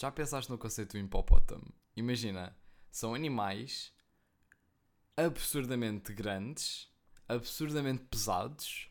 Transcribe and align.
Já 0.00 0.12
pensaste 0.12 0.48
no 0.48 0.56
conceito 0.56 0.92
do 0.92 0.98
hipopótamo? 0.98 1.74
Imagina, 1.96 2.56
são 2.88 3.14
animais 3.14 3.92
absurdamente 5.16 6.14
grandes, 6.14 6.88
absurdamente 7.28 8.04
pesados, 8.04 8.88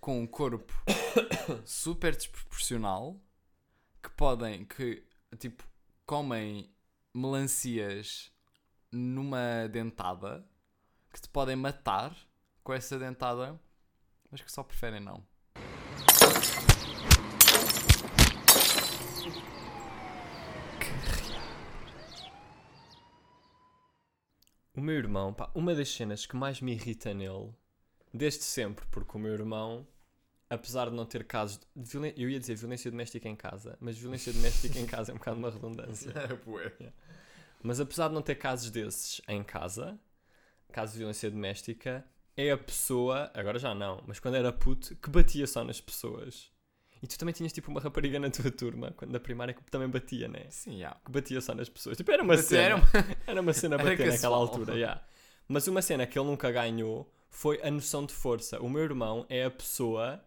com 0.00 0.22
um 0.22 0.26
corpo 0.26 0.72
super 1.66 2.16
desproporcional, 2.16 3.20
que 4.02 4.08
podem, 4.12 4.64
que 4.64 5.06
tipo, 5.38 5.62
comem 6.06 6.74
melancias 7.12 8.32
numa 8.90 9.68
dentada, 9.68 10.48
que 11.12 11.20
te 11.20 11.28
podem 11.28 11.56
matar 11.56 12.16
com 12.64 12.72
essa 12.72 12.98
dentada, 12.98 13.60
mas 14.30 14.40
que 14.40 14.50
só 14.50 14.62
preferem 14.62 15.00
não. 15.00 15.22
O 24.74 24.80
meu 24.80 24.94
irmão, 24.94 25.34
pá, 25.34 25.50
uma 25.54 25.74
das 25.74 25.90
cenas 25.90 26.24
que 26.24 26.34
mais 26.34 26.60
me 26.62 26.72
irrita 26.72 27.12
nele, 27.12 27.52
desde 28.12 28.42
sempre, 28.44 28.86
porque 28.90 29.16
o 29.16 29.20
meu 29.20 29.32
irmão, 29.34 29.86
apesar 30.48 30.88
de 30.88 30.96
não 30.96 31.04
ter 31.04 31.24
casos 31.24 31.60
de 31.76 31.90
violência, 31.90 32.20
eu 32.20 32.30
ia 32.30 32.40
dizer 32.40 32.54
violência 32.54 32.90
doméstica 32.90 33.28
em 33.28 33.36
casa, 33.36 33.76
mas 33.80 33.98
violência 33.98 34.32
doméstica 34.34 34.78
em 34.78 34.86
casa 34.86 35.12
é 35.12 35.14
um 35.14 35.18
bocado 35.18 35.38
uma 35.38 35.50
redundância. 35.50 36.12
É, 36.16 36.34
bué. 36.34 36.72
Mas 37.62 37.80
apesar 37.80 38.08
de 38.08 38.14
não 38.14 38.22
ter 38.22 38.34
casos 38.36 38.70
desses 38.70 39.20
em 39.28 39.42
casa, 39.42 39.98
casos 40.72 40.92
de 40.92 40.98
violência 40.98 41.30
doméstica, 41.30 42.04
é 42.36 42.50
a 42.50 42.58
pessoa, 42.58 43.30
agora 43.34 43.58
já 43.58 43.74
não, 43.74 44.02
mas 44.06 44.18
quando 44.20 44.36
era 44.36 44.52
puto, 44.52 44.94
que 44.96 45.10
batia 45.10 45.46
só 45.46 45.62
nas 45.64 45.80
pessoas. 45.80 46.51
E 47.02 47.06
tu 47.06 47.18
também 47.18 47.34
tinhas 47.34 47.52
tipo 47.52 47.70
uma 47.70 47.80
rapariga 47.80 48.20
na 48.20 48.30
tua 48.30 48.50
turma, 48.50 48.92
quando 48.96 49.10
na 49.10 49.18
primária, 49.18 49.52
que 49.52 49.62
também 49.64 49.88
batia, 49.88 50.28
né? 50.28 50.46
Sim, 50.50 50.78
já. 50.78 50.94
Que 51.04 51.10
batia 51.10 51.40
só 51.40 51.52
nas 51.54 51.68
pessoas. 51.68 51.96
Tipo, 51.96 52.12
era 52.12 52.22
uma 52.22 52.36
Bater 52.36 52.48
cena. 52.48 52.62
era 52.62 53.16
Era 53.26 53.40
uma 53.40 53.52
cena 53.52 53.76
bater 53.78 54.06
naquela 54.06 54.36
altura, 54.36 54.74
yeah. 54.74 55.02
Mas 55.48 55.66
uma 55.66 55.82
cena 55.82 56.06
que 56.06 56.16
ele 56.16 56.28
nunca 56.28 56.50
ganhou 56.52 57.12
foi 57.28 57.60
a 57.62 57.70
noção 57.70 58.06
de 58.06 58.14
força. 58.14 58.60
O 58.60 58.68
meu 58.70 58.82
irmão 58.82 59.26
é 59.28 59.44
a 59.44 59.50
pessoa 59.50 60.22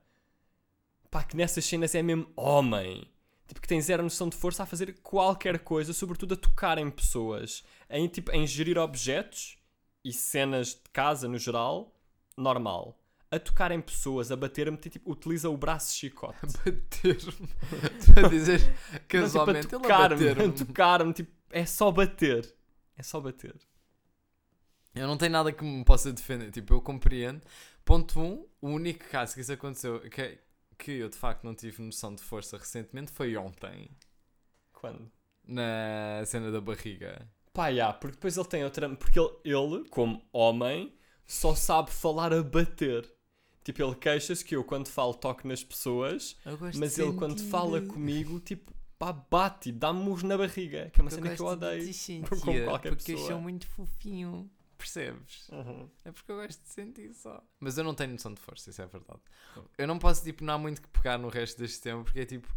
pá, 1.09 1.23
que 1.23 1.37
nessas 1.37 1.63
cenas 1.63 1.95
é 1.95 2.03
mesmo 2.03 2.27
homem. 2.35 3.09
Tipo, 3.47 3.61
que 3.61 3.67
tem 3.67 3.79
zero 3.79 4.03
noção 4.03 4.27
de 4.27 4.35
força 4.35 4.63
a 4.63 4.65
fazer 4.65 4.99
qualquer 5.01 5.59
coisa, 5.59 5.93
sobretudo 5.93 6.33
a 6.33 6.37
tocar 6.37 6.77
em 6.77 6.89
pessoas. 6.91 7.63
Em, 7.89 8.05
tipo, 8.07 8.31
em 8.31 8.45
gerir 8.45 8.77
objetos 8.77 9.57
e 10.03 10.11
cenas 10.11 10.69
de 10.69 10.89
casa 10.91 11.27
no 11.29 11.37
geral, 11.37 11.95
normal. 12.35 12.99
A 13.35 13.39
tocar 13.39 13.71
em 13.71 13.81
pessoas, 13.81 14.31
a 14.31 14.35
bater-me, 14.35 14.77
tipo, 14.77 15.11
utiliza 15.11 15.49
o 15.49 15.57
braço 15.57 15.93
chicote. 15.93 16.39
Bater-me. 16.41 17.49
Para 18.13 18.29
dizer 18.29 18.61
Não, 18.61 18.67
tipo, 18.67 18.95
a 18.95 18.99
casualmente 18.99 19.67
a 19.67 19.69
tocar-me, 19.69 20.29
a 20.29 20.51
tocar-me, 20.51 21.13
tipo, 21.13 21.31
é 21.49 21.65
só 21.65 21.91
bater. 21.91 22.53
É 22.97 23.03
só 23.03 23.19
bater. 23.19 23.55
Eu 24.95 25.07
não 25.07 25.17
tenho 25.17 25.33
nada 25.33 25.51
que 25.51 25.63
me 25.63 25.83
possa 25.83 26.13
defender. 26.13 26.49
Tipo, 26.51 26.75
eu 26.75 26.81
compreendo. 26.81 27.41
Ponto 27.83 28.19
1. 28.19 28.23
Um, 28.23 28.47
o 28.61 28.69
único 28.69 29.03
caso 29.09 29.35
que 29.35 29.41
isso 29.41 29.51
aconteceu, 29.51 29.99
que, 30.09 30.39
que 30.77 30.91
eu 30.93 31.09
de 31.09 31.17
facto 31.17 31.43
não 31.43 31.53
tive 31.53 31.83
noção 31.83 32.15
de 32.15 32.23
força 32.23 32.57
recentemente, 32.57 33.11
foi 33.11 33.35
ontem. 33.35 33.91
Quando? 34.71 35.11
Na 35.43 36.23
cena 36.25 36.49
da 36.49 36.61
barriga. 36.61 37.29
Pá, 37.53 37.71
já, 37.73 37.91
porque 37.91 38.15
depois 38.15 38.37
ele 38.37 38.47
tem 38.47 38.63
outra. 38.63 38.89
Porque 38.95 39.19
ele, 39.19 39.29
ele, 39.43 39.89
como 39.89 40.25
homem, 40.31 40.95
só 41.27 41.53
sabe 41.53 41.91
falar 41.91 42.33
a 42.33 42.41
bater. 42.41 43.09
Tipo, 43.65 43.81
ele 43.81 43.95
queixa-se 43.95 44.45
que 44.45 44.55
eu, 44.55 44.63
quando 44.63 44.87
falo, 44.87 45.13
toco 45.15 45.47
nas 45.47 45.63
pessoas, 45.63 46.37
mas 46.77 46.99
ele, 46.99 47.13
quando 47.13 47.41
fala 47.49 47.81
comigo, 47.81 48.39
tipo, 48.39 48.71
pá, 48.97 49.11
bate, 49.11 49.71
dá-me 49.71 49.99
murros 50.01 50.21
na 50.21 50.37
barriga. 50.37 50.91
Que 50.93 51.01
é 51.01 51.03
uma 51.03 51.09
cena 51.09 51.35
que 51.35 51.41
eu 51.41 51.47
odeio. 51.47 51.83
como 52.41 52.63
qualquer 52.63 52.95
porque 52.95 53.13
eu 53.13 53.17
sou 53.17 53.41
muito 53.41 53.65
fofinho. 53.67 54.47
Percebes? 54.77 55.49
É 56.03 56.11
porque 56.11 56.31
eu 56.31 56.35
gosto 56.35 56.61
de 56.61 56.69
sentir 56.69 57.11
só. 57.15 57.43
Mas 57.59 57.75
eu 57.75 57.83
não 57.83 57.95
tenho 57.95 58.11
noção 58.11 58.31
de 58.31 58.39
força, 58.39 58.69
isso 58.69 58.81
é 58.83 58.85
verdade. 58.85 59.19
Eu 59.79 59.87
não 59.87 59.97
posso, 59.97 60.23
tipo, 60.23 60.43
não 60.43 60.53
há 60.53 60.57
muito 60.59 60.79
que 60.79 60.87
pegar 60.89 61.17
no 61.17 61.27
resto 61.29 61.59
deste 61.59 61.81
tema, 61.81 62.03
porque 62.03 62.19
é 62.19 62.25
tipo, 62.25 62.47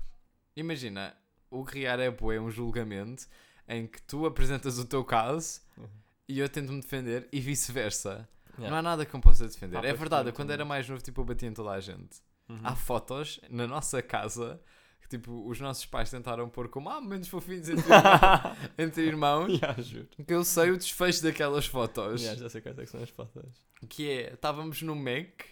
imagina, 0.54 1.16
o 1.50 1.64
criar 1.64 1.98
é 2.00 2.10
bué, 2.10 2.38
um 2.38 2.50
julgamento 2.50 3.26
em 3.66 3.86
que 3.86 4.02
tu 4.02 4.26
apresentas 4.26 4.78
o 4.78 4.84
teu 4.84 5.02
caso 5.04 5.60
Uhum. 5.78 5.86
e 6.28 6.38
eu 6.38 6.48
tento-me 6.50 6.82
defender 6.82 7.26
e 7.32 7.40
vice-versa. 7.40 8.28
Yeah. 8.58 8.70
Não 8.70 8.76
há 8.78 8.82
nada 8.82 9.06
que 9.06 9.14
eu 9.14 9.20
possa 9.20 9.46
defender. 9.46 9.76
Ah, 9.78 9.86
é 9.86 9.92
verdade, 9.92 10.28
eu 10.28 10.32
quando 10.32 10.50
era 10.50 10.64
mais 10.64 10.88
novo, 10.88 11.02
tipo, 11.02 11.20
eu 11.20 11.24
batia 11.24 11.48
em 11.48 11.52
toda 11.54 11.70
a 11.70 11.80
gente. 11.80 12.18
Uhum. 12.48 12.60
Há 12.64 12.74
fotos 12.74 13.40
na 13.50 13.66
nossa 13.66 14.00
casa 14.02 14.60
que, 15.00 15.08
tipo, 15.08 15.46
os 15.48 15.60
nossos 15.60 15.84
pais 15.86 16.10
tentaram 16.10 16.48
pôr 16.48 16.68
como, 16.68 16.88
ah, 16.90 17.00
momentos 17.00 17.28
fofinhos 17.28 17.68
entre, 17.68 17.84
irmãos- 17.84 18.56
entre 18.78 19.02
irmãos. 19.06 19.48
Yeah, 19.52 19.82
juro. 19.82 20.08
Que 20.26 20.34
eu 20.34 20.44
sei 20.44 20.70
o 20.70 20.76
desfecho 20.78 21.22
daquelas 21.22 21.66
fotos. 21.66 22.20
Yeah, 22.22 22.40
já 22.40 22.48
sei 22.48 22.60
quais 22.60 22.78
é 22.78 22.84
que 22.84 22.90
são 22.90 23.02
as 23.02 23.10
fotos. 23.10 23.44
Que 23.88 24.10
é, 24.10 24.32
estávamos 24.34 24.82
no 24.82 24.96
Mac, 24.96 25.42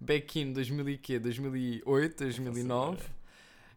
back 0.00 0.40
in 0.40 0.52
2000 0.52 0.88
e 0.88 0.98
quê? 0.98 1.18
2008, 1.18 2.16
2009. 2.24 3.02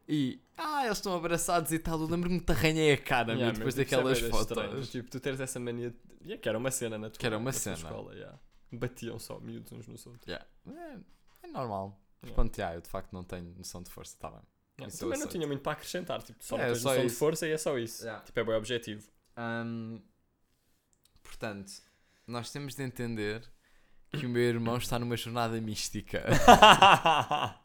E, 0.08 0.42
ah, 0.58 0.86
eles 0.86 0.98
estão 0.98 1.16
abraçados 1.16 1.72
e 1.72 1.78
tal. 1.80 2.00
Eu 2.02 2.08
lembro-me 2.08 2.40
que 2.40 2.46
te 2.46 2.52
arranhei 2.52 2.94
a 2.94 2.98
cara, 2.98 3.26
meu, 3.34 3.36
Yeah, 3.38 3.58
depois 3.58 3.76
tipo, 3.76 3.84
daquelas 3.86 4.20
fotos. 4.20 4.58
estranho. 4.58 4.82
Tipo, 4.86 5.12
tu 5.12 5.20
teres 5.20 5.40
essa 5.40 5.60
mania. 5.60 5.92
de- 5.92 5.98
Yeah, 6.24 6.42
que 6.42 6.50
era 6.50 6.58
uma 6.58 6.72
cena 6.72 6.98
na 6.98 7.10
tua, 7.10 7.20
Que 7.20 7.26
era 7.26 7.38
uma 7.38 7.52
cena. 7.52 7.76
escola. 7.76 8.14
Yeah. 8.14 8.38
Batiam 8.72 9.18
só 9.20 9.40
miúdos 9.40 9.72
uns 9.72 9.88
nos 9.88 10.06
outros. 10.06 10.28
Yeah. 10.28 10.46
É, 10.68 10.98
é 11.44 11.48
normal. 11.48 12.00
Mas 12.22 12.30
Yeah. 12.30 12.36
pronto, 12.36 12.58
yeah, 12.58 12.76
eu 12.78 12.82
de 12.82 12.90
facto 12.90 13.14
não 13.14 13.24
tenho 13.24 13.54
noção 13.58 13.82
de 13.82 13.90
força, 13.90 14.14
está 14.14 14.30
bem. 14.30 14.42
Yeah, 14.80 14.98
Também 14.98 15.10
não 15.18 15.26
aceito. 15.26 15.32
tinha 15.32 15.48
muito 15.48 15.62
para 15.62 15.72
acrescentar. 15.74 16.22
Tipo, 16.24 16.44
só 16.44 16.58
É, 16.58 16.68
tens 16.68 16.80
só 16.80 16.90
noção 16.90 17.02
de 17.02 17.08
isso. 17.08 17.18
força 17.20 17.48
e 17.48 17.52
é 17.52 17.58
só 17.58 17.78
isso. 17.78 18.04
Yeah. 18.04 18.24
Tipo, 18.26 18.40
é 18.40 18.44
bem 18.44 18.56
objetivo. 18.56 19.08
Hum, 19.38 20.02
portanto, 21.24 21.72
nós 22.28 22.52
temos 22.52 22.76
de 22.76 22.84
entender 22.84 23.50
que 24.12 24.26
o 24.26 24.30
meu 24.30 24.42
irmão 24.44 24.78
está 24.78 24.98
numa 25.00 25.16
jornada 25.18 25.60
mística. 25.62 26.24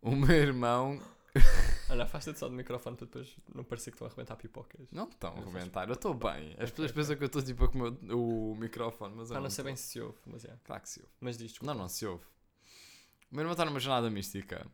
O 0.00 0.14
meu 0.14 0.30
irmão. 0.36 1.00
Olha, 1.90 2.04
afasta-te 2.04 2.38
só 2.38 2.48
do 2.48 2.54
microfone 2.54 2.96
para 2.96 3.06
depois 3.06 3.36
não 3.54 3.64
parecer 3.64 3.90
que 3.90 3.94
estão 3.96 4.06
a 4.06 4.10
arrebentar 4.10 4.36
pipocas. 4.36 4.86
Não 4.92 5.04
estão 5.08 5.34
a 5.34 5.38
arrebentar, 5.38 5.88
eu 5.88 5.94
estou 5.94 6.12
bem. 6.14 6.54
As 6.58 6.70
pessoas 6.70 6.92
pensam 6.92 7.16
que 7.16 7.22
eu 7.22 7.26
estou 7.26 7.42
tipo 7.42 7.64
a 7.64 7.68
comer 7.68 7.92
o, 8.12 8.52
o 8.52 8.56
microfone, 8.56 9.14
mas 9.16 9.30
eu 9.30 9.36
Ah, 9.36 9.38
não 9.38 9.44
não 9.44 9.50
sei 9.50 9.64
bem 9.64 9.74
se 9.76 9.84
se 9.84 10.00
ouve, 10.00 10.18
mas 10.26 10.44
é. 10.44 10.54
Claro 10.64 10.82
que 10.82 10.88
se 10.88 11.00
ouve. 11.00 11.12
Mas 11.20 11.38
diz. 11.38 11.54
Não, 11.62 11.74
não 11.74 11.88
se 11.88 12.04
ouve. 12.06 12.24
O 13.30 13.34
meu 13.34 13.40
irmão 13.42 13.52
está 13.52 13.64
numa 13.64 13.80
jornada 13.80 14.10
mística. 14.10 14.66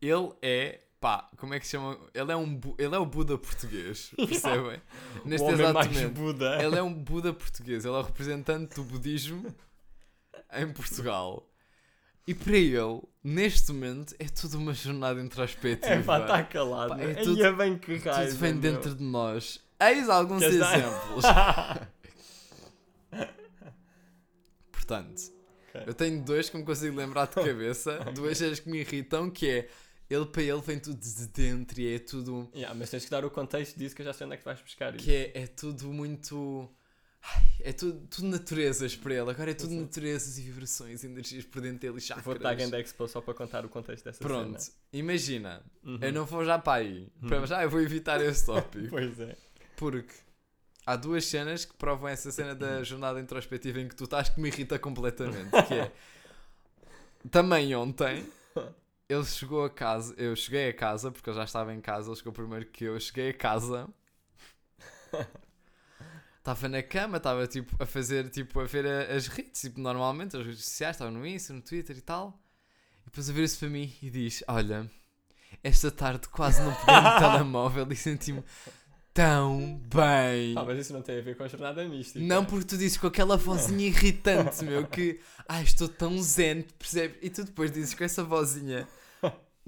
Ele 0.00 0.32
é. 0.42 0.84
Pá, 1.00 1.30
como 1.36 1.54
é 1.54 1.60
que 1.60 1.66
se 1.66 1.72
chama? 1.72 1.96
Ele 2.12 2.32
é, 2.32 2.36
um, 2.36 2.60
ele 2.76 2.94
é 2.94 2.98
o 2.98 3.06
Buda 3.06 3.38
português. 3.38 4.10
Percebem? 4.16 4.80
o 5.24 5.28
Neste 5.28 5.44
homem 5.44 5.60
exato 5.60 5.74
mais 5.74 5.86
momento. 5.86 6.14
Buda. 6.14 6.62
Ele 6.62 6.76
é 6.76 6.82
um 6.82 6.92
Buda 6.92 7.32
português, 7.32 7.84
ele 7.84 7.94
é 7.94 7.98
o 7.98 8.02
representante 8.02 8.74
do 8.74 8.82
budismo 8.82 9.54
em 10.54 10.72
Portugal. 10.72 11.48
E 12.28 12.34
para 12.34 12.58
ele, 12.58 13.00
neste 13.24 13.72
momento, 13.72 14.14
é 14.18 14.26
tudo 14.28 14.58
uma 14.58 14.74
jornada 14.74 15.18
introspectiva. 15.18 15.94
É 15.94 16.02
pá, 16.02 16.20
está 16.20 16.42
calado. 16.44 16.90
Pá, 16.94 17.00
é 17.00 17.14
tudo- 17.14 17.42
é 17.42 17.50
bem 17.52 17.78
que 17.78 17.96
raiva. 17.96 18.26
tudo 18.28 18.38
vem 18.38 18.52
meu. 18.52 18.60
dentro 18.60 18.94
de 18.94 19.02
nós. 19.02 19.58
Eis 19.80 20.10
alguns 20.10 20.40
Queres 20.40 20.56
exemplos. 20.56 21.24
Portanto, 24.70 25.20
Ok. 25.70 25.82
eu 25.86 25.94
tenho 25.94 26.22
dois 26.22 26.48
que 26.50 26.56
me 26.56 26.64
consigo 26.64 26.96
lembrar 26.96 27.26
de 27.28 27.34
cabeça, 27.36 27.98
duas 28.14 28.36
cenas 28.38 28.60
que 28.60 28.68
me 28.70 28.78
irritam, 28.80 29.30
que 29.30 29.48
é 29.48 29.68
ele 30.10 30.26
para 30.26 30.42
ele 30.42 30.60
vem 30.60 30.78
tudo 30.78 30.98
de 30.98 31.26
dentro 31.28 31.80
e 31.80 31.94
é 31.94 31.98
tudo. 31.98 32.50
Yeah, 32.54 32.74
mas 32.78 32.90
tens 32.90 33.04
que 33.04 33.10
dar 33.10 33.24
o 33.24 33.30
contexto 33.30 33.78
disso 33.78 33.94
que 33.94 34.02
eu 34.02 34.06
já 34.06 34.12
sei 34.12 34.26
onde 34.26 34.34
é 34.34 34.38
que 34.38 34.44
vais 34.44 34.60
buscar 34.60 34.94
isso. 34.94 35.04
que 35.04 35.14
é, 35.14 35.32
é 35.42 35.46
tudo 35.46 35.92
muito. 35.92 36.68
Ai, 37.22 37.44
É 37.60 37.72
tudo, 37.72 38.06
tudo 38.08 38.28
naturezas 38.28 38.94
para 38.96 39.14
ele. 39.14 39.30
Agora 39.30 39.50
é 39.50 39.54
tudo 39.54 39.70
Sim. 39.70 39.80
naturezas 39.82 40.38
e 40.38 40.42
vibrações, 40.42 41.02
energias 41.04 41.44
por 41.44 41.60
dentro 41.60 41.78
dele 41.80 41.98
e 41.98 42.00
chakras. 42.00 42.24
Vou 42.24 42.38
dar 42.38 42.54
Ganda 42.54 42.78
Expo 42.80 43.06
só 43.08 43.20
para 43.20 43.34
contar 43.34 43.64
o 43.64 43.68
contexto 43.68 44.04
dessa 44.04 44.18
Pronto, 44.20 44.58
cena. 44.60 44.76
imagina, 44.92 45.62
Uhum. 45.82 45.98
eu 46.00 46.12
não 46.12 46.24
vou 46.24 46.44
já 46.44 46.58
para 46.58 46.82
aí. 46.82 47.08
Para 47.26 47.40
Uhum. 47.40 47.46
já 47.46 47.62
eu 47.62 47.70
vou 47.70 47.80
evitar 47.80 48.20
esse 48.20 48.46
tópico. 48.46 48.88
Pois 48.90 49.18
é. 49.20 49.36
Porque 49.76 50.14
há 50.86 50.96
duas 50.96 51.24
cenas 51.26 51.64
que 51.64 51.74
provam 51.74 52.08
essa 52.08 52.30
cena 52.32 52.52
Uhum. 52.52 52.58
da 52.58 52.82
jornada 52.82 53.20
introspectiva 53.20 53.80
em 53.80 53.88
que 53.88 53.94
tu 53.96 54.04
estás 54.04 54.28
que 54.28 54.40
me 54.40 54.48
irrita 54.48 54.78
completamente. 54.78 55.50
Que 55.66 55.74
é 55.74 55.92
também 57.30 57.74
ontem 57.74 58.24
ele 59.08 59.24
chegou 59.24 59.64
a 59.64 59.70
casa, 59.70 60.14
eu 60.16 60.34
cheguei 60.36 60.68
a 60.68 60.72
casa, 60.74 61.10
porque 61.10 61.28
eu 61.30 61.34
já 61.34 61.44
estava 61.44 61.74
em 61.74 61.80
casa, 61.80 62.08
ele 62.08 62.16
chegou 62.16 62.32
primeiro 62.32 62.66
que 62.66 62.84
eu 62.84 62.98
cheguei 63.00 63.30
a 63.30 63.34
casa. 63.34 63.88
Estava 66.50 66.68
na 66.68 66.82
cama, 66.82 67.16
estava 67.18 67.46
tipo 67.46 67.76
a 67.82 67.84
fazer, 67.84 68.30
tipo, 68.30 68.58
a 68.60 68.64
ver 68.64 68.86
a- 68.86 69.14
as 69.14 69.26
redes, 69.26 69.60
tipo, 69.60 69.78
normalmente, 69.80 70.34
as 70.36 70.46
redes 70.46 70.64
sociais, 70.64 70.96
estava 70.96 71.10
no 71.10 71.26
Insta, 71.26 71.52
no 71.52 71.60
Twitter 71.60 71.96
e 71.96 72.00
tal. 72.00 72.40
E 73.02 73.04
depois 73.06 73.28
a 73.28 73.32
ver-se 73.34 73.58
para 73.58 73.68
mim 73.68 73.92
e 74.02 74.08
diz: 74.08 74.42
Olha, 74.48 74.90
esta 75.62 75.90
tarde 75.90 76.26
quase 76.28 76.62
não 76.62 76.72
peguei 76.74 76.94
no 77.00 77.18
telemóvel 77.20 77.86
e 77.90 77.96
senti-me 77.96 78.42
tão 79.12 79.78
bem. 79.92 80.54
Ah, 80.56 80.64
mas 80.64 80.78
isso 80.78 80.92
não 80.92 81.02
tem 81.02 81.18
a 81.18 81.22
ver 81.22 81.36
com 81.36 81.42
a 81.44 81.48
jornada 81.48 81.84
mística. 81.86 82.18
Não, 82.20 82.44
porque 82.44 82.64
tu 82.64 82.78
dizes 82.78 82.96
com 82.96 83.08
aquela 83.08 83.36
vozinha 83.36 83.86
irritante, 83.86 84.64
meu, 84.64 84.86
que 84.86 85.20
ai, 85.48 85.64
estou 85.64 85.88
tão 85.88 86.16
zen, 86.22 86.62
percebes? 86.78 87.18
E 87.20 87.28
tu 87.28 87.44
depois 87.44 87.70
dizes 87.70 87.94
com 87.94 88.04
essa 88.04 88.22
vozinha 88.24 88.88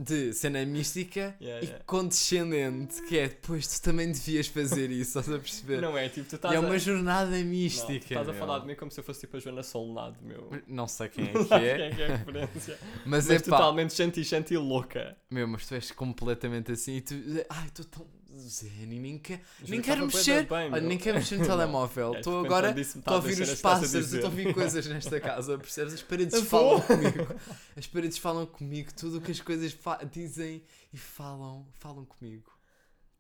de 0.02 0.32
cena 0.32 0.64
mística 0.64 1.36
Yeah, 1.40 1.62
e 1.62 1.66
yeah. 1.68 1.84
condescendente, 1.84 3.02
que 3.02 3.18
é 3.18 3.28
depois 3.28 3.66
tu 3.66 3.82
também 3.82 4.10
devias 4.10 4.46
fazer 4.46 4.90
isso, 4.90 5.18
estás 5.18 5.30
a 5.30 5.38
perceber? 5.38 5.80
Não 5.80 5.96
é, 5.96 6.08
tipo, 6.08 6.28
tu 6.28 6.34
E 6.34 6.36
estás 6.36 6.54
é 6.54 6.56
a... 6.56 6.60
uma 6.60 6.78
jornada 6.78 7.30
Não, 7.30 7.42
tu 7.42 7.46
mística. 7.46 7.96
estás 7.98 8.28
a 8.28 8.32
meu. 8.32 8.40
falar 8.40 8.58
de 8.60 8.66
mim 8.66 8.74
como 8.74 8.90
se 8.90 8.98
eu 9.00 9.04
fosse 9.04 9.20
tipo 9.20 9.36
a 9.36 9.40
Joana 9.40 9.62
Solnado, 9.62 10.16
meu. 10.22 10.50
Não 10.66 10.86
sei 10.88 11.08
quem 11.08 11.28
é 11.28 11.32
Não 11.32 11.44
que 11.44 11.54
é, 11.54 11.76
quem 11.76 11.84
é 11.86 11.90
que 11.94 12.02
é 12.02 12.06
a 12.12 12.16
referência. 12.16 12.78
mas, 13.04 13.26
Mas 13.26 13.30
é 13.30 13.38
pá, 13.38 13.44
totalmente 13.58 13.92
shanty-shanty 13.94 14.56
louca. 14.56 15.16
meu, 15.30 15.46
mas 15.46 15.66
tu 15.66 15.74
és 15.74 15.90
completamente 15.90 16.72
assim 16.72 16.96
e 16.96 17.00
tu, 17.02 17.14
ai, 17.50 17.66
estou 17.66 17.84
tão 17.84 18.06
zen 18.38 18.92
e 18.92 18.98
nem, 18.98 19.20
Juro 19.22 19.40
nem 19.68 19.80
que 19.80 19.86
quero 19.86 20.06
mexer, 20.06 20.46
bem, 20.46 20.72
olha, 20.72 20.80
nem 20.80 20.98
quero 20.98 21.18
mexer 21.18 21.38
no 21.38 21.44
telemóvel, 21.46 22.14
É, 22.14 22.18
estou 22.18 22.44
agora 22.44 22.80
Estou 22.80 23.02
a 23.06 23.16
ouvir 23.16 23.40
os 23.40 23.50
que 23.50 23.56
pássaros, 23.62 24.12
estou 24.12 24.28
a 24.28 24.30
ouvir 24.30 24.54
coisas 24.54 24.86
nesta 24.86 25.20
casa, 25.20 25.58
percebes? 25.58 25.94
As 25.94 26.02
paredes 26.02 26.40
falam 26.48 26.80
comigo. 26.80 27.34
As 27.76 27.86
paredes 27.86 28.18
falam 28.18 28.46
comigo, 28.46 28.90
tudo 28.94 29.18
o 29.18 29.20
que 29.20 29.30
as 29.30 29.40
coisas 29.40 29.76
dizem 30.10 30.62
e 30.92 30.96
falam, 30.96 31.66
falam 31.72 32.04
comigo. 32.04 32.50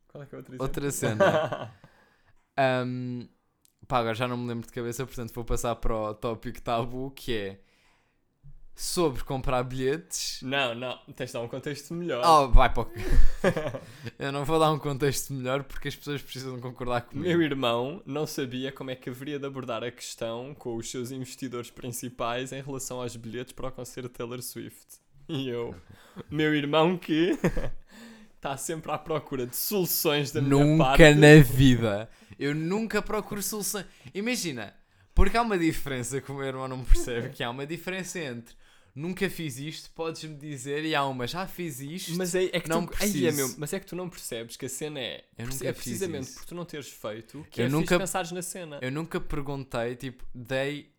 Qual 0.08 0.22
é 0.22 0.26
que 0.26 0.34
é 0.34 0.38
outra 0.38 0.56
Outra 0.58 0.90
cena. 0.90 1.72
Ahm, 2.56 3.28
pá, 3.86 3.98
agora 3.98 4.14
já 4.14 4.28
não 4.28 4.36
me 4.36 4.48
lembro 4.48 4.66
de 4.66 4.72
cabeça, 4.72 5.06
portanto 5.06 5.32
vou 5.32 5.44
passar 5.44 5.74
para 5.76 5.94
o 5.94 6.14
tópico 6.14 6.60
tabu, 6.60 7.10
que 7.12 7.32
é 7.32 7.60
sobre 8.80 9.22
comprar 9.24 9.62
bilhetes. 9.62 10.40
Não, 10.40 10.74
não, 10.74 10.98
tens 11.14 11.26
de 11.26 11.32
dar 11.34 11.40
um 11.42 11.48
contexto 11.48 11.92
melhor. 11.92 12.24
Oh, 12.24 12.48
vai 12.48 12.72
para 12.72 12.84
o... 12.84 12.90
Eu 14.18 14.32
não 14.32 14.42
vou 14.42 14.58
dar 14.58 14.72
um 14.72 14.78
contexto 14.78 15.34
melhor 15.34 15.62
porque 15.64 15.88
as 15.88 15.94
pessoas 15.94 16.22
precisam 16.22 16.58
concordar 16.58 17.02
comigo. 17.02 17.28
Meu 17.28 17.42
irmão 17.42 18.02
não 18.06 18.26
sabia 18.26 18.72
como 18.72 18.90
é 18.90 18.96
que 18.96 19.10
haveria 19.10 19.38
de 19.38 19.44
abordar 19.44 19.84
a 19.84 19.90
questão 19.90 20.54
com 20.54 20.76
os 20.76 20.90
seus 20.90 21.10
investidores 21.10 21.70
principais 21.70 22.52
em 22.52 22.62
relação 22.62 23.02
aos 23.02 23.14
bilhetes 23.16 23.52
para 23.52 23.68
o 23.68 23.70
concerto 23.70 24.08
Taylor 24.08 24.40
Swift. 24.40 24.98
E 25.28 25.50
eu, 25.50 25.74
meu 26.30 26.54
irmão 26.54 26.96
que 26.96 27.38
está 28.34 28.56
sempre 28.58 28.90
à 28.92 28.96
procura 28.96 29.46
de 29.46 29.56
soluções 29.56 30.32
da 30.32 30.40
minha 30.40 30.64
Nunca 30.64 30.84
parte. 30.84 31.14
na 31.16 31.42
vida. 31.42 32.08
Eu 32.38 32.54
nunca 32.54 33.02
procuro 33.02 33.42
solução. 33.42 33.84
Imagina, 34.14 34.72
porque 35.14 35.36
há 35.36 35.42
uma 35.42 35.58
diferença 35.58 36.18
que 36.18 36.32
o 36.32 36.34
meu 36.34 36.46
irmão 36.46 36.66
não 36.66 36.82
percebe, 36.82 37.28
que 37.28 37.44
há 37.44 37.50
uma 37.50 37.66
diferença 37.66 38.18
entre 38.18 38.58
nunca 38.94 39.28
fiz 39.30 39.58
isto, 39.58 39.90
podes-me 39.92 40.34
dizer, 40.36 40.84
e 40.84 40.94
há 40.94 41.04
uma 41.06 41.26
já 41.26 41.46
fiz 41.46 41.80
isto. 41.80 42.16
Mas 42.16 42.34
é, 42.34 42.44
é 42.52 42.60
que 42.60 42.68
Não 42.68 42.86
tu, 42.86 42.92
Ai, 42.94 43.06
é 43.06 43.10
preciso. 43.10 43.36
meu, 43.36 43.54
mas 43.58 43.72
é 43.72 43.80
que 43.80 43.86
tu 43.86 43.96
não 43.96 44.08
percebes 44.08 44.56
que 44.56 44.66
a 44.66 44.68
cena 44.68 45.00
é, 45.00 45.24
é 45.38 45.72
precisamente 45.72 46.32
por 46.32 46.44
tu 46.44 46.54
não 46.54 46.64
teres 46.64 46.88
feito 46.88 47.46
que 47.50 47.60
Eu 47.62 47.66
é 47.66 47.68
nunca- 47.68 47.98
pensares 47.98 48.32
na 48.32 48.42
cena. 48.42 48.78
Eu 48.82 48.90
nunca 48.92 49.20
perguntei, 49.20 49.96
tipo, 49.96 50.24
dei. 50.34 50.92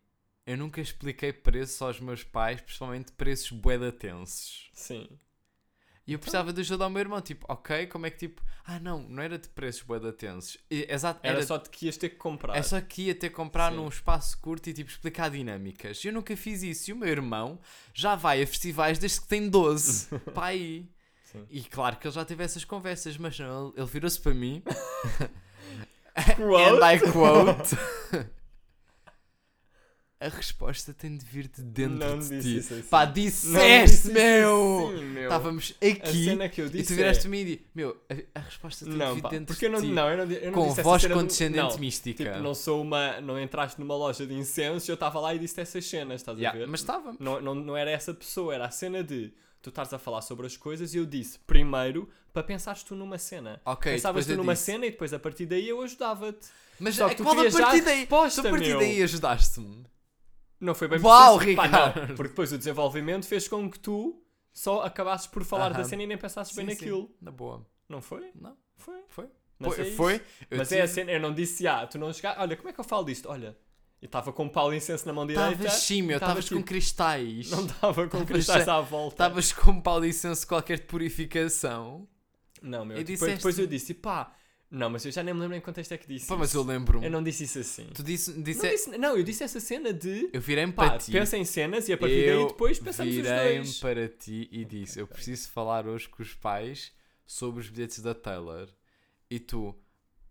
Eu 0.44 0.56
nunca 0.56 0.80
expliquei 0.80 1.32
preços 1.32 1.80
aos 1.80 2.00
meus 2.00 2.24
pais, 2.24 2.60
principalmente 2.60 3.12
preços 3.12 3.50
bué 3.52 3.78
tensos. 3.92 4.70
Sim. 4.72 5.08
E 6.12 6.14
eu 6.14 6.18
precisava 6.18 6.52
de 6.52 6.60
ajuda 6.60 6.84
ao 6.84 6.90
meu 6.90 7.00
irmão, 7.00 7.22
tipo, 7.22 7.46
ok, 7.48 7.86
como 7.86 8.04
é 8.04 8.10
que 8.10 8.18
tipo. 8.18 8.42
Ah, 8.66 8.78
não, 8.78 9.00
não 9.08 9.22
era 9.22 9.38
de 9.38 9.48
preços. 9.48 9.82
E- 10.70 10.86
Exato, 10.86 11.20
Era, 11.22 11.38
era 11.38 11.46
só 11.46 11.56
de 11.56 11.70
que 11.70 11.86
ias 11.86 11.96
ter 11.96 12.10
que 12.10 12.16
comprar. 12.16 12.54
É 12.54 12.62
só 12.62 12.78
que 12.82 13.04
ia 13.04 13.14
ter 13.14 13.30
que 13.30 13.34
comprar 13.34 13.70
Sim. 13.70 13.78
num 13.78 13.88
espaço 13.88 14.36
curto 14.38 14.68
e 14.68 14.74
tipo 14.74 14.90
explicar 14.90 15.30
dinâmicas. 15.30 16.04
Eu 16.04 16.12
nunca 16.12 16.36
fiz 16.36 16.62
isso. 16.62 16.90
E 16.90 16.92
o 16.92 16.96
meu 16.96 17.08
irmão 17.08 17.58
já 17.94 18.14
vai 18.14 18.42
a 18.42 18.46
festivais 18.46 18.98
desde 18.98 19.22
que 19.22 19.26
tem 19.26 19.48
12. 19.48 20.08
Pá 20.34 20.48
aí. 20.48 20.86
Sim. 21.24 21.46
E 21.50 21.62
claro 21.62 21.96
que 21.96 22.06
ele 22.06 22.14
já 22.14 22.26
teve 22.26 22.44
essas 22.44 22.62
conversas, 22.62 23.16
mas 23.16 23.38
não, 23.38 23.68
ele, 23.68 23.72
ele 23.78 23.86
virou-se 23.86 24.20
para 24.20 24.34
mim. 24.34 24.62
Quote? 26.36 26.68
And 26.76 26.92
I 26.92 27.00
quote. 27.00 28.32
A 30.26 30.28
resposta 30.28 30.94
tem 30.94 31.16
de 31.16 31.24
vir 31.24 31.48
de 31.48 31.62
dentro 31.62 31.96
Não 31.98 32.18
de 32.18 32.28
disse 32.28 32.40
ti. 32.42 32.56
isso 32.58 32.74
assim. 32.74 32.82
Pá, 32.84 33.06
Não 33.06 33.12
disseste, 33.12 33.84
disse 33.90 33.94
isso 34.08 34.12
meu! 34.12 34.88
assim, 34.94 35.04
meu. 35.06 35.22
Estávamos 35.24 35.74
A 35.80 35.86
aqui 35.86 36.24
cena 36.24 36.48
que 36.48 36.60
eu 36.60 36.66
e 36.66 36.82
tu 36.84 36.94
viraste 36.94 37.26
é... 37.26 37.30
e 37.36 37.44
disse: 37.44 37.66
Meu, 37.74 37.96
a, 38.08 38.38
a 38.38 38.42
resposta 38.42 38.84
tem 38.84 38.92
de 38.94 38.98
Não, 38.98 39.14
vir 39.16 39.22
pá, 39.22 39.28
dentro 39.30 39.46
porque 39.46 39.66
eu 39.66 39.70
de 39.70 39.74
não, 39.76 39.82
ti. 39.82 39.88
não, 39.92 40.10
eu 40.10 40.16
não, 40.26 40.32
eu 40.34 40.52
não 40.52 40.52
com 40.52 40.74
voz 40.74 41.06
condescendente 41.06 41.72
não, 41.74 41.78
mística. 41.78 42.24
Tipo, 42.24 42.38
não 42.38 42.54
sou 42.54 42.80
uma. 42.82 43.20
Não 43.20 43.40
entraste 43.40 43.80
numa 43.80 43.96
loja 43.96 44.26
de 44.26 44.34
incensos 44.34 44.88
e 44.88 44.90
eu 44.92 44.94
estava 44.94 45.18
lá 45.20 45.34
e 45.34 45.38
disse 45.38 45.60
essas 45.60 45.84
cenas, 45.84 46.20
estás 46.20 46.38
Yeah, 46.38 46.56
a 46.56 46.62
ver? 46.62 46.68
mas 46.70 46.80
estava. 46.80 47.14
Não, 47.18 47.40
não, 47.40 47.54
não 47.54 47.76
era 47.76 47.90
essa 47.90 48.14
pessoa, 48.14 48.54
era 48.54 48.66
a 48.66 48.70
cena 48.70 49.02
de 49.02 49.32
tu 49.60 49.68
estares 49.68 49.92
a 49.92 49.98
falar 49.98 50.22
sobre 50.22 50.46
as 50.46 50.56
coisas 50.56 50.92
e 50.94 50.98
eu 50.98 51.06
disse 51.06 51.38
primeiro 51.46 52.08
para 52.32 52.42
pensares 52.42 52.82
tu 52.82 52.94
numa 52.96 53.18
cena. 53.18 53.60
Ok, 53.64 53.92
Pensavas 53.92 54.24
tu 54.26 54.32
eu 54.32 54.36
numa 54.38 54.54
disse. 54.54 54.64
cena 54.66 54.86
e 54.86 54.90
depois 54.90 55.12
a 55.12 55.18
partir 55.18 55.46
daí 55.46 55.68
eu 55.68 55.80
ajudava-te. 55.82 56.48
Mas 56.80 56.96
Só 56.96 57.06
a 57.06 57.10
que 57.10 57.16
tu 57.16 57.22
qual 57.22 57.38
a 57.38 57.50
partir 57.50 57.80
daí? 57.82 57.98
resposta, 58.00 58.40
a 58.40 58.50
partir 58.50 58.68
meu. 58.68 58.78
daí 58.80 59.02
ajudaste-me. 59.02 59.84
Não 60.62 60.74
foi 60.74 60.86
bem 60.88 61.00
Uau, 61.00 61.36
preciso. 61.38 61.56
Pá, 61.56 61.64
Ricardo! 61.66 62.00
não, 62.08 62.14
porque 62.16 62.28
depois 62.28 62.52
o 62.52 62.56
desenvolvimento 62.58 63.26
fez 63.26 63.48
com 63.48 63.68
que 63.70 63.78
tu 63.78 64.22
só 64.52 64.82
acabasses 64.82 65.26
por 65.26 65.42
falar 65.44 65.70
da 65.70 65.82
cena 65.84 66.04
e 66.04 66.06
nem 66.06 66.16
pensasses 66.16 66.54
bem 66.54 66.64
Sim, 66.66 66.72
naquilo. 66.72 67.10
Na 67.20 67.30
boa. 67.32 67.66
Não 67.88 68.00
foi? 68.00 68.30
Não. 68.40 68.56
Foi. 68.76 69.02
Foi. 69.08 69.26
Mas 69.58 69.74
foi. 69.74 69.88
é 69.88 69.90
foi. 69.92 70.22
Mas 70.50 70.68
tive- 70.68 70.80
é 70.80 70.84
a 70.84 70.88
cena, 70.88 71.10
eu 71.12 71.20
não 71.20 71.34
disse, 71.34 71.66
ah, 71.66 71.86
tu 71.86 71.98
não 71.98 72.12
chegaste. 72.12 72.40
Olha, 72.40 72.56
como 72.56 72.68
é 72.68 72.72
que 72.72 72.80
eu 72.80 72.84
falo 72.84 73.04
disto? 73.04 73.28
Olha, 73.28 73.56
eu 74.00 74.06
estava 74.06 74.32
com 74.32 74.44
um 74.44 74.48
pau 74.48 74.70
de 74.70 74.76
incenso 74.76 75.06
na 75.06 75.12
mão 75.12 75.26
direita. 75.26 75.50
Estavas 75.52 75.72
sim, 75.82 76.02
meu. 76.02 76.18
tava 76.20 76.30
Estavas 76.32 76.48
com 76.48 76.54
tipo- 76.56 76.68
cristais. 76.68 77.50
Não 77.50 77.66
estava 77.66 78.04
com 78.04 78.18
Tavas 78.18 78.26
cristais 78.28 78.68
a- 78.68 78.74
à 78.78 78.80
volta. 78.80 79.14
Estavas 79.14 79.52
com 79.52 79.70
um 79.72 79.80
pau 79.80 80.00
de 80.00 80.08
incenso 80.08 80.46
qualquer 80.46 80.78
de 80.78 80.86
purificação. 80.86 82.06
Não, 82.62 82.84
meu. 82.84 82.96
E 82.98 83.00
Depois, 83.04 83.18
disseste- 83.20 83.36
depois 83.36 83.58
eu 83.58 83.66
disse, 83.66 83.94
pá. 83.94 84.32
Não, 84.74 84.88
mas 84.88 85.04
eu 85.04 85.12
já 85.12 85.22
nem 85.22 85.34
me 85.34 85.40
lembro 85.40 85.54
em 85.54 85.60
que 85.60 85.66
contexto 85.66 85.92
é 85.92 85.98
que 85.98 86.08
disse. 86.08 86.26
Pá, 86.26 86.34
mas 86.34 86.54
eu 86.54 86.62
lembro-me. 86.62 87.04
Eu 87.04 87.10
não 87.10 87.22
disse 87.22 87.44
isso 87.44 87.58
assim. 87.58 87.86
Tu 87.94 88.02
disse, 88.02 88.32
Não, 88.32 88.42
disse, 88.42 88.68
disse- 88.70 88.96
não, 88.98 89.16
eu 89.18 89.22
disse 89.22 89.44
essa 89.44 89.60
cena 89.60 89.92
de. 89.92 90.30
Eu 90.32 90.40
virei-me 90.40 90.72
Pá, 90.72 90.88
para 90.88 90.98
ti. 90.98 91.12
pensa 91.12 91.36
em 91.36 91.44
cenas 91.44 91.88
e 91.88 91.92
a 91.92 91.98
partir 91.98 92.26
eu 92.26 92.38
daí 92.38 92.46
depois 92.48 92.78
pensamos 92.78 93.14
os 93.14 93.22
virei-me 93.22 93.64
dois. 93.64 93.78
para 93.78 94.08
ti 94.08 94.48
e 94.50 94.64
disse: 94.64 94.98
Eu 94.98 95.06
preciso 95.06 95.50
falar 95.50 95.86
hoje 95.86 96.08
com 96.08 96.22
os 96.22 96.32
pais 96.32 96.90
sobre 97.26 97.60
os 97.60 97.68
bilhetes 97.68 98.00
da 98.00 98.14
Taylor. 98.14 98.66
E 99.30 99.38
tu, 99.38 99.74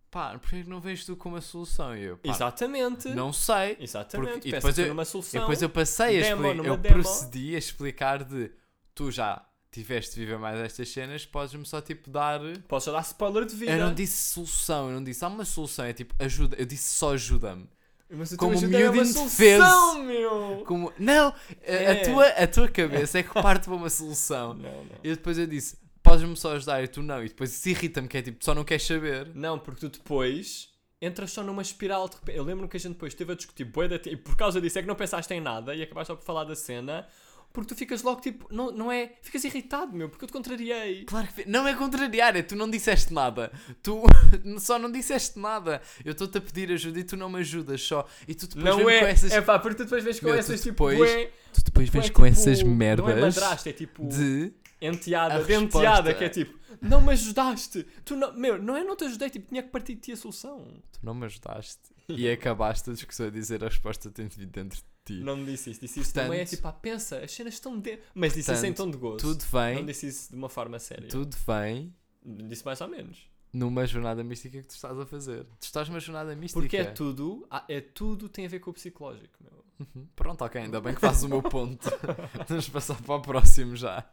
pá, 0.10 0.38
porquê 0.40 0.64
que 0.64 0.70
não 0.70 0.82
vens 0.82 1.06
tu 1.06 1.16
com 1.16 1.30
uma 1.30 1.42
solução? 1.42 1.96
E 1.96 2.02
eu, 2.04 2.18
pá, 2.18 2.30
Exatamente. 2.32 3.10
não 3.10 3.32
sei. 3.32 3.78
Exatamente. 3.80 4.32
Porque- 4.34 4.48
e 4.50 4.52
Pensa 4.54 4.56
depois 4.68 4.76
tu 4.76 4.82
eu- 4.82 4.88
numa 4.88 5.04
E 5.04 5.06
solução. 5.06 5.40
depois 5.42 5.62
eu 5.62 5.70
passei 5.70 6.06
a 6.20 6.22
Demo, 6.24 6.42
explicar, 6.42 6.56
numa 6.56 6.68
eu 6.70 6.78
demo. 6.78 6.96
procedi 6.96 7.56
a 7.56 7.60
explicar 7.60 8.24
de 8.24 8.52
tu 8.96 9.12
já 9.12 9.46
tiveste 9.72 10.16
de 10.16 10.22
viver 10.22 10.38
mais 10.38 10.60
estas 10.60 10.90
cenas, 10.90 11.26
podes-me 11.26 11.66
só 11.66 11.80
tipo 11.82 12.10
dar. 12.10 12.40
Posso 12.68 12.92
dar 12.92 13.02
spoiler 13.02 13.46
de 13.46 13.56
vida. 13.56 13.72
Eu 13.72 13.80
não 13.80 13.94
disse 13.94 14.34
solução, 14.34 14.90
eu 14.90 14.96
não 14.96 15.04
disse 15.04 15.24
há 15.24 15.28
uma 15.30 15.46
solução, 15.46 15.86
é 15.86 15.94
tipo 15.94 16.14
ajuda, 16.20 16.56
eu 16.60 16.66
disse 16.66 16.94
só 16.96 17.14
ajuda-me. 17.14 17.68
Mas 18.14 18.34
o 18.34 18.38
Como 18.38 18.52
ajuda 18.58 18.78
é 18.78 18.90
uma 18.90 19.06
solução, 19.06 20.04
meu. 20.04 20.64
Como, 20.68 20.92
não, 21.00 21.28
a- 21.30 21.34
a, 21.66 21.72
É. 21.72 21.96
tua, 22.04 22.28
a 22.28 22.48
tua 22.48 22.68
cabeça 22.68 23.20
é 23.20 23.24
que 23.24 23.34
parte 23.34 23.66
para 23.66 23.74
uma 23.76 23.90
solução. 23.90 24.54
Não, 24.56 24.70
não. 24.84 24.96
E 25.02 25.10
depois 25.12 25.38
eu 25.38 25.48
disse, 25.48 25.78
podes-me 26.04 26.36
só 26.36 26.54
ajudar 26.56 26.84
e 26.84 26.88
tu 26.90 27.02
não. 27.02 27.24
E 27.24 27.30
depois 27.30 27.54
isso 27.56 27.70
irrita-me, 27.70 28.10
que 28.10 28.18
é 28.18 28.22
tipo, 28.22 28.44
só 28.44 28.54
não 28.54 28.66
queres 28.66 28.84
saber. 28.86 29.32
Não, 29.34 29.58
porque 29.58 29.80
tu 29.80 29.90
depois 29.98 30.70
entras 31.02 31.32
só 31.32 31.42
numa 31.42 31.62
espiral 31.62 32.10
de 32.10 32.16
repente. 32.18 32.38
Eu 32.38 32.44
lembro 32.44 32.68
que 32.68 32.76
a 32.76 32.80
gente 32.82 32.94
depois 32.94 33.14
esteve 33.14 33.32
a 33.32 33.36
discutir 33.36 33.64
da 33.66 33.98
te- 33.98 34.10
e 34.10 34.18
por 34.18 34.36
causa 34.36 34.60
disso 34.60 34.78
é 34.78 34.82
que 34.82 34.88
não 34.90 34.96
pensaste 34.96 35.34
em 35.34 35.40
nada 35.40 35.74
e 35.74 35.82
acabaste 35.82 36.08
só 36.08 36.16
por 36.18 36.26
falar 36.26 36.44
da 36.44 36.56
cena. 36.56 37.08
Porque 37.54 37.74
tu 37.74 37.76
ficas 37.78 38.02
logo 38.02 38.22
tipo, 38.22 38.48
não, 38.54 38.72
não 38.72 38.92
é? 38.92 39.14
Ficas 39.22 39.44
irritado, 39.44 39.94
meu, 39.94 40.10
porque 40.10 40.24
eu 40.24 40.28
te 40.28 40.32
contrariei. 40.32 41.04
Claro 41.06 41.28
que 41.28 41.48
não 41.48 41.68
é 41.68 41.74
contrariar, 41.76 42.36
é 42.36 42.42
tu 42.42 42.56
não 42.56 42.70
disseste 42.70 43.14
nada. 43.14 43.52
Tu 43.84 44.02
só 44.60 44.80
não 44.80 44.92
disseste 44.92 45.38
nada. 45.38 45.82
Eu 46.06 46.14
estou-te 46.14 46.38
a 46.38 46.42
pedir 46.42 46.72
ajuda 46.72 47.00
e 47.00 47.04
tu 47.04 47.18
não 47.18 47.30
me 47.30 47.40
ajudas 47.40 47.82
só. 47.82 48.08
E 48.28 48.34
tu 48.34 48.48
depois 48.48 48.66
Não 48.66 48.90
é, 48.90 49.00
com 49.00 49.06
essas. 49.06 49.32
é 49.32 49.42
pá, 49.42 49.60
porque 49.60 49.76
tu 49.76 49.84
depois 49.84 50.04
vens 50.04 50.20
com 50.20 50.28
Meu, 50.28 50.36
tu 50.36 50.40
essas 50.40 50.62
tipo, 50.62 50.90
depois 50.90 50.98
bué, 50.98 51.32
Tu 51.54 51.64
depois 51.66 51.90
vens 51.90 52.10
com 52.10 52.24
tipo, 52.24 52.26
essas 52.26 52.64
Não 52.64 52.72
é 52.72 52.76
merdas 52.76 53.36
madrasta, 53.36 53.70
é 53.70 53.74
tipo 53.74 54.08
de. 54.08 54.54
enteada, 54.82 55.44
de 55.44 55.54
enteada, 55.54 56.14
que 56.14 56.24
é 56.24 56.30
tipo, 56.30 56.58
não 56.82 57.02
me 57.02 57.12
ajudaste. 57.12 57.86
Tu 58.06 58.16
não, 58.16 58.34
meu, 58.34 58.62
não 58.62 58.78
é 58.78 58.84
não 58.84 58.96
te 58.96 59.04
ajudei, 59.04 59.30
tipo, 59.30 59.50
tinha 59.50 59.62
que 59.62 59.70
partir 59.70 59.96
de 59.96 60.02
ti 60.02 60.12
a 60.14 60.18
solução. 60.18 60.66
Tu 60.92 61.00
não 61.04 61.14
me 61.14 61.26
ajudaste. 61.26 61.82
E 62.08 62.30
acabaste 62.30 62.90
a 62.90 62.94
discussão 62.94 63.28
a 63.28 63.30
dizer 63.30 63.64
a 63.64 63.68
resposta 63.68 64.10
tem 64.10 64.28
de 64.28 64.46
dentro 64.46 64.78
de 64.78 64.86
ti. 65.18 65.24
Não 65.24 65.38
me 65.38 65.46
disse 65.46 65.70
isso, 65.72 65.80
disse 65.82 66.00
isso 66.00 66.10
Portanto- 66.10 66.26
também, 66.26 66.40
é 66.42 66.46
tipo, 66.46 66.68
ah, 66.68 66.72
pensa, 66.74 67.18
as 67.20 67.32
cenas 67.32 67.54
estão 67.56 67.78
dentro. 67.80 68.06
Mas 68.14 68.34
disse 68.34 68.52
isso 68.54 68.66
em 68.66 68.74
tom 68.74 68.90
de 68.90 68.98
gozo. 68.98 69.18
Tudo 69.18 69.44
Não 69.54 69.60
vem, 69.62 69.86
disse 69.86 70.08
isso 70.08 70.30
de 70.32 70.36
uma 70.38 70.50
forma 70.50 70.80
séria. 70.80 71.08
tudo 71.08 71.36
vem 71.48 71.94
Disse 72.24 72.64
mais 72.66 72.80
ou 72.82 72.88
menos. 72.88 73.30
numa 73.54 73.86
jornada 73.86 74.24
mística 74.24 74.62
que 74.62 74.68
tu 74.68 74.76
estás 74.76 74.98
a 75.00 75.06
fazer. 75.06 75.44
Tu 75.60 75.64
estás 75.64 75.88
numa 75.90 76.00
jornada 76.00 76.36
mística. 76.36 76.60
Porque 76.60 76.78
é 76.78 76.86
tudo, 76.86 77.46
ah, 77.50 77.66
é 77.68 77.82
tudo 77.82 78.30
tem 78.30 78.46
a 78.46 78.50
ver 78.50 78.60
com 78.60 78.70
o 78.70 78.74
psicológico, 78.74 79.34
meu. 79.42 79.66
Uhum. 79.80 80.08
Pronto, 80.16 80.44
ok, 80.44 80.62
ainda 80.62 80.80
bem 80.80 80.94
que 80.94 81.02
fazes 81.02 81.24
o 81.24 81.30
meu 81.30 81.42
ponto. 81.42 81.90
Vamos 82.48 82.70
passar 82.70 83.02
para 83.02 83.16
o 83.16 83.22
próximo 83.22 83.76
já. 83.76 84.08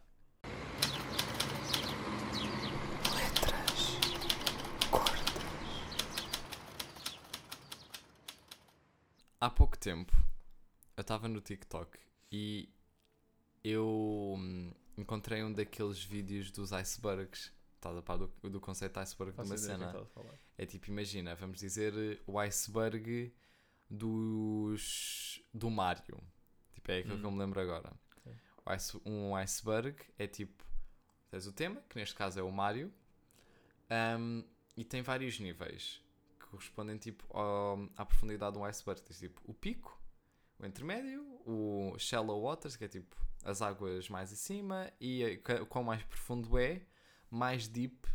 Há 9.41 9.49
pouco 9.51 9.79
tempo 9.79 10.13
eu 10.99 11.03
estava 11.03 11.29
no 11.29 11.41
TikTok 11.41 11.99
e 12.33 12.69
eu 13.63 14.35
hum, 14.37 14.73
encontrei 14.97 15.43
um 15.45 15.53
daqueles 15.53 16.03
vídeos 16.03 16.51
dos 16.51 16.73
icebergs. 16.73 17.53
Estás 17.77 17.97
a 17.97 18.03
par 18.03 18.19
do, 18.19 18.27
do 18.51 18.61
conceito 18.61 18.95
de 18.95 18.99
iceberg 19.01 19.33
de 19.33 19.41
uma 19.41 19.57
cena? 19.57 19.93
É 20.57 20.67
tipo, 20.67 20.89
imagina, 20.89 21.35
vamos 21.37 21.61
dizer 21.61 21.95
eh, 21.97 22.21
o 22.27 22.39
iceberg 22.41 23.33
dos 23.89 25.43
do 25.55 25.71
Mario. 25.71 26.19
Tipo, 26.73 26.91
é 26.91 26.99
aquilo 26.99 27.19
que 27.19 27.25
eu 27.25 27.29
Hum. 27.31 27.33
me 27.35 27.39
lembro 27.39 27.61
agora. 27.61 27.93
Ok. 28.17 28.33
O 28.67 28.73
ice- 28.73 29.01
um 29.07 29.37
iceberg 29.37 29.97
é 30.19 30.27
tipo 30.27 30.65
tens 31.31 31.47
o 31.47 31.53
tema, 31.53 31.81
que 31.89 31.97
neste 31.99 32.15
caso 32.17 32.41
é 32.41 32.43
o 32.43 32.51
Mario, 32.51 32.93
ahm, 33.91 34.43
e 34.77 34.83
tem 34.85 35.03
vários 35.03 35.39
níveis 35.39 36.01
que 36.41 36.47
correspondem 36.47 36.97
tipo 36.97 37.25
ao- 37.37 37.89
à 37.97 38.05
profundidade 38.07 38.55
de 38.55 38.59
um 38.59 38.65
iceberg. 38.65 39.03
Tens 39.03 39.19
tipo 39.21 39.41
o 39.45 39.53
pico, 39.55 39.97
o 40.59 40.67
intermédio, 40.67 41.23
o 41.47 41.95
shallow 41.99 42.43
waters, 42.43 42.77
que 42.77 42.85
é 42.85 42.89
tipo 42.89 43.17
as 43.45 43.63
águas 43.63 44.09
mais 44.09 44.33
acima, 44.33 44.93
e 45.01 45.41
quão 45.69 45.85
mais 45.85 46.03
profundo 46.05 46.59
é, 46.59 46.83
mais 47.31 47.69
deep 47.69 48.09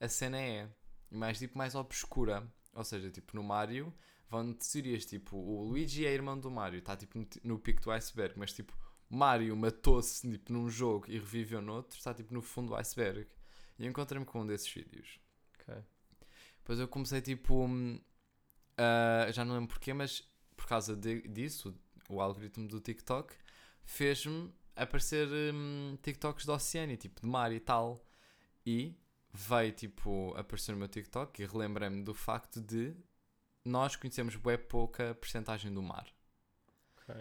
a 0.00 0.08
cena 0.08 0.38
é. 0.40 0.68
E 1.10 1.16
mais 1.16 1.38
deep, 1.38 1.56
mais 1.56 1.74
obscura. 1.74 2.46
Ou 2.74 2.84
seja, 2.84 3.10
tipo 3.10 3.34
no 3.36 3.42
Mario, 3.42 3.92
vão 4.28 4.52
teorias 4.54 5.04
tipo 5.04 5.36
o 5.36 5.64
Luigi 5.64 6.06
é 6.06 6.12
irmão 6.12 6.38
do 6.38 6.50
Mario, 6.50 6.78
está 6.78 6.96
tipo 6.96 7.18
no, 7.18 7.26
no 7.42 7.58
pico 7.58 7.82
do 7.82 7.90
iceberg, 7.90 8.38
mas 8.38 8.52
tipo 8.52 8.72
Mario 9.08 9.56
matou-se 9.56 10.28
tipo, 10.30 10.52
num 10.52 10.68
jogo 10.70 11.06
e 11.08 11.18
reviveu 11.18 11.60
noutro, 11.60 11.98
está 11.98 12.14
tipo 12.14 12.32
no 12.32 12.40
fundo 12.40 12.68
do 12.68 12.76
iceberg. 12.76 13.26
E 13.78 13.86
encontrei-me 13.86 14.24
com 14.26 14.42
um 14.42 14.46
desses 14.46 14.72
vídeos. 14.72 15.18
Ok. 15.58 15.74
Depois 16.58 16.78
eu 16.78 16.86
comecei 16.88 17.20
tipo. 17.20 17.66
a- 18.76 19.30
já 19.32 19.44
não 19.44 19.54
lembro 19.54 19.68
porquê, 19.68 19.92
mas 19.92 20.22
por 20.56 20.66
causa 20.66 20.94
de- 20.96 21.26
disso, 21.28 21.74
o 22.14 22.20
algoritmo 22.20 22.68
do 22.68 22.80
TikTok 22.80 23.34
fez-me 23.84 24.52
aparecer 24.76 25.28
hum, 25.54 25.96
TikToks 26.02 26.44
do 26.46 26.52
Oceania, 26.52 26.96
tipo 26.96 27.20
de 27.20 27.26
mar 27.26 27.52
e 27.52 27.60
tal. 27.60 28.04
E 28.64 28.94
veio 29.32 29.72
tipo 29.72 30.34
aparecer 30.36 30.72
no 30.72 30.78
meu 30.78 30.88
TikTok 30.88 31.42
e 31.42 31.46
relembrei-me 31.46 32.02
do 32.02 32.14
facto 32.14 32.60
de 32.60 32.94
nós 33.64 33.96
conhecemos 33.96 34.36
bem 34.36 34.58
pouca 34.58 35.14
porcentagem 35.14 35.72
do 35.72 35.82
mar. 35.82 36.06
Ok. 36.96 37.14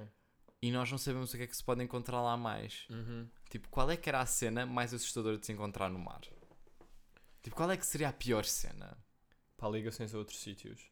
E 0.61 0.71
nós 0.71 0.91
não 0.91 0.97
sabemos 0.97 1.33
o 1.33 1.37
que 1.37 1.43
é 1.43 1.47
que 1.47 1.55
se 1.55 1.63
pode 1.63 1.83
encontrar 1.83 2.21
lá 2.21 2.35
mais. 2.35 2.85
Uhum. 2.89 3.29
Tipo, 3.49 3.69
qual 3.69 3.89
é 3.89 3.95
que 3.95 4.09
era 4.09 4.19
a 4.19 4.25
cena 4.25 4.65
mais 4.65 4.93
assustadora 4.93 5.37
de 5.37 5.45
se 5.45 5.53
encontrar 5.53 5.89
no 5.89 5.99
mar? 5.99 6.21
Tipo, 7.41 7.55
qual 7.55 7.71
é 7.71 7.77
que 7.77 7.85
seria 7.85 8.09
a 8.09 8.13
pior 8.13 8.43
cena? 8.43 8.97
Para 9.55 9.69
ligações 9.69 10.13
a 10.13 10.17
outros 10.17 10.39
sítios. 10.39 10.91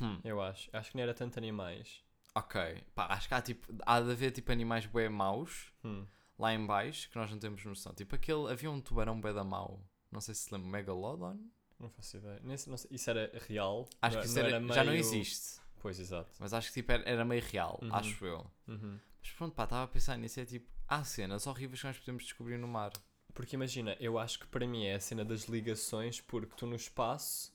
Hum. 0.00 0.20
Eu 0.24 0.40
acho. 0.40 0.70
Acho 0.72 0.90
que 0.90 0.96
não 0.96 1.02
era 1.02 1.14
tanto 1.14 1.38
animais. 1.38 2.02
Ok, 2.34 2.82
pá, 2.94 3.06
acho 3.08 3.28
que 3.28 3.34
há, 3.34 3.42
tipo, 3.42 3.72
há 3.84 4.00
de 4.00 4.10
haver 4.10 4.30
tipo 4.30 4.50
animais 4.50 4.86
bué 4.86 5.08
maus 5.08 5.70
Hum. 5.84 6.06
lá 6.38 6.54
em 6.54 6.64
baixo 6.66 7.10
que 7.10 7.16
nós 7.16 7.30
não 7.30 7.38
temos 7.38 7.62
noção. 7.64 7.92
Tipo 7.94 8.14
aquele, 8.14 8.50
havia 8.50 8.70
um 8.70 8.80
tubarão 8.80 9.20
bué 9.20 9.32
da 9.34 9.44
mau, 9.44 9.84
não 10.10 10.20
sei 10.20 10.34
se 10.34 10.44
se 10.44 10.54
lembra, 10.54 10.70
Megalodon? 10.70 11.38
Não 11.78 11.90
faço 11.90 12.16
ideia. 12.16 12.40
Nem 12.42 12.56
sei- 12.56 12.70
não 12.70 12.76
sei- 12.78 12.90
Isso 12.92 13.10
era 13.10 13.30
real? 13.48 13.88
Acho 14.00 14.14
Não- 14.16 14.22
que 14.22 14.28
isso 14.28 14.38
não 14.38 14.46
era, 14.46 14.56
era 14.56 14.68
já 14.74 14.84
não 14.84 14.92
meio- 14.92 15.00
existe, 15.00 15.60
Pois, 15.80 15.98
exato. 15.98 16.30
mas 16.38 16.54
acho 16.54 16.68
que 16.68 16.74
tipo 16.74 16.92
era, 16.92 17.02
era 17.08 17.24
meio 17.24 17.42
real, 17.42 17.78
Uhum. 17.82 17.94
acho 17.94 18.24
eu. 18.24 18.46
Uhum. 18.68 18.98
Mas 19.20 19.30
pronto, 19.32 19.54
pá, 19.54 19.64
estava 19.64 19.82
a 19.84 19.88
pensar 19.88 20.16
nisso, 20.16 20.40
é 20.40 20.44
tipo, 20.46 20.70
há 20.88 21.04
cenas 21.04 21.46
horríveis 21.46 21.80
que 21.80 21.86
nós 21.86 21.98
podemos 21.98 22.22
descobrir 22.24 22.56
no 22.56 22.66
mar. 22.68 22.92
Porque 23.34 23.56
imagina, 23.56 23.96
eu 24.00 24.18
acho 24.18 24.38
que 24.38 24.46
para 24.46 24.66
mim 24.66 24.84
é 24.84 24.94
a 24.94 25.00
cena 25.00 25.24
das 25.24 25.42
ligações, 25.44 26.20
porque 26.20 26.54
tu 26.56 26.66
no 26.66 26.76
espaço 26.76 27.52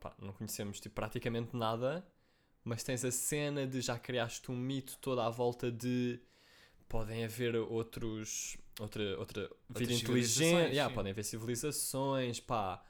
pá, 0.00 0.14
não 0.18 0.32
conhecemos 0.34 0.78
tipo, 0.80 0.94
praticamente 0.94 1.56
nada, 1.56 2.06
mas 2.64 2.82
tens 2.82 3.04
a 3.04 3.10
cena 3.10 3.66
de 3.66 3.80
já 3.80 3.98
criaste 3.98 4.50
um 4.50 4.56
mito 4.56 4.96
toda 5.00 5.24
à 5.24 5.30
volta 5.30 5.70
de 5.70 6.18
podem 6.88 7.24
haver 7.24 7.56
outros 7.56 8.56
outra, 8.80 9.18
outra 9.18 9.50
vida 9.68 9.92
inteligente, 9.92 10.70
yeah, 10.70 10.88
sim. 10.88 10.94
podem 10.94 11.12
haver 11.12 11.24
civilizações, 11.24 12.40
pá, 12.40 12.82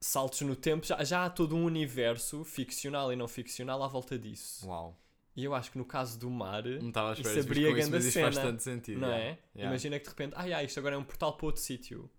saltos 0.00 0.40
no 0.42 0.56
tempo, 0.56 0.86
já, 0.86 1.02
já 1.04 1.24
há 1.24 1.30
todo 1.30 1.56
um 1.56 1.64
universo 1.64 2.44
ficcional 2.44 3.12
e 3.12 3.16
não 3.16 3.28
ficcional 3.28 3.82
à 3.82 3.88
volta 3.88 4.18
disso. 4.18 4.66
Uau, 4.66 4.98
E 5.34 5.44
eu 5.44 5.54
acho 5.54 5.70
que 5.70 5.78
no 5.78 5.84
caso 5.84 6.18
do 6.18 6.30
mar, 6.30 6.64
não 6.64 6.88
estava 6.88 7.10
a 7.10 7.12
Isso 7.12 7.22
esperar 7.22 7.40
abria 7.40 7.70
com 7.70 7.78
isso, 7.78 7.90
grande 7.90 7.96
mas 7.96 8.04
isto 8.04 8.14
cena, 8.14 8.32
faz 8.32 8.44
tanto 8.44 8.62
sentido. 8.62 9.00
não 9.00 9.08
yeah. 9.08 9.24
é? 9.24 9.38
Yeah. 9.54 9.70
Imagina 9.70 9.98
que 9.98 10.04
de 10.04 10.10
repente, 10.10 10.32
ah, 10.36 10.44
yeah, 10.44 10.64
isto 10.64 10.78
agora 10.78 10.94
é 10.94 10.98
um 10.98 11.04
portal 11.04 11.36
para 11.36 11.46
outro 11.46 11.62
sítio. 11.62 12.10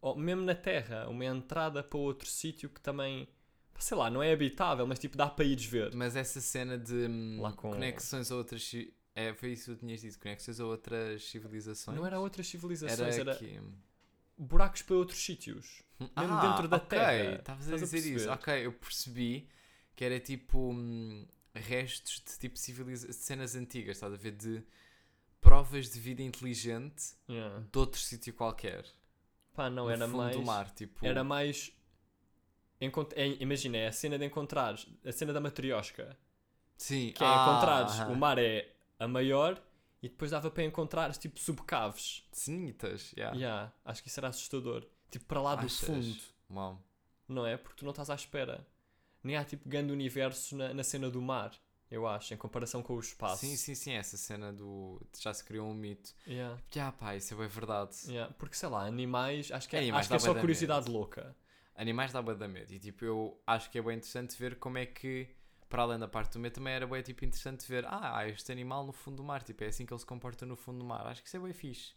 Ou 0.00 0.16
mesmo 0.16 0.42
na 0.42 0.54
Terra, 0.54 1.08
uma 1.08 1.24
entrada 1.24 1.82
para 1.82 1.98
outro 1.98 2.28
sítio 2.28 2.68
que 2.68 2.80
também, 2.80 3.28
sei 3.80 3.96
lá, 3.96 4.10
não 4.10 4.22
é 4.22 4.32
habitável, 4.32 4.86
mas 4.86 4.98
tipo 4.98 5.16
dá 5.16 5.28
para 5.28 5.44
ires 5.44 5.64
ver. 5.64 5.94
Mas 5.94 6.14
essa 6.16 6.40
cena 6.40 6.78
de 6.78 6.94
hum, 7.08 7.38
com- 7.56 7.70
conexões 7.72 8.30
a 8.30 8.36
outras. 8.36 8.72
É, 9.14 9.34
foi 9.34 9.52
isso 9.52 9.70
que 9.72 9.76
tu 9.76 9.80
tinhas 9.80 10.00
dito, 10.00 10.18
conexões 10.18 10.60
a 10.60 10.64
outras 10.66 11.24
civilizações. 11.28 11.96
Não 11.98 12.06
era 12.06 12.20
outras 12.20 12.46
civilizações, 12.46 13.16
era 13.18 13.32
era 13.32 13.36
que... 13.36 13.60
buracos 14.38 14.82
para 14.82 14.96
outros 14.96 15.18
sítios. 15.22 15.82
Mesmo 15.98 16.12
Ah, 16.16 16.48
dentro 16.48 16.68
da 16.68 16.76
ok, 16.76 16.88
Terra. 16.88 17.34
Estavas 17.36 17.68
a 17.68 17.74
Estás 17.74 17.92
a 17.92 17.96
dizer 17.96 18.14
isso. 18.16 18.30
Ok, 18.30 18.66
eu 18.66 18.72
percebi 18.72 19.48
que 19.96 20.04
era 20.04 20.18
tipo 20.20 20.70
hum, 20.72 21.26
restos 21.54 22.22
de 22.26 22.38
tipo 22.38 22.56
civiliza 22.58 23.08
de 23.08 23.14
cenas 23.14 23.54
antigas, 23.56 23.96
estás 23.96 24.12
a 24.12 24.16
ver? 24.16 24.32
De 24.32 24.62
provas 25.40 25.90
de 25.90 25.98
vida 26.00 26.22
inteligente 26.22 27.14
Yeah. 27.28 27.64
de 27.70 27.78
outro 27.78 28.00
sítio 28.00 28.32
qualquer. 28.34 28.84
Pá, 29.54 29.68
não 29.68 29.84
no 29.84 29.90
era 29.90 30.06
fundo 30.06 30.16
mais. 30.18 30.36
do 30.36 30.42
mar, 30.42 30.70
tipo. 30.70 31.04
Era 31.04 31.24
mais. 31.24 31.72
É, 33.14 33.26
imagina, 33.40 33.76
é 33.76 33.88
a 33.88 33.92
cena 33.92 34.18
de 34.18 34.24
encontrares, 34.24 34.86
a 35.04 35.12
cena 35.12 35.32
da 35.32 35.40
matriosca, 35.40 36.16
Sim, 36.76 37.12
que 37.14 37.22
é 37.22 37.26
ah, 37.26 37.44
encontrares, 37.48 38.00
aham. 38.00 38.12
o 38.12 38.16
mar 38.16 38.38
é 38.38 38.72
a 38.98 39.06
maior 39.06 39.60
e 40.02 40.08
depois 40.08 40.30
dava 40.30 40.50
para 40.50 40.64
encontrares 40.64 41.18
tipo 41.18 41.38
subcaves. 41.38 42.26
Cenitas, 42.32 43.12
yeah. 43.12 43.36
Yeah, 43.36 43.72
acho 43.84 44.02
que 44.02 44.08
isso 44.08 44.18
era 44.18 44.28
assustador. 44.28 44.86
Tipo 45.10 45.26
para 45.26 45.40
lá 45.42 45.54
do 45.56 45.66
Achas? 45.66 45.80
fundo. 45.80 46.18
Uau. 46.50 46.82
não 47.28 47.46
é? 47.46 47.56
Porque 47.56 47.76
tu 47.76 47.84
não 47.84 47.90
estás 47.90 48.08
à 48.10 48.14
espera. 48.14 48.66
Nem 49.22 49.36
há 49.36 49.44
tipo 49.44 49.68
grande 49.68 49.92
universo 49.92 50.56
na, 50.56 50.72
na 50.72 50.82
cena 50.82 51.10
do 51.10 51.20
mar, 51.20 51.52
eu 51.90 52.06
acho, 52.06 52.32
em 52.32 52.36
comparação 52.36 52.82
com 52.82 52.94
o 52.94 53.00
espaço. 53.00 53.44
Sim, 53.44 53.56
sim, 53.56 53.74
sim, 53.74 53.92
essa 53.92 54.16
cena 54.16 54.50
do. 54.52 55.00
Já 55.18 55.34
se 55.34 55.44
criou 55.44 55.68
um 55.68 55.74
mito. 55.74 56.14
Yeah, 56.26 56.58
Já, 56.70 56.90
pá, 56.92 57.14
isso 57.14 57.34
é 57.34 57.36
bem 57.36 57.48
verdade. 57.48 57.94
yeah. 58.08 58.32
Porque 58.38 58.56
sei 58.56 58.68
lá, 58.70 58.86
animais, 58.86 59.52
acho 59.52 59.68
que 59.68 59.76
é, 59.76 59.80
Animais 59.80 60.06
acho 60.06 60.08
que 60.08 60.16
é 60.16 60.18
só 60.34 60.40
curiosidade 60.40 60.90
louca. 60.90 61.36
Animais 61.74 62.12
dá 62.12 62.20
bué 62.20 62.34
da 62.34 62.48
medo. 62.48 62.72
E 62.72 62.78
tipo, 62.78 63.04
eu 63.04 63.42
acho 63.46 63.70
que 63.70 63.78
é 63.78 63.82
bem 63.82 63.96
interessante 63.96 64.36
ver 64.38 64.58
como 64.58 64.78
é 64.78 64.86
que, 64.86 65.28
para 65.68 65.82
além 65.82 65.98
da 65.98 66.08
parte 66.08 66.32
do 66.34 66.38
medo, 66.38 66.54
também 66.54 66.74
era 66.74 66.86
bem 66.86 67.02
tipo, 67.02 67.24
interessante 67.24 67.66
ver, 67.66 67.84
ah, 67.86 68.18
há 68.18 68.28
este 68.28 68.52
animal 68.52 68.84
no 68.84 68.92
fundo 68.92 69.16
do 69.16 69.24
mar, 69.24 69.42
tipo, 69.42 69.64
é 69.64 69.68
assim 69.68 69.86
que 69.86 69.92
ele 69.92 70.00
se 70.00 70.06
comporta 70.06 70.44
no 70.44 70.56
fundo 70.56 70.78
do 70.80 70.84
mar. 70.84 71.06
Acho 71.06 71.22
que 71.22 71.28
isso 71.28 71.36
é 71.36 71.40
bem 71.40 71.52
fixe. 71.52 71.94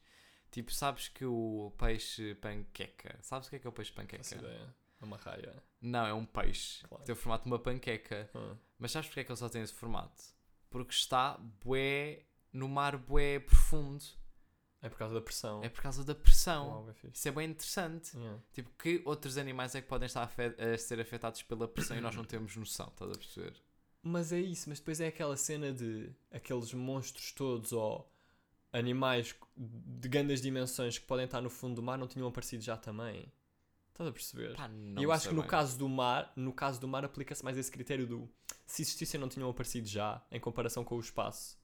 Tipo, 0.52 0.72
sabes 0.72 1.08
que 1.08 1.26
o 1.26 1.74
peixe 1.78 2.36
panqueca, 2.36 3.18
sabes 3.22 3.48
o 3.48 3.50
que 3.50 3.56
é 3.56 3.60
que 3.60 3.68
é 3.68 3.70
o 3.70 3.74
peixe 3.74 3.92
panqueca? 3.92 4.36
Ideia. 4.36 4.76
É 5.02 5.06
uma 5.06 5.18
raia. 5.18 5.64
Não, 5.82 6.06
é 6.06 6.14
um 6.14 6.26
peixe. 6.26 6.82
Claro. 6.88 7.04
Tem 7.04 7.14
o 7.14 7.16
formato 7.16 7.44
de 7.44 7.50
uma 7.52 7.60
panqueca. 7.60 8.30
Ah, 8.34 8.56
Mas 8.78 8.92
sabes 8.92 9.10
porque 9.10 9.20
é 9.22 9.24
que 9.24 9.32
ele 9.32 9.38
só 9.40 9.50
tem 9.50 9.62
esse 9.62 9.74
formato? 9.74 10.24
Porque 10.70 10.94
está 10.94 11.38
bué, 11.38 12.24
no 12.54 12.70
mar 12.70 12.98
bué 12.98 13.40
profundo. 13.40 14.04
É 14.84 14.90
por 14.90 14.98
causa 15.00 15.16
da 15.16 15.22
pressão. 15.22 15.64
É 15.64 15.70
por 15.70 15.82
causa 15.82 16.04
da 16.04 16.14
pressão. 16.14 16.94
Fixe. 16.94 17.18
Isso 17.18 17.28
é 17.30 17.32
bem 17.32 17.50
interessante. 17.50 18.16
Yeah. 18.16 18.40
Tipo, 18.52 18.70
que 18.78 19.02
outros 19.06 19.38
animais 19.38 19.74
é 19.74 19.82
que 19.82 19.88
podem 19.88 20.06
estar 20.06 20.24
afe- 20.24 20.56
a 20.62 20.78
ser 20.78 21.00
afetados 21.00 21.42
pela 21.42 21.68
pressão 21.68 21.98
e 21.98 22.02
nós 22.02 22.16
não 22.16 22.24
temos 22.26 22.56
noção, 22.56 22.88
estás 22.90 23.10
a 23.12 23.16
perceber? 23.16 23.54
Mas 24.04 24.32
é 24.34 24.40
isso, 24.42 24.68
mas 24.70 24.80
depois 24.80 25.00
é 25.00 25.08
aquela 25.08 25.38
cena 25.38 25.72
de 25.74 26.12
aqueles 26.30 26.74
monstros 26.74 27.32
todos 27.32 27.72
ou 27.72 28.12
animais 28.74 29.34
de 29.56 30.10
grandes 30.10 30.42
dimensões 30.42 30.98
que 30.98 31.06
podem 31.06 31.26
estar 31.26 31.40
no 31.42 31.50
fundo 31.50 31.76
do 31.76 31.84
mar 31.84 31.98
não 31.98 32.08
tinham 32.08 32.28
aparecido 32.28 32.62
já 32.64 32.76
também. 32.76 33.32
Estás 33.92 34.10
a 34.10 34.12
perceber? 34.12 34.56
Pá, 34.58 34.70
E 34.98 35.04
eu 35.04 35.12
acho 35.12 35.30
que 35.30 35.36
no 35.36 35.42
bem. 35.42 35.50
caso 35.50 35.78
do 35.78 35.88
mar, 35.88 36.34
no 36.36 36.52
caso 36.52 36.82
do 36.82 36.88
mar 36.88 37.06
aplica-se 37.06 37.44
mais 37.44 37.58
esse 37.58 37.72
critério 37.72 38.06
do 38.08 38.30
se 38.66 38.82
existissem 38.82 39.20
não 39.20 39.30
tinham 39.30 39.50
aparecido 39.50 39.88
já 39.88 40.22
em 40.32 40.40
comparação 40.40 40.84
com 40.84 40.96
o 40.96 41.00
espaço. 41.00 41.58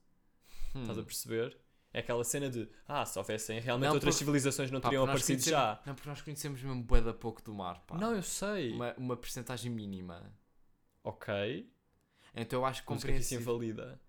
Hum. 0.75 0.81
Estás 0.83 0.97
a 0.99 1.03
perceber? 1.03 1.57
É 1.91 1.99
aquela 1.99 2.23
cena 2.23 2.49
de 2.49 2.69
ah, 2.87 3.03
se 3.05 3.17
houvessem 3.17 3.59
realmente 3.59 3.87
Não, 3.87 3.95
outras 3.95 4.13
porque- 4.13 4.19
civilizações 4.25 4.69
não 4.69 4.79
Pá, 4.79 4.89
teriam 4.89 5.03
aparecido 5.05 5.41
já. 5.41 5.81
Não, 5.85 5.95
porque 5.95 6.07
nós 6.09 6.21
conhecemos 6.21 6.61
mesmo 6.61 6.83
bué 6.83 7.01
da 7.01 7.13
pouco 7.13 7.41
do 7.41 7.53
mar, 7.53 7.79
pá. 7.87 7.97
Não, 7.97 8.15
eu 8.15 8.21
sei. 8.21 8.73
Uma, 8.73 8.93
uma 8.95 9.17
percentagem 9.17 9.71
mínima. 9.71 10.31
Ok. 11.03 11.67
Então 12.35 12.59
eu 12.59 12.65
acho 12.65 12.83
Mas 12.87 13.01
o 13.01 13.05
que 13.05 13.11
é 13.11 13.15
que 13.15 13.19
isso 13.21 13.29
compreensível. 13.35 13.41
invalida? 13.41 14.01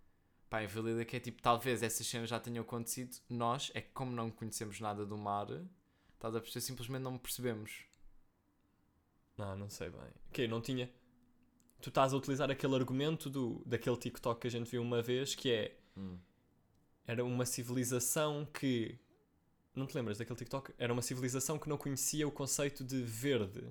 Pá, 0.50 0.62
invalida 0.62 1.04
que 1.06 1.16
é 1.16 1.20
tipo, 1.20 1.40
talvez 1.40 1.82
essas 1.82 2.06
cenas 2.06 2.28
já 2.28 2.38
tenham 2.38 2.62
acontecido. 2.62 3.16
Nós, 3.30 3.70
é 3.74 3.80
que 3.80 3.90
como 3.92 4.12
não 4.12 4.30
conhecemos 4.30 4.78
nada 4.78 5.06
do 5.06 5.16
mar, 5.16 5.46
estás 6.14 6.34
a 6.34 6.40
perceber, 6.40 6.60
simplesmente 6.60 7.02
não 7.02 7.16
percebemos. 7.16 7.84
Não, 9.38 9.56
não 9.56 9.70
sei 9.70 9.88
bem. 9.88 10.00
Ok, 10.28 10.46
não 10.48 10.60
tinha. 10.60 10.90
Tu 11.80 11.88
estás 11.88 12.12
a 12.12 12.16
utilizar 12.16 12.50
aquele 12.50 12.74
argumento 12.74 13.30
do, 13.30 13.62
daquele 13.64 13.96
TikTok 13.96 14.38
que 14.42 14.46
a 14.48 14.50
gente 14.50 14.70
viu 14.70 14.82
uma 14.82 15.00
vez 15.00 15.34
que 15.34 15.50
é 15.50 15.76
Hum. 15.96 16.18
Era 17.10 17.24
uma 17.24 17.44
civilização 17.46 18.46
que. 18.46 18.98
Não 19.74 19.86
te 19.86 19.94
lembras 19.96 20.18
daquele 20.18 20.36
TikTok? 20.38 20.72
Era 20.78 20.92
uma 20.92 21.02
civilização 21.02 21.58
que 21.58 21.68
não 21.68 21.76
conhecia 21.76 22.26
o 22.26 22.30
conceito 22.30 22.84
de 22.84 23.02
verde. 23.02 23.62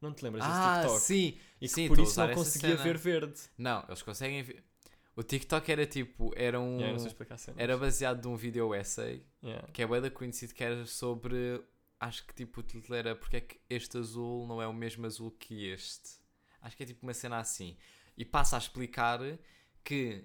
Não 0.00 0.12
te 0.12 0.22
lembras 0.22 0.44
desse 0.44 0.56
Ah, 0.56 0.80
TikTok? 0.82 1.00
sim! 1.02 1.38
E 1.60 1.66
que 1.66 1.68
sim, 1.68 1.88
por 1.88 1.98
isso 1.98 2.20
não 2.20 2.34
conseguia 2.34 2.70
cena. 2.72 2.82
ver 2.82 2.98
verde. 2.98 3.40
Não, 3.56 3.82
eles 3.88 4.02
conseguem 4.02 4.42
ver. 4.42 4.62
O 5.14 5.22
TikTok 5.22 5.72
era 5.72 5.86
tipo, 5.86 6.32
era 6.36 6.60
um. 6.60 6.74
Yeah, 6.76 6.92
não 6.92 6.98
sei 6.98 7.08
explicar 7.08 7.38
cenas. 7.38 7.58
Era 7.60 7.76
baseado 7.76 8.24
num 8.26 8.36
video 8.36 8.74
essay 8.74 9.24
Yeah. 9.42 9.66
que 9.72 9.82
é 9.82 9.86
bem 9.86 10.10
conhecido 10.10 10.52
que 10.54 10.62
era 10.62 10.84
sobre. 10.86 11.62
Acho 11.98 12.26
que 12.26 12.34
tipo 12.34 12.60
o 12.60 12.62
título 12.62 12.94
era 12.94 13.16
porque 13.16 13.36
é 13.38 13.40
que 13.40 13.58
este 13.70 13.96
azul 13.96 14.46
não 14.46 14.60
é 14.60 14.66
o 14.66 14.72
mesmo 14.74 15.06
azul 15.06 15.30
que 15.30 15.66
este. 15.68 16.10
Acho 16.60 16.76
que 16.76 16.82
é 16.82 16.86
tipo 16.86 17.06
uma 17.06 17.14
cena 17.14 17.38
assim. 17.38 17.76
E 18.18 18.24
passa 18.24 18.56
a 18.56 18.58
explicar 18.58 19.20
que 19.82 20.24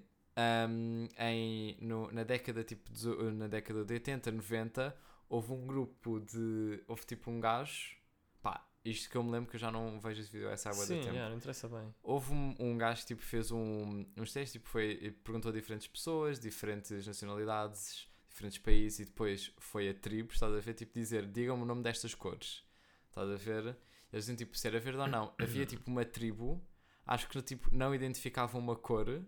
hum, 0.68 1.08
em, 1.18 1.76
no- 1.80 2.10
na 2.12 2.24
década 2.24 2.62
tipo 2.64 2.90
dezo- 2.90 3.30
na 3.32 3.48
década 3.48 3.84
de 3.84 3.94
80, 3.94 4.30
90 4.30 4.96
houve 5.28 5.52
um 5.52 5.66
grupo 5.66 6.20
de. 6.20 6.82
Houve 6.86 7.04
tipo 7.06 7.30
um 7.30 7.40
gajo. 7.40 7.96
Pá, 8.42 8.66
isto 8.84 9.08
que 9.10 9.16
eu 9.16 9.22
me 9.22 9.30
lembro 9.30 9.48
que 9.50 9.56
eu 9.56 9.60
já 9.60 9.70
não 9.70 9.98
vejo 10.00 10.20
esse 10.20 10.30
vídeo 10.30 10.48
essa 10.48 10.70
água 10.70 10.84
Sim, 10.84 10.96
da 10.96 11.00
tempo. 11.02 11.14
yeah, 11.14 11.30
não 11.30 11.36
interessa 11.36 11.68
bem. 11.68 11.94
Houve 12.02 12.32
um, 12.32 12.54
um 12.58 12.76
gajo 12.78 13.00
que 13.02 13.06
tipo, 13.08 13.22
fez 13.22 13.50
um, 13.50 14.04
uns 14.16 14.32
testes, 14.32 14.52
tipo, 14.52 14.68
foi, 14.68 15.16
perguntou 15.24 15.50
a 15.50 15.54
diferentes 15.54 15.86
pessoas, 15.86 16.38
diferentes 16.40 17.06
nacionalidades, 17.06 18.08
diferentes 18.28 18.58
países 18.58 19.00
e 19.00 19.04
depois 19.04 19.52
foi 19.58 19.88
a 19.88 19.94
tribos, 19.94 20.34
estás 20.34 20.52
a 20.52 20.58
ver? 20.60 20.74
Tipo, 20.74 20.92
dizer, 20.94 21.26
digam-me 21.26 21.62
o 21.62 21.66
nome 21.66 21.82
destas 21.82 22.14
cores, 22.14 22.64
estás 23.08 23.30
a 23.30 23.36
ver? 23.36 23.76
Eles 24.12 24.24
diziam 24.26 24.36
tipo 24.36 24.56
se 24.56 24.66
era 24.66 24.78
verde 24.80 24.98
ou 25.00 25.06
não. 25.06 25.32
Havia 25.40 25.64
tipo 25.64 25.90
uma 25.90 26.04
tribo, 26.04 26.62
acho 27.06 27.28
que 27.28 27.40
tipo, 27.42 27.68
não 27.74 27.94
identificavam 27.94 28.60
uma 28.60 28.76
cor, 28.76 29.22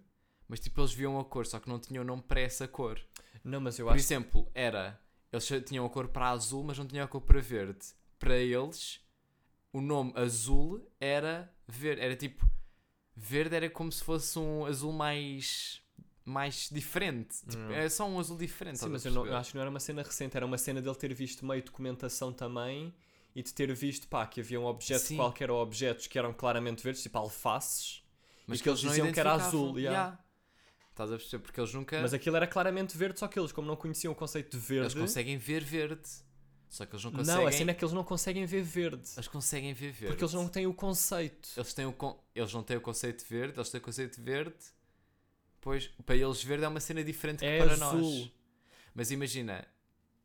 mas 0.48 0.60
tipo 0.60 0.80
eles 0.80 0.92
viam 0.92 1.18
a 1.18 1.24
cor, 1.24 1.46
só 1.46 1.58
que 1.58 1.68
não 1.68 1.78
tinham 1.78 2.04
nome 2.04 2.22
para 2.22 2.40
essa 2.40 2.66
cor. 2.68 3.00
Não, 3.42 3.60
mas 3.60 3.78
eu 3.78 3.86
Por 3.86 3.92
acho 3.92 4.00
exemplo, 4.04 4.48
era, 4.54 5.00
eles 5.32 5.46
tinham 5.66 5.84
a 5.84 5.90
cor 5.90 6.08
para 6.08 6.28
azul, 6.30 6.62
mas 6.64 6.78
não 6.78 6.86
tinham 6.86 7.04
a 7.04 7.08
cor 7.08 7.20
para 7.20 7.40
verde. 7.40 7.84
Para 8.18 8.36
eles, 8.38 9.00
o 9.72 9.80
nome 9.80 10.12
azul 10.16 10.86
era 11.00 11.52
verde, 11.68 12.00
era 12.02 12.16
tipo, 12.16 12.48
verde 13.14 13.54
era 13.56 13.68
como 13.70 13.90
se 13.92 14.02
fosse 14.02 14.38
um 14.38 14.64
azul 14.66 14.92
mais 14.92 15.80
mais 16.26 16.70
diferente. 16.72 17.36
Tipo, 17.46 17.58
Hum. 17.64 17.72
é 17.72 17.86
só 17.90 18.08
um 18.08 18.18
azul 18.18 18.38
diferente. 18.38 18.78
Sim, 18.78 18.88
mas 18.88 19.04
eu, 19.04 19.12
não- 19.12 19.26
eu 19.26 19.36
acho 19.36 19.50
que 19.50 19.56
não 19.56 19.60
era 19.60 19.68
uma 19.68 19.78
cena 19.78 20.02
recente, 20.02 20.34
era 20.34 20.46
uma 20.46 20.56
cena 20.56 20.80
dele 20.80 20.94
ter 20.96 21.12
visto 21.12 21.44
meio 21.44 21.62
documentação 21.62 22.32
também 22.32 22.94
e 23.34 23.42
de 23.42 23.52
ter 23.52 23.70
visto 23.74 24.08
pá, 24.08 24.26
que 24.26 24.40
havia 24.40 24.58
um 24.58 24.64
objeto 24.64 25.02
Sim. 25.02 25.16
qualquer 25.16 25.50
ou 25.50 25.60
objetos 25.60 26.06
que 26.06 26.18
eram 26.18 26.32
claramente 26.32 26.82
verdes, 26.82 27.02
tipo 27.02 27.18
alfaces, 27.18 28.02
Mas 28.46 28.58
e 28.58 28.62
que 28.62 28.68
eles 28.70 28.82
não 28.82 28.90
diziam 28.92 29.12
que 29.12 29.20
era 29.20 29.34
azul, 29.34 29.78
yeah. 29.78 29.98
Yeah. 29.98 30.23
Estás 30.94 31.10
a 31.10 31.16
perceber? 31.16 31.42
Porque 31.42 31.58
eles 31.60 31.74
nunca. 31.74 32.00
mas 32.00 32.14
aquilo 32.14 32.36
era 32.36 32.46
claramente 32.46 32.96
verde, 32.96 33.18
só 33.18 33.26
que 33.26 33.36
eles, 33.38 33.50
como 33.50 33.66
não 33.66 33.74
conheciam 33.74 34.12
o 34.12 34.16
conceito 34.16 34.56
de 34.56 34.64
verde, 34.64 34.84
Eles 34.84 34.94
conseguem 34.94 35.36
ver 35.36 35.64
verde. 35.64 36.08
Só 36.68 36.86
que 36.86 36.92
eles 36.94 37.04
não 37.04 37.10
conseguem. 37.12 37.40
não, 37.40 37.46
a 37.48 37.52
cena 37.52 37.70
é 37.72 37.74
que 37.74 37.84
eles 37.84 37.92
não 37.92 38.04
conseguem 38.04 38.46
ver 38.46 38.62
verde, 38.62 39.08
Eles 39.16 39.26
conseguem 39.28 39.74
ver 39.74 39.90
verde. 39.92 40.06
porque 40.06 40.22
eles 40.22 40.34
não 40.34 40.48
têm 40.48 40.66
o 40.68 40.74
conceito. 40.74 41.48
Eles, 41.56 41.74
têm 41.74 41.84
o 41.86 41.92
con- 41.92 42.16
eles 42.34 42.52
não 42.54 42.62
têm 42.62 42.76
o 42.76 42.80
conceito 42.80 43.24
de 43.24 43.28
verde, 43.28 43.58
eles 43.58 43.70
têm 43.70 43.80
o 43.80 43.82
conceito 43.82 44.16
de 44.16 44.22
verde. 44.22 44.54
Pois, 45.60 45.86
para 46.04 46.14
eles 46.16 46.42
verde 46.44 46.64
é 46.64 46.68
uma 46.68 46.80
cena 46.80 47.02
diferente 47.02 47.40
que 47.40 47.44
É 47.46 47.58
para 47.58 47.72
azul. 47.72 48.00
nós. 48.00 48.30
Mas 48.94 49.10
imagina, 49.10 49.66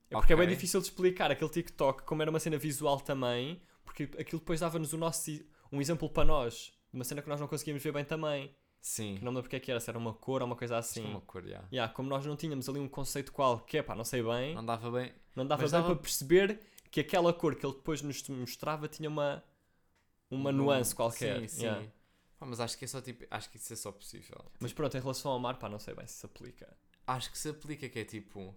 É 0.09 0.15
porque 0.15 0.33
é 0.33 0.35
bem 0.35 0.47
difícil 0.47 0.79
de 0.81 0.87
explicar 0.87 1.31
aquele 1.31 1.49
TikTok, 1.49 2.03
como 2.03 2.21
era 2.21 2.29
uma 2.29 2.39
cena 2.39 2.57
visual 2.57 2.99
também, 2.99 3.61
porque 3.83 4.03
aquilo 4.19 4.39
depois 4.39 4.59
dava-nos 4.59 4.91
o 4.93 4.97
nosso, 4.97 5.31
um 5.71 5.79
exemplo 5.81 6.09
para 6.09 6.25
nós, 6.25 6.73
uma 6.93 7.03
cena 7.03 7.21
que 7.21 7.29
nós 7.29 7.39
não 7.39 7.47
conseguíamos 7.47 7.81
ver 7.81 7.91
bem 7.93 8.03
também. 8.05 8.53
Sim. 8.81 9.15
Que 9.17 9.23
não 9.25 9.31
me 9.31 9.37
lembro 9.37 9.43
porque 9.43 9.55
é 9.55 9.59
que 9.59 9.71
era, 9.71 9.79
se 9.79 9.89
era 9.89 9.97
uma 9.97 10.13
cor 10.13 10.41
ou 10.41 10.47
uma 10.47 10.55
coisa 10.55 10.77
assim. 10.77 11.03
uma 11.05 11.21
cor, 11.21 11.43
já. 11.45 11.63
Yeah, 11.71 11.91
como 11.93 12.09
nós 12.09 12.25
não 12.25 12.35
tínhamos 12.35 12.67
ali 12.69 12.79
um 12.79 12.87
conceito 12.89 13.31
qualquer, 13.31 13.83
pá, 13.83 13.95
não 13.95 14.03
sei 14.03 14.21
bem, 14.23 14.55
Não 14.55 14.65
dava 14.65 14.91
bem. 14.91 15.13
não 15.35 15.45
dava 15.45 15.61
mas 15.61 15.71
bem 15.71 15.81
dava- 15.81 15.93
para 15.95 16.01
perceber 16.03 16.59
que 16.91 16.99
aquela 16.99 17.33
cor 17.33 17.55
que 17.55 17.65
ele 17.65 17.73
depois 17.75 18.01
nos 18.01 18.27
mostrava 18.29 18.87
tinha 18.87 19.09
uma, 19.09 19.43
uma 20.29 20.49
um- 20.49 20.53
nuance 20.53 20.95
qualquer. 20.95 21.41
Sim, 21.41 21.47
sim. 21.47 21.61
yeah. 21.65 21.85
Pá, 22.37 22.45
mas 22.45 22.59
acho 22.59 22.77
que 22.77 22.85
é 22.85 22.87
só 22.87 23.01
tipo. 23.01 23.25
Acho 23.29 23.49
que 23.49 23.57
isso 23.57 23.73
é 23.73 23.75
só 23.75 23.91
possível. 23.91 24.45
Mas 24.59 24.71
pronto, 24.73 24.95
em 24.95 25.01
relação 25.01 25.31
ao 25.31 25.39
mar, 25.39 25.57
pá, 25.59 25.67
não 25.67 25.79
sei 25.79 25.93
bem 25.93 26.07
se 26.07 26.13
se 26.19 26.25
aplica. 26.25 26.73
Acho 27.05 27.31
que 27.31 27.37
se 27.37 27.49
aplica 27.49 27.89
que 27.89 27.99
é 27.99 28.05
tipo. 28.05 28.55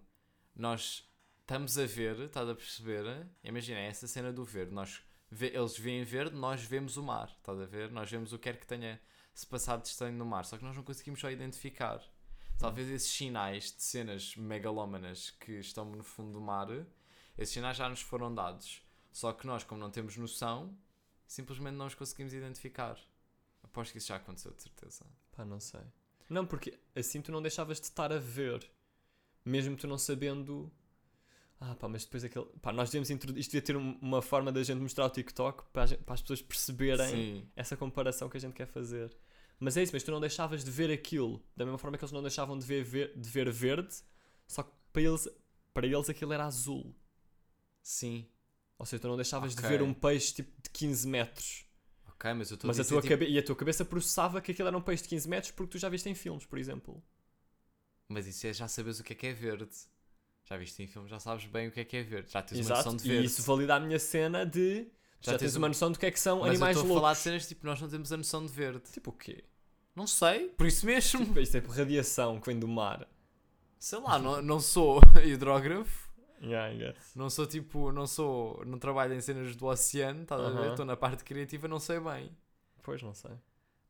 Nós 0.55 1.03
estamos 1.41 1.77
a 1.77 1.85
ver, 1.85 2.17
estás 2.21 2.47
a 2.47 2.55
perceber? 2.55 3.27
Imagina, 3.43 3.79
é 3.79 3.87
essa 3.87 4.07
cena 4.07 4.31
do 4.31 4.43
verde. 4.45 4.73
Nós 4.73 5.01
eles 5.31 5.77
veem 5.77 6.03
verde, 6.03 6.35
nós 6.35 6.61
vemos 6.63 6.95
o 6.95 7.03
mar, 7.03 7.27
estás 7.37 7.59
a 7.59 7.65
ver? 7.65 7.91
Nós 7.91 8.09
vemos 8.09 8.31
o 8.33 8.37
que 8.37 8.43
quer 8.43 8.57
que 8.59 8.67
tenha 8.67 9.01
se 9.33 9.45
passado 9.47 9.81
de 9.81 9.89
estranho 9.89 10.17
no 10.17 10.25
mar, 10.25 10.45
só 10.45 10.57
que 10.57 10.63
nós 10.63 10.75
não 10.75 10.83
conseguimos 10.83 11.19
só 11.19 11.29
identificar. 11.29 12.01
Talvez 12.59 12.89
esses 12.89 13.11
sinais 13.11 13.73
de 13.75 13.81
cenas 13.81 14.35
megalómanas 14.35 15.31
que 15.31 15.53
estão 15.53 15.85
no 15.85 16.03
fundo 16.03 16.33
do 16.33 16.41
mar, 16.41 16.67
esses 17.37 17.53
sinais 17.53 17.77
já 17.77 17.89
nos 17.89 18.01
foram 18.01 18.33
dados. 18.33 18.81
Só 19.11 19.33
que 19.33 19.45
nós, 19.45 19.63
como 19.63 19.81
não 19.81 19.91
temos 19.91 20.17
noção, 20.17 20.77
simplesmente 21.27 21.75
não 21.75 21.87
os 21.87 21.95
conseguimos 21.95 22.33
identificar. 22.33 22.97
Aposto 23.63 23.91
que 23.91 23.97
isso 23.97 24.07
já 24.07 24.17
aconteceu, 24.17 24.51
de 24.53 24.61
certeza. 24.61 25.05
Pá, 25.31 25.43
não 25.43 25.59
sei. 25.59 25.81
Não, 26.29 26.45
porque 26.45 26.79
assim 26.95 27.21
tu 27.21 27.31
não 27.31 27.41
deixavas 27.41 27.79
de 27.79 27.87
estar 27.87 28.11
a 28.11 28.19
ver. 28.19 28.69
Mesmo 29.43 29.75
tu 29.75 29.87
não 29.87 29.97
sabendo. 29.97 30.71
Ah, 31.59 31.75
pá, 31.75 31.87
mas 31.87 32.03
depois 32.03 32.23
aquele. 32.23 32.45
Pá, 32.61 32.73
nós 32.73 32.89
devíamos 32.89 33.09
introduzir. 33.09 33.39
Isto 33.41 33.51
devia 33.51 33.61
ter 33.61 33.77
um- 33.77 33.97
uma 34.01 34.21
forma 34.21 34.51
da 34.51 34.61
gente 34.63 34.79
mostrar 34.79 35.05
o 35.05 35.09
TikTok 35.09 35.63
para, 35.71 35.85
gente- 35.85 36.03
para 36.03 36.13
as 36.15 36.21
pessoas 36.21 36.41
perceberem 36.41 37.09
Sim. 37.09 37.47
essa 37.55 37.77
comparação 37.77 38.27
que 38.29 38.35
a 38.37 38.39
gente 38.39 38.53
quer 38.53 38.67
fazer. 38.67 39.15
Mas 39.59 39.77
é 39.77 39.83
isso, 39.83 39.93
mas 39.93 40.03
tu 40.03 40.11
não 40.11 40.19
deixavas 40.19 40.63
de 40.63 40.69
ver 40.71 40.91
aquilo 40.91 41.41
da 41.55 41.63
mesma 41.63 41.77
forma 41.77 41.97
que 41.97 42.03
eles 42.03 42.11
não 42.11 42.21
deixavam 42.21 42.57
de 42.57 42.65
ver, 42.65 42.83
ver- 42.83 43.17
de 43.17 43.29
ver 43.29 43.49
verde, 43.49 43.95
só 44.45 44.63
que 44.63 44.71
para 44.91 45.01
eles, 45.03 45.27
para 45.73 45.87
eles 45.87 46.09
aquilo 46.09 46.33
era 46.33 46.45
azul. 46.45 46.93
Sim. 47.81 48.27
Ou 48.77 48.85
seja, 48.85 48.99
tu 49.01 49.07
não 49.07 49.15
deixavas 49.15 49.53
Ok. 49.53 49.61
de 49.63 49.69
ver 49.69 49.81
um 49.81 49.93
peixe 49.93 50.33
tipo 50.33 50.61
de 50.61 50.69
15 50.69 51.07
metros. 51.07 51.65
Ok, 52.09 52.33
mas 52.33 52.49
eu 52.51 52.55
estou 52.55 52.69
a 52.69 52.71
a 52.73 52.75
tua 52.75 53.01
tipo, 53.01 53.07
cabe... 53.07 53.29
E 53.29 53.37
a 53.37 53.43
tua 53.43 53.55
cabeça 53.55 53.85
processava 53.85 54.41
que 54.41 54.51
aquilo 54.51 54.67
era 54.67 54.77
um 54.77 54.81
peixe 54.81 55.03
de 55.03 55.09
15 55.09 55.29
metros 55.29 55.51
porque 55.51 55.71
tu 55.73 55.77
já 55.77 55.87
viste 55.87 56.09
em 56.09 56.15
filmes, 56.15 56.45
por 56.45 56.57
exemplo. 56.57 57.01
Mas 58.09 58.27
isso 58.27 58.45
é 58.47 58.53
já 58.53 58.67
sabes 58.67 58.99
o 58.99 59.03
que 59.03 59.13
é 59.13 59.15
que 59.15 59.27
é 59.27 59.33
verde. 59.33 59.69
Já 60.45 60.57
viste 60.57 60.83
em 60.83 60.87
filmes, 60.87 61.09
já 61.09 61.19
sabes 61.19 61.45
bem 61.45 61.67
o 61.67 61.71
que 61.71 61.79
é 61.79 61.85
que 61.85 61.97
é 61.97 62.03
verde. 62.03 62.31
Já 62.31 62.41
tens 62.41 62.57
uma 62.59 62.61
Exato. 62.65 62.77
noção 62.85 62.97
de 62.97 63.05
E 63.07 63.11
verde. 63.11 63.27
isso 63.27 63.41
valida 63.43 63.75
a 63.75 63.79
minha 63.79 63.97
cena 63.99 64.45
de. 64.45 64.87
Já, 65.21 65.31
Já 65.33 65.37
tens 65.37 65.55
uma 65.55 65.67
um- 65.67 65.69
noção 65.69 65.91
do 65.91 65.97
que 65.97 66.05
é 66.05 66.11
que 66.11 66.19
são 66.19 66.39
Mas 66.39 66.49
animais 66.49 66.75
eu 66.75 66.81
estou 66.81 66.83
a 66.83 66.87
loucos. 66.95 67.01
falar 67.01 67.13
de 67.13 67.19
cenas 67.19 67.47
tipo, 67.47 67.65
nós 67.65 67.79
não 67.81 67.87
temos 67.89 68.11
a 68.11 68.17
noção 68.17 68.45
de 68.45 68.51
verde. 68.51 68.81
Tipo 68.91 69.09
o 69.11 69.13
quê? 69.13 69.43
Não 69.95 70.05
sei, 70.05 70.49
por 70.49 70.67
isso 70.67 70.85
mesmo. 70.85 71.23
Tipo, 71.25 71.39
isto 71.39 71.55
é 71.55 71.61
por 71.61 71.75
radiação 71.75 72.39
que 72.41 72.47
vem 72.47 72.59
do 72.59 72.67
mar. 72.67 73.07
Sei 73.79 73.99
lá, 73.99 74.19
não, 74.19 74.41
não 74.41 74.59
sou 74.59 74.99
hidrógrafo. 75.23 76.11
Yeah, 76.41 76.73
I 76.73 76.77
guess. 76.77 77.15
Não 77.15 77.29
sou 77.29 77.47
tipo, 77.47 77.89
não 77.93 78.05
sou, 78.05 78.65
não 78.65 78.77
trabalho 78.77 79.13
em 79.13 79.21
cenas 79.21 79.55
do 79.55 79.65
oceano, 79.65 80.23
estás 80.23 80.41
a 80.41 80.49
ver? 80.49 80.71
Estou 80.71 80.83
na 80.85 80.97
parte 80.97 81.23
criativa, 81.23 81.69
não 81.69 81.79
sei 81.79 82.01
bem. 82.01 82.35
Pois 82.81 83.01
não 83.01 83.13
sei. 83.13 83.31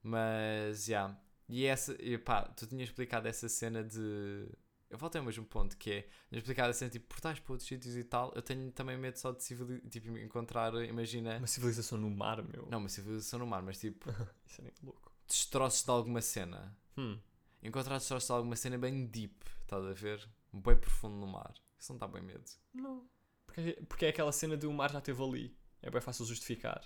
Mas, 0.03 0.85
já. 0.85 1.17
E 1.49 1.65
essa, 1.65 1.95
e 1.99 2.15
pá, 2.17 2.43
tu 2.43 2.67
tinhas 2.67 2.89
explicado 2.89 3.27
essa 3.27 3.49
cena 3.49 3.83
de. 3.83 4.47
Eu 4.93 4.97
voltei 4.99 5.19
ao 5.19 5.25
mesmo 5.25 5.43
ponto, 5.45 5.75
que 5.75 5.91
é. 5.91 6.01
Tinhas 6.29 6.43
explicado 6.43 6.69
a 6.69 6.73
cena 6.73 6.91
tipo 6.91 7.07
portais 7.07 7.39
para 7.39 7.51
outros 7.53 7.67
sítios 7.67 7.95
e 7.95 8.03
tal. 8.03 8.31
Eu 8.35 8.41
tenho 8.43 8.71
também 8.71 8.95
medo 8.97 9.17
só 9.17 9.31
de 9.31 9.43
civili- 9.43 9.81
tipo, 9.89 10.15
encontrar, 10.19 10.73
imagina. 10.85 11.37
Uma 11.37 11.47
civilização 11.47 11.97
no 11.97 12.09
mar, 12.11 12.43
meu. 12.43 12.67
Não, 12.69 12.77
uma 12.77 12.89
civilização 12.89 13.39
no 13.39 13.47
mar, 13.47 13.61
mas 13.63 13.79
tipo, 13.79 14.07
Isso 14.45 14.61
é 14.61 14.65
nem 14.65 14.73
louco. 14.83 15.11
destroços 15.27 15.83
de 15.83 15.89
alguma 15.89 16.21
cena. 16.21 16.77
Hum. 16.95 17.19
Encontrar 17.63 17.97
destroços 17.97 18.27
de 18.27 18.33
alguma 18.33 18.55
cena 18.55 18.77
bem 18.77 19.05
deep, 19.07 19.35
estás 19.61 19.83
a 19.83 19.93
ver? 19.93 20.29
Bem 20.53 20.77
profundo 20.77 21.15
no 21.15 21.25
mar. 21.27 21.53
Isso 21.79 21.91
não 21.91 21.97
dá 21.97 22.07
bem 22.07 22.21
medo. 22.21 22.43
Não. 22.73 23.09
Porque, 23.47 23.73
porque 23.89 24.05
é 24.05 24.09
aquela 24.09 24.31
cena 24.31 24.55
de 24.55 24.67
o 24.67 24.73
mar 24.73 24.91
já 24.91 24.99
esteve 24.99 25.23
ali. 25.23 25.57
É 25.81 25.89
bem 25.89 26.01
fácil 26.01 26.23
justificar. 26.25 26.81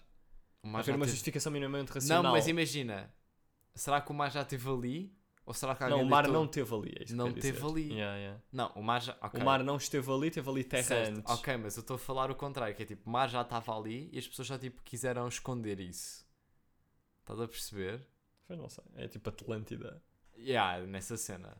O 0.64 0.68
mar 0.68 0.80
Haver 0.80 0.96
uma 0.96 1.06
teve- 1.06 1.12
justificação 1.12 1.52
minimamente 1.52 1.92
racional. 1.92 2.24
Não, 2.24 2.32
mas 2.32 2.48
imagina. 2.48 3.14
Será 3.76 4.00
que 4.02 4.12
o 4.12 4.16
mar 4.16 4.32
já 4.32 4.42
esteve 4.44 4.70
ali? 4.70 5.14
Ou 5.48 5.54
será 5.54 5.74
que 5.76 5.82
alguém 5.84 5.98
Não, 6.00 6.06
o 6.06 6.10
mar 6.10 6.24
deitou- 6.24 6.40
não 6.42 6.46
esteve 6.46 6.76
ali. 6.76 6.90
É 7.00 7.04
isso 7.04 7.14
que 7.14 7.14
Não 7.14 7.28
eu 7.28 7.34
quero 7.34 7.42
teve 7.42 7.58
dizer. 7.58 7.72
ali. 7.72 7.94
Yeah, 7.94 8.18
yeah. 8.18 8.42
Não, 8.52 8.72
o 8.76 8.84
mar 8.84 9.02
já. 9.02 9.18
ok. 9.22 9.42
O 9.42 9.46
mar 9.46 9.64
não 9.64 9.78
esteve 9.78 10.12
ali, 10.12 10.30
teve 10.30 10.50
ali 10.50 10.64
terra 10.66 10.84
Certo, 10.84 11.18
antes. 11.20 11.34
Ok, 11.34 11.58
mas 11.58 11.78
eu 11.78 11.82
estou 11.82 11.96
a 11.96 11.98
falar 12.00 12.30
o 12.30 12.36
contrário, 12.36 12.76
que 12.76 12.84
é 12.84 12.86
tipo, 12.86 13.10
o 13.10 13.12
mar 13.12 13.30
já 13.30 13.42
estava 13.42 13.76
ali 13.76 14.10
e 14.12 14.20
as 14.20 14.28
pessoas 14.28 14.46
já 14.50 14.60
tipo 14.60 14.82
quiseram 14.84 15.26
esconder 15.28 15.80
isso. 15.80 16.28
Estás 17.22 17.40
a 17.40 17.48
perceber? 17.48 18.06
Pois 18.46 18.60
não 18.60 18.68
sei. 18.70 18.84
É 18.96 19.08
tipo 19.08 19.30
Atlântida. 19.30 20.04
Yeah, 20.38 20.86
nessa 20.86 21.16
cena. 21.16 21.58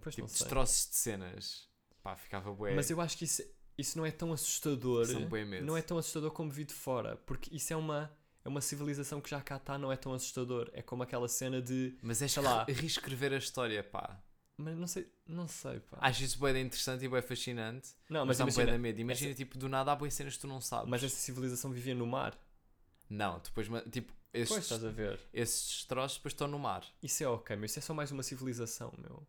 Pois 0.00 0.14
Tipo, 0.14 0.26
não 0.26 0.28
sei. 0.34 0.38
destroços 0.44 0.88
de 0.90 0.96
cenas. 0.96 1.68
Pá, 2.02 2.16
ficava 2.16 2.50
bué. 2.54 2.74
Mas 2.74 2.88
eu 2.90 3.00
acho 3.02 3.18
que 3.18 3.24
isso, 3.24 3.42
isso 3.76 3.98
não 3.98 4.06
é 4.06 4.10
tão 4.10 4.32
assustador. 4.32 5.04
São 5.04 5.26
bué 5.26 5.44
medo. 5.44 5.66
Não 5.66 5.76
é 5.76 5.82
tão 5.82 5.98
assustador 5.98 6.30
como 6.30 6.50
vi 6.50 6.64
de 6.64 6.72
fora. 6.72 7.16
Porque 7.18 7.54
isso 7.54 7.70
é 7.72 7.76
uma, 7.76 8.10
é 8.46 8.48
uma 8.48 8.60
civilização 8.60 9.20
que 9.20 9.28
já 9.28 9.40
cá 9.40 9.56
está, 9.56 9.76
não 9.76 9.90
é 9.90 9.96
tão 9.96 10.14
assustador. 10.14 10.70
É 10.72 10.80
como 10.80 11.02
aquela 11.02 11.26
cena 11.28 11.60
de. 11.60 11.96
Mas 12.00 12.22
é 12.22 12.28
sei 12.28 12.42
lá. 12.42 12.64
reescrever 12.68 13.32
a 13.32 13.38
história, 13.38 13.82
pá. 13.82 14.22
Mas 14.56 14.76
não 14.76 14.86
sei, 14.86 15.12
não 15.26 15.48
sei, 15.48 15.80
pá. 15.80 15.98
Acho 16.00 16.22
isso 16.22 16.38
de 16.38 16.60
interessante 16.60 17.04
e 17.04 17.08
bué 17.08 17.20
fascinante. 17.20 17.88
não, 18.08 18.24
Mas, 18.24 18.38
mas, 18.38 18.38
dá 18.38 18.44
bué 18.44 18.52
de 18.52 18.60
imagina, 18.60 18.78
medo. 18.78 19.00
Imagina, 19.00 19.34
tipo, 19.34 19.58
do 19.58 19.68
nada 19.68 19.90
há 19.92 19.96
bué 19.96 20.08
cenas 20.10 20.34
que 20.36 20.40
tu 20.40 20.46
não 20.46 20.60
sabes. 20.60 20.88
mas 20.88 21.02
essa 21.02 21.16
civilização 21.16 21.72
vivia 21.72 21.94
no 21.94 22.06
mar. 22.06 22.38
Não, 23.10 23.40
depois, 23.40 23.68
tipo, 23.90 24.12
Pois 24.32 24.50
esses, 24.50 24.58
estás 24.64 24.84
a 24.84 24.90
ver. 24.90 25.18
esses 25.32 25.68
destroços 25.68 26.18
depois 26.18 26.32
estão 26.32 26.46
no 26.46 26.58
mar. 26.58 26.84
Isso 27.02 27.22
é 27.24 27.28
ok, 27.28 27.56
mas 27.56 27.72
isso 27.72 27.80
é 27.80 27.82
só 27.82 27.92
mais 27.94 28.10
uma 28.12 28.22
civilização, 28.22 28.92
meu. 28.96 29.26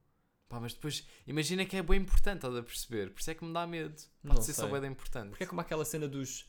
Pá, 0.48 0.60
mas 0.60 0.74
depois, 0.74 1.06
imagina 1.26 1.66
que 1.66 1.76
é 1.76 1.82
bem 1.82 2.00
importante, 2.02 2.38
estás 2.38 2.56
a 2.56 2.62
perceber? 2.64 3.10
Por 3.12 3.20
isso 3.20 3.32
é 3.32 3.34
que 3.36 3.44
me 3.44 3.52
dá 3.52 3.66
medo. 3.68 3.96
Pode 4.22 4.36
Não 4.36 4.42
ser 4.42 4.54
só 4.54 4.70
sei. 4.70 4.80
bem 4.80 4.92
importante. 4.92 5.30
Porque 5.30 5.44
é 5.44 5.48
como 5.48 5.60
aquela 5.60 5.84
cena 5.84 6.08
dos. 6.08 6.46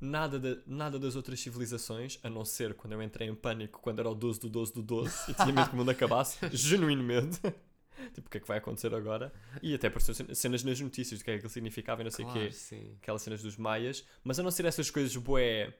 Nada, 0.00 0.38
da- 0.38 0.62
nada 0.66 0.98
das 0.98 1.16
outras 1.16 1.40
civilizações, 1.40 2.18
a 2.22 2.30
não 2.30 2.44
ser 2.44 2.74
quando 2.74 2.92
eu 2.92 3.02
entrei 3.02 3.28
em 3.28 3.34
pânico 3.34 3.80
quando 3.80 3.98
era 3.98 4.08
o 4.08 4.14
12 4.14 4.38
do 4.40 4.48
12 4.48 4.72
do 4.72 4.82
12 4.82 5.30
e 5.30 5.34
tinha 5.34 5.52
medo 5.52 5.68
que 5.68 5.74
o 5.74 5.76
mundo 5.78 5.90
acabasse, 5.90 6.38
genuíno 6.56 7.02
medo. 7.02 7.36
tipo, 8.14 8.28
o 8.28 8.30
que 8.30 8.38
é 8.38 8.40
que 8.40 8.46
vai 8.46 8.58
acontecer 8.58 8.94
agora? 8.94 9.32
E 9.60 9.74
até 9.74 9.88
apareceu 9.88 10.14
cen- 10.14 10.32
cenas 10.34 10.62
nas 10.62 10.78
notícias 10.80 11.18
do 11.18 11.24
que 11.24 11.30
é 11.30 11.34
que 11.34 11.38
aquilo 11.38 11.52
significava 11.52 12.00
e 12.02 12.04
não 12.04 12.10
sei 12.12 12.24
o 12.24 12.28
Claro, 12.28 12.46
quê. 12.46 12.52
sim. 12.52 12.96
Aquelas 13.02 13.22
cenas 13.22 13.42
dos 13.42 13.56
maias. 13.56 14.04
Mas 14.22 14.38
a 14.38 14.42
não 14.44 14.52
ser 14.52 14.66
essas 14.66 14.88
coisas 14.88 15.14
bué 15.16 15.74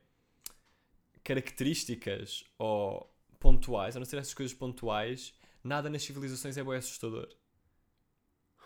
características 1.22 2.44
ou 2.58 3.12
pontuais, 3.38 3.94
a 3.96 4.00
não 4.00 4.06
ser 4.06 4.16
essas 4.18 4.34
coisas 4.34 4.54
pontuais, 4.56 5.32
nada 5.62 5.88
nas 5.88 6.02
civilizações 6.02 6.56
é 6.56 6.62
bué 6.62 6.78
assustador. 6.78 7.28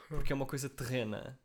Porque 0.08 0.32
é 0.32 0.36
uma 0.36 0.46
coisa 0.46 0.68
terrena. 0.68 1.38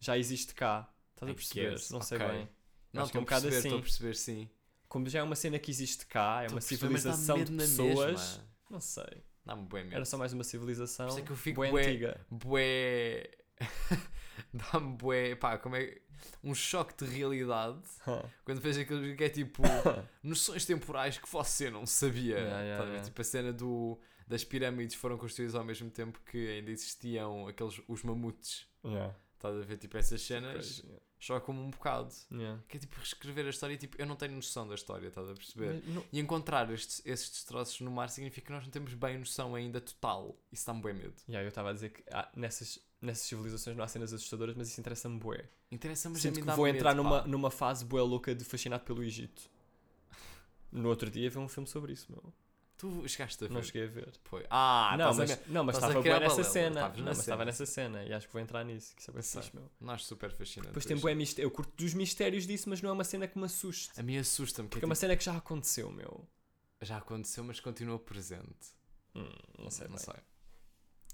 Já 0.00 0.18
existe 0.18 0.54
cá. 0.54 0.92
Estás 1.14 1.30
a 1.30 1.34
perceber? 1.34 1.80
Não 1.90 2.00
sei 2.02 2.18
ok. 2.18 2.28
bem. 2.28 2.48
Não, 2.94 3.02
é 3.02 3.06
estou 3.06 3.20
um 3.20 3.24
bocado 3.24 3.42
perceber, 3.42 3.56
estou 3.66 3.72
a 3.72 3.74
assim. 3.74 3.82
perceber, 3.82 4.14
sim. 4.16 4.50
Como 4.88 5.08
já 5.08 5.18
é 5.18 5.22
uma 5.22 5.34
cena 5.36 5.58
que 5.58 5.70
existe 5.70 6.06
cá, 6.06 6.42
é 6.42 6.44
Estou 6.46 6.56
uma 6.56 6.60
civilização 6.60 7.42
de 7.42 7.52
pessoas. 7.52 8.20
mesma. 8.20 8.44
Não 8.70 8.80
sei. 8.80 9.24
Dá-me 9.44 9.66
bem 9.68 9.84
medo. 9.84 9.96
Era 9.96 10.04
só 10.04 10.16
mais 10.16 10.32
uma 10.32 10.44
civilização 10.44 11.06
Por 11.06 11.12
isso 11.12 11.20
é 11.20 11.22
que 11.26 11.30
eu 11.32 11.36
fico 11.36 11.56
bué 11.56 11.70
bué- 11.70 11.82
antiga. 11.86 12.26
Bué. 12.30 13.30
Dá-me 14.52 14.96
bué. 14.96 15.34
Pá, 15.34 15.58
como 15.58 15.76
é. 15.76 15.98
Um 16.42 16.54
choque 16.54 16.94
de 17.04 17.10
realidade 17.10 17.82
quando 18.44 18.60
vejo 18.60 18.80
aquilo 18.80 19.14
que 19.16 19.24
é 19.24 19.28
tipo. 19.28 19.62
noções 20.22 20.64
temporais 20.64 21.18
que 21.18 21.28
você 21.28 21.68
não 21.70 21.84
sabia. 21.86 22.38
Yeah, 22.38 22.60
yeah, 22.62 22.84
yeah. 22.84 23.04
Tipo 23.04 23.20
a 23.20 23.24
cena 23.24 23.52
do, 23.52 23.98
das 24.26 24.42
pirâmides 24.44 24.94
foram 24.94 25.18
construídas 25.18 25.54
ao 25.54 25.64
mesmo 25.64 25.90
tempo 25.90 26.20
que 26.24 26.48
ainda 26.48 26.70
existiam 26.70 27.46
aqueles, 27.48 27.80
os 27.88 28.02
mamutes. 28.02 28.66
Yeah. 28.84 29.14
Estás 29.34 29.56
a 29.56 29.60
ver? 29.64 29.76
Tipo 29.76 29.98
essas 29.98 30.22
cenas 30.22 30.52
Crazy, 30.54 30.86
yeah. 30.86 31.03
Chocam-me 31.24 31.60
um 31.60 31.70
bocado. 31.70 32.12
Yeah. 32.30 32.60
Que 32.68 32.76
é 32.76 32.80
tipo 32.80 32.96
reescrever 32.96 33.46
a 33.46 33.50
história 33.50 33.74
e 33.74 33.76
tipo, 33.78 33.96
eu 34.00 34.04
não 34.06 34.14
tenho 34.16 34.32
noção 34.34 34.68
da 34.68 34.74
história, 34.74 35.08
estás 35.08 35.28
a 35.28 35.34
perceber? 35.34 35.82
Mas 35.84 35.94
não- 35.94 36.04
E 36.12 36.20
encontrar 36.20 36.70
estes, 36.70 37.00
esses 37.04 37.30
destroços 37.30 37.80
no 37.80 37.90
mar 37.90 38.10
significa 38.10 38.46
que 38.48 38.52
nós 38.52 38.64
não 38.64 38.70
temos 38.70 38.92
bem 38.94 39.18
noção 39.18 39.54
ainda 39.54 39.80
total. 39.80 40.36
Isso 40.52 40.66
dá-me 40.66 40.82
bem 40.82 40.94
medo. 40.94 41.14
Yeah, 41.28 41.44
eu 41.44 41.48
estava 41.48 41.70
a 41.70 41.72
dizer 41.72 41.90
que 41.90 42.02
ah, 42.12 42.30
nessas, 42.36 42.78
nessas 43.00 43.24
civilizações 43.26 43.76
não 43.76 43.84
há 43.84 43.88
cenas 43.88 44.12
assustadoras, 44.12 44.54
mas 44.54 44.68
isso 44.68 44.80
interessa-me 44.80 45.18
bué. 45.18 45.48
Interessa-me 45.70 46.16
Sinto 46.18 46.40
que 46.40 46.50
vou 46.52 46.68
entrar 46.68 46.94
medo, 46.94 47.02
numa, 47.04 47.22
pá. 47.22 47.26
numa 47.28 47.50
fase 47.50 47.84
bué 47.84 48.02
louca 48.02 48.34
de 48.34 48.44
fascinado 48.44 48.84
pelo 48.84 49.02
Egito. 49.02 49.50
No 50.70 50.88
outro 50.88 51.10
dia 51.10 51.30
vi 51.30 51.38
um 51.38 51.48
filme 51.48 51.68
sobre 51.68 51.92
isso, 51.92 52.06
meu. 52.10 52.32
Tu 52.76 53.08
chegaste 53.08 53.44
a 53.44 53.48
ver? 53.48 53.54
Não 53.54 53.62
cheguei 53.62 53.84
a 53.84 53.86
ver. 53.86 54.12
Foi. 54.24 54.44
Ah, 54.50 54.96
não, 54.98 55.10
a 55.10 55.14
mas, 55.14 55.30
ver? 55.30 55.40
não, 55.46 55.62
mas 55.64 55.76
a 55.76 55.88
estava 55.88 56.18
nessa 56.20 56.44
cena. 56.44 56.88
Não, 56.88 57.04
mas 57.04 57.18
estava 57.20 57.44
nessa 57.44 57.66
cena 57.66 58.04
e 58.04 58.12
acho 58.12 58.26
que 58.26 58.32
vou 58.32 58.42
entrar 58.42 58.64
nisso, 58.64 58.94
que 58.96 59.00
isso 59.00 59.10
é 59.10 59.14
bem 59.14 59.22
fixe, 59.22 59.54
meu. 59.54 59.70
Nós 59.80 60.04
super 60.04 60.30
fascinante. 60.32 60.68
Depois 60.68 60.84
tem 60.84 60.96
bué 60.96 61.14
mistério. 61.14 61.46
Eu 61.46 61.50
curto 61.52 61.72
dos 61.76 61.94
mistérios 61.94 62.46
disso, 62.46 62.68
mas 62.68 62.82
não 62.82 62.90
é 62.90 62.92
uma 62.92 63.04
cena 63.04 63.28
que 63.28 63.38
me 63.38 63.44
assuste. 63.44 63.98
A 63.98 64.02
mim 64.02 64.16
assusta-me 64.18 64.68
que 64.68 64.72
Porque 64.72 64.84
é 64.84 64.86
é 64.86 64.88
uma 64.88 64.94
tipo, 64.94 65.00
cena 65.00 65.16
que 65.16 65.24
já 65.24 65.36
aconteceu, 65.36 65.90
meu. 65.92 66.28
já 66.82 66.96
aconteceu, 66.98 67.44
mas 67.44 67.60
continua 67.60 67.98
presente. 67.98 68.74
Hum, 69.14 69.28
não 69.58 69.70
sei, 69.70 69.86
não 69.86 69.94
bem. 69.96 70.04
sei. 70.04 70.14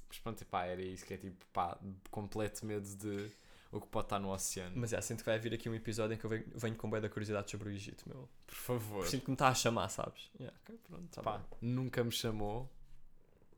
Mas 0.09 0.19
pronto, 0.19 0.45
pá, 0.47 0.65
era 0.65 0.83
isso 0.83 1.05
que 1.05 1.15
é 1.15 1.19
tipo, 1.19 1.45
pá, 1.53 1.79
completo 2.11 2.65
medo 2.67 2.89
de 2.97 3.31
o 3.73 3.81
que 3.81 3.87
pode 3.87 4.07
estar 4.07 4.19
no 4.19 4.31
oceano. 4.33 4.73
Mas 4.77 4.93
é, 4.93 5.01
sinto 5.01 5.19
que 5.21 5.27
vai 5.27 5.37
haver 5.37 5.55
aqui 5.55 5.69
um 5.69 5.75
episódio 5.75 6.15
em 6.15 6.19
que 6.19 6.25
eu 6.25 6.31
venho, 6.31 6.45
venho 6.55 6.77
com 6.77 6.91
bué 6.91 7.01
da 7.01 7.09
curiosidade 7.09 7.51
sobre 7.51 7.69
o 7.69 7.73
Egito, 7.73 8.09
meu. 8.09 8.29
Por 8.47 8.55
favor. 8.55 9.07
Sinto 9.07 9.25
que 9.25 9.31
me 9.31 9.35
está 9.35 9.49
a 9.49 9.55
chamar, 9.55 9.89
sabes? 9.89 10.31
Yeah, 10.39 10.57
ok, 10.63 10.79
pronto, 10.79 11.09
tá 11.09 11.23
Pá, 11.23 11.39
bem. 11.39 11.47
nunca 11.63 12.03
me 12.03 12.11
chamou. 12.13 12.69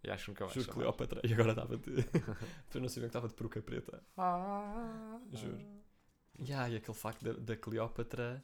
E 0.04 0.10
acho 0.10 0.24
que 0.24 0.30
nunca 0.32 0.44
vai 0.46 0.54
Juro 0.54 0.66
chamar. 0.66 0.74
Cleópatra. 0.76 1.20
E 1.24 1.32
agora 1.32 1.50
estava 1.50 1.76
de. 1.76 1.90
Depois 2.02 2.82
não 2.82 2.88
sabia 2.88 3.02
que 3.02 3.06
estava 3.06 3.28
de 3.28 3.34
peruca 3.34 3.62
preta. 3.62 4.02
Ah, 4.16 5.18
Juro. 5.32 5.58
Yeah, 6.40 6.68
e 6.70 6.76
aquele 6.76 6.96
facto 6.96 7.22
da, 7.22 7.32
da 7.34 7.56
Cleópatra 7.56 8.42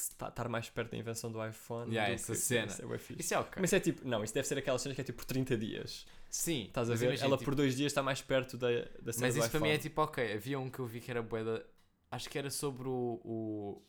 estar 0.00 0.48
mais 0.48 0.68
perto 0.70 0.92
da 0.92 0.96
invenção 0.96 1.30
do 1.32 1.44
iPhone. 1.44 1.90
Yeah, 1.90 2.10
do 2.12 2.14
essa 2.14 2.32
que- 2.32 2.38
cena. 2.38 2.66
Isso 2.66 2.82
é. 2.82 3.16
Isso 3.18 3.34
é 3.34 3.38
ok. 3.38 3.60
Mas 3.60 3.72
é 3.72 3.80
tipo, 3.80 4.06
não, 4.06 4.22
isso 4.22 4.32
deve 4.34 4.46
ser 4.46 4.58
aquelas 4.58 4.80
cenas 4.82 4.94
que 4.94 5.00
é 5.00 5.04
tipo 5.04 5.18
por 5.18 5.24
30 5.24 5.56
dias. 5.56 6.06
Sim. 6.30 6.64
Estás 6.64 6.90
a 6.90 6.94
ver? 6.94 7.06
imagina, 7.06 7.26
Ela 7.26 7.36
tipo, 7.36 7.44
por 7.50 7.54
dois 7.54 7.76
dias 7.76 7.90
está 7.90 8.02
mais 8.02 8.20
perto 8.20 8.56
da, 8.56 8.68
da 9.00 9.12
cena 9.12 9.26
Mas 9.26 9.36
isso 9.36 9.50
para 9.50 9.60
mim 9.60 9.70
é 9.70 9.78
tipo, 9.78 10.00
ok. 10.02 10.34
Havia 10.34 10.58
um 10.58 10.70
que 10.70 10.78
eu 10.78 10.86
vi 10.86 11.00
que 11.00 11.10
era 11.10 11.22
boeda. 11.22 11.64
Acho 12.10 12.28
que 12.28 12.38
era 12.38 12.50
sobre 12.50 12.88
o, 12.88 13.20
o, 13.24 13.82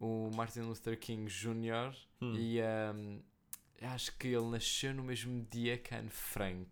o 0.00 0.30
Martin 0.34 0.60
Luther 0.60 0.98
King 0.98 1.30
Jr. 1.30 1.94
Hum. 2.20 2.34
E 2.36 2.60
um, 2.94 3.22
acho 3.82 4.16
que 4.16 4.28
ele 4.28 4.46
nasceu 4.46 4.94
no 4.94 5.02
mesmo 5.04 5.46
dia 5.50 5.76
que 5.78 5.94
Anne 5.94 6.10
Frank. 6.10 6.68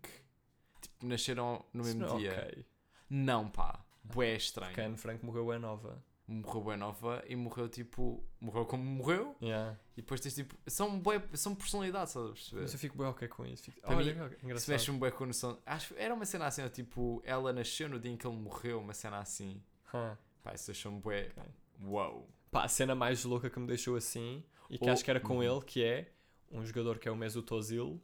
Tipo, 0.81 1.05
nasceram 1.07 1.65
no 1.73 1.83
mesmo 1.83 2.01
não 2.05 2.15
é 2.15 2.19
dia. 2.19 2.31
ok. 2.31 2.65
Não, 3.09 3.49
pá. 3.49 3.83
Bué 4.03 4.35
estranho. 4.35 4.69
Porque 4.71 4.81
a 4.81 4.85
Anne 4.85 4.97
Frank 4.97 5.25
morreu 5.25 5.51
é 5.53 5.59
nova. 5.59 6.01
Morreu 6.27 6.61
bué 6.61 6.75
nova 6.75 7.23
e 7.25 7.35
morreu 7.37 7.69
tipo. 7.69 8.21
Morreu 8.41 8.65
como 8.65 8.83
morreu. 8.83 9.33
Yeah. 9.41 9.77
E 9.95 10.01
depois 10.01 10.19
tens 10.19 10.35
tipo. 10.35 10.55
São, 10.67 10.99
bué, 10.99 11.21
são 11.33 11.55
personalidades, 11.55 12.13
perceber? 12.13 12.61
Mas 12.63 12.73
eu 12.73 12.79
fico 12.79 12.97
bem 12.97 13.07
ok 13.07 13.27
com 13.29 13.45
isso. 13.45 13.63
Fico, 13.63 13.79
Para 13.79 13.95
olha, 13.95 14.13
mim, 14.13 14.29
Se 14.37 14.45
engraçado. 14.45 14.69
mexe 14.71 14.91
um 14.91 14.99
bué 14.99 15.09
com 15.11 15.23
a 15.23 15.27
noção. 15.27 15.57
Acho 15.65 15.93
era 15.97 16.13
uma 16.13 16.25
cena 16.25 16.45
assim, 16.47 16.67
tipo. 16.67 17.21
Ela 17.23 17.53
nasceu 17.53 17.87
no 17.87 17.97
dia 17.97 18.11
em 18.11 18.17
que 18.17 18.27
ele 18.27 18.35
morreu, 18.35 18.81
uma 18.81 18.93
cena 18.93 19.19
assim. 19.19 19.63
Huh. 19.93 20.17
Pá, 20.43 20.53
isso 20.53 20.69
achou-me 20.69 20.99
bué. 20.99 21.29
Ok. 21.37 21.43
Uau. 21.85 22.27
Pá, 22.51 22.65
a 22.65 22.67
cena 22.67 22.93
mais 22.93 23.23
louca 23.23 23.49
que 23.49 23.57
me 23.59 23.67
deixou 23.67 23.95
assim 23.95 24.43
e 24.69 24.77
que 24.77 24.83
Ou- 24.85 24.91
acho 24.91 25.03
que 25.05 25.09
era 25.09 25.21
com 25.21 25.35
Uhum. 25.37 25.43
ele, 25.43 25.61
que 25.61 25.81
é 25.81 26.11
um 26.51 26.65
jogador 26.65 26.99
que 26.99 27.07
é 27.07 27.11
o 27.11 27.15
Mesut 27.15 27.53
Ozil. 27.53 28.01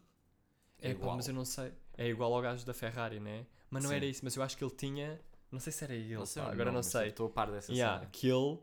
É 0.79 0.91
É, 0.91 0.93
pá, 0.93 0.99
igual. 1.01 1.15
mas 1.17 1.27
eu 1.27 1.33
não 1.33 1.43
sei. 1.45 1.73
É 1.97 2.07
igual 2.07 2.33
ao 2.33 2.41
gajo 2.41 2.65
da 2.65 2.73
Ferrari, 2.73 3.19
né? 3.19 3.45
Mas 3.69 3.83
não 3.83 3.89
Sim. 3.89 3.95
era 3.97 4.05
isso, 4.05 4.21
mas 4.23 4.35
eu 4.37 4.43
acho 4.43 4.57
que 4.57 4.63
ele 4.63 4.73
tinha. 4.75 5.19
Não 5.53 5.59
sei 5.59 5.71
se 5.71 5.83
era 5.83 5.93
ele, 5.93 6.15
Não 6.15 6.25
sei 6.25 6.41
pá, 6.41 6.51
agora 6.51 6.65
não 6.71 6.79
mas, 6.79 6.87
sei. 6.87 7.09
Estou 7.09 7.27
a 7.27 7.29
par 7.29 7.51
dessa 7.51 7.71
Yeah, 7.71 7.99
cena. 7.99 8.11
que 8.11 8.27
ele 8.27 8.59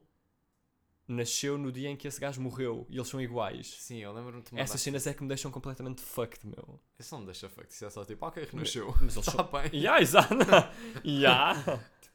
nasceu 1.09 1.57
no 1.59 1.73
dia 1.73 1.89
em 1.89 1.97
que 1.97 2.07
esse 2.07 2.21
gajo 2.21 2.41
morreu 2.41 2.87
e 2.89 2.97
eles 2.97 3.09
são 3.09 3.21
iguais. 3.21 3.69
Sim, 3.79 3.99
eu 3.99 4.13
lembro-me 4.13 4.43
de 4.43 4.59
Essas 4.59 4.81
cenas 4.81 5.07
é 5.07 5.15
que 5.15 5.23
me 5.23 5.29
deixam 5.29 5.51
completamente 5.51 6.03
fucked, 6.03 6.47
meu. 6.47 6.81
Isso 6.99 7.15
não 7.15 7.21
me 7.21 7.27
deixa 7.27 7.49
fuck. 7.49 7.73
Isso 7.73 7.85
é 7.85 7.91
só 7.91 8.05
tipo, 8.05 8.27
ok, 8.27 8.45
renasceu. 8.45 8.95
Mas 9.01 9.15
eles 9.17 9.27
Tá 9.27 9.33
são. 9.33 9.45
bem. 9.51 9.71
Yeah, 9.81 10.01
exato. 10.03 10.35
yeah. 11.05 11.55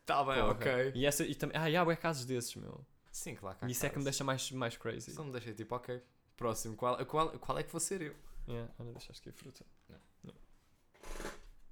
Tá 0.06 0.24
bem, 0.24 0.36
Porra. 0.36 0.52
ok. 0.52 0.92
E, 0.94 1.06
essa, 1.06 1.24
e 1.26 1.34
também. 1.36 1.58
Ah, 1.58 1.68
yeah, 1.68 1.90
é 1.92 1.96
casos 1.96 2.26
desses, 2.26 2.54
meu. 2.56 2.86
Sim, 3.12 3.34
claro 3.36 3.58
E 3.66 3.72
isso 3.72 3.86
é 3.86 3.90
que 3.90 3.96
me 3.98 4.04
casos. 4.04 4.04
deixa 4.04 4.24
mais, 4.24 4.52
mais 4.52 4.78
crazy. 4.78 5.10
Isso 5.10 5.20
não 5.20 5.26
me 5.28 5.32
deixa 5.32 5.54
tipo, 5.54 5.74
ok. 5.76 6.02
Próximo. 6.38 6.76
Qual, 6.76 7.04
qual, 7.06 7.30
qual 7.40 7.58
é 7.58 7.64
que 7.64 7.72
vou 7.72 7.80
ser 7.80 8.02
eu? 8.02 8.16
Yeah, 8.48 8.72
olha, 8.78 8.92
deixaste 8.92 9.22
aqui 9.22 9.30
a 9.30 9.34
fruta. 9.34 9.66
Não. 9.90 9.98
Não. 10.26 10.34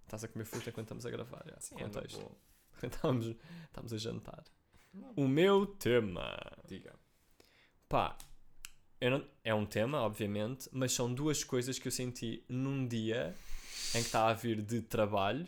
Estás 0.06 0.24
a 0.24 0.28
comer 0.28 0.46
fruta 0.46 0.70
enquanto 0.70 0.86
estamos 0.88 1.06
a 1.06 1.10
gravar. 1.10 1.42
Yeah. 1.46 1.60
Sim, 1.62 1.76
é 1.78 1.84
Contexto. 1.84 2.20
bom. 2.20 2.36
estamos, 2.84 3.36
estamos 3.66 3.94
a 3.94 3.98
jantar. 3.98 4.44
Não. 4.94 5.14
O 5.16 5.28
meu 5.28 5.66
tema. 5.66 6.38
Diga. 6.68 6.94
Pá, 7.90 8.18
não- 9.02 9.28
é 9.44 9.54
um 9.54 9.66
tema, 9.66 10.02
obviamente, 10.02 10.70
mas 10.72 10.92
são 10.94 11.14
duas 11.14 11.44
coisas 11.44 11.78
que 11.80 11.88
eu 11.88 11.92
senti 11.92 12.44
num 12.48 12.88
dia 12.88 13.36
em 13.90 14.00
que 14.00 14.08
estava 14.08 14.32
a 14.32 14.34
vir 14.34 14.62
de 14.62 14.82
trabalho 14.82 15.46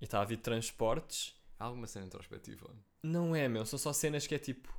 e 0.00 0.04
estava 0.04 0.24
a 0.24 0.26
vir 0.26 0.36
de 0.36 0.42
transportes. 0.42 1.34
Há 1.58 1.64
alguma 1.64 1.86
cena 1.86 2.06
introspectiva? 2.06 2.70
Não 3.02 3.34
é, 3.34 3.48
meu, 3.48 3.64
são 3.66 3.78
só 3.78 3.92
cenas 3.92 4.26
que 4.26 4.34
é 4.34 4.38
tipo, 4.38 4.72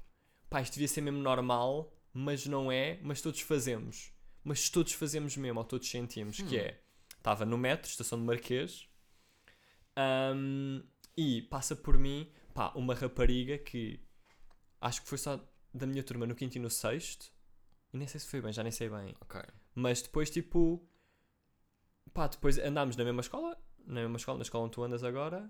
pá, 0.50 0.62
isto 0.62 0.74
devia 0.74 0.88
ser 0.88 1.02
mesmo 1.02 1.20
normal, 1.20 1.92
mas 2.14 2.46
não 2.46 2.72
é, 2.72 3.00
mas 3.02 3.22
todos 3.22 3.42
fazemos. 3.42 4.12
Mas 4.44 4.70
todos 4.70 4.94
fazemos 4.94 5.38
mesmo, 5.38 5.60
ou 5.60 5.66
todos 5.66 5.90
sentimos, 5.90 6.38
que 6.38 6.56
Hum. 6.58 6.60
é, 6.62 6.80
estava 7.18 7.46
no 7.46 7.58
metro, 7.58 7.90
estação 7.90 8.18
de 8.20 8.26
Marquês, 8.26 8.88
ahm, 9.96 10.82
e 11.18 11.42
passa 11.44 11.76
por 11.76 11.98
mim, 11.98 12.30
pá, 12.54 12.72
uma 12.76 12.94
rapariga 12.94 13.58
que 13.58 14.00
acho 14.80 15.02
que 15.02 15.08
foi 15.08 15.18
só 15.18 15.40
da 15.74 15.86
minha 15.86 16.04
turma 16.04 16.26
no 16.26 16.36
quinto 16.36 16.58
e 16.58 16.60
no 16.60 16.70
sexto, 16.70 17.32
e 17.94 17.98
nem 17.98 18.08
sei 18.08 18.20
se 18.20 18.28
foi 18.28 18.42
bem, 18.42 18.52
já 18.54 18.64
nem 18.64 18.72
sei 18.72 18.90
bem. 18.90 19.16
Ok. 19.22 19.42
Mas 19.76 20.02
depois, 20.02 20.30
tipo, 20.30 20.82
pá, 22.14 22.28
depois 22.28 22.58
andámos 22.58 22.96
na 22.96 23.04
mesma 23.04 23.22
escola, 23.22 23.58
na 23.86 24.02
mesma 24.02 24.18
escola, 24.18 24.38
na 24.38 24.44
escola 24.44 24.66
onde 24.66 24.74
tu 24.74 24.84
andas 24.84 25.04
agora, 25.04 25.50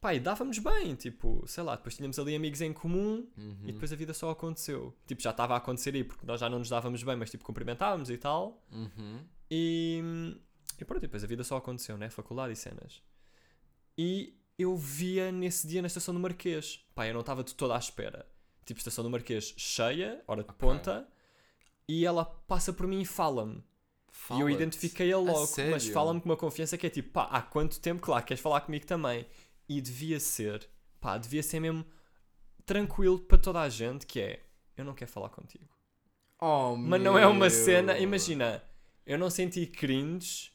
pá, 0.00 0.14
e 0.14 0.20
dávamos 0.20 0.58
bem, 0.58 0.94
tipo, 0.94 1.44
sei 1.46 1.62
lá, 1.64 1.74
depois 1.76 1.96
tínhamos 1.96 2.18
ali 2.18 2.34
amigos 2.34 2.60
em 2.60 2.72
comum 2.72 3.26
Uhum. 3.36 3.58
e 3.64 3.72
depois 3.72 3.92
a 3.92 3.96
vida 3.96 4.14
só 4.14 4.30
aconteceu. 4.30 4.96
Tipo, 5.06 5.20
já 5.22 5.30
estava 5.30 5.54
a 5.54 5.58
acontecer 5.58 5.94
aí 5.94 6.04
porque 6.04 6.24
nós 6.26 6.40
já 6.40 6.48
não 6.48 6.58
nos 6.60 6.68
dávamos 6.68 7.02
bem, 7.02 7.16
mas 7.16 7.30
tipo, 7.30 7.44
cumprimentávamos 7.44 8.08
e 8.10 8.16
tal. 8.18 8.64
Uhum. 8.72 9.24
E, 9.50 10.00
e 10.80 10.84
pronto, 10.84 10.98
e 11.02 11.06
depois 11.06 11.24
a 11.24 11.26
vida 11.26 11.42
só 11.42 11.56
aconteceu, 11.56 11.96
né? 11.98 12.08
Faculdade 12.10 12.52
e 12.52 12.56
cenas. 12.56 13.02
E 13.96 14.37
eu 14.58 14.76
via 14.76 15.30
nesse 15.30 15.66
dia 15.66 15.80
na 15.80 15.86
estação 15.86 16.12
do 16.12 16.20
Marquês. 16.20 16.84
Pá, 16.94 17.06
eu 17.06 17.14
não 17.14 17.20
estava 17.20 17.44
de 17.44 17.54
toda 17.54 17.74
à 17.74 17.78
espera. 17.78 18.26
Tipo, 18.64 18.78
estação 18.80 19.04
do 19.04 19.10
Marquês 19.10 19.54
cheia, 19.56 20.22
hora 20.26 20.42
de 20.42 20.50
Ok. 20.50 20.58
ponta, 20.58 21.08
e 21.86 22.04
ela 22.04 22.24
passa 22.24 22.72
por 22.72 22.86
mim 22.86 23.00
e 23.00 23.06
fala-me. 23.06 23.62
E 24.36 24.40
eu 24.40 24.50
identifiquei-a 24.50 25.16
logo, 25.16 25.48
mas 25.70 25.86
fala-me 25.88 26.20
com 26.20 26.28
uma 26.28 26.36
confiança 26.36 26.76
que 26.76 26.86
é 26.86 26.90
tipo, 26.90 27.10
pá, 27.10 27.24
há 27.30 27.40
quanto 27.40 27.80
tempo, 27.80 28.02
claro, 28.02 28.24
queres 28.24 28.42
falar 28.42 28.60
comigo 28.62 28.84
também? 28.84 29.24
E 29.68 29.80
devia 29.80 30.18
ser, 30.18 30.68
pá, 31.00 31.16
devia 31.16 31.42
ser 31.42 31.60
mesmo 31.60 31.86
tranquilo 32.66 33.18
para 33.18 33.38
toda 33.38 33.60
a 33.60 33.68
gente, 33.68 34.06
que 34.06 34.20
é, 34.20 34.42
eu 34.76 34.84
não 34.84 34.92
quero 34.92 35.10
falar 35.10 35.28
contigo. 35.30 35.64
Oh, 36.40 36.76
Mas 36.76 37.00
não 37.00 37.18
é 37.18 37.26
uma 37.26 37.48
cena, 37.48 37.98
imagina, 37.98 38.62
eu 39.06 39.18
não 39.18 39.30
senti 39.30 39.66
cringe, 39.66 40.52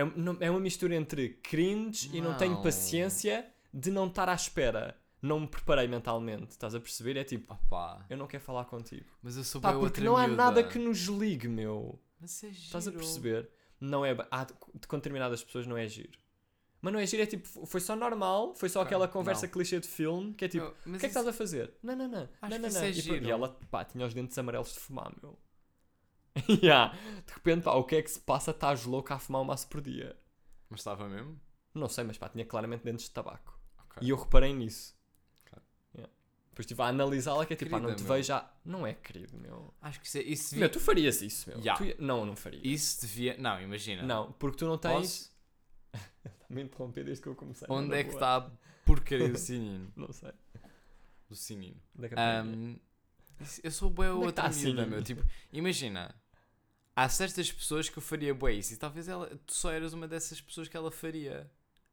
é, 0.00 0.04
não- 0.04 0.36
é 0.40 0.50
uma 0.50 0.60
mistura 0.60 0.94
entre 0.94 1.30
cringe 1.42 2.10
e 2.12 2.20
não 2.20 2.34
tenho 2.36 2.52
Não. 2.54 2.62
paciência 2.62 3.46
de 3.72 3.90
não 3.90 4.06
estar 4.06 4.28
à 4.28 4.34
espera. 4.34 4.96
Não 5.22 5.40
me 5.40 5.46
preparei 5.48 5.88
mentalmente, 5.88 6.50
estás 6.50 6.74
a 6.74 6.80
perceber? 6.80 7.16
É 7.16 7.24
tipo, 7.24 7.52
Opá. 7.52 8.04
eu 8.08 8.16
não 8.16 8.26
quero 8.26 8.44
falar 8.44 8.64
contigo. 8.66 9.06
Mas 9.22 9.36
eu 9.36 9.42
sou 9.44 9.60
Pá, 9.60 9.72
bem 9.72 9.80
porque 9.80 10.00
não 10.00 10.16
há 10.16 10.26
miúda. 10.26 10.36
nada 10.44 10.62
que 10.62 10.78
nos 10.78 10.98
ligue, 11.06 11.48
meu. 11.48 11.98
Mas 12.20 12.44
é 12.44 12.48
Estás 12.48 12.86
a 12.86 12.90
giro. 12.90 13.02
perceber? 13.02 13.48
Não 13.80 14.04
é. 14.04 14.16
Há, 14.30 14.44
de- 14.44 14.52
com 14.86 14.96
determinadas 14.98 15.42
pessoas 15.42 15.66
não 15.66 15.76
é 15.76 15.88
giro. 15.88 16.18
Mas 16.80 16.92
não 16.92 17.00
é 17.00 17.06
giro, 17.06 17.22
é 17.22 17.26
tipo, 17.26 17.66
foi 17.66 17.80
só 17.80 17.96
normal, 17.96 18.54
foi 18.54 18.68
só 18.68 18.82
aquela 18.82 19.08
conversa 19.08 19.46
não. 19.46 19.52
clichê 19.52 19.80
de 19.80 19.88
filme 19.88 20.34
que 20.34 20.44
é 20.44 20.48
tipo, 20.48 20.66
o 20.66 20.70
que 20.70 20.76
é 20.88 20.90
que 20.92 20.96
isso- 20.98 21.06
estás 21.06 21.26
a 21.26 21.32
fazer? 21.32 21.72
Não, 21.82 21.96
não, 21.96 22.06
não. 22.06 22.20
Acho 22.22 22.30
não, 22.42 22.48
que 22.50 22.58
não, 22.58 22.68
isso 22.68 22.78
não. 22.78 22.84
é 22.84 22.90
e, 22.90 22.92
giro. 22.92 23.24
e 23.24 23.30
ela, 23.30 23.48
pá, 23.70 23.84
tinha 23.84 24.06
os 24.06 24.14
dentes 24.14 24.36
amarelos 24.38 24.72
de 24.74 24.78
fumar, 24.78 25.12
meu. 25.20 25.36
yeah. 26.62 26.94
De 27.26 27.32
repente, 27.32 27.62
pá, 27.64 27.72
o 27.74 27.84
que 27.84 27.96
é 27.96 28.02
que 28.02 28.10
se 28.10 28.20
passa? 28.20 28.50
Estás 28.50 28.84
louco 28.84 29.12
a 29.12 29.18
fumar 29.18 29.42
um 29.42 29.44
maço 29.44 29.66
por 29.68 29.80
dia. 29.80 30.16
Mas 30.68 30.80
estava 30.80 31.08
mesmo? 31.08 31.40
Não 31.74 31.88
sei, 31.88 32.04
mas 32.04 32.18
pá, 32.18 32.28
tinha 32.28 32.44
claramente 32.44 32.82
dentes 32.84 33.04
de 33.06 33.10
tabaco. 33.12 33.58
Ok. 33.78 34.06
E 34.06 34.10
eu 34.10 34.16
reparei 34.16 34.52
nisso. 34.52 34.94
Ok. 35.46 35.58
Yeah. 35.94 36.12
Depois 36.50 36.64
estive 36.64 36.82
a 36.82 36.86
analisá-la 36.86 37.44
que 37.46 37.52
é 37.52 37.56
tipo, 37.56 37.74
ah, 37.74 37.78
não 37.78 37.86
Querida, 37.86 38.02
te 38.02 38.06
meu. 38.06 38.14
vejo 38.16 38.28
já. 38.28 38.50
Não 38.64 38.86
é 38.86 38.94
querido, 38.94 39.36
meu. 39.38 39.74
Acho 39.80 40.00
que 40.00 40.06
isso, 40.06 40.18
é, 40.18 40.22
isso 40.22 40.54
Meu, 40.54 40.68
devia. 40.68 40.72
tu 40.72 40.80
farias 40.84 41.22
isso, 41.22 41.50
meu. 41.50 41.60
Ya. 41.64 41.74
Tu 41.76 41.84
Não, 41.98 42.24
não 42.26 42.34
farias. 42.36 42.62
Isso 42.64 43.00
devia. 43.02 43.36
Não, 43.38 43.60
imagina. 43.60 44.02
Não, 44.02 44.32
porque 44.32 44.58
tu 44.58 44.66
não 44.66 44.78
tens. 44.78 45.32
Está-me 45.92 46.60
a 46.62 46.64
interromper 46.64 47.04
desde 47.04 47.22
que 47.22 47.28
eu 47.28 47.34
comecei. 47.34 47.66
Onde 47.70 47.94
é 47.94 48.04
que 48.04 48.10
está 48.14 48.36
a 48.36 48.50
porcaria 48.84 49.28
do 49.28 49.38
sininho? 49.38 49.92
Não 49.96 50.12
sei. 50.12 50.32
Do 51.28 51.34
sininho. 51.34 51.80
Ahm, 52.16 52.76
isso- 53.40 53.60
eu 53.64 53.70
sou 53.70 53.90
bué 53.90 54.10
Onde 54.10 54.22
é 54.24 54.26
outra 54.26 54.48
miúda, 54.50 54.86
meu. 54.86 55.02
Tipo, 55.02 55.24
imagina. 55.52 56.14
Há 56.96 57.08
certas 57.10 57.52
pessoas 57.52 57.88
que 57.90 57.98
eu 57.98 58.02
faria 58.02 58.34
bué 58.34 58.54
isso 58.54 58.72
e 58.72 58.76
talvez 58.78 59.06
ela, 59.06 59.26
tu 59.46 59.52
só 59.54 59.70
eras 59.70 59.92
uma 59.92 60.08
dessas 60.08 60.40
pessoas 60.40 60.66
que 60.66 60.76
ela 60.76 60.90
faria. 60.90 61.48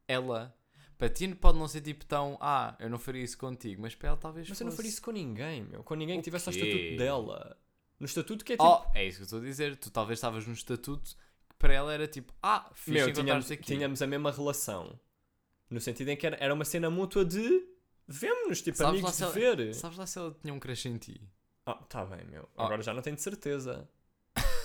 Ela. 0.08 0.56
Para 0.96 1.10
ti 1.10 1.28
pode 1.34 1.58
não 1.58 1.68
ser 1.68 1.82
tipo 1.82 2.04
tão, 2.06 2.38
ah, 2.40 2.74
eu 2.80 2.88
não 2.88 2.98
faria 2.98 3.22
isso 3.22 3.36
contigo, 3.36 3.82
mas 3.82 3.94
para 3.94 4.08
ela 4.10 4.16
talvez 4.16 4.48
Mas 4.48 4.58
eu 4.60 4.64
não 4.64 4.70
faria 4.72 4.84
fosse. 4.90 4.94
isso 4.94 5.02
com 5.02 5.10
ninguém, 5.10 5.62
meu. 5.64 5.82
Com 5.84 5.94
ninguém 5.94 6.16
O 6.16 6.20
que 6.20 6.24
tivesse 6.24 6.48
o 6.48 6.50
estatuto 6.50 6.96
dela. 6.96 7.58
No 8.00 8.06
estatuto 8.06 8.44
que 8.44 8.54
é 8.54 8.56
tipo. 8.56 8.64
Oh, 8.66 8.90
é 8.94 9.04
isso 9.06 9.18
que 9.18 9.22
eu 9.22 9.24
estou 9.24 9.38
a 9.40 9.42
dizer. 9.42 9.76
Tu 9.76 9.90
talvez 9.90 10.18
estavas 10.18 10.46
num 10.46 10.52
estatuto 10.54 11.14
que 11.48 11.54
para 11.58 11.74
ela 11.74 11.92
era 11.92 12.06
tipo, 12.06 12.32
ah, 12.42 12.70
fixe 12.74 12.90
meu, 12.92 13.12
tínhamos, 13.12 13.50
aqui. 13.50 13.62
tínhamos 13.62 14.00
a 14.00 14.06
mesma 14.06 14.30
relação. 14.32 14.98
No 15.68 15.80
sentido 15.80 16.08
em 16.08 16.16
que 16.16 16.26
era, 16.26 16.36
era 16.40 16.54
uma 16.54 16.64
cena 16.64 16.88
mútua 16.88 17.24
de. 17.24 17.66
Vemo-nos, 18.06 18.62
tipo, 18.62 18.76
Sabes 18.76 19.00
amigos 19.00 19.16
de 19.16 19.22
ela- 19.22 19.32
ver. 19.32 19.74
Sabes 19.74 19.98
lá 19.98 20.06
se 20.06 20.18
ela 20.18 20.36
tinha 20.40 20.52
um 20.54 20.58
crush 20.60 20.86
em 20.86 20.96
ti? 20.98 21.20
Ah, 21.66 21.74
tá 21.74 22.04
bem, 22.04 22.24
meu. 22.26 22.48
Oh. 22.56 22.62
Agora 22.62 22.82
já 22.82 22.92
não 22.94 23.02
tenho 23.02 23.16
de 23.16 23.22
certeza. 23.22 23.88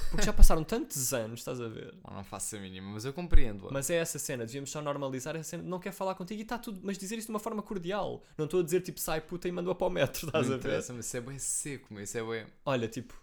Porque 0.10 0.26
já 0.26 0.34
passaram 0.34 0.64
tantos 0.64 1.14
anos, 1.14 1.40
estás 1.40 1.60
a 1.62 1.68
ver? 1.68 1.94
Não, 2.08 2.16
não 2.18 2.24
faço 2.24 2.56
a 2.56 2.60
mínima, 2.60 2.92
mas 2.92 3.06
eu 3.06 3.14
compreendo. 3.14 3.68
Mas 3.72 3.90
é 3.90 3.96
essa 3.96 4.18
cena, 4.20 4.46
devíamos 4.46 4.70
só 4.72 4.82
normalizar 4.82 5.36
essa 5.36 5.50
cena, 5.52 5.64
não 5.64 5.80
quer 5.80 5.92
falar 5.92 6.16
contigo 6.16 6.40
e 6.40 6.44
está 6.44 6.58
tudo, 6.58 6.80
mas 6.84 6.98
dizer 6.98 7.18
isso 7.18 7.28
de 7.28 7.32
uma 7.34 7.40
forma 7.40 7.62
cordial. 7.62 8.24
Não 8.38 8.46
estou 8.46 8.60
a 8.60 8.64
dizer 8.64 8.82
tipo 8.82 9.00
sai 9.00 9.22
puta 9.22 9.48
e 9.48 9.52
manda-a 9.52 9.76
para 9.76 9.88
o 9.88 9.90
metro, 9.90 10.28
estás 10.28 10.48
não 10.48 10.56
a 10.56 10.58
ver? 10.58 10.66
interessa, 10.68 10.94
mas 10.94 11.06
isso 11.06 11.18
é 11.18 11.22
bem 11.22 11.40
seco, 11.40 11.94
meu. 11.94 12.04
Isso 12.04 12.18
é 12.18 12.24
bem. 12.24 12.46
Olha, 12.66 12.88
tipo, 12.88 13.14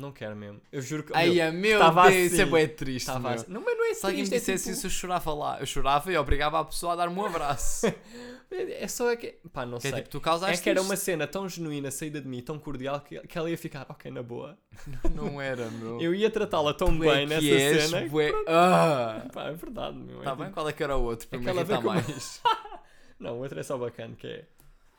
não 0.00 0.10
quero 0.12 0.34
mesmo. 0.34 0.60
Eu 0.72 0.80
juro 0.82 1.02
que. 1.04 1.12
Ai, 1.14 1.28
meu, 1.30 1.42
é 1.44 1.50
meu 1.52 1.78
Deus, 1.78 2.14
isso 2.14 2.40
é 2.40 2.42
assim. 2.42 2.52
bem 2.52 2.68
triste. 2.68 3.06
tava 3.06 3.20
meu. 3.20 3.30
assim. 3.30 3.44
Não, 3.52 3.60
mas 3.60 3.76
não 3.78 3.84
é 3.90 3.94
Se 3.94 4.06
alguém 4.06 4.22
me 4.22 4.28
triste, 4.28 4.34
é 4.50 4.54
dissesse 4.54 4.64
tipo- 4.64 4.76
isso, 4.78 4.86
eu 4.86 4.90
chorava 4.90 5.34
lá. 5.34 5.60
Eu 5.60 5.66
chorava 5.66 6.12
e 6.12 6.16
obrigava 6.16 6.58
a 6.60 6.64
pessoa 6.64 6.94
a 6.94 6.96
dar-me 6.96 7.18
um 7.18 7.24
abraço. 7.26 7.86
É 8.52 8.88
só 8.88 9.14
que. 9.14 9.38
Pá, 9.52 9.64
não 9.64 9.78
que 9.78 9.86
é 9.86 9.90
sei. 9.90 9.98
tipo, 10.00 10.10
tu 10.10 10.20
causaste 10.20 10.58
É 10.58 10.60
que 10.60 10.68
era 10.68 10.80
isto. 10.80 10.88
uma 10.90 10.96
cena 10.96 11.24
tão 11.24 11.48
genuína 11.48 11.88
saída 11.88 12.20
de 12.20 12.26
mim, 12.26 12.42
tão 12.42 12.58
cordial, 12.58 13.00
que, 13.00 13.20
que 13.20 13.38
ela 13.38 13.48
ia 13.48 13.56
ficar, 13.56 13.86
ok, 13.88 14.10
na 14.10 14.24
boa. 14.24 14.58
Não 15.14 15.40
era, 15.40 15.70
meu. 15.70 16.00
Eu 16.00 16.12
ia 16.12 16.28
tratá-la 16.28 16.74
tão 16.74 16.88
é 16.88 16.98
bem 16.98 17.26
nessa 17.28 17.46
és, 17.46 17.82
cena. 17.90 18.08
bué- 18.08 18.32
Ah! 18.48 19.24
Pá, 19.32 19.44
é 19.44 19.52
verdade, 19.52 19.96
meu. 19.98 20.20
é 20.20 20.24
Tá 20.24 20.30
tipo- 20.32 20.42
bem? 20.42 20.52
Qual 20.52 20.68
é 20.68 20.72
que 20.72 20.82
era 20.82 20.96
o 20.96 21.02
outro? 21.04 21.28
Para 21.28 21.38
me 21.38 21.44
Aquela 21.44 21.60
irritar 21.60 21.76
como- 21.76 21.94
mais. 21.94 22.42
Não, 23.20 23.36
o 23.36 23.42
outro 23.42 23.60
é 23.60 23.62
só 23.62 23.78
bacana, 23.78 24.16
que 24.16 24.26
é... 24.26 24.44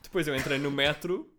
Depois 0.01 0.25
eu 0.29 0.35
entrei 0.35 0.57
no 0.57 0.71
metro 0.71 1.29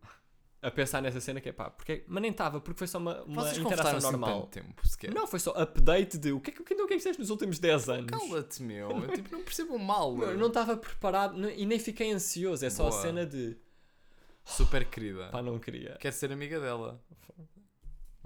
a 0.63 0.71
pensar 0.71 1.03
nessa 1.03 1.21
cena 1.21 1.41
que 1.41 1.49
é 1.49 1.53
pá, 1.53 1.69
porque... 1.69 2.05
mas 2.07 2.23
nem 2.23 2.31
estava, 2.31 2.61
porque 2.61 2.79
foi 2.79 2.87
só 2.87 2.99
uma, 2.99 3.21
uma 3.25 3.43
Vocês 3.43 3.59
interação 3.59 3.97
assim 3.97 4.07
normal. 4.07 4.47
tempo, 4.47 4.87
sequer. 4.87 5.13
Não, 5.13 5.27
foi 5.27 5.41
só 5.41 5.51
update 5.61 6.17
de 6.17 6.31
o 6.31 6.41
que 6.41 6.51
é 6.51 6.55
que, 6.55 6.63
o 6.63 6.65
que, 6.65 6.75
o 6.75 6.77
que, 6.77 6.83
é 6.85 6.87
que 6.87 6.99
fizeste 6.99 7.21
nos 7.21 7.31
últimos 7.31 7.59
10 7.59 7.89
anos. 7.89 8.07
Cala-te, 8.07 8.63
meu. 8.63 8.91
Eu, 9.03 9.13
tipo, 9.13 9.33
não 9.33 9.43
percebo 9.43 9.77
mal. 9.77 10.15
Meu, 10.17 10.31
eu 10.31 10.39
não 10.39 10.47
estava 10.47 10.77
preparado 10.77 11.37
não- 11.37 11.51
e 11.51 11.67
nem 11.67 11.81
fiquei 11.81 12.13
ansioso, 12.13 12.65
é 12.65 12.71
só 12.71 12.87
a 12.87 12.91
Boa. 12.91 13.03
cena 13.03 13.27
de 13.27 13.57
Super 14.45 14.85
querida. 14.89 15.29
pá, 15.31 15.43
não 15.43 15.59
queria. 15.59 15.97
Quero 16.01 16.15
ser 16.15 16.31
amiga 16.31 16.61
dela. 16.61 17.03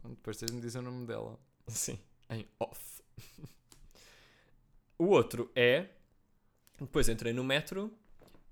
Depois 0.04 0.36
de 0.36 0.52
me 0.52 0.60
dizer 0.60 0.80
o 0.80 0.82
nome 0.82 1.06
dela. 1.06 1.40
Sim, 1.66 1.98
em 2.28 2.46
off. 2.60 3.02
o 4.98 5.06
outro 5.06 5.50
é. 5.56 5.86
Depois 6.78 7.08
entrei 7.08 7.32
no 7.32 7.42
metro 7.42 7.90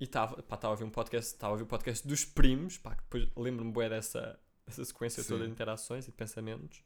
e 0.05 0.07
estava 0.07 0.67
a 0.67 0.71
ouvir 0.71 0.85
um 0.85 0.91
podcast, 0.91 1.35
estava 1.35 1.53
a 1.53 1.55
ouvir 1.55 1.65
o 1.65 1.67
podcast 1.67 2.07
dos 2.07 2.25
primos, 2.25 2.79
pá, 2.79 2.95
que 2.95 3.03
depois 3.03 3.29
lembro-me 3.37 3.73
bem 3.73 3.89
dessa, 3.89 4.39
dessa 4.67 4.85
sequência 4.85 5.23
Sim. 5.23 5.29
toda 5.31 5.45
de 5.47 5.51
interações 5.51 6.05
e 6.05 6.11
de 6.11 6.17
pensamentos. 6.17 6.83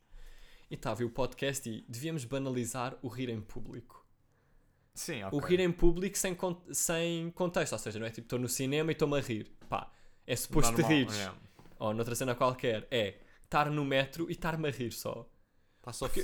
E 0.70 0.74
estava 0.74 0.92
a 0.92 0.94
ouvir 0.94 1.04
o 1.04 1.10
podcast 1.10 1.68
e 1.68 1.84
devíamos 1.88 2.24
banalizar 2.24 2.96
o 3.02 3.08
rir 3.08 3.28
em 3.28 3.40
público. 3.40 4.06
Sim, 4.94 5.22
O 5.30 5.38
rir 5.38 5.60
em 5.60 5.70
público 5.70 6.18
sem, 6.18 6.36
sem 6.72 7.30
contexto, 7.30 7.72
ou 7.72 7.78
seja, 7.78 7.98
não 8.00 8.06
é 8.06 8.10
tipo 8.10 8.26
estou 8.26 8.38
no 8.38 8.48
cinema 8.48 8.90
e 8.90 8.94
estou-me 8.94 9.16
a 9.16 9.20
rir. 9.20 9.50
Pá, 9.68 9.92
é 10.26 10.34
suposto 10.34 10.74
te 10.74 10.82
rires. 10.82 11.16
É. 11.18 11.32
Ou 11.78 11.94
noutra 11.94 12.14
cena 12.16 12.34
qualquer, 12.34 12.86
é 12.90 13.20
estar 13.44 13.70
no 13.70 13.84
metro 13.84 14.28
e 14.28 14.32
estar-me 14.32 14.68
a 14.68 14.70
rir 14.72 14.92
só. 14.92 15.28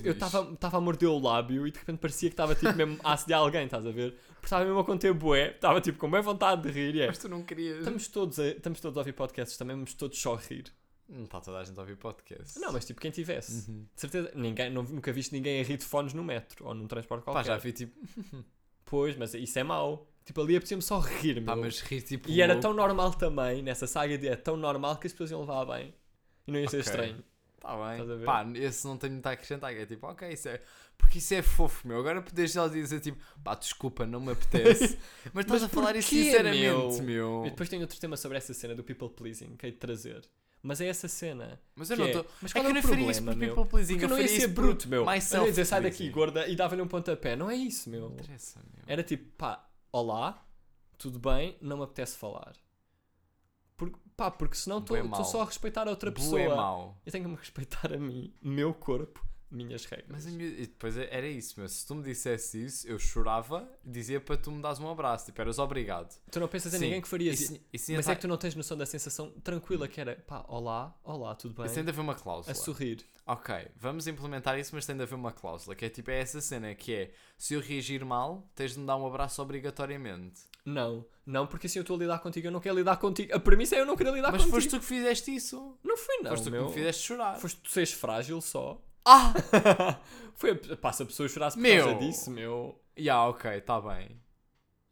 Eu 0.03 0.13
estava 0.13 0.77
a 0.77 0.81
morder 0.81 1.09
o 1.09 1.19
lábio 1.19 1.67
e 1.67 1.71
de 1.71 1.79
repente 1.79 1.99
parecia 1.99 2.29
que 2.29 2.35
estava 2.35 2.55
tipo 2.55 2.73
mesmo 2.75 2.99
a 3.03 3.13
assediar 3.13 3.41
alguém, 3.41 3.65
estás 3.65 3.87
a 3.87 3.91
ver? 3.91 4.13
Porque 4.35 4.47
estava 4.47 4.65
mesmo 4.65 4.79
a 4.79 4.85
conter 4.85 5.13
bué, 5.15 5.51
estava 5.51 5.81
tipo 5.81 5.99
com 5.99 6.11
bem 6.11 6.21
vontade 6.23 6.63
de 6.63 6.71
rir 6.71 6.95
e 6.95 7.01
é. 7.03 7.07
Mas 7.07 7.19
tu 7.19 7.29
não 7.29 7.43
querias. 7.43 7.79
Estamos 7.79 8.09
todos, 8.09 8.39
a, 8.39 8.49
estamos 8.49 8.81
todos 8.81 8.97
a 8.97 9.01
ouvir 9.01 9.13
podcasts 9.13 9.57
também, 9.57 9.77
vamos 9.77 9.95
todos 9.95 10.19
só 10.21 10.35
a 10.35 10.39
rir. 10.39 10.73
Não 11.09 11.25
está 11.25 11.41
toda 11.41 11.59
a 11.59 11.65
gente 11.65 11.77
a 11.79 11.83
ouvir 11.83 11.97
podcast. 11.97 12.59
Não, 12.59 12.73
mas 12.73 12.85
tipo 12.85 13.01
quem 13.01 13.11
tivesse. 13.11 13.71
Uhum. 13.71 13.87
De 13.95 14.01
certeza, 14.01 14.33
ninguém, 14.35 14.71
não, 14.71 14.83
nunca 14.83 15.13
viste 15.13 15.33
ninguém 15.33 15.61
a 15.61 15.65
rir 15.65 15.77
de 15.77 15.85
fones 15.85 16.15
no 16.15 16.25
metro 16.25 16.67
ou 16.67 16.75
num 16.75 16.87
transporte 16.87 17.25
qualquer. 17.25 17.41
Pá, 17.41 17.47
já 17.47 17.57
vi 17.57 17.73
tipo. 17.73 17.95
Pois, 18.87 19.17
mas 19.17 19.33
isso 19.33 19.59
é 19.59 19.63
mau. 19.63 20.07
Tipo, 20.27 20.43
ali 20.43 20.57
apetecia-me 20.57 20.83
só 20.83 20.99
rir, 21.01 21.37
meu. 21.37 21.45
Pá, 21.47 21.57
mas 21.57 21.81
rir 21.81 22.03
tipo. 22.03 22.29
E 22.31 22.41
era 22.41 22.53
louco. 22.53 22.63
tão 22.69 22.75
normal 22.75 23.15
também, 23.15 23.63
nessa 23.63 23.87
saga 23.87 24.17
de 24.19 24.29
é 24.29 24.37
tão 24.37 24.57
normal 24.59 24.97
que 24.99 25.07
as 25.07 25.13
pessoas 25.13 25.31
iam 25.31 25.41
levar 25.41 25.65
bem. 25.65 25.95
E 26.47 26.53
não 26.53 26.61
ia 26.61 26.69
ser 26.69 26.81
Ok. 26.81 26.91
estranho. 26.91 27.25
Tá 27.65 27.77
bem. 27.77 27.93
Estás 27.93 28.11
a 28.11 28.15
ver? 28.17 28.25
Pá, 28.27 28.47
esse 28.55 28.87
não 28.87 28.99
tenho 28.99 29.15
muito 29.15 29.27
a 29.27 29.31
acrescentar. 29.31 29.75
É 29.75 29.87
tipo, 29.87 30.07
ok, 30.07 30.29
isso 30.31 30.49
é. 30.49 30.61
Porque 30.99 31.19
isso 31.19 31.35
é 31.35 31.43
fofo, 31.43 31.89
meu. 31.89 31.99
Agora 31.99 32.21
podes 32.21 32.53
já 32.53 32.69
dizer 32.69 33.01
tipo, 33.01 33.19
pá, 33.43 33.55
desculpa, 33.55 34.07
não 34.07 34.21
me 34.21 34.33
apetece. 34.33 34.99
Mas 35.33 35.45
estás 35.47 35.63
a 35.63 35.69
falar 35.69 35.97
isso 35.97 36.11
sinceramente, 36.11 37.03
meu? 37.03 37.03
meu. 37.03 37.47
E 37.47 37.51
depois 37.51 37.69
tem 37.69 37.81
outro 37.81 37.99
tema 37.99 38.17
sobre 38.17 38.37
essa 38.37 38.53
cena 38.53 38.75
do 38.75 38.85
people 38.85 39.09
pleasing 39.09 39.57
que 39.57 39.67
hei 39.67 39.73
de 39.73 39.79
trazer. 39.79 40.23
Mas 40.63 40.81
é 40.81 40.87
essa 40.87 41.09
cena. 41.09 41.61
Mas 41.75 41.91
eu 41.91 41.97
não 41.97 42.05
é, 42.05 42.09
estou. 42.09 42.27
Mas 42.41 42.51
É 42.51 42.61
que 42.61 42.67
é, 42.67 42.71
eu 42.71 42.75
não 42.75 42.83
faria 42.83 43.11
isso 43.11 43.23
por 43.23 43.37
people 43.37 43.67
pleasing. 43.67 43.95
Porque 43.95 44.05
eu 44.05 44.09
não 44.09 44.19
ia 44.19 44.29
ser 44.29 44.49
bruto, 44.49 44.89
meu. 44.89 45.05
mais 45.05 45.31
Eu 45.33 45.41
não 45.41 45.47
ia 45.47 45.51
dizer, 45.51 45.65
sai 45.65 45.83
daqui, 45.83 46.09
gorda, 46.09 46.47
e 46.47 46.57
dava-lhe 46.57 46.81
um 46.81 46.89
pontapé. 46.89 47.37
Não 47.37 47.51
é 47.51 47.57
isso, 47.57 47.91
meu. 47.91 48.09
Não 48.09 48.13
interessa, 48.13 48.61
meu. 48.75 48.85
Era 48.87 49.03
tipo, 49.03 49.31
pá, 49.37 49.69
olá, 49.93 50.43
tudo 50.97 51.19
bem, 51.19 51.57
não 51.61 51.79
me 51.79 51.85
apetece 51.85 52.17
falar. 52.17 52.55
Pá, 54.17 54.31
porque 54.31 54.55
senão 54.57 54.79
estou 54.79 55.25
só 55.25 55.43
a 55.43 55.45
respeitar 55.45 55.87
a 55.89 55.91
outra 55.91 56.11
Bué 56.11 56.21
pessoa. 56.21 56.57
mau. 56.57 57.01
Eu 57.05 57.11
tenho 57.13 57.25
que 57.25 57.31
me 57.31 57.37
respeitar 57.37 57.93
a 57.93 57.97
mim, 57.99 58.33
meu 58.41 58.73
corpo, 58.73 59.25
minhas 59.51 59.85
regras. 59.85 60.09
Mas 60.09 60.27
minha- 60.27 60.49
e 60.49 60.67
depois 60.67 60.97
é, 60.97 61.09
era 61.11 61.27
isso, 61.27 61.59
meu. 61.59 61.69
Se 61.69 61.85
tu 61.87 61.95
me 61.97 62.03
dissesse 62.05 62.65
isso, 62.65 62.87
eu 62.89 62.99
chorava 62.99 63.69
e 63.85 63.91
dizia 63.91 64.21
para 64.21 64.37
tu 64.37 64.51
me 64.53 64.61
dares 64.63 64.79
um 64.79 64.89
abraço. 64.89 65.27
Tipo, 65.27 65.41
eras 65.41 65.59
obrigado. 65.59 66.17
Tu 66.31 66.39
não 66.41 66.47
pensas 66.49 66.73
em 66.75 66.79
Sim, 66.79 66.85
ninguém 66.85 67.01
que 67.03 67.09
faria 67.09 67.33
Isso, 67.33 67.55
isso. 67.73 67.93
Mas 67.93 67.99
ainda 68.07 68.13
é 68.13 68.15
que 68.15 68.21
tu 68.21 68.29
não 68.29 68.37
tens 68.37 68.55
noção 68.55 68.77
da 68.77 68.87
sensação 68.87 69.31
tranquila 69.43 69.87
que 69.89 70.01
era, 70.01 70.17
pá, 70.27 70.45
olá, 70.49 70.97
olá, 71.05 71.35
tudo 71.35 71.55
bem? 71.55 71.67
Isso 71.67 71.75
tem 71.75 71.85
de 71.85 71.91
haver 71.91 72.01
uma 72.01 72.15
cláusula. 72.15 72.53
A 72.53 72.55
sorrir. 72.55 73.05
Ok, 73.27 73.55
vamos 73.77 74.07
implementar 74.07 74.59
isso, 74.59 74.75
mas 74.75 74.85
tem 74.87 74.95
de 74.97 75.03
haver 75.03 75.15
uma 75.15 75.33
cláusula. 75.33 75.75
Que 75.75 75.87
é 75.87 75.89
tipo, 75.89 76.11
é 76.11 76.21
essa 76.21 76.41
cena 76.41 76.75
que 76.75 76.93
é, 76.95 77.13
se 77.39 77.55
eu 77.55 77.61
reagir 77.61 78.05
mal, 78.05 78.47
tens 78.55 78.75
de 78.75 78.81
me 78.81 78.87
dar 78.87 78.97
um 78.97 79.07
abraço 79.07 79.41
obrigatoriamente. 79.41 80.43
Não, 80.65 81.05
não, 81.27 81.47
porque 81.47 81.67
assim 81.67 81.79
eu 81.79 81.83
estou 81.83 81.97
a 81.97 81.99
lidar 81.99 82.19
contigo, 82.21 82.47
eu 82.47 82.51
não 82.51 82.61
quero 82.61 82.77
lidar 82.77 82.97
contigo. 82.97 83.35
A 83.35 83.41
premissa 83.41 83.77
é 83.77 83.81
eu 83.81 83.87
não 83.87 83.97
querer 83.97 84.13
lidar 84.13 84.33
mas 84.33 84.43
contigo. 84.43 84.57
foste 84.57 84.71
tu 84.71 84.81
que 84.81 84.87
fizeste 84.87 85.35
isso. 85.35 85.79
Não 85.83 85.97
foi 85.97 86.19
não, 86.19 86.31
foste 86.31 86.45
tu 86.45 86.51
meu. 86.51 86.63
que 86.63 86.69
me 86.69 86.75
fizeste 86.75 87.03
chorar. 87.07 87.39
Foste 87.39 87.61
tu 87.61 87.71
seres 87.71 87.93
frágil 87.93 88.41
só. 88.41 88.81
Ah! 89.05 89.33
foi 90.35 90.53
a, 90.53 90.77
pá, 90.77 90.93
se 90.93 91.03
a 91.03 91.07
pessoa 91.07 91.29
chorasse 91.29 91.57
por 91.57 91.63
Meu. 91.63 91.85
causa 91.85 91.99
disso, 92.01 92.31
meu. 92.31 92.81
Ya, 92.99 93.23
ok, 93.27 93.61
tá 93.61 93.79
bem. 93.81 94.19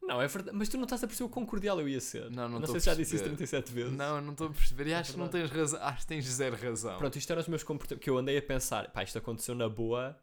Não, 0.01 0.21
é 0.21 0.27
verdade. 0.27 0.55
Mas 0.55 0.69
tu 0.69 0.77
não 0.77 0.83
estás 0.83 1.03
a 1.03 1.07
perceber 1.07 1.27
o 1.27 1.29
quão 1.29 1.45
cordial 1.45 1.79
eu 1.79 1.87
ia 1.87 1.99
ser. 2.01 2.29
Não, 2.29 2.47
não 2.49 2.59
não 2.59 2.67
sei 2.67 2.79
se 2.79 2.85
já 2.87 2.93
disse 2.93 3.15
isso 3.15 3.23
perceber. 3.23 3.37
37 3.63 3.71
vezes. 3.73 3.93
Não, 3.93 4.21
não 4.21 4.33
estou 4.33 4.47
a 4.47 4.49
perceber. 4.51 4.87
E 4.87 4.91
É 4.91 4.95
acho 4.97 5.13
que 5.13 5.19
não 5.19 5.29
tens 5.29 5.49
razão. 5.49 5.81
Acho 5.81 6.01
que 6.01 6.07
tens 6.07 6.25
zero 6.25 6.55
razão. 6.55 6.97
Pronto, 6.97 7.17
isto 7.17 7.31
eram 7.31 7.41
os 7.41 7.47
meus 7.47 7.63
comportamentos. 7.63 8.03
Que 8.03 8.09
eu 8.09 8.17
andei 8.17 8.37
a 8.37 8.41
pensar, 8.41 8.91
pá, 8.91 9.01
isto 9.03 9.17
aconteceu 9.17 9.55
na 9.55 9.67
boa 9.69 10.15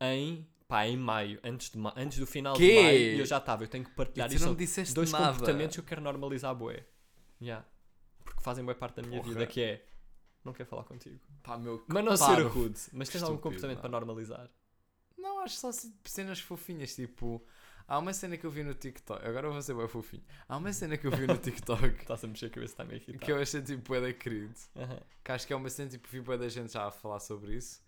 em. 0.00 0.46
Pá, 0.72 0.86
em 0.86 0.96
maio, 0.96 1.38
antes, 1.44 1.70
de 1.70 1.76
ma- 1.78 1.92
antes 1.96 2.18
do 2.18 2.26
final 2.26 2.56
Quê? 2.56 2.66
de 2.76 2.82
maio. 2.82 2.98
E 3.16 3.18
eu 3.20 3.26
já 3.26 3.36
estava, 3.36 3.62
eu 3.64 3.68
tenho 3.68 3.84
que 3.84 3.90
partilhar 3.90 4.32
isso. 4.32 4.54
dois 4.94 5.12
nada. 5.12 5.32
comportamentos 5.32 5.76
que 5.76 5.80
eu 5.80 5.84
quero 5.84 6.00
normalizar, 6.00 6.54
boé. 6.54 6.86
Já. 7.40 7.62
Porque 8.24 8.40
fazem 8.40 8.64
boa 8.64 8.74
parte 8.74 8.96
da 8.96 9.02
minha 9.06 9.20
Porra. 9.20 9.34
vida, 9.34 9.46
que 9.46 9.60
é. 9.60 9.84
Não 10.44 10.52
quero 10.52 10.68
falar 10.68 10.84
contigo. 10.84 11.20
Pá, 11.42 11.58
meu, 11.58 11.78
que 11.80 11.92
Mas 11.92 12.04
não 12.04 12.16
ser 12.16 12.42
rude. 12.46 12.80
Mas 12.92 13.08
Que 13.08 13.12
tens 13.18 13.22
algum 13.22 13.36
comportamento 13.36 13.76
não. 13.76 13.80
para 13.82 13.90
normalizar? 13.90 14.50
Não, 15.18 15.40
acho 15.40 15.56
só 15.56 15.70
cenas 16.04 16.40
fofinhas, 16.40 16.94
tipo... 16.94 17.44
Há 17.86 17.98
uma 17.98 18.14
cena 18.14 18.36
que 18.38 18.46
eu 18.46 18.50
vi 18.50 18.62
no 18.62 18.72
TikTok, 18.74 19.26
agora 19.26 19.48
eu 19.48 19.52
vou 19.52 19.60
ser 19.60 19.74
bem 19.74 19.86
fofinho. 19.88 20.22
Há 20.48 20.56
uma 20.56 20.72
cena 20.72 20.96
que 20.96 21.06
eu 21.06 21.10
vi 21.10 21.26
no 21.26 21.36
TikTok 21.36 21.84
Estás 22.00 22.24
a 22.24 22.28
mexer 22.28 22.46
a 22.46 22.50
cabeça, 22.50 22.72
está 22.72 22.84
meio 22.84 22.96
irritado. 22.96 23.18
que 23.18 23.30
eu 23.32 23.38
achei 23.42 23.60
tipo 23.60 23.82
bué 23.82 24.00
da 24.00 24.12
querido. 24.12 24.54
Que 25.22 25.32
acho 25.32 25.46
que 25.46 25.52
é 25.52 25.56
uma 25.56 25.68
cena, 25.68 25.90
tipo, 25.90 26.08
vi 26.08 26.20
bué 26.20 26.38
da 26.38 26.48
gente 26.48 26.72
já 26.72 26.86
a 26.86 26.90
falar 26.90 27.18
sobre 27.20 27.54
isso. 27.56 27.81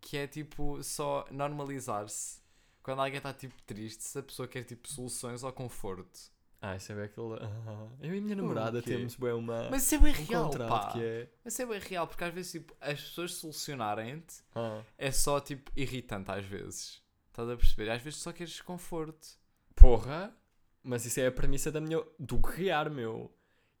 Que 0.00 0.16
é 0.18 0.26
tipo 0.26 0.82
só 0.82 1.26
normalizar-se. 1.30 2.40
Quando 2.82 3.00
alguém 3.00 3.18
está 3.18 3.32
tipo 3.34 3.54
triste, 3.62 4.02
se 4.02 4.18
a 4.18 4.22
pessoa 4.22 4.48
quer 4.48 4.64
tipo 4.64 4.88
soluções 4.88 5.42
ou 5.42 5.52
conforto. 5.52 6.18
Ah, 6.62 6.76
isso 6.76 6.92
é 6.92 6.94
bem 6.94 7.04
aquele. 7.04 7.34
Ah, 7.40 7.88
eu 8.00 8.14
e 8.14 8.18
a 8.18 8.20
minha 8.20 8.36
namorada 8.36 8.82
temos 8.82 9.14
bem 9.16 9.32
uma. 9.32 9.68
Mas 9.70 9.82
isso 9.84 9.94
é 9.94 9.98
bem 9.98 10.12
um 10.12 10.26
real, 10.26 10.50
pá. 10.50 10.92
que 10.92 11.02
é. 11.02 11.28
Mas 11.44 11.52
isso 11.54 11.62
é 11.62 11.66
bem 11.66 11.78
real, 11.80 12.06
porque 12.06 12.24
às 12.24 12.34
vezes 12.34 12.52
tipo, 12.52 12.74
as 12.80 13.00
pessoas 13.00 13.34
solucionarem-te 13.34 14.42
Ah. 14.54 14.82
é 14.98 15.10
só 15.10 15.40
tipo 15.40 15.70
irritante 15.76 16.30
às 16.30 16.44
vezes. 16.44 17.02
Estás 17.28 17.48
a 17.48 17.56
perceber? 17.56 17.90
Às 17.90 18.02
vezes 18.02 18.18
só 18.20 18.32
queres 18.32 18.60
conforto. 18.60 19.28
Porra! 19.74 20.34
Mas 20.82 21.04
isso 21.06 21.20
é 21.20 21.26
a 21.26 21.32
premissa 21.32 21.70
da 21.70 21.80
minha. 21.80 22.02
do 22.18 22.38
guerrear, 22.38 22.90
meu. 22.90 23.30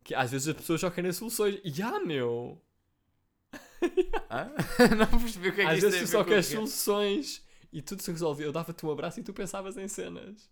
Que 0.04 0.14
às 0.14 0.30
vezes 0.30 0.48
as 0.48 0.56
pessoas 0.56 0.80
só 0.80 0.90
querem 0.90 1.12
soluções. 1.12 1.58
E 1.64 1.82
ah, 1.82 1.98
meu! 2.00 2.60
Não 4.98 5.18
percebi 5.18 5.48
o 5.48 5.54
que 5.54 5.60
é 5.62 5.64
que 5.64 5.70
às 5.70 5.80
vezes 5.80 6.00
tu 6.02 6.06
só 6.06 6.24
queres 6.24 6.46
soluções 6.46 7.42
e 7.72 7.82
tudo 7.82 8.02
se 8.02 8.10
resolvia. 8.10 8.46
Eu 8.46 8.52
dava-te 8.52 8.84
um 8.86 8.90
abraço 8.90 9.20
e 9.20 9.22
tu 9.22 9.32
pensavas 9.32 9.76
em 9.76 9.88
cenas. 9.88 10.50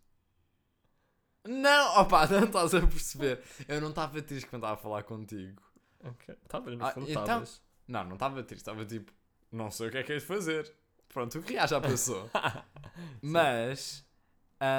Não, 1.46 2.00
opa, 2.00 2.26
não 2.28 2.44
estás 2.44 2.74
a 2.74 2.80
perceber. 2.86 3.42
Eu 3.66 3.80
não 3.80 3.90
estava 3.90 4.20
triste 4.22 4.48
quando 4.48 4.62
estava 4.62 4.74
a 4.74 4.82
falar 4.82 5.02
contigo. 5.04 5.62
Ok. 6.04 6.34
Estavas, 6.42 6.76
no 6.76 6.84
Ah, 6.84 6.90
fundo, 6.92 7.10
então- 7.10 7.22
estavas. 7.22 7.62
Não, 7.86 8.04
não 8.04 8.14
estava 8.14 8.42
triste, 8.42 8.60
estava 8.62 8.84
tipo, 8.84 9.10
não 9.50 9.70
sei 9.70 9.88
o 9.88 9.90
que 9.90 9.98
é 9.98 10.02
que 10.02 10.12
é 10.12 10.16
de 10.16 10.20
fazer. 10.24 10.70
Pronto, 11.08 11.38
o 11.38 11.42
que 11.42 11.54
já 11.54 11.66
já 11.66 11.80
passou. 11.80 12.28
Mas 13.22 14.04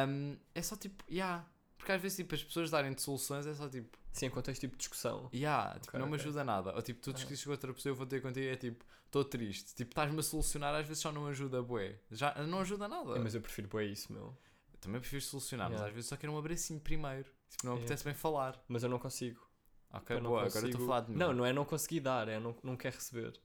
hum, 0.07 0.37
é 0.53 0.61
só 0.61 0.75
tipo, 0.75 1.03
yeah. 1.11 1.43
Porque 1.77 1.91
às 1.91 1.99
vezes 2.01 2.17
tipo, 2.17 2.35
as 2.35 2.43
pessoas 2.43 2.69
darem-te 2.69 3.01
soluções 3.01 3.47
é 3.47 3.53
só 3.55 3.67
tipo, 3.67 3.97
Sim, 4.11 4.25
em 4.25 4.29
contexto 4.29 4.61
tipo 4.61 4.73
de 4.75 4.79
discussão. 4.79 5.29
yeah, 5.33 5.73
tipo, 5.75 5.87
Ok, 5.89 5.99
não 5.99 6.07
me 6.07 6.15
ajuda 6.15 6.43
nada. 6.43 6.73
Ou 6.75 6.81
tipo, 6.81 6.99
tu 7.01 7.13
discutiste 7.13 7.45
com 7.45 7.51
outra 7.51 7.73
pessoa, 7.73 7.91
eu 7.91 7.95
vou 7.95 8.05
ter 8.07 8.21
contigo 8.21 8.47
é 8.47 8.55
tipo, 8.55 8.83
estou 9.05 9.23
triste. 9.23 9.75
Tipo, 9.75 9.91
estás-me 9.91 10.19
a 10.19 10.23
solucionar, 10.23 10.73
às 10.75 10.87
vezes 10.87 11.01
só 11.01 11.11
não 11.11 11.27
ajuda, 11.27 11.61
bué. 11.61 11.99
Já 12.11 12.33
não 12.45 12.59
ajuda 12.59 12.87
nada. 12.87 13.15
É, 13.15 13.19
mas 13.19 13.35
eu 13.35 13.41
prefiro 13.41 13.67
bem 13.67 13.91
isso, 13.91 14.11
meu. 14.11 14.35
Eu 14.73 14.79
também 14.79 14.99
prefiro 14.99 15.21
solucionar, 15.21 15.67
mas 15.69 15.73
Yeah. 15.75 15.87
às 15.89 15.93
vezes 15.95 16.09
só 16.09 16.17
quero 16.17 16.33
um 16.33 16.37
abracinho 16.37 16.79
primeiro. 16.79 17.25
Tipo, 17.49 17.65
não 17.65 17.73
me 17.73 17.79
Yeah. 17.79 17.85
apetece 17.85 18.03
bem 18.03 18.13
falar. 18.13 18.61
Mas 18.67 18.83
eu 18.83 18.89
não 18.89 18.99
consigo. 18.99 19.47
Ok, 19.91 20.15
Eu 20.15 20.21
boa, 20.21 20.39
agora 20.41 20.47
estou 20.47 20.59
a 20.59 20.63
consigo- 20.65 20.85
falar 20.85 21.01
de 21.01 21.11
mim. 21.11 21.17
Não, 21.17 21.33
não 21.33 21.45
é 21.45 21.51
não 21.53 21.65
conseguir 21.65 21.99
dar, 22.01 22.27
é 22.27 22.39
não, 22.39 22.55
não 22.63 22.75
quer 22.77 22.93
receber. 22.93 23.39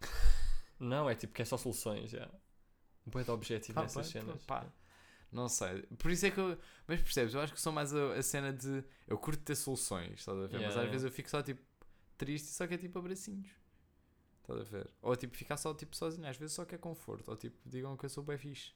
não, 0.78 1.08
é 1.08 1.14
tipo 1.14 1.32
que 1.32 1.42
é 1.42 1.44
só 1.44 1.56
soluções, 1.56 2.10
já. 2.10 2.28
Boa 3.06 3.24
de 3.24 3.30
objetivo 3.30 3.74
Tá 3.74 3.82
nessas 3.82 4.06
cenas. 4.08 4.42
pá. 4.44 4.64
Não 5.32 5.48
sei. 5.48 5.82
Por 5.98 6.10
isso 6.10 6.26
é 6.26 6.30
que 6.30 6.38
eu. 6.38 6.58
Mas 6.86 7.00
percebes? 7.00 7.32
Eu 7.32 7.40
acho 7.40 7.54
que 7.54 7.60
sou 7.60 7.72
mais 7.72 7.94
a, 7.94 8.14
a 8.14 8.22
cena 8.22 8.52
de. 8.52 8.84
Eu 9.08 9.16
curto 9.16 9.42
ter 9.42 9.54
soluções, 9.54 10.20
estás 10.20 10.36
a 10.36 10.42
ver? 10.42 10.48
Yeah, 10.50 10.66
mas 10.66 10.70
às 10.70 10.74
yeah. 10.76 10.90
vezes 10.90 11.04
eu 11.06 11.10
fico 11.10 11.30
só 11.30 11.42
tipo 11.42 11.62
triste 12.18 12.48
e 12.48 12.52
só 12.52 12.66
quer 12.66 12.76
tipo 12.76 12.98
abracinhos. 12.98 13.48
Estás 14.42 14.60
a 14.60 14.64
ver? 14.64 14.90
Ou 15.00 15.16
tipo 15.16 15.34
ficar 15.36 15.56
só 15.56 15.72
tipo 15.72 15.96
sozinho. 15.96 16.28
Às 16.28 16.36
vezes 16.36 16.54
só 16.54 16.64
quer 16.66 16.78
conforto. 16.78 17.30
Ou 17.30 17.36
tipo 17.36 17.56
digam 17.64 17.96
que 17.96 18.04
eu 18.04 18.10
sou 18.10 18.22
bem 18.22 18.36
fixe. 18.36 18.72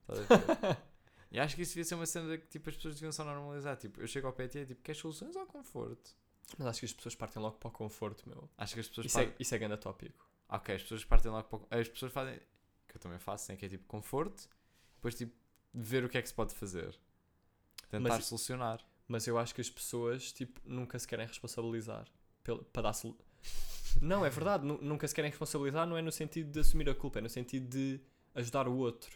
Estás 0.00 0.20
a 0.20 0.36
ver? 0.36 0.78
e 1.30 1.38
acho 1.38 1.54
que 1.54 1.62
isso 1.62 1.72
devia 1.72 1.84
ser 1.84 1.94
uma 1.94 2.06
cena 2.06 2.38
que 2.38 2.46
tipo 2.46 2.70
as 2.70 2.76
pessoas 2.76 2.94
deviam 2.94 3.12
só 3.12 3.22
normalizar. 3.24 3.76
Tipo, 3.76 4.00
eu 4.00 4.06
chego 4.06 4.26
ao 4.28 4.32
pé 4.32 4.48
e 4.54 4.58
é 4.60 4.64
tipo, 4.64 4.82
queres 4.82 5.00
soluções 5.00 5.36
ou 5.36 5.44
conforto? 5.46 6.16
Mas 6.56 6.66
acho 6.68 6.80
que 6.80 6.86
as 6.86 6.92
pessoas 6.94 7.14
partem 7.14 7.42
logo 7.42 7.58
para 7.58 7.68
o 7.68 7.72
conforto, 7.72 8.26
meu. 8.26 8.48
Acho 8.56 8.72
que 8.72 8.80
as 8.80 8.88
pessoas 8.88 9.06
Isso 9.06 9.16
partem. 9.16 9.34
é, 9.34 9.36
isso 9.42 9.54
é 9.54 9.58
grande 9.58 9.76
tópico. 9.76 10.26
Ok, 10.48 10.74
as 10.74 10.82
pessoas 10.82 11.04
partem 11.04 11.30
logo 11.30 11.46
para. 11.48 11.58
o- 11.58 11.80
As 11.80 11.88
pessoas 11.88 12.10
fazem. 12.12 12.40
Que 12.86 12.96
eu 12.96 13.00
também 13.00 13.18
faço, 13.18 13.52
né? 13.52 13.58
que 13.58 13.66
é 13.66 13.68
tipo 13.68 13.86
conforto. 13.86 14.48
Depois 14.94 15.14
tipo 15.14 15.36
ver 15.72 16.04
o 16.04 16.08
que 16.08 16.18
é 16.18 16.22
que 16.22 16.28
se 16.28 16.34
pode 16.34 16.54
fazer. 16.54 16.94
Tentar 17.90 18.08
Mas- 18.16 18.26
solucionar. 18.26 18.80
Mas 19.06 19.26
eu 19.26 19.38
acho 19.38 19.54
que 19.54 19.60
as 19.62 19.70
pessoas, 19.70 20.30
tipo, 20.32 20.60
nunca 20.64 20.98
se 20.98 21.08
querem 21.08 21.26
responsabilizar 21.26 22.06
pelo- 22.44 22.62
para 22.64 22.82
dar 22.82 22.92
solu... 22.92 23.16
Não, 24.02 24.24
é 24.24 24.28
verdade. 24.28 24.66
nu- 24.66 24.78
Nunca 24.82 25.08
se 25.08 25.14
querem 25.14 25.30
responsabilizar, 25.30 25.86
não 25.86 25.96
é 25.96 26.02
no 26.02 26.12
sentido 26.12 26.50
de 26.52 26.60
assumir 26.60 26.88
a 26.90 26.94
culpa, 26.94 27.18
é 27.18 27.22
no 27.22 27.28
sentido 27.30 27.66
de 27.68 27.98
ajudar 28.34 28.68
o 28.68 28.76
outro. 28.76 29.10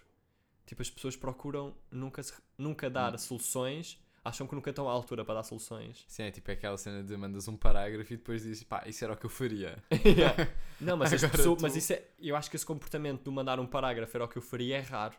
Tipo, 0.65 0.81
as 0.81 0.89
pessoas 0.89 1.15
procuram 1.15 1.77
nunca, 1.91 2.23
se- 2.23 2.33
nunca 2.57 2.89
dar 2.89 3.15
Hum. 3.15 3.19
soluções, 3.19 4.01
acham 4.25 4.47
que 4.47 4.55
nunca 4.55 4.71
estão 4.71 4.89
à 4.89 4.93
altura 4.93 5.27
para 5.27 5.35
dar 5.35 5.43
soluções. 5.43 6.05
Sim, 6.09 6.23
é 6.23 6.31
tipo 6.31 6.51
aquela 6.51 6.79
cena 6.79 7.03
de 7.05 7.15
mandas 7.17 7.47
um 7.49 7.57
parágrafo 7.57 8.15
e 8.15 8.17
depois 8.17 8.43
dizes, 8.45 8.63
pá, 8.63 8.83
isso 8.87 9.05
era 9.05 9.13
o 9.13 9.17
que 9.17 9.27
eu 9.27 9.31
faria. 9.31 9.77
Não, 10.81 10.97
mas, 10.97 11.11
pessoas, 11.21 11.43
tu- 11.43 11.59
mas 11.61 11.77
isso 11.77 11.93
é, 11.93 12.03
eu 12.19 12.35
acho 12.35 12.49
que 12.49 12.57
esse 12.57 12.65
comportamento 12.65 13.23
de 13.25 13.31
mandar 13.31 13.61
um 13.61 13.67
parágrafo 13.67 14.17
era 14.17 14.25
o 14.25 14.29
que 14.29 14.39
eu 14.39 14.43
faria 14.43 14.79
é 14.79 14.81
raro. 14.81 15.15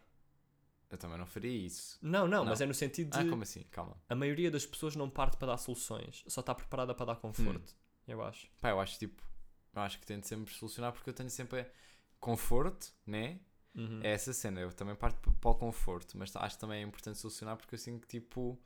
Eu 0.93 0.97
também 0.99 1.17
não 1.17 1.25
faria 1.25 1.49
isso. 1.65 1.97
Não, 2.03 2.27
não, 2.27 2.43
Não. 2.43 2.51
mas 2.51 2.61
é 2.61 2.67
no 2.67 2.73
sentido 2.73 3.09
de 3.09 3.17
Ah, 3.17 3.27
como 3.27 3.41
assim? 3.41 3.63
Calma. 3.71 3.97
a 4.07 4.13
maioria 4.13 4.51
das 4.51 4.63
pessoas 4.63 4.95
não 4.95 5.09
parte 5.09 5.37
para 5.37 5.47
dar 5.47 5.57
soluções, 5.57 6.23
só 6.27 6.41
está 6.41 6.53
preparada 6.53 6.93
para 6.93 7.07
dar 7.07 7.15
conforto. 7.15 7.75
Eu 8.07 8.21
acho. 8.23 8.47
Pá, 8.61 8.69
eu 8.69 8.79
acho 8.79 8.99
tipo, 8.99 9.23
eu 9.73 9.81
acho 9.81 9.99
que 9.99 10.05
tento 10.05 10.27
sempre 10.27 10.53
solucionar 10.53 10.93
porque 10.93 11.09
eu 11.09 11.13
tenho 11.15 11.31
sempre 11.31 11.65
conforto, 12.19 12.93
né? 13.07 13.39
Uhum. 13.73 14.01
É 14.03 14.11
essa 14.11 14.31
cena, 14.33 14.61
eu 14.61 14.71
também 14.71 14.93
parto 14.95 15.31
para 15.31 15.49
o 15.49 15.55
conforto, 15.55 16.15
mas 16.15 16.31
acho 16.35 16.55
que 16.57 16.61
também 16.61 16.83
é 16.83 16.85
importante 16.85 17.17
solucionar 17.17 17.57
porque 17.57 17.73
eu 17.73 17.79
sinto 17.79 18.01
que 18.01 18.19
tipo, 18.19 18.61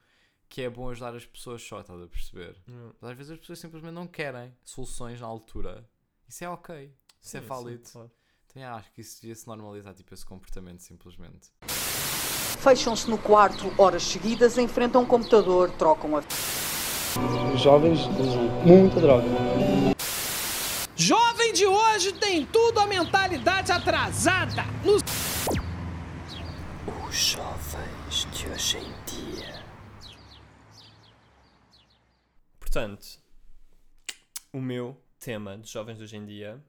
que 0.50 0.64
é 0.64 0.70
bom 0.70 0.90
ajudar 0.90 1.16
as 1.16 1.26
pessoas 1.26 1.62
só, 1.64 1.80
estás 1.80 2.02
a 2.02 2.08
perceber? 2.08 2.62
Hum. 2.68 2.92
Mas 3.00 3.12
às 3.12 3.18
vezes 3.18 3.32
as 3.32 3.40
pessoas 3.40 3.58
simplesmente 3.60 3.94
não 3.94 4.06
querem 4.06 4.54
soluções 4.66 5.22
na 5.22 5.28
altura. 5.28 5.90
Isso 6.28 6.44
é 6.44 6.50
ok. 6.50 6.94
Isso 7.22 7.32
Sim, 7.32 7.38
é 7.38 7.42
sim, 7.42 7.48
válido. 7.48 7.90
claro. 7.90 8.12
Então, 8.50 8.62
yeah, 8.62 8.78
acho 8.80 8.92
que 8.92 9.02
isso 9.02 9.22
devia 9.22 9.36
se 9.36 9.46
normalizar, 9.48 9.94
tipo, 9.94 10.14
esse 10.14 10.26
comportamento 10.26 10.80
simplesmente. 10.82 11.52
Fecham-se 12.60 13.10
no 13.10 13.18
quarto 13.18 13.72
horas 13.78 14.04
seguidas, 14.04 14.58
enfrentam 14.58 15.04
um 15.04 15.06
computador, 15.06 15.70
trocam 15.72 16.18
a 16.18 16.24
Os 17.54 17.62
jovens 17.62 18.00
usam 18.20 18.44
muita 18.66 19.00
droga. 19.00 19.28
Jovem 20.96 21.54
de 21.54 21.66
hoje 21.66 22.12
tem 22.14 22.46
tudo 22.46 22.80
a 22.80 22.88
mentalidade 22.88 23.72
atrasada. 23.72 24.66
No 24.84 24.96
Os 27.08 27.16
jovens 27.16 28.28
de 28.34 28.48
hoje 28.48 28.78
em 28.78 28.94
dia. 29.06 29.64
Portanto, 32.60 33.06
o 34.52 34.60
meu 34.60 35.00
tema 35.20 35.58
de 35.58 35.72
jovens 35.72 35.98
de 35.98 36.04
hoje 36.04 36.18
em 36.18 36.26
dia. 36.26 36.62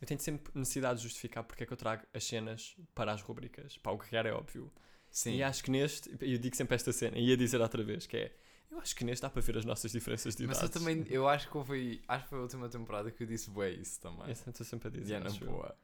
Eu 0.00 0.06
tenho 0.06 0.20
sempre 0.20 0.52
necessidade 0.54 0.98
de 0.98 1.04
justificar 1.04 1.42
porque 1.42 1.64
é 1.64 1.66
que 1.66 1.72
eu 1.72 1.76
trago 1.76 2.04
as 2.14 2.24
cenas 2.24 2.76
para 2.94 3.12
as 3.12 3.20
rubricas. 3.20 3.76
Pá, 3.78 3.90
o 3.90 3.98
que 3.98 4.14
é 4.16 4.32
óbvio. 4.32 4.72
Sim. 5.10 5.36
E 5.36 5.42
acho 5.42 5.64
que 5.64 5.70
neste, 5.70 6.10
eu 6.20 6.38
digo 6.38 6.54
sempre 6.54 6.74
esta 6.76 6.92
cena, 6.92 7.18
e 7.18 7.28
ia 7.28 7.36
dizer 7.36 7.60
outra 7.60 7.82
vez, 7.82 8.06
que 8.06 8.16
é, 8.16 8.32
eu 8.70 8.78
acho 8.78 8.94
que 8.94 9.04
neste 9.04 9.22
dá 9.22 9.30
para 9.30 9.40
ver 9.40 9.56
as 9.56 9.64
nossas 9.64 9.90
diferenças 9.90 10.36
de 10.36 10.46
Mas 10.46 10.58
idades. 10.58 10.76
eu 10.76 10.80
também, 10.80 11.06
eu 11.08 11.26
acho 11.26 11.50
que 11.50 11.64
foi, 11.64 12.02
acho 12.06 12.24
que 12.24 12.30
foi 12.30 12.38
a 12.38 12.42
última 12.42 12.68
temporada 12.68 13.10
que 13.10 13.22
eu 13.22 13.26
disse 13.26 13.50
bué 13.50 13.70
isso 13.70 14.00
também. 14.00 14.26
Eu 14.26 14.32
estou 14.32 14.64
sempre 14.64 14.88
a 14.88 14.90
dizer. 14.90 15.14
E 15.14 15.16
é 15.16 15.20
na 15.20 15.30
boa. 15.30 15.76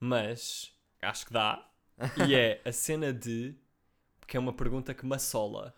Mas, 0.00 0.72
acho 1.02 1.26
que 1.26 1.32
dá. 1.32 1.68
e 2.28 2.34
é 2.34 2.62
a 2.64 2.72
cena 2.72 3.12
de, 3.12 3.54
que 4.26 4.36
é 4.36 4.40
uma 4.40 4.52
pergunta 4.52 4.94
que 4.94 5.04
me 5.04 5.16
assola 5.16 5.74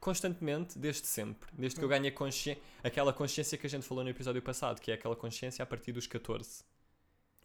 constantemente, 0.00 0.76
desde 0.80 1.06
sempre. 1.06 1.48
Desde 1.52 1.78
que 1.78 1.84
eu 1.84 1.88
ganho 1.88 2.08
a 2.08 2.10
consciência, 2.10 2.60
aquela 2.82 3.12
consciência 3.12 3.56
que 3.56 3.66
a 3.66 3.70
gente 3.70 3.86
falou 3.86 4.02
no 4.02 4.10
episódio 4.10 4.42
passado, 4.42 4.80
que 4.80 4.90
é 4.90 4.94
aquela 4.94 5.14
consciência 5.14 5.62
a 5.62 5.66
partir 5.66 5.92
dos 5.92 6.08
14. 6.08 6.64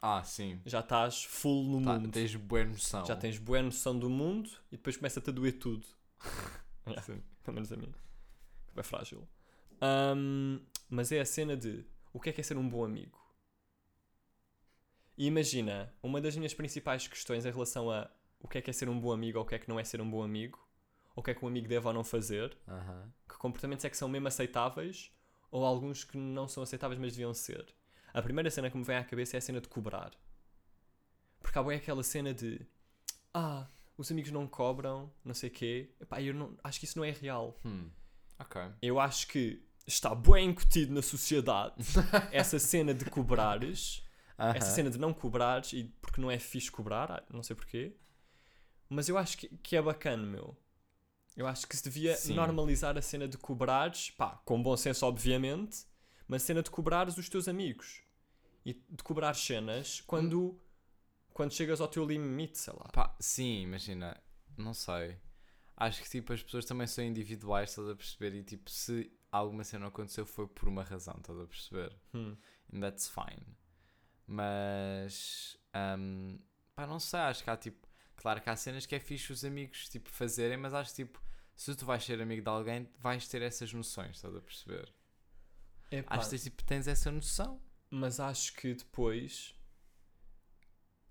Ah, 0.01 0.23
sim. 0.23 0.61
Já 0.65 0.79
estás 0.81 1.23
full 1.23 1.63
no 1.63 1.81
Tá, 1.81 1.95
mundo. 1.95 2.11
tens 2.11 2.35
boa 2.35 2.63
noção. 2.65 3.05
Já 3.05 3.15
tens 3.15 3.37
boa 3.37 3.61
noção 3.61 3.97
do 3.97 4.09
mundo 4.09 4.49
e 4.71 4.77
depois 4.77 4.95
começa-te 4.97 5.29
a 5.29 5.33
doer 5.33 5.57
tudo. 5.59 5.85
Yeah, 6.87 7.01
Sim. 7.01 7.21
Pelo 7.43 7.55
menos 7.55 7.69
a 7.73 7.75
mim. 7.75 7.93
É 8.77 8.81
frágil. 8.83 9.27
Ahm, 9.81 10.59
mas 10.89 11.11
é 11.11 11.19
a 11.19 11.25
cena 11.25 11.57
de 11.57 11.85
o 12.13 12.19
que 12.19 12.29
é 12.29 12.33
que 12.33 12.39
é 12.39 12.43
ser 12.43 12.57
um 12.57 12.67
bom 12.69 12.85
amigo? 12.85 13.19
E 15.17 15.25
imagina, 15.25 15.93
uma 16.01 16.21
das 16.21 16.37
minhas 16.37 16.53
principais 16.53 17.05
questões 17.07 17.45
em 17.45 17.51
relação 17.51 17.91
a 17.91 18.09
o 18.39 18.47
que 18.47 18.59
é 18.59 18.61
que 18.61 18.69
é 18.69 18.73
ser 18.73 18.87
um 18.87 18.97
bom 18.99 19.11
amigo 19.11 19.37
ou 19.39 19.43
o 19.43 19.47
que 19.47 19.55
é 19.55 19.59
que 19.59 19.67
não 19.67 19.77
é 19.79 19.83
ser 19.83 19.99
um 19.99 20.09
bom 20.09 20.23
amigo, 20.23 20.59
ou 21.15 21.21
o 21.21 21.23
que 21.23 21.31
é 21.31 21.33
que 21.33 21.43
um 21.43 21.47
amigo 21.47 21.67
deve 21.67 21.85
ou 21.87 21.93
não 21.93 22.03
fazer, 22.03 22.55
Aham. 22.67 23.11
que 23.27 23.35
comportamentos 23.37 23.83
é 23.83 23.89
que 23.89 23.97
são 23.97 24.07
mesmo 24.07 24.27
aceitáveis 24.29 25.11
ou 25.51 25.65
alguns 25.65 26.03
que 26.05 26.17
não 26.17 26.47
são 26.47 26.63
aceitáveis 26.63 26.99
mas 27.01 27.11
deviam 27.13 27.33
ser. 27.33 27.65
A 28.13 28.21
primeira 28.21 28.49
cena 28.49 28.69
que 28.69 28.77
me 28.77 28.83
vem 28.83 28.97
à 28.97 29.03
cabeça 29.03 29.37
é 29.37 29.39
a 29.39 29.41
cena 29.41 29.61
de 29.61 29.67
cobrar. 29.67 30.11
Porque 31.41 31.57
há 31.57 31.63
bem 31.63 31.77
aquela 31.77 32.03
cena 32.03 32.33
de 32.33 32.65
ah, 33.33 33.67
os 33.97 34.11
amigos 34.11 34.31
não 34.31 34.47
cobram, 34.47 35.11
não 35.23 35.33
sei 35.33 35.49
quê. 35.49 35.89
Epá, 35.99 36.21
eu 36.21 36.33
não, 36.33 36.57
acho 36.63 36.79
que 36.79 36.85
isso 36.85 36.97
não 36.97 37.05
é 37.05 37.11
real. 37.11 37.59
Hum. 37.65 37.89
Ok. 38.39 38.61
Eu 38.81 38.99
acho 38.99 39.27
que 39.27 39.63
está 39.85 40.13
bem 40.13 40.49
incutido 40.49 40.93
na 40.93 41.01
sociedade 41.01 41.75
essa 42.31 42.59
cena 42.59 42.93
de 42.93 43.05
cobrares, 43.05 44.03
essa 44.37 44.67
Aham. 44.67 44.75
cena 44.75 44.89
de 44.89 44.97
não 44.97 45.13
cobrares, 45.13 45.73
e 45.73 45.85
porque 46.01 46.21
não 46.21 46.29
é 46.29 46.37
fixe 46.37 46.69
cobrar, 46.71 47.11
ah, 47.11 47.23
não 47.31 47.41
sei 47.41 47.55
porquê. 47.55 47.95
Mas 48.89 49.09
eu 49.09 49.17
acho 49.17 49.37
que, 49.37 49.49
que 49.57 49.75
é 49.75 49.81
bacana, 49.81 50.23
meu. 50.23 50.55
Eu 51.35 51.47
acho 51.47 51.67
que 51.67 51.77
se 51.77 51.83
devia 51.83 52.15
Sim. 52.15 52.33
normalizar 52.33 52.97
a 52.97 53.01
cena 53.01 53.27
de 53.27 53.37
cobrares, 53.37 54.09
pá, 54.11 54.41
com 54.43 54.61
bom 54.61 54.75
senso, 54.75 55.05
obviamente, 55.05 55.85
mas 56.27 56.43
a 56.43 56.45
cena 56.45 56.63
de 56.63 56.69
cobrares 56.69 57.17
os 57.17 57.29
teus 57.29 57.47
amigos 57.47 58.01
e 58.65 58.73
de 58.73 59.03
cobrar 59.03 59.33
cenas 59.33 60.01
quando, 60.01 60.59
quando 61.33 61.53
chegas 61.53 61.79
ao 61.79 61.87
teu 61.87 62.05
limite, 62.05 62.57
sei 62.57 62.73
lá. 62.73 62.89
Pá, 62.91 63.15
sim, 63.19 63.61
imagina. 63.61 64.21
Não 64.57 64.73
sei. 64.73 65.17
Acho 65.75 66.01
que 66.01 66.09
tipo 66.09 66.33
as 66.33 66.41
pessoas 66.41 66.65
também 66.65 66.87
são 66.87 67.03
individuais, 67.03 67.69
estás 67.69 67.87
a 67.87 67.95
perceber? 67.95 68.35
E 68.35 68.43
tipo, 68.43 68.69
se 68.69 69.11
alguma 69.31 69.63
cena 69.63 69.87
aconteceu 69.87 70.25
foi 70.25 70.47
por 70.47 70.67
uma 70.67 70.83
razão, 70.83 71.15
estás 71.17 71.39
a 71.39 71.45
perceber? 71.45 71.95
Hum. 72.13 72.35
And 72.73 72.79
that's 72.81 73.07
fine. 73.07 73.55
Mas 74.25 75.57
hum, 75.97 76.39
pá, 76.75 76.85
não 76.85 76.99
sei, 76.99 77.19
acho 77.19 77.43
que 77.43 77.49
há 77.49 77.55
tipo. 77.55 77.87
Claro 78.15 78.41
que 78.41 78.49
há 78.49 78.55
cenas 78.55 78.85
que 78.85 78.95
é 78.95 78.99
fixe 78.99 79.31
os 79.31 79.45
amigos 79.45 79.87
tipo, 79.87 80.09
fazerem, 80.09 80.57
mas 80.57 80.73
acho 80.73 80.89
que 80.89 81.05
tipo, 81.05 81.21
se 81.55 81.75
tu 81.75 81.85
vais 81.85 82.03
ser 82.03 82.19
amigo 82.19 82.41
de 82.41 82.49
alguém, 82.49 82.89
vais 82.97 83.27
ter 83.27 83.43
essas 83.43 83.71
noções, 83.71 84.15
estás 84.15 84.35
a 84.35 84.41
perceber? 84.41 84.91
Epá, 85.89 86.15
Acho 86.15 86.29
que 86.31 86.37
tipo, 86.39 86.63
tens 86.63 86.87
essa 86.87 87.11
noção. 87.11 87.61
Mas 87.89 88.19
acho 88.19 88.53
que 88.53 88.73
depois 88.73 89.55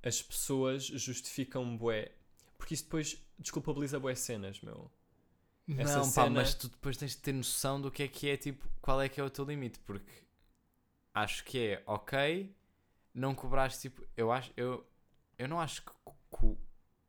as 0.02 0.22
pessoas 0.22 0.84
justificam 0.86 1.76
bué. 1.76 2.12
Porque 2.58 2.74
isso 2.74 2.84
depois 2.84 3.22
desculpabiliza 3.38 3.98
bué 3.98 4.14
cenas, 4.14 4.60
meu. 4.60 4.90
Essa 5.78 5.98
Não, 5.98 6.04
pá, 6.04 6.10
cena- 6.24 6.30
mas 6.30 6.54
tu 6.54 6.68
depois 6.68 6.96
tens 6.96 7.12
de 7.12 7.18
ter 7.18 7.32
noção 7.32 7.80
do 7.80 7.90
que 7.90 8.02
é 8.04 8.08
que 8.08 8.28
é, 8.28 8.36
tipo, 8.36 8.68
qual 8.80 9.00
é 9.02 9.08
que 9.08 9.20
é 9.20 9.24
o 9.24 9.30
teu 9.30 9.44
limite, 9.44 9.78
porque 9.80 10.22
acho 11.12 11.42
que 11.44 11.58
é 11.58 11.82
ok 11.86 12.54
não 13.12 13.34
cobrares, 13.34 13.80
tipo, 13.80 14.06
eu 14.16 14.30
acho, 14.30 14.52
eu, 14.56 14.86
eu 15.38 15.48
não 15.48 15.58
acho 15.58 15.82
que 15.82 15.90
co- 16.04 16.16
co- 16.30 16.58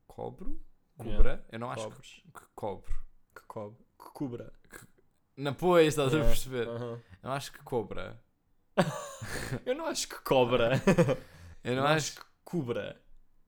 cobro, 0.08 0.60
cobra, 0.98 1.46
eu 1.52 1.60
não 1.60 1.70
acho 1.70 1.84
que, 2.02 2.22
que 2.32 2.46
cobro. 2.56 3.06
Que 3.36 3.42
cobre. 3.46 3.86
Que 4.00 4.10
cubra. 4.12 4.54
Não, 5.38 5.54
pois, 5.54 5.88
estás 5.90 6.14
a 6.14 6.18
Yeah, 6.18 6.30
perceber? 6.30 6.68
aham. 6.68 7.02
Eu 7.24 7.32
acho 7.32 7.52
que 7.52 7.60
cobra. 7.64 8.20
Eu 9.66 9.76
não 9.76 9.86
acho 9.86 10.08
que 10.08 10.16
cobra. 10.24 10.82
Eu 11.64 11.76
não 11.76 11.84
Eu 11.84 11.88
acho 11.88 12.16
que 12.16 12.22
cubra. 12.44 13.02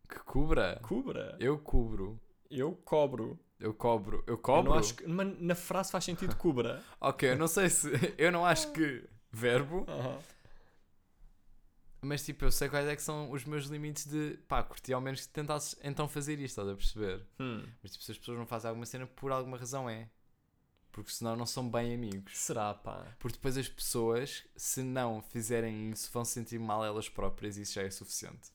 que 0.10 0.20
cobra. 0.20 0.80
Cubra. 0.82 1.38
Eu 1.40 1.58
cubro. 1.60 2.20
Eu 2.50 2.74
cobro. 2.76 3.40
Eu 3.60 3.74
cobro. 3.74 4.24
Eu 4.28 4.34
Eu 4.34 4.38
cobro? 4.38 4.72
não 4.72 4.78
acho 4.78 4.96
que, 4.96 5.08
mas 5.08 5.40
na 5.40 5.56
frase 5.56 5.92
faz 5.92 6.04
sentido 6.06 6.36
cubra. 6.36 6.84
Ok, 7.00 7.32
eu 7.32 7.38
não 7.38 7.48
sei 7.48 7.70
se. 7.70 7.90
Eu 8.18 8.32
não 8.32 8.46
acho 8.46 8.72
que 8.72 9.08
verbo, 9.32 9.86
Aham. 9.88 10.20
mas 12.02 12.24
tipo, 12.26 12.46
eu 12.46 12.52
sei 12.52 12.70
quais 12.70 12.88
é 12.88 12.96
que 12.96 13.02
são 13.02 13.30
os 13.32 13.44
meus 13.46 13.66
limites 13.66 14.06
de 14.08 14.38
pá, 14.48 14.64
curti 14.64 14.94
ao 14.94 15.02
menos 15.02 15.26
que 15.26 15.34
tentasses 15.34 15.76
então 15.84 16.08
fazer 16.08 16.34
isto, 16.40 16.46
estás 16.60 16.68
a 16.70 16.76
perceber? 16.76 17.26
Hum. 17.40 17.66
Mas 17.82 17.92
tipo, 17.92 18.04
se 18.04 18.12
as 18.12 18.18
pessoas 18.18 18.38
não 18.38 18.46
fazem 18.48 18.70
alguma 18.70 18.86
cena, 18.86 19.06
por 19.08 19.32
alguma 19.32 19.58
razão 19.58 19.90
é. 19.90 20.10
Porque 20.92 21.12
senão 21.12 21.36
não 21.36 21.46
são 21.46 21.70
bem 21.70 21.94
amigos. 21.94 22.38
Será, 22.38 22.74
pá? 22.74 23.06
Porque 23.20 23.38
depois 23.38 23.58
as 23.58 23.68
pessoas, 23.70 24.44
se 24.56 24.82
não 24.82 25.22
fizerem 25.22 25.92
isso, 25.92 26.10
vão 26.12 26.26
se 26.26 26.34
sentir 26.34 26.60
mal 26.60 26.84
elas 26.84 27.08
próprias 27.08 27.58
e 27.58 27.62
isso 27.62 27.74
já 27.74 27.84
é 27.84 27.90
suficiente. 27.92 28.50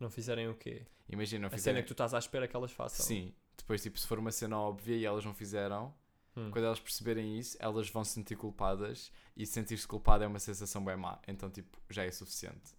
Não 0.00 0.10
fizerem 0.10 0.48
o 0.48 0.54
quê? 0.54 0.86
Imagina, 1.08 1.42
não 1.42 1.46
A 1.48 1.50
cena 1.50 1.58
fizerem. 1.58 1.82
que 1.82 1.88
tu 1.88 1.92
estás 1.92 2.14
à 2.14 2.18
espera 2.18 2.48
que 2.48 2.56
elas 2.56 2.72
façam. 2.72 3.04
Sim, 3.04 3.34
depois 3.56 3.82
tipo, 3.82 3.98
se 3.98 4.06
for 4.06 4.18
uma 4.18 4.32
cena 4.32 4.58
óbvia 4.58 4.96
e 4.96 5.04
elas 5.04 5.24
não 5.24 5.34
fizeram, 5.34 5.94
Hum. 6.34 6.50
quando 6.50 6.64
elas 6.64 6.80
perceberem 6.80 7.38
isso, 7.38 7.56
elas 7.60 7.90
vão 7.90 8.02
se 8.02 8.12
sentir 8.12 8.36
culpadas 8.36 9.12
e 9.36 9.44
sentir-se 9.44 9.86
culpada 9.86 10.24
é 10.24 10.26
uma 10.26 10.38
sensação 10.38 10.82
bem 10.82 10.96
má. 10.96 11.20
Então, 11.28 11.50
tipo, 11.50 11.78
já 11.90 12.04
é 12.04 12.10
suficiente. 12.10 12.72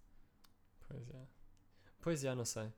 Pois 0.88 1.08
é. 1.10 1.22
Pois 2.00 2.24
é, 2.24 2.34
não 2.34 2.44
sei. 2.44 2.72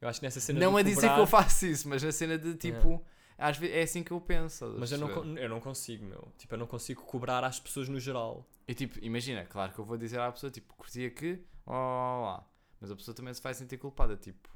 Eu 0.00 0.08
acho 0.08 0.20
que 0.20 0.26
nessa 0.26 0.40
cena 0.40 0.60
não 0.60 0.76
a 0.76 0.82
dizer 0.82 1.12
que 1.12 1.18
eu 1.20 1.26
faço 1.26 1.66
isso, 1.66 1.88
mas 1.88 2.02
na 2.02 2.12
cena 2.12 2.38
de 2.38 2.54
tipo, 2.54 3.04
às 3.40 3.56
vezes 3.56 3.76
é 3.76 3.82
assim 3.82 4.02
que 4.02 4.10
eu 4.12 4.20
penso. 4.20 4.76
Mas 4.78 4.92
eu 4.92 4.98
não, 4.98 5.08
eu 5.38 5.48
não 5.48 5.60
consigo, 5.60 6.04
meu. 6.04 6.32
Tipo, 6.38 6.54
eu 6.54 6.58
não 6.58 6.66
consigo 6.66 7.02
cobrar 7.02 7.42
às 7.44 7.58
pessoas 7.58 7.88
no 7.88 7.98
geral. 7.98 8.46
E 8.68 8.74
tipo, 8.74 8.98
imagina, 9.02 9.44
claro 9.46 9.72
que 9.72 9.78
eu 9.78 9.84
vou 9.84 9.96
dizer 9.96 10.20
à 10.20 10.30
pessoa, 10.30 10.50
tipo, 10.50 10.74
curtia 10.74 11.10
que, 11.10 11.44
ó 11.66 11.72
lá, 11.72 12.20
lá. 12.32 12.46
Mas 12.80 12.90
a 12.90 12.96
pessoa 12.96 13.14
também 13.14 13.32
se 13.34 13.42
vai 13.42 13.52
sentir 13.54 13.78
culpada, 13.78 14.16
tipo, 14.16 14.48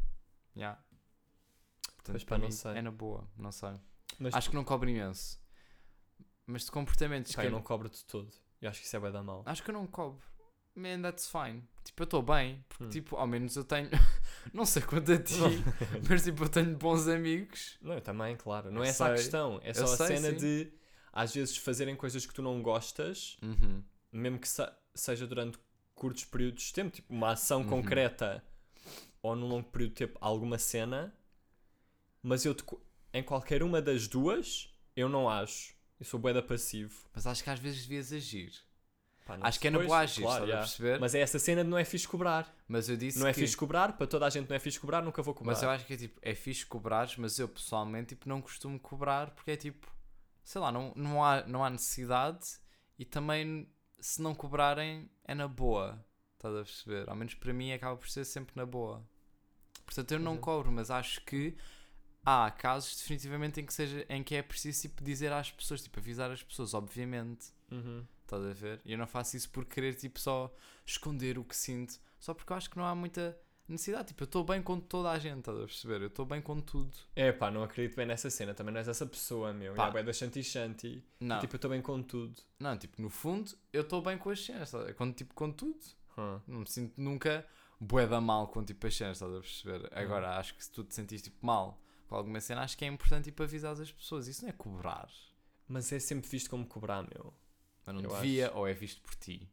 já. 0.54 0.74
Portanto, 1.96 2.12
Pois 2.12 2.24
pá, 2.24 2.28
para 2.28 2.38
não 2.38 2.46
mim 2.46 2.52
sei. 2.52 2.70
é 2.72 2.82
na 2.82 2.90
boa, 2.90 3.28
não 3.36 3.50
sei. 3.52 3.74
Mas 4.18 4.34
Acho 4.34 4.50
que 4.50 4.56
não 4.56 4.64
cobro 4.64 4.88
imenso. 4.88 5.40
Mas 6.46 6.64
de 6.64 6.70
comportamentos 6.70 7.34
pá, 7.34 7.40
que 7.42 7.46
eu 7.46 7.50
eu 7.50 7.56
não 7.56 7.62
cobro 7.62 7.88
de 7.88 8.04
todo. 8.04 8.30
Eu 8.60 8.68
acho 8.70 8.80
que 8.80 8.86
isso 8.86 8.96
é 8.96 9.00
bem 9.00 9.10
da 9.12 9.22
mal. 9.22 9.42
Acho 9.46 9.62
que 9.62 9.70
eu 9.70 9.74
não 9.74 9.86
cobro. 9.86 10.22
Man, 10.74 11.02
that's 11.02 11.28
fine. 11.30 11.62
Tipo, 11.84 12.02
eu 12.02 12.04
estou 12.04 12.22
bem. 12.22 12.64
Porque, 12.68 12.84
Hum. 12.84 12.88
tipo, 12.88 13.16
ao 13.16 13.26
menos 13.26 13.54
eu 13.56 13.64
tenho. 13.64 13.88
não 14.52 14.64
sei 14.66 14.82
quanto 14.82 15.12
a 15.12 15.18
ti, 15.18 15.34
mas, 16.08 16.24
tipo, 16.24 16.44
eu 16.44 16.48
tenho 16.48 16.76
bons 16.76 17.06
amigos. 17.08 17.76
Não, 17.80 17.94
eu 17.94 18.00
também, 18.00 18.36
claro. 18.36 18.70
Não 18.70 18.78
Eu 18.80 18.84
é 18.84 18.88
essa 18.88 19.04
a 19.06 19.08
sei. 19.08 19.16
questão. 19.16 19.60
É 19.62 19.70
Eu 19.70 19.74
só 19.74 19.84
a 19.84 19.96
sei, 19.96 20.06
cena 20.16 20.30
sim. 20.30 20.36
de, 20.36 20.72
às 21.12 21.34
vezes, 21.34 21.56
fazerem 21.56 21.94
coisas 21.94 22.26
que 22.26 22.34
tu 22.34 22.42
não 22.42 22.60
gostas, 22.62 23.36
Uhum. 23.42 23.82
mesmo 24.12 24.38
que 24.38 24.48
se- 24.48 24.72
seja 24.94 25.26
durante 25.26 25.58
curtos 25.94 26.24
períodos 26.24 26.64
de 26.64 26.72
tempo, 26.72 26.90
tipo 26.90 27.12
uma 27.14 27.30
ação 27.32 27.60
Uhum. 27.60 27.68
concreta 27.68 28.42
ou 29.22 29.36
num 29.36 29.46
longo 29.46 29.68
período 29.70 29.90
de 29.90 29.96
tempo, 29.96 30.18
alguma 30.20 30.58
cena, 30.58 31.14
mas 32.22 32.44
eu, 32.44 32.54
te 32.54 32.64
em 33.12 33.22
qualquer 33.22 33.62
uma 33.62 33.80
das 33.80 34.08
duas, 34.08 34.68
eu 34.96 35.08
não 35.08 35.28
acho. 35.30 35.72
Eu 36.00 36.04
sou 36.04 36.18
bué 36.18 36.32
da 36.32 36.42
passivo. 36.42 36.92
Mas 37.14 37.26
acho 37.28 37.44
que 37.44 37.48
às 37.50 37.60
vezes 37.60 37.82
devias 37.82 38.12
agir. 38.12 38.52
Pá, 39.24 39.38
Acho 39.40 39.58
que 39.58 39.68
é 39.68 39.70
na 39.70 39.78
Pois, 39.78 39.88
claro, 39.88 40.44
estás 40.44 40.50
a 40.50 40.56
perceber? 40.58 41.00
Mas 41.00 41.14
é 41.14 41.20
essa 41.20 41.38
cena 41.38 41.64
de 41.64 41.70
não 41.70 41.78
é 41.78 41.84
fixe 41.84 42.06
cobrar. 42.06 42.54
Mas 42.68 42.88
eu 42.88 42.96
disse 42.96 43.18
não 43.18 43.26
é 43.26 43.32
que... 43.32 43.40
fixe 43.40 43.56
cobrar, 43.56 43.96
para 43.96 44.06
toda 44.06 44.26
a 44.26 44.30
gente 44.30 44.48
não 44.48 44.56
é 44.56 44.58
fixe 44.58 44.78
cobrar, 44.78 45.00
nunca 45.02 45.22
vou 45.22 45.32
cobrar. 45.32 45.52
Mas 45.54 45.62
eu 45.62 45.70
acho 45.70 45.86
que 45.86 45.94
é 45.94 45.96
tipo, 45.96 46.18
é 46.20 46.34
fixe 46.34 46.66
cobrares, 46.66 47.16
mas 47.16 47.38
eu 47.38 47.48
pessoalmente 47.48 48.14
tipo, 48.14 48.28
não 48.28 48.42
costumo 48.42 48.78
cobrar 48.78 49.30
porque 49.30 49.52
é 49.52 49.56
tipo, 49.56 49.90
sei 50.42 50.60
lá, 50.60 50.70
não, 50.70 50.92
não, 50.94 51.24
há, 51.24 51.42
não 51.46 51.64
há 51.64 51.70
necessidade 51.70 52.44
e 52.98 53.04
também 53.04 53.66
se 53.98 54.20
não 54.20 54.34
cobrarem 54.34 55.10
é 55.24 55.34
na 55.34 55.48
boa. 55.48 56.04
Estás 56.34 56.54
a 56.54 56.58
perceber? 56.62 57.08
Ao 57.08 57.16
menos 57.16 57.32
para 57.34 57.52
mim 57.54 57.72
acaba 57.72 57.96
por 57.96 58.08
ser 58.10 58.26
sempre 58.26 58.54
na 58.54 58.66
boa. 58.66 59.02
Portanto 59.86 60.12
eu 60.12 60.18
não 60.18 60.32
Uhum. 60.32 60.40
cobro, 60.40 60.70
mas 60.70 60.90
acho 60.90 61.22
que 61.24 61.56
há 62.26 62.50
casos 62.50 62.96
definitivamente 62.96 63.60
em 63.60 63.64
que, 63.66 63.72
seja, 63.72 64.04
em 64.08 64.22
que 64.22 64.34
é 64.34 64.42
preciso 64.42 64.82
tipo, 64.82 65.02
dizer 65.02 65.32
às 65.32 65.50
pessoas, 65.50 65.82
tipo, 65.82 65.98
avisar 65.98 66.30
as 66.30 66.42
pessoas, 66.42 66.74
obviamente. 66.74 67.46
Uhum. 67.70 68.04
Estás 68.24 68.44
a 68.44 68.52
ver? 68.52 68.80
E 68.84 68.92
eu 68.92 68.98
não 68.98 69.06
faço 69.06 69.36
isso 69.36 69.50
por 69.50 69.64
querer 69.64 69.94
tipo 69.94 70.18
só 70.18 70.52
esconder 70.84 71.38
o 71.38 71.44
que 71.44 71.56
sinto, 71.56 71.98
só 72.18 72.32
porque 72.34 72.52
eu 72.52 72.56
acho 72.56 72.70
que 72.70 72.76
não 72.78 72.84
há 72.86 72.94
muita 72.94 73.38
necessidade. 73.68 74.08
Tipo, 74.08 74.22
eu 74.22 74.26
estou 74.26 74.44
bem 74.44 74.62
com 74.62 74.80
toda 74.80 75.10
a 75.10 75.18
gente, 75.18 75.38
estás 75.40 75.56
a 75.58 75.60
perceber? 75.60 76.00
Eu 76.02 76.06
estou 76.08 76.24
bem 76.26 76.40
com 76.40 76.60
tudo. 76.60 76.96
É 77.14 77.32
pá, 77.32 77.50
não 77.50 77.62
acredito 77.62 77.96
bem 77.96 78.06
nessa 78.06 78.28
cena. 78.30 78.54
Também 78.54 78.72
não 78.72 78.78
és 78.78 78.88
essa 78.88 79.06
pessoa, 79.06 79.52
meu. 79.52 79.74
Pá. 79.74 79.92
É 79.94 80.02
da 80.02 80.12
Shanti 80.12 80.42
Shanti. 80.42 81.04
Não, 81.20 81.36
E, 81.36 81.40
tipo, 81.40 81.54
eu 81.54 81.56
estou 81.58 81.70
bem 81.70 81.80
com 81.82 82.02
tudo. 82.02 82.34
não, 82.58 82.76
tipo, 82.76 83.00
no 83.00 83.08
fundo, 83.10 83.52
eu 83.72 83.82
estou 83.82 84.02
bem 84.02 84.16
com 84.18 84.30
as 84.30 84.44
cenas? 84.44 84.72
Quando, 84.96 85.14
tipo, 85.14 85.34
com 85.34 85.50
tudo. 85.50 85.80
Hum. 86.16 86.40
Não 86.46 86.60
me 86.60 86.66
sinto 86.68 87.00
nunca 87.00 87.46
bué 87.80 88.06
da 88.06 88.20
mal 88.20 88.48
com 88.48 88.64
tipo 88.64 88.86
as 88.86 88.96
cenas, 88.96 89.16
estás 89.16 89.32
a 89.34 89.40
perceber? 89.40 89.88
Agora, 89.92 90.38
acho 90.38 90.54
que 90.54 90.64
se 90.64 90.70
tu 90.70 90.84
te 90.84 90.94
sentires 90.94 91.22
tipo 91.22 91.44
mal 91.44 91.78
com 92.08 92.14
alguma 92.14 92.40
cena, 92.40 92.62
acho 92.62 92.78
que 92.78 92.84
é 92.84 92.88
importante 92.88 93.24
tipo 93.24 93.42
avisar 93.42 93.72
as 93.72 93.90
pessoas. 93.90 94.28
Isso 94.28 94.42
não 94.42 94.48
é 94.50 94.52
cobrar. 94.52 95.08
Mas 95.68 95.92
é 95.92 95.98
sempre 95.98 96.28
visto 96.28 96.48
como 96.50 96.66
cobrar, 96.66 97.02
meu. 97.02 97.34
Mas 97.86 97.94
não 97.94 98.02
Eu 98.02 98.10
devia, 98.14 98.52
ou 98.54 98.66
é 98.66 98.72
visto 98.72 99.00
por 99.02 99.14
ti. 99.14 99.48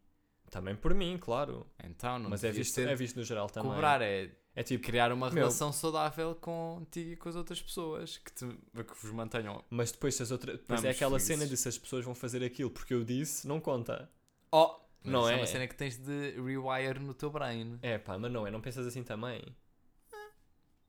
Também 0.49 0.75
por 0.75 0.93
mim, 0.93 1.17
claro. 1.19 1.65
Então, 1.84 2.19
não 2.19 2.29
Mas 2.29 2.43
é 2.43 2.51
visto, 2.51 2.73
ser 2.73 2.88
é 2.88 2.95
visto 2.95 3.15
no 3.15 3.23
geral 3.23 3.49
também. 3.49 3.71
cobrar, 3.71 4.01
é 4.01 4.29
É 4.53 4.63
tipo, 4.63 4.84
criar 4.84 5.11
uma 5.13 5.27
Meu. 5.29 5.36
relação 5.43 5.71
saudável 5.71 6.36
contigo 6.36 7.11
e 7.11 7.15
com 7.15 7.29
as 7.29 7.36
outras 7.38 7.61
pessoas 7.61 8.17
que, 8.17 8.34
te, 8.34 8.45
que 8.47 8.93
vos 9.01 9.11
mantenham. 9.11 9.63
mas 9.69 9.91
depois 9.93 10.13
se 10.15 10.23
as 10.23 10.29
outras. 10.32 10.57
Depois 10.59 10.84
é 10.84 10.89
aquela 10.89 11.11
felizes. 11.17 11.27
cena 11.27 11.47
de 11.49 11.55
se 11.55 11.69
as 11.69 11.77
pessoas 11.77 12.03
vão 12.03 12.13
fazer 12.13 12.43
aquilo 12.43 12.69
porque 12.69 12.93
eu 12.93 13.03
disse, 13.05 13.47
não 13.47 13.61
conta. 13.61 14.09
Oh! 14.51 14.75
Não 15.03 15.21
Não 15.21 15.29
é? 15.29 15.34
é? 15.34 15.38
uma 15.38 15.47
cena 15.47 15.67
que 15.67 15.73
tens 15.75 15.97
de 15.97 16.32
rewire 16.32 16.99
no 16.99 17.13
teu 17.13 17.32
brain. 17.32 17.79
É 17.82 17.97
pá, 17.97 18.19
mas 18.19 18.32
não 18.32 18.45
é, 18.45 18.51
não 18.51 18.59
pensas 18.61 18.86
assim 18.86 19.03
também? 19.03 19.41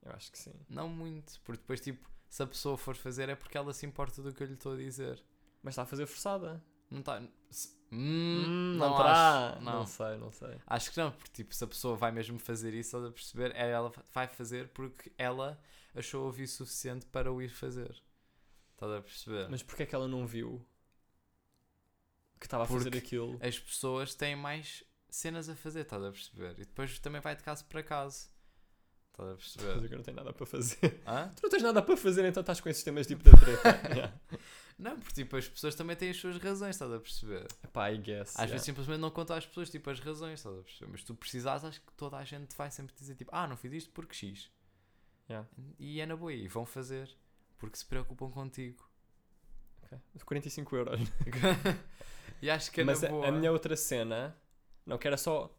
Eu 0.03 0.13
acho 0.13 0.31
que 0.33 0.39
sim. 0.39 0.53
Não 0.69 0.89
muito, 0.89 1.41
porque 1.45 1.61
depois, 1.63 1.81
tipo, 1.81 2.11
se 2.29 2.43
a 2.43 2.47
pessoa 2.47 2.77
for 2.77 2.97
fazer 2.97 3.29
é 3.29 3.37
porque 3.37 3.57
ela 3.57 3.73
se 3.73 3.87
importa 3.87 4.21
do 4.21 4.35
que 4.35 4.43
eu 4.43 4.47
lhe 4.49 4.55
estou 4.55 4.73
a 4.73 4.77
dizer. 4.77 5.23
Mas 5.63 5.73
está 5.75 5.83
a 5.83 5.87
fazer 5.87 6.07
forçada. 6.07 6.63
Não 6.93 7.01
está. 7.01 7.19
Hum, 7.21 7.29
Hum, 7.95 8.77
não, 8.79 8.89
não 8.91 8.97
terá. 8.97 9.51
acho. 9.51 9.61
Não. 9.63 9.73
Não. 9.81 9.87
sei, 9.87 10.17
não 10.17 10.33
sei. 10.33 10.57
Acho 10.67 10.91
que 10.91 10.97
não, 10.99 11.11
porque 11.13 11.31
tipo, 11.33 11.55
se 11.55 11.63
a 11.63 11.67
pessoa 11.67 11.95
vai 11.97 12.11
mesmo 12.11 12.39
fazer 12.39 12.73
isso, 12.73 12.89
estás 12.97 13.05
a 13.05 13.11
perceber, 13.13 13.55
é 13.55 13.71
ela 13.71 13.93
vai 14.15 14.27
fazer 14.29 14.69
porque 14.69 15.13
ela 15.19 15.61
achou 15.95 16.25
ouvir 16.25 16.47
suficiente 16.47 17.05
para 17.07 17.31
o 17.31 17.43
ir 17.43 17.51
fazer. 17.51 17.95
Estás 18.73 18.93
a 18.93 19.03
perceber? 19.03 19.49
Mas 19.51 19.63
porquê 19.63 19.83
é 19.83 19.87
que 19.87 19.95
ela 19.95 20.09
não 20.09 20.27
viu 20.27 20.65
que 22.41 22.47
estava 22.47 22.65
a 22.65 22.67
fazer 22.67 22.85
Porque 22.91 22.99
aquilo? 22.99 23.39
As 23.43 23.59
pessoas 23.59 24.15
têm 24.15 24.35
mais 24.35 24.83
cenas 25.09 25.49
a 25.49 25.55
fazer, 25.55 25.81
estás 25.83 26.03
a 26.03 26.11
perceber? 26.11 26.53
E 26.59 26.65
depois 26.65 26.99
também 26.99 27.21
vai 27.21 27.37
de 27.37 27.43
caso 27.43 27.65
para 27.67 27.83
caso. 27.83 28.29
Estás 29.13 29.29
a 29.29 29.33
Mas 29.35 29.55
perceber? 29.55 29.93
eu 29.93 29.97
não 29.99 30.03
tenho 30.05 30.17
nada 30.17 30.33
para 30.33 30.47
fazer. 30.47 31.03
Hã? 31.07 31.29
Tu 31.37 31.43
não 31.43 31.51
tens 31.51 31.63
nada 31.63 31.83
para 31.83 31.97
fazer, 31.97 32.25
então 32.25 32.41
estás 32.41 32.61
com 32.61 32.69
esses 32.71 32.83
temas 32.83 33.07
tipo 33.07 33.23
da 33.23 33.37
treta. 33.37 33.89
yeah. 33.95 34.21
Não, 34.83 34.99
porque 34.99 35.15
tipo, 35.15 35.37
as 35.37 35.49
pessoas 35.49 35.75
também 35.75 35.95
têm 35.95 36.11
as 36.11 36.17
suas 36.17 36.37
razões, 36.39 36.71
estás 36.71 36.93
a 36.93 36.99
perceber? 36.99 37.47
Epá, 37.63 37.91
I 37.91 37.99
guess. 37.99 38.31
Às 38.31 38.35
yeah. 38.35 38.51
vezes 38.53 38.67
simplesmente 38.67 38.99
não 38.99 39.11
contam 39.11 39.37
às 39.37 39.47
pessoas 39.47 39.71
tipo 39.71 39.89
as 39.89 40.01
razões, 40.01 40.41
estás 40.41 40.59
a 40.59 40.63
perceber? 40.63 40.91
Mas 40.91 41.05
tu 41.05 41.15
precisas, 41.15 41.65
acho 41.65 41.81
que 41.81 41.93
toda 41.93 42.17
a 42.17 42.25
gente 42.25 42.57
vai 42.57 42.71
sempre 42.71 42.95
dizer 42.95 43.15
tipo, 43.15 43.31
ah, 43.33 43.47
não 43.47 43.57
fiz 43.57 43.73
isto 43.73 43.91
porque 43.93 44.15
X. 44.15 44.51
Yeah. 45.31 45.49
E 45.79 46.01
é 46.01 46.07
na 46.07 46.17
boa, 46.17 46.33
e 46.33 46.49
vão 46.49 46.67
fazer 46.67 47.09
porque 47.59 47.79
se 47.79 47.87
preocupam 47.87 48.29
contigo. 48.29 48.85
Ok. 49.85 49.99
45 50.25 50.77
euros. 50.77 51.01
e 52.43 52.51
acho 52.51 52.73
que 52.73 52.81
é 52.81 52.85
Mas 52.85 53.03
na 53.03 53.09
a, 53.09 53.11
boa. 53.13 53.29
a 53.29 53.31
minha 53.31 53.53
outra 53.53 53.77
cena, 53.77 54.37
não, 54.85 54.99
que 54.99 55.07
era 55.07 55.17
só. 55.17 55.57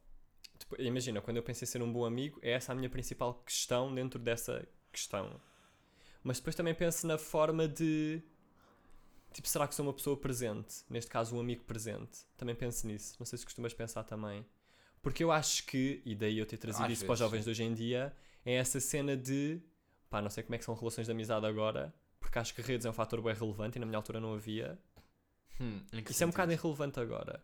tipo, 0.60 0.82
imagina, 0.82 1.22
quando 1.22 1.38
eu 1.38 1.44
pensei 1.44 1.66
em 1.66 1.72
ser 1.72 1.82
um 1.82 1.92
bom 1.92 2.04
amigo, 2.04 2.40
é 2.42 2.52
essa 2.52 2.74
a 2.74 2.76
minha 2.76 2.90
principal 2.90 3.36
questão 3.46 3.96
dentro 3.96 4.20
dessa 4.20 4.68
questão. 4.92 5.40
Mas 6.22 6.40
depois 6.40 6.56
também 6.56 6.76
penso 6.76 7.08
na 7.08 7.18
forma 7.18 7.70
de. 7.70 8.22
Tipo, 9.34 9.48
será 9.48 9.68
que 9.68 9.76
sou 9.76 9.86
uma 9.86 9.94
pessoa 9.94 10.16
presente? 10.16 10.84
Neste 10.90 11.10
caso, 11.12 11.36
um 11.36 11.40
amigo 11.40 11.64
presente. 11.66 12.20
Também 12.38 12.56
penso 12.56 12.86
nisso. 12.88 13.16
Não 13.20 13.26
sei 13.26 13.38
se 13.40 13.44
costumas 13.46 13.74
pensar 13.74 14.04
também. 14.04 14.46
Porque 15.02 15.24
eu 15.24 15.32
acho 15.32 15.66
que, 15.66 16.02
e 16.06 16.16
daí 16.16 16.38
eu 16.38 16.46
ter 16.46 16.58
trazido 16.58 16.86
Às 16.86 16.92
isso 16.94 17.06
para 17.06 17.14
os 17.14 17.20
vezes, 17.20 17.30
jovens 17.32 17.44
de 17.44 17.50
hoje 17.50 17.64
em 17.64 17.74
dia, 17.74 18.16
é 18.46 18.54
essa 18.54 18.80
cena 18.80 19.18
de. 19.18 19.60
Pá, 20.10 20.22
não 20.22 20.30
sei 20.30 20.44
como 20.44 20.56
é 20.56 20.58
que 20.58 20.64
são 20.64 20.76
relações 20.76 21.08
de 21.08 21.12
amizade 21.12 21.46
agora, 21.46 21.94
porque 22.20 22.38
acho 22.40 22.54
que 22.54 22.62
redes 22.62 22.86
é 22.86 22.90
um 22.90 22.94
fator 22.94 23.22
bem 23.22 23.34
relevante 23.34 23.78
e 23.78 23.80
na 23.80 23.86
minha 23.86 23.98
altura 23.98 24.20
não 24.20 24.34
havia. 24.36 24.80
Hum, 25.60 25.82
Isso 26.10 26.24
é 26.24 26.28
um 26.28 26.30
bocado 26.30 26.52
sentido? 26.52 26.62
irrelevante 26.66 27.00
agora. 27.00 27.44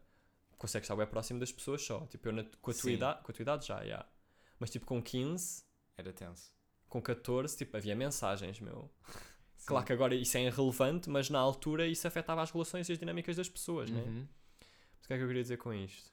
Consegues 0.58 0.86
estar 0.86 0.96
bem 0.96 1.08
próximo 1.08 1.40
das 1.40 1.52
pessoas 1.52 1.82
só. 1.82 2.06
Tipo, 2.08 2.28
eu 2.30 2.34
na- 2.34 2.44
com, 2.62 2.72
a 2.72 2.74
tua 2.74 2.84
Sim. 2.84 2.94
idade, 2.94 3.24
com 3.24 3.32
a 3.32 3.36
tua 3.36 3.42
idade 3.44 3.66
já, 3.68 3.84
já. 3.86 4.06
Mas 4.60 4.70
tipo, 4.70 4.86
com 4.86 5.02
15, 5.02 5.64
Era 5.98 6.12
tenso. 6.14 6.52
com 6.88 7.02
14, 7.02 7.58
tipo, 7.58 7.76
havia 7.78 7.96
mensagens, 7.96 8.60
meu. 8.60 8.90
Claro 9.66 9.86
que 9.86 9.94
agora 9.94 10.16
isso 10.16 10.38
é 10.38 10.46
irrelevante, 10.46 11.10
mas 11.10 11.30
na 11.30 11.40
altura 11.40 11.88
isso 11.88 12.08
afetava 12.08 12.42
as 12.42 12.52
relações 12.52 12.88
e 12.90 12.92
as 12.92 13.00
dinâmicas 13.00 13.36
das 13.36 13.50
pessoas, 13.50 13.90
né? 13.90 14.02
Uhum. 14.02 14.28
Mas 14.98 15.06
o 15.06 15.08
que 15.08 15.14
é 15.14 15.18
que 15.18 15.24
eu 15.24 15.28
queria 15.28 15.42
dizer 15.42 15.58
com 15.58 15.74
isto? 15.74 16.12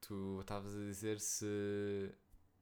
Tu 0.00 0.40
estavas 0.40 0.74
a 0.74 0.80
dizer 0.80 1.20
se, 1.20 2.12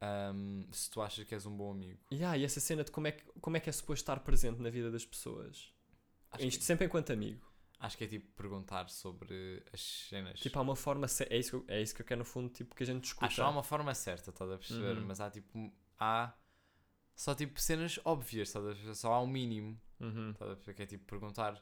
ahm, 0.01 0.65
se 0.73 0.91
tu 0.91 1.01
achas 1.01 1.25
que 1.25 1.35
és 1.35 1.47
um 1.47 1.57
bom 1.57 1.71
amigo. 1.71 1.99
E 2.11 2.25
ah, 2.25 2.37
e 2.37 2.45
essa 2.45 2.61
cena 2.61 2.83
de 2.85 2.91
como 2.91 3.07
é, 3.07 3.13
que, 3.13 3.25
como 3.41 3.57
é 3.57 3.61
que 3.61 3.69
é 3.69 3.73
suposto 3.73 4.03
estar 4.03 4.21
presente 4.21 4.61
na 4.61 4.71
vida 4.71 4.91
das 4.91 5.05
pessoas? 5.05 5.73
Acho 6.31 6.45
Isto 6.45 6.59
que, 6.61 6.65
sempre 6.65 6.87
enquanto 6.87 7.13
amigo. 7.13 7.41
acho 7.79 7.97
que 7.97 8.05
é 8.05 8.07
tipo 8.07 8.27
perguntar 8.37 8.89
sobre 8.91 9.63
as 9.73 9.81
cenas. 10.09 10.41
Tipo, 10.41 10.59
há 10.59 10.63
uma 10.63 10.77
forma. 10.77 11.07
É 11.31 11.39
isso, 11.39 11.51
que 11.51 11.57
eu, 11.57 11.65
é 11.69 11.83
isso 11.83 11.95
que 11.95 12.03
eu 12.03 12.07
quero, 12.07 12.19
no 12.19 12.25
fundo, 12.25 12.49
tipo, 12.49 12.75
que 12.75 12.83
a 12.83 12.87
gente 12.87 13.03
discuta. 13.03 13.27
Acho 13.27 13.37
que 13.37 13.41
há 13.43 13.49
uma 13.49 13.63
forma 13.63 13.95
certa, 13.95 14.31
estás 14.31 14.51
a 14.51 14.59
perceber? 14.59 14.99
Uhum. 14.99 15.07
Mas 15.07 15.21
há 15.21 15.31
tipo. 15.31 15.73
Há 15.99 16.35
só 17.15 17.35
tipo 17.35 17.59
cenas 17.61 17.99
óbvias, 18.05 18.49
estás 18.49 18.65
a 18.65 18.69
perceber? 18.69 18.95
Só 18.95 19.13
há 19.13 19.23
um 19.23 19.27
mínimo. 19.27 19.81
Uhum. 20.01 20.35
Que 20.75 20.83
é 20.83 20.87
tipo 20.87 21.05
perguntar 21.05 21.55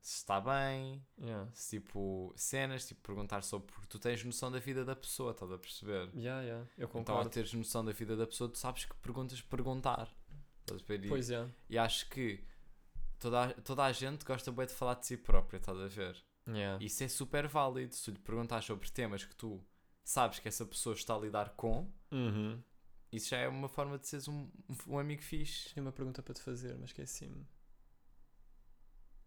se 0.00 0.16
está 0.16 0.40
bem, 0.40 1.04
Yeah. 1.18 1.50
se 1.52 1.78
tipo 1.78 2.32
cenas, 2.36 2.86
tipo 2.86 3.00
perguntar 3.02 3.42
sobre. 3.42 3.66
Porque 3.72 3.86
tu 3.86 3.98
tens 3.98 4.24
noção 4.24 4.50
da 4.50 4.58
vida 4.58 4.84
da 4.84 4.96
pessoa, 4.96 5.32
estás 5.32 5.50
a 5.52 5.58
perceber? 5.58 6.08
Yeah, 6.14 6.42
yeah. 6.42 6.66
Eu 6.78 6.86
Então, 6.88 7.00
ao 7.00 7.04
concordo. 7.04 7.30
teres 7.30 7.52
noção 7.52 7.84
da 7.84 7.92
vida 7.92 8.16
da 8.16 8.26
pessoa, 8.26 8.48
tu 8.50 8.56
sabes 8.58 8.84
que 8.86 8.94
perguntas 8.96 9.40
perguntar. 9.42 10.10
Estás 10.60 10.82
a 10.82 10.84
ver? 10.86 11.04
E- 11.04 11.08
Pois 11.08 11.30
é. 11.30 11.46
E 11.68 11.76
acho 11.78 12.08
que 12.08 12.42
toda 13.18 13.44
a, 13.44 13.52
toda 13.54 13.84
a 13.84 13.92
gente 13.92 14.24
gosta 14.24 14.50
bem 14.50 14.66
de 14.66 14.72
falar 14.72 14.94
de 14.94 15.06
si 15.06 15.16
própria, 15.18 15.58
estás 15.58 15.78
a 15.78 15.86
ver? 15.88 16.16
Yeah. 16.48 16.82
Isso 16.82 17.04
é 17.04 17.08
super 17.08 17.46
válido. 17.46 17.94
Se 17.94 18.04
tu 18.04 18.10
lhe 18.12 18.18
perguntares 18.18 18.64
sobre 18.64 18.90
temas 18.90 19.24
que 19.24 19.34
tu 19.36 19.62
sabes 20.02 20.38
que 20.38 20.48
essa 20.48 20.64
pessoa 20.64 20.94
está 20.94 21.14
a 21.14 21.18
lidar 21.18 21.50
com, 21.50 21.90
Uhum. 22.10 22.58
isso 23.12 23.28
já 23.28 23.36
é 23.36 23.48
uma 23.48 23.68
forma 23.68 23.98
de 23.98 24.08
seres 24.08 24.26
um, 24.28 24.48
um 24.86 24.98
amigo 24.98 25.22
fixe. 25.22 25.68
Tinha 25.68 25.82
uma 25.82 25.92
pergunta 25.92 26.22
para 26.22 26.32
te 26.34 26.40
fazer, 26.40 26.74
mas 26.78 26.88
esqueci-me. 26.90 27.46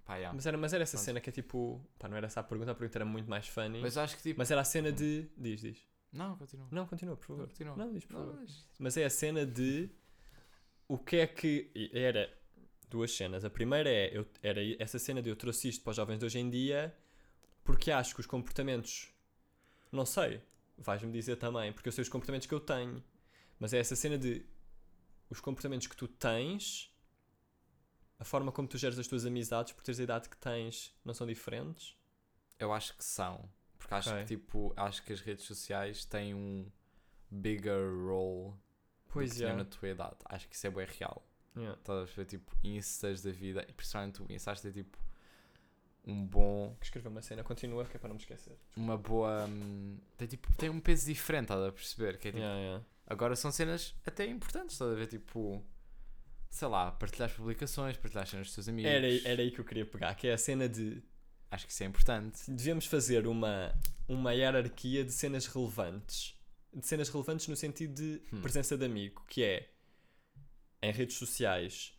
Pá, 0.05 0.15
yeah. 0.17 0.33
Mas, 0.35 0.45
era, 0.45 0.57
mas 0.57 0.73
era 0.73 0.83
essa 0.83 0.97
Pronto. 0.97 1.05
cena 1.05 1.21
que 1.21 1.29
é 1.29 1.33
tipo. 1.33 1.81
Pá, 1.97 2.07
não 2.09 2.17
era 2.17 2.25
essa 2.27 2.39
a 2.41 2.43
pergunta, 2.43 2.71
a 2.71 2.75
pergunta 2.75 2.97
era 2.97 3.05
muito 3.05 3.29
mais 3.29 3.47
funny. 3.47 3.79
Mas 3.81 3.97
acho 3.97 4.17
que 4.17 4.21
tipo. 4.23 4.37
Mas 4.37 4.51
era 4.51 4.61
a 4.61 4.65
cena 4.65 4.91
de. 4.91 5.27
Diz, 5.37 5.61
diz. 5.61 5.77
Não, 6.11 6.35
continua. 6.37 6.67
Não, 6.71 6.85
continua, 6.85 7.15
por 7.17 7.25
favor. 7.25 7.47
continua. 7.47 7.75
Não, 7.75 7.91
diz, 7.91 8.05
por 8.05 8.13
Não, 8.13 8.19
favor. 8.25 8.39
mas- 8.41 8.65
Mas 8.79 8.97
é 8.97 9.05
a 9.05 9.09
cena 9.09 9.45
de. 9.45 9.89
O 10.87 10.97
que 10.97 11.15
é 11.17 11.27
que. 11.27 11.71
Era 11.93 12.31
duas 12.89 13.11
cenas. 13.15 13.45
A 13.45 13.49
primeira 13.49 13.89
é. 13.89 14.15
Eu, 14.17 14.27
era 14.41 14.59
essa 14.77 14.99
cena 14.99 15.21
de 15.21 15.29
eu 15.29 15.35
trouxe 15.35 15.69
isto 15.69 15.81
para 15.83 15.91
os 15.91 15.95
jovens 15.95 16.19
de 16.19 16.25
hoje 16.25 16.37
em 16.39 16.49
dia 16.49 16.93
porque 17.63 17.89
acho 17.91 18.13
que 18.13 18.19
os 18.19 18.27
comportamentos. 18.27 19.09
Não 19.91 20.05
sei. 20.05 20.41
Vais-me 20.77 21.11
dizer 21.13 21.37
também. 21.37 21.71
Porque 21.71 21.87
eu 21.87 21.93
sei 21.93 22.01
os 22.01 22.09
comportamentos 22.09 22.45
que 22.45 22.53
eu 22.53 22.59
tenho. 22.59 23.01
Mas 23.57 23.73
é 23.73 23.79
essa 23.79 23.95
cena 23.95 24.17
de. 24.17 24.45
Os 25.29 25.39
comportamentos 25.39 25.87
que 25.87 25.95
tu 25.95 26.07
tens. 26.09 26.92
A 28.23 28.25
forma 28.25 28.53
como 28.53 28.69
tu 28.69 28.77
geres 28.77 28.97
as 28.97 29.05
tuas 29.05 29.25
amizades 29.25 29.73
por 29.73 29.83
teres 29.83 29.99
a 29.99 30.03
idade 30.03 30.29
que 30.29 30.37
tens 30.37 30.95
não 31.03 31.13
são 31.13 31.27
diferentes. 31.27 31.93
Eu 32.57 32.71
acho 32.71 32.95
que 32.95 33.03
são. 33.03 33.49
Porque 33.77 33.93
acho 33.93 34.09
Ok. 34.11 34.21
que 34.21 34.27
tipo. 34.37 34.73
Acho 34.77 35.03
que 35.03 35.11
as 35.11 35.19
redes 35.19 35.43
sociais 35.43 36.05
têm 36.05 36.33
um 36.33 36.71
bigger 37.29 37.83
role 38.07 38.53
Pois 39.09 39.35
do 39.35 39.45
é. 39.45 39.53
na 39.53 39.65
tua 39.65 39.89
idade. 39.89 40.15
Acho 40.23 40.47
que 40.47 40.55
isso 40.55 40.65
é 40.65 40.69
bem 40.69 40.85
real. 40.87 41.21
Yeah. 41.57 41.77
Estás 41.77 41.99
a 41.99 42.05
ver? 42.15 42.25
Tipo, 42.25 42.49
instas 42.63 43.21
da 43.21 43.31
vida. 43.31 43.65
E 43.67 43.73
principalmente 43.73 44.21
o 44.23 44.31
Insta, 44.31 44.51
acho 44.53 44.61
que 44.61 44.67
é 44.69 44.71
tipo. 44.71 44.97
Um 46.05 46.25
bom. 46.25 46.77
Que 46.79 46.85
escrever 46.85 47.09
uma 47.09 47.21
cena, 47.21 47.43
continua, 47.43 47.83
que 47.83 47.97
é 47.97 47.99
para 47.99 48.07
não 48.07 48.15
me 48.15 48.21
esquecer. 48.21 48.57
Uma 48.77 48.97
boa. 48.97 49.45
hum, 49.47 49.97
Tem, 50.17 50.29
tipo, 50.29 50.47
tem 50.55 50.69
um 50.69 50.79
peso 50.79 51.05
diferente, 51.07 51.43
estás 51.51 51.61
a 51.61 51.71
perceber? 51.73 52.17
Que 52.17 52.29
é 52.29 52.31
tipo. 52.31 52.41
Yeah, 52.41 52.59
yeah. 52.61 52.85
Agora 53.05 53.35
são 53.35 53.51
cenas 53.51 53.93
até 54.05 54.25
importantes, 54.25 54.75
estás 54.75 54.91
a 54.91 54.95
ver? 54.95 55.07
Tipo. 55.07 55.61
Sei 56.53 56.67
lá, 56.67 56.91
partilhar 56.91 57.27
as 57.29 57.35
publicações, 57.35 57.97
partilhar 57.97 58.23
as 58.25 58.29
cenas 58.29 58.45
dos 58.45 58.53
teus 58.53 58.69
amigos. 58.69 58.91
Era, 58.91 59.07
era 59.27 59.41
aí 59.41 59.49
que 59.49 59.59
eu 59.59 59.65
queria 59.65 59.87
pegar, 59.87 60.13
que 60.13 60.27
é 60.27 60.33
a 60.33 60.37
cena 60.37 60.69
de 60.69 61.01
Acho 61.49 61.65
que 61.65 61.71
isso 61.73 61.81
é 61.83 61.87
importante. 61.87 62.39
devemos 62.51 62.85
fazer 62.85 63.25
uma, 63.25 63.73
uma 64.07 64.33
hierarquia 64.33 65.03
de 65.03 65.11
cenas 65.11 65.47
relevantes. 65.47 66.35
De 66.71 66.85
cenas 66.85 67.09
relevantes 67.09 67.47
no 67.47 67.55
sentido 67.55 67.95
de 67.95 68.21
Hum. 68.31 68.41
presença 68.41 68.77
de 68.77 68.85
amigo, 68.85 69.23
que 69.27 69.43
é 69.43 69.67
em 70.83 70.91
redes 70.91 71.15
sociais. 71.17 71.93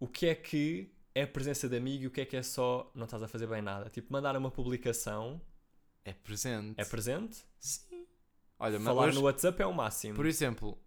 O 0.00 0.06
que 0.08 0.26
é 0.26 0.34
que 0.34 0.90
é 1.14 1.26
presença 1.26 1.68
de 1.68 1.76
amigo 1.76 2.04
e 2.04 2.06
o 2.06 2.10
que 2.10 2.22
é 2.22 2.24
que 2.24 2.36
é 2.36 2.42
só 2.42 2.90
não 2.94 3.04
estás 3.04 3.22
a 3.22 3.28
fazer 3.28 3.46
bem 3.46 3.60
nada? 3.60 3.90
Tipo, 3.90 4.10
mandar 4.12 4.34
uma 4.36 4.50
publicação 4.50 5.38
É 6.02 6.14
presente. 6.14 6.80
é 6.80 6.84
presente, 6.86 7.44
Sim. 7.60 8.06
Olha, 8.58 8.78
mas 8.78 8.84
falar 8.86 9.06
hoje, 9.08 9.16
no 9.18 9.24
WhatsApp 9.24 9.60
é 9.62 9.66
o 9.66 9.72
máximo. 9.74 10.14
por 10.16 10.24
exemplo, 10.26 10.78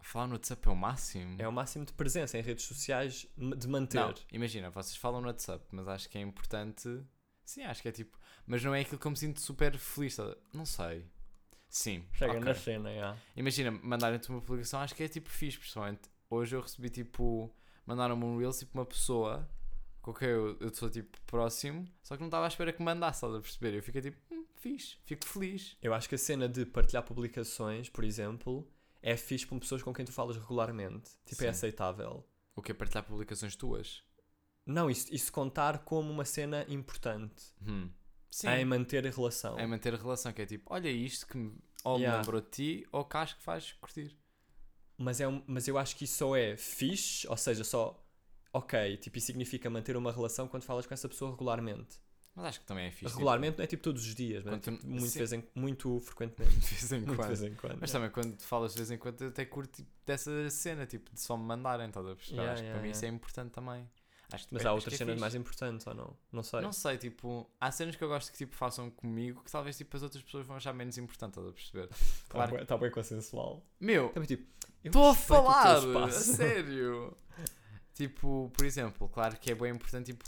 falar 0.00 0.26
no 0.26 0.34
WhatsApp 0.34 0.66
é 0.66 0.70
o 0.70 0.76
máximo. 0.76 1.36
É 1.38 1.48
o 1.48 1.52
máximo 1.52 1.84
de 1.84 1.92
presença 1.92 2.38
em 2.38 2.42
redes 2.42 2.64
sociais 2.64 3.26
de 3.36 3.68
manter. 3.68 4.00
Não, 4.00 4.14
imagina, 4.32 4.70
vocês 4.70 4.96
falam 4.96 5.20
no 5.20 5.26
WhatsApp, 5.26 5.64
mas 5.70 5.88
acho 5.88 6.08
que 6.08 6.18
é 6.18 6.20
importante. 6.20 7.02
Sim, 7.44 7.64
acho 7.64 7.82
que 7.82 7.88
é 7.88 7.92
tipo. 7.92 8.18
Mas 8.46 8.62
não 8.62 8.74
é 8.74 8.80
aquilo 8.80 8.98
que 8.98 9.06
eu 9.06 9.10
me 9.10 9.16
sinto 9.16 9.40
super 9.40 9.76
feliz. 9.76 10.16
tá? 10.16 10.36
Não 10.52 10.64
sei. 10.64 11.06
Sim. 11.68 12.04
Chega 12.12 12.32
ok. 12.32 12.44
na 12.44 12.54
cena, 12.54 12.94
já. 12.94 13.16
Imagina, 13.36 13.70
mandarem-te 13.70 14.28
uma 14.30 14.40
publicação, 14.40 14.80
acho 14.80 14.94
que 14.94 15.02
é 15.02 15.08
tipo 15.08 15.28
fixe, 15.28 15.58
pessoalmente. 15.58 16.02
Hoje 16.30 16.56
eu 16.56 16.60
recebi 16.60 16.88
tipo. 16.90 17.54
Mandaram-me 17.84 18.24
um 18.24 18.38
Reels, 18.38 18.58
tipo 18.58 18.78
uma 18.78 18.84
pessoa 18.84 19.48
com 20.08 20.14
quem 20.14 20.28
eu, 20.28 20.56
eu 20.60 20.74
sou 20.74 20.88
tipo 20.88 21.20
próximo, 21.26 21.86
só 22.02 22.16
que 22.16 22.20
não 22.20 22.28
estava 22.28 22.46
à 22.46 22.48
espera 22.48 22.72
que 22.72 22.78
me 22.78 22.86
mandasse, 22.86 23.18
estás 23.18 23.34
a 23.34 23.40
perceber? 23.40 23.76
Eu 23.76 23.82
fiquei 23.82 24.00
tipo, 24.00 24.16
hum, 24.30 24.46
fixe, 24.54 24.96
fico 25.04 25.26
feliz. 25.26 25.76
Eu 25.82 25.92
acho 25.92 26.08
que 26.08 26.14
a 26.14 26.18
cena 26.18 26.48
de 26.48 26.64
partilhar 26.64 27.02
publicações, 27.02 27.88
por 27.90 28.04
exemplo, 28.04 28.66
é 29.08 29.16
fixe 29.16 29.46
com 29.46 29.58
pessoas 29.58 29.82
com 29.82 29.92
quem 29.92 30.04
tu 30.04 30.12
falas 30.12 30.36
regularmente. 30.36 31.10
Tipo, 31.24 31.42
é 31.42 31.46
Sim. 31.46 31.50
aceitável. 31.50 32.24
O 32.54 32.62
que 32.62 32.72
é 32.72 32.74
partilhar 32.74 33.04
publicações 33.04 33.54
tuas? 33.56 34.02
Não, 34.66 34.90
isso, 34.90 35.06
isso 35.14 35.32
contar 35.32 35.78
como 35.84 36.10
uma 36.10 36.24
cena 36.24 36.64
importante 36.68 37.42
Hum. 37.66 37.90
Sim. 38.30 38.48
em 38.48 38.64
manter 38.64 39.06
a 39.06 39.10
relação. 39.10 39.58
É 39.58 39.66
manter 39.66 39.94
a 39.94 39.96
relação, 39.96 40.32
que 40.32 40.42
é 40.42 40.46
tipo, 40.46 40.72
olha 40.72 40.90
isto 40.90 41.26
que 41.26 41.38
me, 41.38 41.56
ou 41.84 41.96
Yeah. 41.98 42.18
me 42.18 42.22
lembrou 42.24 42.40
de 42.42 42.48
ti, 42.50 42.86
ou 42.92 43.04
que 43.04 43.16
acho 43.16 43.36
que 43.36 43.42
faz 43.42 43.72
curtir. 43.80 44.14
Mas, 44.98 45.20
é 45.20 45.28
um, 45.28 45.42
mas 45.46 45.66
eu 45.68 45.78
acho 45.78 45.96
que 45.96 46.04
isso 46.04 46.18
só 46.18 46.36
é 46.36 46.56
fixe, 46.56 47.26
ou 47.28 47.36
seja, 47.36 47.64
só 47.64 48.04
ok, 48.52 48.96
tipo, 48.98 49.16
isso 49.16 49.28
significa 49.28 49.70
manter 49.70 49.96
uma 49.96 50.12
relação 50.12 50.48
quando 50.48 50.64
falas 50.64 50.86
com 50.86 50.92
essa 50.92 51.08
pessoa 51.08 51.30
regularmente. 51.30 51.98
Mas 52.38 52.46
acho 52.46 52.60
que 52.60 52.66
também 52.66 52.86
é 52.86 52.90
fixe. 52.92 53.12
regularmente 53.14 53.58
não 53.58 53.64
é 53.64 53.66
tipo 53.66 53.82
todos 53.82 54.06
os 54.06 54.14
dias, 54.14 54.44
mas 54.44 54.54
é, 54.54 54.56
Quando 54.58 54.62
tu- 54.62 54.70
tipo, 54.80 54.86
muito, 54.88 55.12
vez 55.12 55.32
em, 55.32 55.44
muito 55.56 56.00
frequentemente. 56.00 56.54
Tipo, 56.60 56.66
de 56.68 56.74
vez 56.76 56.92
em 56.92 56.96
Muito 57.00 57.16
quando. 57.16 57.26
vez 57.28 57.42
em 57.42 57.54
quando. 57.56 57.78
Mas 57.80 57.90
também 57.90 58.10
quando 58.10 58.40
falas 58.40 58.72
de 58.72 58.78
vez 58.78 58.90
em 58.92 58.96
quando, 58.98 59.20
eu 59.22 59.28
até 59.28 59.44
curto 59.44 59.76
tipo, 59.76 59.90
dessa 60.06 60.48
cena, 60.50 60.86
tipo, 60.86 61.12
de 61.12 61.20
só 61.20 61.36
me 61.36 61.44
mandarem, 61.44 61.88
estás 61.88 62.06
a 62.06 62.14
perceber? 62.14 62.48
Acho 62.48 62.62
que 62.62 62.70
para 62.70 62.80
mim 62.80 62.90
isso 62.90 63.04
é 63.04 63.08
importante 63.08 63.50
também. 63.50 63.90
Acho 64.30 64.46
que 64.46 64.52
Mas 64.54 64.60
acho 64.60 64.68
há 64.68 64.70
que 64.72 64.74
outras 64.76 64.94
é 64.94 64.96
cenas 64.98 65.12
fixe. 65.14 65.20
mais 65.22 65.34
importantes 65.34 65.86
ou 65.86 65.94
não? 65.94 66.16
Não 66.30 66.42
sei. 66.42 66.60
Não 66.60 66.72
sei, 66.72 66.98
tipo, 66.98 67.50
há 67.58 67.72
cenas 67.72 67.96
que 67.96 68.04
eu 68.04 68.08
gosto 68.08 68.30
que 68.30 68.36
tipo, 68.38 68.54
façam 68.54 68.90
comigo 68.90 69.42
que 69.42 69.50
talvez 69.50 69.76
tipo, 69.76 69.96
as 69.96 70.02
outras 70.02 70.22
pessoas 70.22 70.46
vão 70.46 70.54
achar 70.56 70.72
menos 70.74 70.96
importante, 70.98 71.30
estás 71.30 71.48
a 71.48 71.52
perceber? 71.52 71.88
Está 71.90 72.24
Claro. 72.28 72.56
bem, 72.56 72.66
tá 72.66 72.76
bem 72.76 72.90
consensual. 72.90 73.66
Meu, 73.80 74.12
tipo, 74.26 74.46
estou 74.84 75.06
a 75.06 75.12
respeito 75.12 75.40
o 75.40 75.44
teu 75.44 75.44
falar, 75.92 76.04
a 76.04 76.10
sério. 76.12 77.16
tipo, 77.94 78.50
por 78.54 78.64
exemplo, 78.66 79.08
claro 79.08 79.36
que 79.38 79.50
é 79.50 79.54
bem 79.54 79.72
importante 79.72 80.12
tipo, 80.12 80.22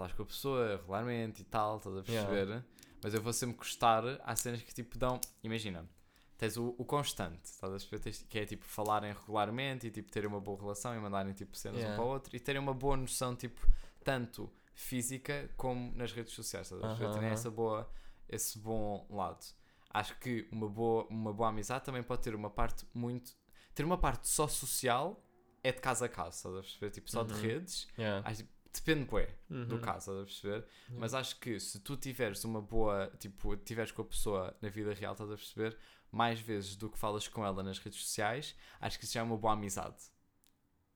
falar 0.00 0.14
com 0.14 0.22
a 0.22 0.26
pessoa 0.26 0.76
regularmente 0.78 1.42
e 1.42 1.44
tal, 1.44 1.76
estás 1.76 1.96
a 1.96 2.00
Yeah. 2.02 2.28
perceber? 2.30 2.64
Mas 3.02 3.14
eu 3.14 3.22
vou 3.22 3.32
sempre 3.32 3.56
gostar, 3.56 4.02
há 4.24 4.36
cenas 4.36 4.62
que 4.62 4.72
tipo 4.74 4.96
dão, 4.98 5.20
imagina, 5.42 5.88
tens 6.38 6.56
o, 6.56 6.74
o 6.78 6.84
constante, 6.84 7.44
estás 7.44 7.72
a 7.72 7.76
perceber? 7.88 8.26
Que 8.28 8.38
é 8.38 8.46
tipo 8.46 8.64
falarem 8.64 9.12
regularmente 9.12 9.86
e 9.86 9.90
tipo 9.90 10.10
terem 10.10 10.28
uma 10.28 10.40
boa 10.40 10.58
relação 10.58 10.94
e 10.94 10.98
mandarem 10.98 11.32
tipo 11.34 11.56
cenas 11.56 11.78
um 11.78 11.80
Yeah. 11.80 11.96
para 11.96 12.04
o 12.04 12.08
outro 12.08 12.34
e 12.36 12.40
terem 12.40 12.60
uma 12.60 12.72
boa 12.74 12.96
noção, 12.96 13.36
tipo, 13.36 13.60
tanto 14.02 14.50
física 14.74 15.50
como 15.56 15.92
nas 15.94 16.12
redes 16.12 16.32
sociais, 16.32 16.66
estás 16.66 16.80
a 16.82 16.86
perceber? 16.86 17.04
Aham, 17.06 17.14
Terem 17.14 17.26
aham. 17.28 17.34
essa 17.34 17.50
boa, 17.50 17.90
esse 18.28 18.58
bom 18.58 19.06
lado. 19.10 19.44
Acho 19.92 20.18
que 20.18 20.48
uma 20.52 20.68
boa, 20.68 21.06
uma 21.10 21.32
boa 21.32 21.48
amizade 21.50 21.84
também 21.84 22.02
pode 22.02 22.22
ter 22.22 22.34
uma 22.34 22.48
parte 22.50 22.86
muito. 22.94 23.32
Ter 23.74 23.84
uma 23.84 23.98
parte 23.98 24.28
só 24.28 24.46
social 24.46 25.22
é 25.62 25.72
de 25.72 25.80
casa 25.80 26.06
a 26.06 26.08
casa, 26.08 26.36
estás 26.36 26.54
a 26.54 26.60
perceber? 26.60 26.90
Tipo, 26.90 27.10
só 27.10 27.22
de 27.24 27.32
Uhum. 27.34 27.40
redes. 27.40 27.88
Yeah. 27.98 28.28
Acho, 28.28 28.44
depende, 28.72 29.04
bué, 29.04 29.28
do 29.48 29.74
Uhum. 29.76 29.80
caso, 29.80 30.10
estás 30.10 30.18
a 30.18 30.24
perceber? 30.24 30.66
Mas 30.90 31.14
acho 31.14 31.38
que 31.40 31.58
se 31.60 31.80
tu 31.80 31.96
tiveres 31.96 32.44
uma 32.44 32.60
boa. 32.62 33.10
Tipo, 33.18 33.56
tiveres 33.56 33.92
com 33.92 34.02
a 34.02 34.04
pessoa 34.04 34.56
na 34.62 34.68
vida 34.68 34.92
real, 34.94 35.12
estás 35.12 35.30
a 35.30 35.34
perceber? 35.36 35.76
Mais 36.12 36.40
vezes 36.40 36.74
do 36.76 36.90
que 36.90 36.98
falas 36.98 37.28
com 37.28 37.44
ela 37.44 37.62
nas 37.62 37.78
redes 37.78 38.00
sociais, 38.00 38.56
acho 38.80 38.98
que 38.98 39.04
isso 39.04 39.14
já 39.14 39.20
é 39.20 39.22
uma 39.22 39.36
boa 39.36 39.52
amizade. 39.52 39.96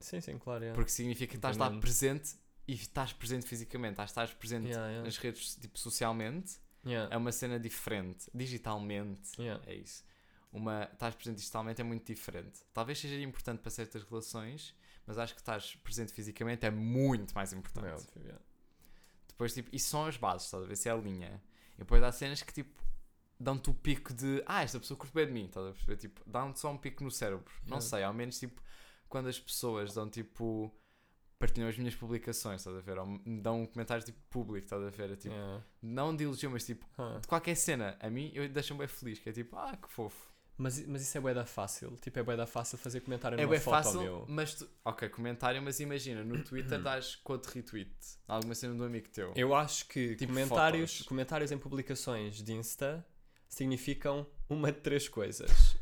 Sim, 0.01 0.21
sim, 0.21 0.39
claro. 0.39 0.63
yeah. 0.65 0.75
Porque 0.75 0.91
significa 0.91 1.31
que 1.31 1.37
estás 1.37 1.57
lá 1.57 1.71
presente 1.71 2.35
e 2.67 2.75
estás 2.75 3.13
presente 3.13 3.47
fisicamente, 3.47 3.93
estás, 3.93 4.11
estás 4.11 4.33
presente 4.35 4.67
Yeah, 4.69 4.87
yeah. 4.89 5.05
nas 5.05 5.17
redes, 5.19 5.55
tipo, 5.57 5.79
socialmente. 5.79 6.59
É 7.11 7.17
uma 7.17 7.33
cena 7.33 7.59
diferente. 7.59 8.29
Digitalmente. 8.35 9.31
É 9.67 9.75
isso. 9.75 10.05
Uma, 10.53 10.85
estás 10.93 11.15
presente 11.15 11.39
digitalmente 11.39 11.81
é 11.81 11.85
muito 11.85 12.05
diferente. 12.07 12.61
Talvez 12.73 12.99
seja 12.99 13.19
importante 13.21 13.61
para 13.61 13.71
certas 13.71 14.03
relações, 14.03 14.75
mas 15.07 15.19
acho 15.19 15.35
que 15.35 15.41
estás 15.41 15.77
presente 15.77 16.13
fisicamente 16.13 16.65
é 16.67 16.71
muito 16.71 17.35
mais 17.35 17.53
importante. 17.53 17.87
É 17.87 17.95
óbvio, 17.95 18.23
yeah. 18.23 18.41
Depois, 19.29 19.53
tipo, 19.53 19.69
isso 19.75 19.89
são 19.89 20.07
as 20.07 20.17
bases, 20.17 20.45
estás 20.47 20.63
a 20.63 20.67
ver? 20.67 20.77
Se 20.77 20.89
é 20.89 20.93
a 20.93 20.97
linha. 20.97 21.43
E 21.75 21.79
depois 21.79 22.03
há 22.03 22.13
cenas 22.13 22.41
que, 22.43 22.53
tipo, 22.53 22.83
dão-te 23.39 23.69
o 23.71 23.75
pico 23.75 24.15
de, 24.15 24.43
ah, 24.47 24.63
esta 24.63 24.79
pessoa 24.79 24.97
curte 24.97 25.13
bem 25.15 25.27
de 25.27 25.33
mim, 25.33 25.45
estás 25.47 25.67
a 25.67 25.73
perceber? 25.73 25.97
Tipo, 25.97 26.21
dão-te 26.25 26.61
só 26.61 26.71
um 26.71 26.79
pico 26.79 27.03
no 27.03 27.11
cérebro. 27.11 27.53
Não 27.63 27.79
Yeah. 27.79 27.81
sei, 27.81 28.03
ao 28.05 28.15
menos, 28.15 28.39
tipo, 28.39 28.63
quando 29.09 29.29
as 29.29 29.39
pessoas 29.39 29.93
dão, 29.93 30.09
tipo, 30.09 30.73
partilham 31.39 31.69
as 31.69 31.77
minhas 31.77 31.95
publicações, 31.97 32.61
estás 32.61 32.77
a 32.77 32.81
ver? 32.81 32.97
Ou 32.99 33.07
me 33.07 33.41
dão 33.41 33.63
um 33.63 33.67
comentário 33.67 34.03
tipo 34.05 34.19
público, 34.31 34.65
estás 34.65 34.83
a 34.83 34.89
ver? 34.91 35.11
É, 35.11 35.17
tipo. 35.17 35.35
Não 35.83 36.15
de 36.15 36.25
elogio, 36.25 36.51
mas 36.51 36.65
tipo, 36.65 36.87
de 37.21 37.27
qualquer 37.27 37.57
cena, 37.57 37.99
a 38.01 38.09
mim 38.09 38.31
eu 38.35 38.49
deixo-me 38.49 38.79
bem 38.79 38.89
feliz, 38.89 39.19
que 39.19 39.29
é 39.29 39.33
tipo, 39.33 39.57
ah, 39.57 39.77
que 39.77 39.89
fofo. 39.91 40.33
Mas, 40.57 40.87
mas 40.87 41.03
isso 41.03 41.19
é 41.19 41.21
bué 41.21 41.35
da 41.35 41.45
fácil. 41.45 41.97
Tipo, 42.01 42.21
é 42.21 42.23
bué 42.23 42.37
da 42.37 42.47
fácil 42.47 42.79
fazer 42.79 43.01
comentário 43.01 43.39
É 43.41 43.43
numa 43.45 43.59
foto, 43.59 43.75
fácil, 43.85 44.01
meu. 44.01 44.25
mas 44.29 44.55
tu, 44.55 44.69
ok, 44.85 45.09
comentário, 45.09 45.61
mas 45.61 45.81
imagina, 45.81 46.23
no 46.23 46.43
Twitter 46.45 46.81
dás 46.81 47.17
quote 47.17 47.49
retweet, 47.53 47.91
alguma 48.29 48.55
cena 48.55 48.75
de 48.75 48.81
um 48.81 48.85
amigo 48.85 49.09
teu. 49.09 49.33
Eu 49.35 49.53
acho 49.55 49.87
que 49.89 50.15
Tipo 50.15 50.33
comentários, 50.33 50.93
fotos. 50.93 51.09
comentários 51.09 51.51
em 51.51 51.59
publicações 51.59 52.41
de 52.43 52.53
Insta 52.53 53.05
significam 53.49 54.25
uma 54.49 54.71
de 54.71 54.79
três 54.81 55.09
coisas. 55.09 55.77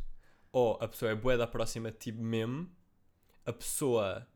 Ou 0.50 0.78
a 0.80 0.88
pessoa 0.88 1.10
é 1.10 1.14
bué 1.14 1.36
da 1.36 1.46
próxima 1.46 1.90
de 1.90 1.98
ti 1.98 2.12
mesmo, 2.12 2.66
a 3.44 3.52
pessoa... 3.52 4.26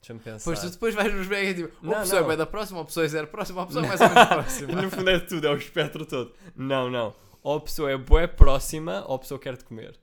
Deixa-me 0.00 0.20
pensar. 0.20 0.44
Pois 0.44 0.60
tu 0.60 0.70
depois 0.70 0.94
vais 0.94 1.12
nos 1.14 1.26
ver 1.26 1.44
e 1.44 1.48
é 1.48 1.54
tipo, 1.54 1.74
ou 1.82 1.90
Não, 1.90 1.96
a 1.98 2.00
pessoa 2.00 2.20
não. 2.20 2.26
é 2.26 2.28
bem 2.30 2.36
da 2.38 2.46
próxima, 2.46 2.78
ou 2.78 2.82
a 2.82 2.86
pessoa 2.86 3.04
é 3.06 3.08
zero 3.08 3.26
próxima, 3.28 3.60
ou 3.60 3.64
a 3.64 3.66
pessoa 3.66 3.84
é 3.84 3.88
mais 3.88 4.00
ou 4.00 4.08
menos 4.08 4.28
próxima. 4.28 4.82
no 4.82 4.90
fundo 4.90 5.10
é 5.10 5.18
tudo, 5.20 5.46
é 5.46 5.50
o 5.50 5.56
espectro 5.56 6.04
todo. 6.04 6.34
Não, 6.54 6.90
não. 6.90 7.14
Ou 7.44 7.58
a 7.58 7.60
pessoa 7.60 7.92
é 7.92 7.96
bué 7.96 8.26
próxima, 8.26 9.04
ou 9.06 9.14
a 9.14 9.18
pessoa 9.20 9.38
quer 9.38 9.56
te 9.56 9.62
comer. 9.64 9.96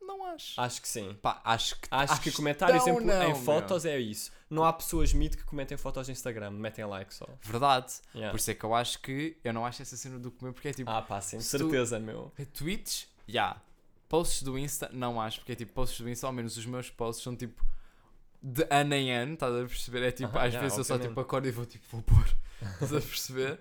Não 0.00 0.24
acho. 0.24 0.58
Acho 0.60 0.80
que 0.82 0.88
sim. 0.88 1.14
Pá, 1.20 1.40
acho 1.44 1.78
que 1.78 1.86
Acho, 1.90 2.20
que 2.22 2.32
comentários 2.32 2.86
em, 2.86 2.92
não, 2.92 3.00
em 3.22 3.26
meu. 3.28 3.34
fotos 3.36 3.84
é 3.84 3.98
isso. 3.98 4.32
Não 4.48 4.64
há 4.64 4.72
pessoas 4.72 5.12
mito 5.12 5.36
que 5.36 5.44
comentem 5.44 5.76
fotos 5.76 6.08
no 6.08 6.12
Instagram, 6.12 6.50
metem 6.52 6.86
like 6.86 7.12
só. 7.12 7.26
Verdade. 7.42 7.92
Yeah. 8.14 8.30
Por 8.30 8.38
isso 8.38 8.50
é 8.50 8.54
que 8.54 8.64
eu 8.64 8.74
acho 8.74 8.98
que 9.00 9.36
eu 9.44 9.52
não 9.52 9.66
acho 9.66 9.82
essa 9.82 9.96
cena 9.98 10.18
do 10.18 10.30
comer, 10.30 10.52
porque 10.54 10.68
é 10.68 10.72
tipo, 10.72 10.90
Ah, 10.90 11.02
pá, 11.02 11.20
sim, 11.20 11.38
se 11.40 11.50
tu- 11.58 11.64
certeza, 11.64 11.98
meu. 12.00 12.32
tweets, 12.54 13.06
já. 13.28 13.60
Posts 14.08 14.42
do 14.44 14.58
Insta, 14.58 14.88
não 14.90 15.20
acho, 15.20 15.40
porque 15.40 15.52
é 15.52 15.54
tipo, 15.56 15.72
posts 15.74 16.00
do 16.00 16.08
Insta, 16.08 16.26
ao 16.26 16.32
menos 16.32 16.56
os 16.56 16.64
meus 16.64 16.88
posts 16.88 17.22
são 17.22 17.36
tipo 17.36 17.62
de 18.42 18.66
ano 18.70 18.94
em 18.94 19.12
ano, 19.12 19.34
estás 19.34 19.54
a 19.54 19.58
perceber? 19.66 20.02
É 20.04 20.10
tipo, 20.10 20.34
Aham, 20.34 20.46
às 20.46 20.52
já, 20.54 20.60
vezes 20.62 20.78
eu 20.78 20.84
só 20.84 20.94
obviamente. 20.94 21.10
tipo 21.14 21.20
acordo 21.20 21.46
e 21.48 21.50
vou 21.50 21.66
tipo, 21.66 21.84
vou 21.90 22.00
pôr, 22.02 22.24
estás 22.80 22.94
a 22.94 23.00
perceber? 23.02 23.60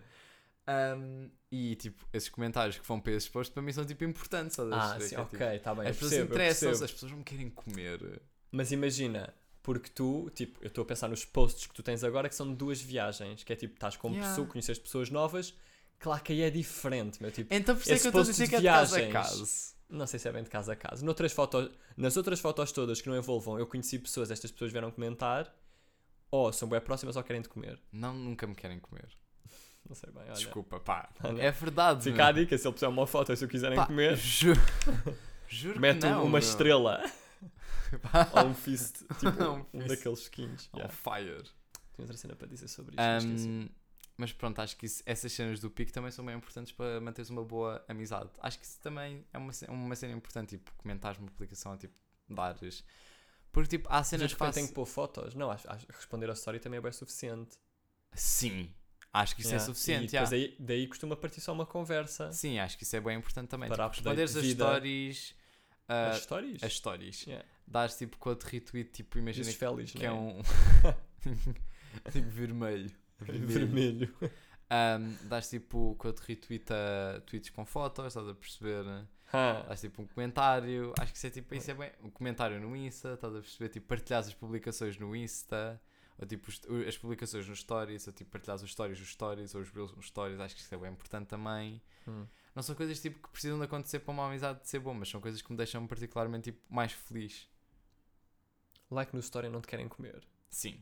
Um, 0.69 1.29
e 1.51 1.75
tipo, 1.75 2.05
esses 2.13 2.29
comentários 2.29 2.77
que 2.77 2.85
vão 2.87 2.99
para 2.99 3.13
esses 3.13 3.29
posts 3.29 3.53
para 3.53 3.63
mim 3.63 3.71
são 3.71 3.85
tipo 3.85 4.03
importantes, 4.03 4.57
Ah, 4.59 4.97
sim, 4.99 5.15
é, 5.15 5.19
ok, 5.19 5.37
tipo, 5.39 5.43
está 5.55 5.73
bem. 5.75 5.85
eu 5.85 5.89
as 5.91 5.95
pessoas 5.97 6.13
interessam-se, 6.13 6.65
percebo. 6.65 6.83
as 6.85 6.91
pessoas 6.91 7.11
não 7.11 7.19
me 7.19 7.23
querem 7.23 7.49
comer. 7.49 8.21
Mas 8.51 8.71
imagina, 8.71 9.33
porque 9.63 9.89
tu, 9.89 10.29
tipo, 10.35 10.59
eu 10.61 10.67
estou 10.67 10.81
a 10.81 10.85
pensar 10.85 11.07
nos 11.07 11.23
posts 11.25 11.67
que 11.67 11.73
tu 11.73 11.81
tens 11.83 12.03
agora 12.03 12.27
que 12.29 12.35
são 12.35 12.49
de 12.49 12.55
duas 12.55 12.81
viagens, 12.81 13.43
que 13.43 13.53
é 13.53 13.55
tipo, 13.55 13.73
estás 13.75 13.95
com 13.95 14.09
Yeah. 14.09 14.29
pessoa, 14.29 14.47
conheces 14.47 14.77
pessoas 14.79 15.09
novas, 15.09 15.53
claro 15.99 16.21
que 16.23 16.33
aí 16.33 16.41
é 16.41 16.49
diferente, 16.49 17.21
meu, 17.21 17.31
tipo, 17.31 17.53
Então 17.53 17.75
por 17.75 17.81
isso 17.81 17.91
é 17.93 17.97
que 17.99 18.05
eu 18.07 18.09
estou 18.09 18.21
a 18.21 18.25
dizer 18.25 18.47
que 18.49 18.55
é 18.55 18.59
de 18.59 18.65
casa 18.65 18.99
a 18.99 19.09
casa. 19.11 19.45
não 19.89 20.05
sei 20.07 20.19
se 20.19 20.27
é 20.27 20.31
bem 20.33 20.43
de 20.43 20.49
casa 20.49 20.73
a 20.73 20.75
casa. 20.75 21.05
Noutras 21.05 21.31
fotos, 21.31 21.69
nas 21.95 22.17
outras 22.17 22.39
fotos 22.41 22.71
todas 22.73 22.99
que 23.01 23.07
não 23.07 23.15
envolvam, 23.17 23.57
eu 23.57 23.65
conheci 23.67 23.97
pessoas, 23.99 24.31
estas 24.31 24.51
pessoas 24.51 24.71
vieram 24.71 24.91
comentar, 24.91 25.53
ou 26.29 26.51
são 26.51 26.67
bem 26.67 26.81
próximas 26.81 27.15
ou 27.15 27.23
querem 27.23 27.41
te 27.41 27.47
comer. 27.49 27.79
Não, 27.91 28.13
nunca 28.13 28.45
me 28.45 28.53
querem 28.55 28.79
comer. 28.79 29.07
Não 29.87 29.95
sei 29.95 30.11
bem, 30.11 30.23
olha. 30.23 30.33
Desculpa, 30.33 30.79
pá. 30.79 31.09
Olha. 31.23 31.41
É 31.41 31.51
verdade. 31.51 32.03
Fica 32.03 32.25
a 32.27 32.31
dica, 32.31 32.57
se 32.57 32.67
ele 32.67 32.73
puser 32.73 32.89
uma 32.89 33.07
foto 33.07 33.31
e 33.31 33.37
se 33.37 33.45
o 33.45 33.47
quiserem 33.47 33.77
Pá, 33.77 33.85
comer, 33.85 34.17
Juro, 34.17 34.59
juro 35.47 35.79
mete 35.79 35.99
que 36.01 36.05
não, 36.07 36.21
uma 36.23 36.29
meu. 36.31 36.39
estrela 36.39 37.01
Pá. 38.01 38.29
ou 38.43 38.47
um 38.49 38.53
fist, 38.53 38.97
tipo, 39.19 39.43
Um 39.43 39.65
um 39.73 39.87
daqueles 39.87 40.19
skins. 40.19 40.69
On 40.73 40.77
Yeah. 40.79 40.93
fire. 40.93 41.43
Tenho 41.95 41.99
outra 41.99 42.17
cena 42.17 42.35
para 42.35 42.47
dizer 42.47 42.67
sobre 42.67 42.91
isto. 42.95 43.27
esqueci. 43.27 43.47
Um, 43.47 43.69
mas 44.17 44.33
pronto, 44.33 44.59
acho 44.59 44.75
que 44.75 44.85
isso- 44.87 45.01
essas 45.05 45.31
cenas 45.31 45.59
do 45.59 45.69
pico 45.69 45.91
também 45.91 46.11
são 46.11 46.25
bem 46.25 46.35
importantes 46.35 46.71
para 46.73 46.99
manteres 46.99 47.29
uma 47.29 47.43
boa 47.45 47.83
amizade. 47.87 48.29
Acho 48.41 48.59
que 48.59 48.65
isso 48.65 48.79
também 48.81 49.23
é 49.31 49.37
uma, 49.37 49.51
uma 49.69 49.95
cena 49.95 50.13
importante, 50.13 50.57
tipo, 50.57 50.71
comentares 50.75 51.17
uma 51.19 51.27
publicação, 51.29 51.77
tipo, 51.77 51.93
dares. 52.27 52.83
Porque, 53.51 53.77
tipo, 53.77 53.87
há 53.91 54.03
cenas 54.03 54.33
que 54.33 54.37
faço... 54.39 54.67
que 54.67 54.73
pôr 54.73 54.85
fotos. 54.85 55.33
Não, 55.33 55.49
acho, 55.49 55.69
acho 55.71 55.85
responder 55.89 56.29
a 56.29 56.33
story 56.33 56.59
também 56.59 56.79
é 56.79 56.81
bem 56.81 56.91
suficiente. 56.91 57.57
Sim, 58.13 58.73
acho 59.13 59.35
que 59.35 59.41
isso 59.41 59.49
Yeah. 59.51 59.63
é 59.63 59.65
suficiente, 59.65 60.03
E 60.05 60.07
depois 60.11 60.29
já. 60.29 60.35
aí, 60.35 60.55
daí 60.59 60.87
costuma 60.87 61.15
partir 61.15 61.41
só 61.41 61.53
uma 61.53 61.65
conversa. 61.65 62.31
Sim, 62.31 62.59
acho 62.59 62.77
que 62.77 62.83
isso 62.83 62.95
é 62.95 62.99
bem 63.01 63.17
importante 63.17 63.47
também. 63.49 63.67
Para 63.69 63.85
tipo, 63.85 63.95
responderes 63.95 64.33
de 64.33 64.39
as 64.39 64.45
stories... 64.47 65.35
ah, 65.87 66.09
As 66.11 66.21
stories? 66.23 66.63
as 66.63 66.73
stories. 66.73 67.25
Yeah. 67.27 67.45
Dás, 67.65 67.97
tipo, 67.97 68.17
quando 68.17 68.43
retweet, 68.43 68.91
tipo, 68.91 69.17
imagina 69.17 69.47
que, 69.51 69.57
feliz, 69.57 69.91
que 69.91 70.05
é 70.05 70.09
não 70.09 70.39
um... 70.39 70.41
tipo, 72.11 72.29
vermelho. 72.29 72.91
Vermelho. 73.19 74.13
Um, 74.69 75.27
dás 75.27 75.49
tipo 75.49 75.95
quando 75.97 76.19
retweeta 76.19 77.23
tweets 77.25 77.49
com 77.49 77.65
fotos, 77.65 78.05
estás 78.07 78.27
a 78.27 78.33
perceber? 78.35 78.83
Ah, 79.33 79.65
Dás 79.67 79.81
tipo 79.81 80.01
um 80.03 80.07
comentário, 80.07 80.93
acho 80.99 81.11
que 81.11 81.17
isso 81.17 81.27
é 81.27 81.29
tipo, 81.31 81.55
isso 81.55 81.71
é 81.71 81.73
bem. 81.73 81.91
Um 82.03 82.09
comentário 82.11 82.59
no 82.59 82.75
Insta, 82.75 83.13
estás 83.15 83.33
a 83.35 83.39
perceber? 83.39 83.69
Tipo, 83.69 83.87
partilhas 83.87 84.27
as 84.27 84.33
publicações 84.33 84.97
no 84.97 85.15
Insta, 85.15 85.81
ou 86.19 86.25
tipo 86.27 86.49
os- 86.49 86.61
as 86.87 86.97
publicações 86.97 87.47
nos 87.47 87.59
stories, 87.59 88.07
ou 88.07 88.13
tipo 88.13 88.31
partilhas 88.31 88.61
os 88.63 88.71
stories 88.71 88.99
nos 88.99 89.09
stories, 89.09 89.53
ou 89.55 89.61
os 89.61 89.69
reels 89.69 89.95
nos 89.95 90.07
stories, 90.07 90.39
acho 90.39 90.55
que 90.55 90.61
isso 90.61 90.73
é 90.73 90.77
bem 90.77 90.91
importante 90.91 91.27
também. 91.27 91.81
hum. 92.07 92.25
Não 92.55 92.63
são 92.63 92.73
coisas 92.73 92.99
tipo 92.99 93.21
que 93.21 93.29
precisam 93.29 93.57
de 93.59 93.65
acontecer 93.65 93.99
para 93.99 94.11
uma 94.11 94.25
amizade 94.27 94.61
de 94.61 94.67
ser 94.67 94.79
bom, 94.79 94.93
mas 94.93 95.09
são 95.09 95.21
coisas 95.21 95.41
que 95.41 95.51
me 95.51 95.57
deixam 95.57 95.85
particularmente 95.85 96.51
tipo, 96.51 96.59
mais 96.73 96.91
feliz. 96.91 97.47
Like 98.89 99.13
no 99.13 99.19
story 99.19 99.49
não 99.49 99.61
te 99.61 99.67
querem 99.67 99.87
comer. 99.87 100.25
Sim. 100.49 100.81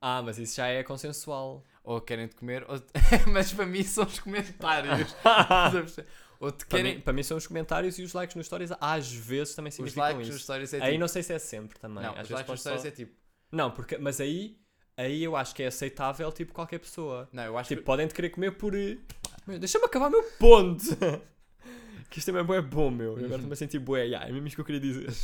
Ah, 0.00 0.20
mas 0.22 0.38
isso 0.38 0.56
já 0.56 0.66
é 0.68 0.82
consensual. 0.82 1.62
Ou 1.84 2.00
querem 2.00 2.26
te 2.26 2.34
comer, 2.34 2.64
ou... 2.68 2.82
mas 3.32 3.52
para 3.52 3.66
mim 3.66 3.82
são 3.84 4.04
os 4.04 4.18
comentários. 4.18 5.14
Ou 6.38 6.50
te 6.52 6.66
Para 6.66 6.78
querem. 6.78 6.94
mim, 6.96 7.00
para 7.00 7.12
mim 7.14 7.22
são 7.22 7.36
os 7.36 7.46
comentários 7.46 7.98
e 7.98 8.02
os 8.02 8.12
likes 8.12 8.36
nos 8.36 8.44
stories 8.46 8.70
às 8.78 9.10
vezes 9.10 9.54
também 9.54 9.68
Os 9.70 9.74
significam 9.76 10.02
likes 10.04 10.26
nos 10.26 10.36
isso. 10.36 10.44
stories 10.44 10.74
é 10.74 10.82
Aí 10.82 10.88
tipo. 10.90 11.00
não 11.00 11.08
sei 11.08 11.22
se 11.22 11.32
é 11.32 11.38
sempre 11.38 11.78
também. 11.78 12.02
Não, 12.04 12.10
às 12.12 12.22
os 12.22 12.28
vezes 12.28 12.32
likes 12.32 12.50
nos 12.50 12.60
stories 12.60 12.82
só- 12.82 12.88
é 12.88 12.90
tipo. 12.90 13.14
Não, 13.52 13.70
porque, 13.70 13.96
mas 13.98 14.20
aí, 14.20 14.56
aí 14.96 15.22
eu 15.22 15.36
acho 15.36 15.54
que 15.54 15.62
é 15.62 15.66
aceitável 15.68 16.30
tipo 16.32 16.52
qualquer 16.52 16.78
pessoa. 16.78 17.28
Não, 17.32 17.42
eu 17.44 17.56
acho 17.58 17.68
Tipo, 17.68 17.80
que. 17.82 17.86
podem 17.86 18.06
te 18.06 18.14
querer 18.14 18.30
comer 18.30 18.52
por. 18.52 18.74
eh, 18.74 18.98
Meu, 19.46 19.58
Deixa-me 19.58 19.84
acabar 19.84 20.10
meu 20.10 20.22
ponto! 20.38 20.84
que 22.10 22.18
isto 22.18 22.26
também 22.26 22.42
é 22.42 22.44
bué 22.44 22.60
bom, 22.60 22.90
meu. 22.90 23.10
Eu 23.12 23.24
agora 23.24 23.34
estou-me 23.36 23.52
a 23.52 23.56
sentir 23.56 23.78
bué. 23.78 24.04
Yeah, 24.04 24.28
é 24.28 24.32
mesmo 24.32 24.46
isto 24.46 24.56
que 24.56 24.60
eu 24.60 24.64
queria 24.64 24.80
dizer. 24.80 25.08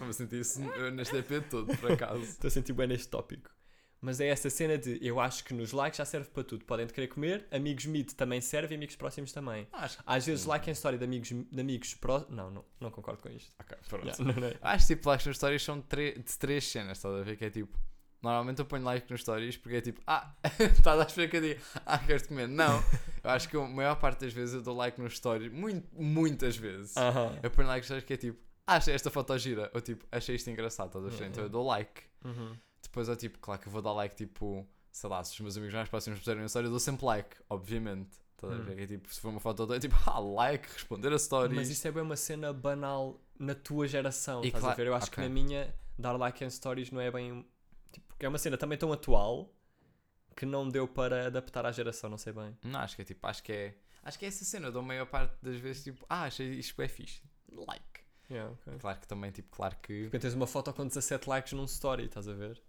Estou-me 0.00 0.10
a 0.10 0.12
sentir 0.12 0.40
isso 0.40 0.60
neste 0.92 1.16
EP 1.16 1.44
todo, 1.50 1.76
por 1.76 1.92
acaso. 1.92 2.22
Estou 2.22 2.48
a 2.48 2.50
sentir 2.50 2.72
bem 2.72 2.86
neste 2.86 3.08
tópico. 3.08 3.50
Mas 4.02 4.18
é 4.18 4.28
essa 4.28 4.48
cena 4.48 4.78
de 4.78 4.98
eu 5.06 5.20
acho 5.20 5.44
que 5.44 5.52
nos 5.52 5.72
likes 5.72 5.98
já 5.98 6.04
serve 6.06 6.30
para 6.30 6.42
tudo. 6.42 6.64
Podem 6.64 6.86
querer 6.86 7.08
comer, 7.08 7.46
amigos 7.50 7.84
mid 7.84 8.12
também 8.12 8.40
serve 8.40 8.74
e 8.74 8.76
amigos 8.76 8.96
próximos 8.96 9.30
também. 9.32 9.68
Acho 9.72 9.98
que. 9.98 10.02
Às 10.06 10.24
vezes 10.26 10.46
like 10.46 10.70
em 10.70 10.72
história 10.72 10.98
de 10.98 11.04
amigos, 11.04 11.28
de 11.28 11.60
amigos 11.60 11.92
próximos. 11.94 12.34
Não, 12.34 12.50
não, 12.50 12.64
não 12.80 12.90
concordo 12.90 13.20
com 13.20 13.28
isto. 13.28 13.52
Ok, 13.60 13.76
pronto. 13.88 14.06
Yeah, 14.06 14.24
não, 14.24 14.34
não. 14.48 14.56
Acho 14.62 14.86
que 14.88 14.94
tipo, 14.94 15.08
likes 15.08 15.26
nos 15.26 15.36
stories 15.36 15.62
são 15.62 15.82
tre- 15.82 16.14
de 16.14 16.38
três 16.38 16.64
cenas, 16.66 16.96
estás 16.96 17.14
a 17.14 17.22
ver? 17.22 17.36
Que 17.36 17.44
é 17.44 17.50
tipo. 17.50 17.78
Normalmente 18.22 18.58
eu 18.58 18.66
ponho 18.66 18.84
like 18.84 19.10
nos 19.10 19.22
stories 19.22 19.56
porque 19.56 19.76
é 19.76 19.80
tipo, 19.80 20.00
ah, 20.06 20.34
estás 20.60 21.00
à 21.00 21.04
espera 21.04 21.28
que 21.28 21.36
eu 21.38 21.40
diga, 21.40 21.60
ah, 21.86 21.98
queres 21.98 22.26
comer? 22.26 22.46
Não. 22.48 22.82
Eu 23.24 23.30
acho 23.30 23.48
que 23.48 23.56
a 23.56 23.60
maior 23.66 23.96
parte 23.96 24.20
das 24.20 24.32
vezes 24.32 24.54
eu 24.54 24.62
dou 24.62 24.76
like 24.76 25.00
nos 25.00 25.16
stories, 25.16 25.50
muito, 25.52 25.88
muitas 25.92 26.54
vezes. 26.56 26.94
Aham. 26.98 27.38
Eu 27.42 27.50
ponho 27.50 27.66
like 27.68 27.80
nos 27.80 27.86
stories 27.86 28.04
que 28.04 28.12
é 28.12 28.16
tipo, 28.18 28.38
ah, 28.66 28.76
achei 28.76 28.94
esta 28.94 29.10
foto 29.10 29.36
gira, 29.38 29.70
ou 29.74 29.80
tipo, 29.80 30.06
achei 30.12 30.36
isto 30.36 30.50
engraçado, 30.50 30.88
estás 30.88 31.04
a 31.04 31.08
ver? 31.08 31.26
Então 31.28 31.44
eu 31.44 31.48
dou 31.50 31.64
like. 31.66 32.02
Uhum. 32.24 32.54
Depois 32.82 33.08
eu 33.08 33.16
tipo, 33.16 33.38
claro 33.38 33.60
que 33.60 33.68
eu 33.68 33.72
vou 33.72 33.82
dar 33.82 33.92
like 33.92 34.14
tipo, 34.16 34.66
sei 34.90 35.08
lá, 35.10 35.22
se 35.22 35.32
os 35.34 35.40
meus 35.40 35.56
amigos 35.56 35.74
mais 35.74 35.88
próximos 35.88 36.18
puserem 36.18 36.40
uma 36.42 36.46
story, 36.46 36.66
eu 36.66 36.70
dou 36.70 36.80
sempre 36.80 37.04
like, 37.06 37.36
obviamente. 37.48 38.18
Estás 38.34 38.52
a 38.54 38.56
Hum. 38.56 38.62
ver? 38.64 38.76
Que 38.76 38.82
é 38.82 38.86
tipo, 38.86 39.14
se 39.14 39.20
for 39.20 39.28
uma 39.28 39.40
foto, 39.40 39.66
dou 39.66 39.78
tipo, 39.78 39.94
ah, 40.06 40.18
like, 40.18 40.66
responder 40.72 41.12
a 41.12 41.18
stories. 41.18 41.54
Mas 41.56 41.68
isso 41.70 41.86
é 41.86 41.90
bem 41.92 42.02
uma 42.02 42.16
cena 42.16 42.52
banal 42.52 43.20
na 43.38 43.54
tua 43.54 43.86
geração. 43.86 44.42
E 44.42 44.46
estás 44.48 44.64
a 44.64 44.66
claro- 44.68 44.76
ver? 44.78 44.86
Eu 44.86 44.94
acho 44.94 45.10
que 45.10 45.20
ok. 45.20 45.28
na 45.28 45.34
minha, 45.34 45.74
dar 45.98 46.12
like 46.16 46.42
em 46.42 46.48
stories 46.50 46.90
não 46.90 47.00
é 47.00 47.10
bem. 47.10 47.46
Tipo, 47.92 48.14
é 48.18 48.28
uma 48.28 48.38
cena 48.38 48.56
também 48.56 48.78
tão 48.78 48.90
atual 48.92 49.52
que 50.36 50.46
não 50.46 50.66
deu 50.68 50.88
para 50.88 51.26
adaptar 51.26 51.66
à 51.66 51.72
geração, 51.72 52.08
não 52.08 52.16
sei 52.16 52.32
bem. 52.32 52.56
Não, 52.64 52.80
acho 52.80 52.96
que 52.96 53.02
é 53.02 53.04
tipo, 53.04 53.26
acho 53.26 53.42
que 53.42 53.52
é. 53.52 53.74
Acho 54.02 54.18
que 54.18 54.24
é 54.24 54.28
essa 54.28 54.44
cena, 54.44 54.68
eu 54.68 54.72
dou 54.72 54.80
a 54.80 54.84
maior 54.84 55.04
parte 55.06 55.34
das 55.42 55.56
vezes 55.56 55.84
tipo, 55.84 56.06
ah, 56.08 56.22
achei 56.22 56.48
isto 56.54 56.80
é 56.80 56.88
fixe. 56.88 57.20
Like. 57.52 58.00
Yeah, 58.30 58.52
ok. 58.52 58.78
Claro 58.78 59.00
que 59.00 59.06
também, 59.08 59.30
tipo, 59.32 59.50
claro 59.54 59.76
que. 59.82 60.04
Porque 60.04 60.18
tens 60.20 60.32
uma 60.34 60.46
foto 60.46 60.72
com 60.72 60.86
17 60.86 61.28
likes 61.28 61.52
num 61.52 61.64
story, 61.64 62.04
estás 62.06 62.26
a 62.28 62.32
ver? 62.32 62.62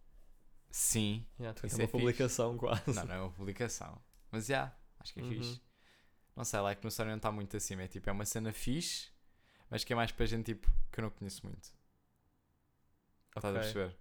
Sim. 0.72 1.26
Yeah, 1.39 1.59
Isso 1.65 1.76
uma 1.76 1.84
é 1.84 1.88
fixe. 1.88 1.91
publicação 1.91 2.57
quase. 2.57 2.93
Não, 2.93 3.05
não 3.05 3.13
é 3.15 3.19
uma 3.19 3.32
publicação. 3.32 4.01
Mas 4.32 4.45
já, 4.47 4.74
acho 4.99 5.13
que 5.13 5.19
é 5.19 5.24
Uhum. 5.24 5.30
fixe. 5.30 5.61
Não 6.36 6.43
sei, 6.45 6.59
like 6.61 6.82
no 6.84 6.88
story 6.88 7.09
não 7.09 7.17
está 7.17 7.32
muito 7.32 7.57
acima. 7.57 7.84
É 7.84 7.88
tipo, 7.88 8.09
é 8.09 8.13
uma 8.13 8.26
cena 8.26 8.53
fixe, 8.53 9.09
mas 9.69 9.84
que 9.84 9.91
é 9.91 9.95
mais 9.95 10.11
para 10.11 10.26
gente 10.26 10.45
tipo 10.53 10.72
que 10.91 10.99
eu 10.99 11.03
não 11.03 11.09
conheço 11.11 11.45
muito. 11.45 11.72
Estás 13.36 13.55
a 13.55 13.59
perceber? 13.59 13.97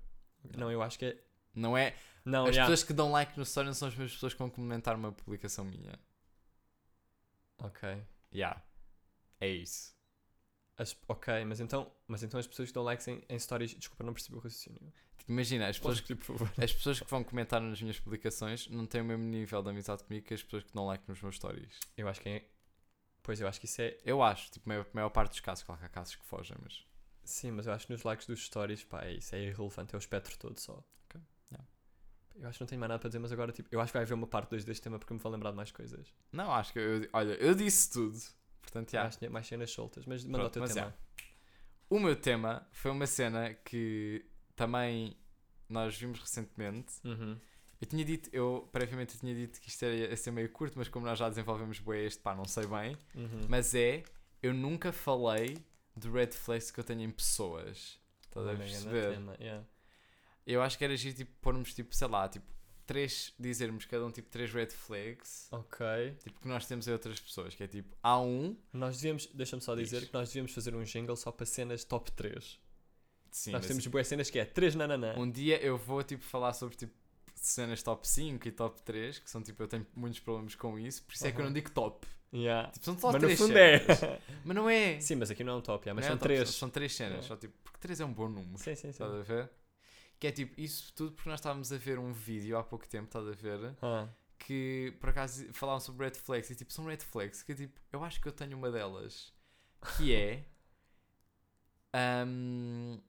Não, 0.57 0.71
eu 0.71 0.81
acho 0.83 0.99
que 0.99 1.07
é. 1.07 1.25
Não 1.55 1.77
é. 1.77 1.97
Não, 2.25 2.45
as 2.45 2.51
yeah. 2.51 2.63
pessoas 2.71 2.87
que 2.87 2.93
dão 2.93 3.11
like 3.11 3.37
no 3.37 3.43
story 3.43 3.67
não 3.67 3.75
são 3.75 3.89
as 3.89 3.95
mesmas 3.95 4.13
pessoas 4.15 4.33
que 4.33 4.39
vão 4.39 4.49
comentar 4.49 4.95
uma 4.95 5.11
publicação 5.13 5.65
minha. 5.65 5.99
Ok. 7.59 8.03
Já. 8.33 8.63
É 9.41 9.49
isso. 9.49 9.95
As- 10.79 10.97
ok, 11.09 11.45
mas 11.45 11.61
então, 11.61 11.93
mas 12.07 12.23
então 12.23 12.39
as 12.41 12.47
pessoas 12.47 12.69
que 12.69 12.75
dão 12.75 12.83
likes 12.85 13.07
em, 13.09 13.23
em 13.29 13.39
stories. 13.39 13.75
Desculpa, 13.75 14.05
não 14.05 14.13
percebi 14.15 14.37
o 14.37 14.39
raciocínio. 14.39 14.93
Imagina, 15.29 15.69
as 15.69 15.79
pessoas, 15.79 16.01
favor? 16.21 16.53
as 16.57 16.73
pessoas 16.73 17.01
que 17.01 17.11
vão 17.11 17.23
comentar 17.23 17.61
nas 17.61 17.81
minhas 17.81 17.99
publicações 18.01 18.69
não 18.69 18.87
têm 18.87 19.01
o 19.01 19.05
mesmo 19.05 19.25
nível 19.25 19.63
de 19.63 19.71
amizade 19.71 20.03
comigo 20.05 20.27
que 20.27 20.35
as 20.35 20.43
pessoas 20.43 20.65
que 20.65 20.73
dão 20.73 20.87
like 20.87 21.05
nos 21.09 21.21
meus 21.23 21.37
stories. 21.37 21.79
Eu 21.97 22.09
acho 22.09 22.21
que 22.21 22.29
é. 22.29 22.49
Pois 23.23 23.41
eu 23.41 23.47
acho 23.47 23.61
que 23.61 23.67
isso 23.67 23.81
é. 23.83 23.99
Eu 24.05 24.23
acho, 24.23 24.51
tipo, 24.51 24.69
a 24.69 24.71
maior, 24.71 24.87
maior 24.93 25.11
parte 25.11 25.31
dos 25.33 25.41
casos, 25.41 25.63
claro 25.65 25.79
que 25.79 25.87
há 25.87 25.89
casos 25.89 26.17
que 26.17 26.25
fogem, 26.25 26.57
mas. 26.63 26.85
Sim, 27.23 27.53
mas 27.53 27.67
eu 27.67 27.73
acho 27.73 27.87
que 27.87 27.93
nos 27.93 28.03
likes 28.03 28.27
dos 28.27 28.45
stories, 28.45 28.83
pá, 28.83 29.05
é 29.05 29.13
isso, 29.13 29.35
é 29.35 29.43
irrelevante, 29.43 29.95
é 29.95 29.99
o 29.99 30.01
espectro 30.01 30.37
todo 30.39 30.59
só. 30.59 30.83
Yeah. 31.53 31.67
Eu 32.37 32.49
acho 32.49 32.59
que 32.59 32.63
não 32.63 32.67
tenho 32.67 32.81
mais 32.81 32.89
nada 32.89 32.99
para 32.99 33.09
dizer, 33.09 33.19
mas 33.19 33.33
agora, 33.33 33.53
tipo, 33.53 33.69
eu 33.71 33.81
acho 33.81 33.93
que 33.93 33.99
vai 33.99 34.03
haver 34.05 34.15
uma 34.15 34.27
parte 34.27 34.51
2 34.51 34.65
deste 34.65 34.83
tema 34.83 34.99
porque 34.99 35.13
me 35.13 35.21
vou 35.21 35.31
lembrar 35.31 35.51
de 35.51 35.57
mais 35.57 35.71
coisas. 35.71 36.13
Não, 36.33 36.51
acho 36.53 36.73
que 36.73 36.79
eu, 36.79 37.09
olha, 37.13 37.35
eu 37.35 37.55
disse 37.55 37.91
tudo. 37.93 38.19
Portanto, 38.63 38.91
já. 38.93 39.09
Que 39.09 39.19
tinha 39.19 39.31
mais 39.31 39.47
cenas 39.47 39.71
soltas, 39.71 40.07
mas 40.07 40.25
manda 40.25 40.39
o 40.39 40.41
Pronto, 40.41 40.53
teu 40.53 40.63
mas 40.63 40.75
tema. 40.75 40.89
já. 40.89 41.25
O 41.89 41.99
meu 41.99 42.15
tema 42.15 42.67
foi 42.71 42.91
uma 42.91 43.07
cena 43.07 43.53
que 43.55 44.25
também 44.61 45.17
nós 45.71 45.97
vimos 45.97 46.21
recentemente. 46.21 46.93
Uhum. 47.03 47.39
Eu 47.81 47.87
tinha 47.87 48.05
dito, 48.05 48.29
eu 48.31 48.69
previamente 48.71 49.15
eu 49.15 49.21
tinha 49.21 49.35
dito 49.35 49.59
que 49.59 49.71
isto 49.71 49.87
ia 49.87 50.15
ser 50.19 50.31
meio 50.33 50.51
curto, 50.51 50.75
mas 50.77 50.87
como 50.87 51.07
nós 51.07 51.19
já 51.19 51.31
desenvolvemos 51.31 51.79
bem 51.79 52.05
este, 52.05 52.21
pá, 52.21 52.35
não 52.35 52.45
sei 52.45 52.67
bem. 52.67 52.95
Uhum. 53.15 53.47
Mas 53.49 53.75
é, 53.75 54.03
eu 54.43 54.53
nunca 54.53 54.93
falei 54.93 55.57
de 55.97 56.11
red 56.11 56.33
flags 56.33 56.71
que 56.71 56.79
eu 56.79 56.85
tenho 56.85 57.01
em 57.01 57.11
pessoas. 57.11 57.99
Estás 58.21 58.47
a 58.47 58.55
perceber? 58.55 59.15
tema, 59.15 59.35
yeah. 59.41 59.65
Eu 60.47 60.61
acho 60.61 60.77
que 60.77 60.85
era 60.85 60.95
giro, 60.95 61.17
tipo, 61.17 61.33
pormos, 61.41 61.73
tipo, 61.73 61.95
sei 61.95 62.09
lá, 62.09 62.29
tipo, 62.29 62.45
três, 62.87 63.33
dizermos 63.39 63.87
cada 63.87 64.05
um, 64.05 64.11
tipo, 64.11 64.29
três 64.29 64.53
red 64.53 64.67
flags. 64.67 65.49
Ok. 65.51 65.87
Tipo, 66.23 66.39
que 66.39 66.49
nós 66.49 66.67
temos 66.67 66.87
em 66.87 66.93
outras 66.93 67.19
pessoas, 67.19 67.55
que 67.55 67.63
é 67.63 67.67
tipo, 67.67 67.97
há 68.03 68.21
um... 68.21 68.55
Nós 68.75 68.97
devíamos, 68.97 69.27
deixa-me 69.29 69.63
só 69.63 69.75
dizer 69.75 70.01
Diz. 70.01 70.09
que 70.09 70.15
nós 70.15 70.29
devíamos 70.29 70.53
fazer 70.53 70.75
um 70.75 70.85
jingle 70.85 71.17
só 71.17 71.33
para 71.33 71.47
cenas 71.47 71.83
top 71.83 72.13
3. 72.13 72.61
Sim, 73.31 73.53
nós 73.53 73.61
mas 73.63 73.69
temos 73.69 73.87
boas 73.87 74.07
cenas 74.09 74.29
que 74.31 74.39
é 74.39 74.45
3 74.45 74.75
nananã. 74.75 75.15
Um 75.17 75.31
dia 75.31 75.61
eu 75.63 75.77
vou, 75.79 76.03
tipo, 76.03 76.23
falar 76.25 76.53
sobre, 76.53 76.77
tipo, 76.77 76.93
cenas 77.35 77.83
top 77.83 78.07
5 78.07 78.47
e 78.49 78.51
top 78.53 78.83
3, 78.83 79.19
que 79.19 79.31
são, 79.31 79.43
tipo, 79.43 79.63
eu 79.63 79.69
tenho 79.69 79.87
muitos 79.95 80.21
problemas 80.21 80.55
com 80.55 80.79
isso, 80.79 81.03
por 81.05 81.15
isso 81.15 81.27
é 81.27 81.33
que 81.33 81.41
eu 81.41 81.45
não 81.45 81.53
digo 81.53 81.71
top. 81.71 82.07
Yeah. 82.33 82.71
Tipo, 82.71 82.85
são 82.85 82.99
só 82.99 83.09
Mas 83.13 83.23
no 83.23 83.29
três 83.29 83.39
fundo 83.41 83.53
cenas. 83.55 84.03
é. 84.05 84.21
Mas 84.45 84.55
não 84.57 84.71
é. 84.71 85.01
Sim, 85.01 85.17
mas 85.17 85.31
aqui 85.33 85.43
não 85.43 85.55
é 85.55 85.57
um 85.57 85.61
top, 85.61 85.85
yeah, 85.87 85.95
mas 85.95 86.05
Não 86.05 86.09
é 86.09 86.11
são 86.11 86.19
top, 86.19 86.29
3. 86.35 86.49
São 86.51 86.71
três 86.71 86.95
cenas, 86.95 87.25
É. 87.25 87.29
só, 87.29 87.37
tipo, 87.37 87.55
porque 87.65 87.79
3 87.81 88.01
é 88.01 88.05
um 88.05 88.13
bom 88.13 88.29
número. 88.29 88.57
Sim, 88.59 88.75
sim, 88.77 88.83
sim. 88.83 88.89
Estás 88.91 89.13
a 89.13 89.23
ver? 89.23 89.51
Que 90.19 90.27
é 90.29 90.31
tipo, 90.33 90.61
isso 90.61 90.93
tudo 90.95 91.13
porque 91.13 91.29
nós 91.29 91.41
estávamos 91.41 91.73
a 91.73 91.79
ver 91.79 91.99
um 91.99 92.13
vídeo 92.13 92.57
há 92.59 92.63
pouco 92.63 92.87
tempo, 92.87 93.07
estás 93.07 93.27
a 93.27 93.33
ver? 93.33 93.75
Ah, 93.83 94.07
Que 94.39 94.95
por 95.01 95.09
acaso 95.09 95.47
falavam 95.53 95.81
sobre 95.81 96.07
red 96.07 96.15
flags 96.15 96.51
e 96.51 96.55
tipo, 96.55 96.73
são 96.73 96.85
red 96.85 96.99
flags 96.99 97.43
que 97.43 97.55
tipo, 97.55 97.81
eu 97.93 98.05
acho 98.05 98.21
que 98.21 98.29
eu 98.29 98.33
tenho 98.33 98.57
uma 98.57 98.71
delas 98.71 99.33
que 99.97 100.15
é. 100.15 100.45
hum, 102.27 103.01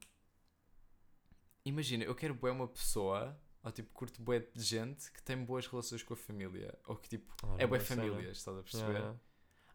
imagina, 1.64 2.04
eu 2.04 2.14
quero 2.14 2.34
bué 2.34 2.50
uma 2.50 2.66
pessoa, 2.68 3.36
ou 3.62 3.70
tipo, 3.70 3.90
curto 3.92 4.20
bué 4.22 4.40
de 4.54 4.62
gente 4.62 5.10
que 5.12 5.22
tem 5.22 5.36
boas 5.44 5.66
relações 5.66 6.02
com 6.02 6.14
a 6.14 6.16
família, 6.16 6.76
ou 6.86 6.96
que 6.96 7.08
tipo, 7.08 7.32
Oh, 7.42 7.56
é 7.58 7.66
bué 7.66 7.78
né? 7.78 7.84
famílias, 7.84 8.38
estás 8.38 8.56
a 8.58 8.62
perceber? 8.62 8.92
yeah. 8.94 9.16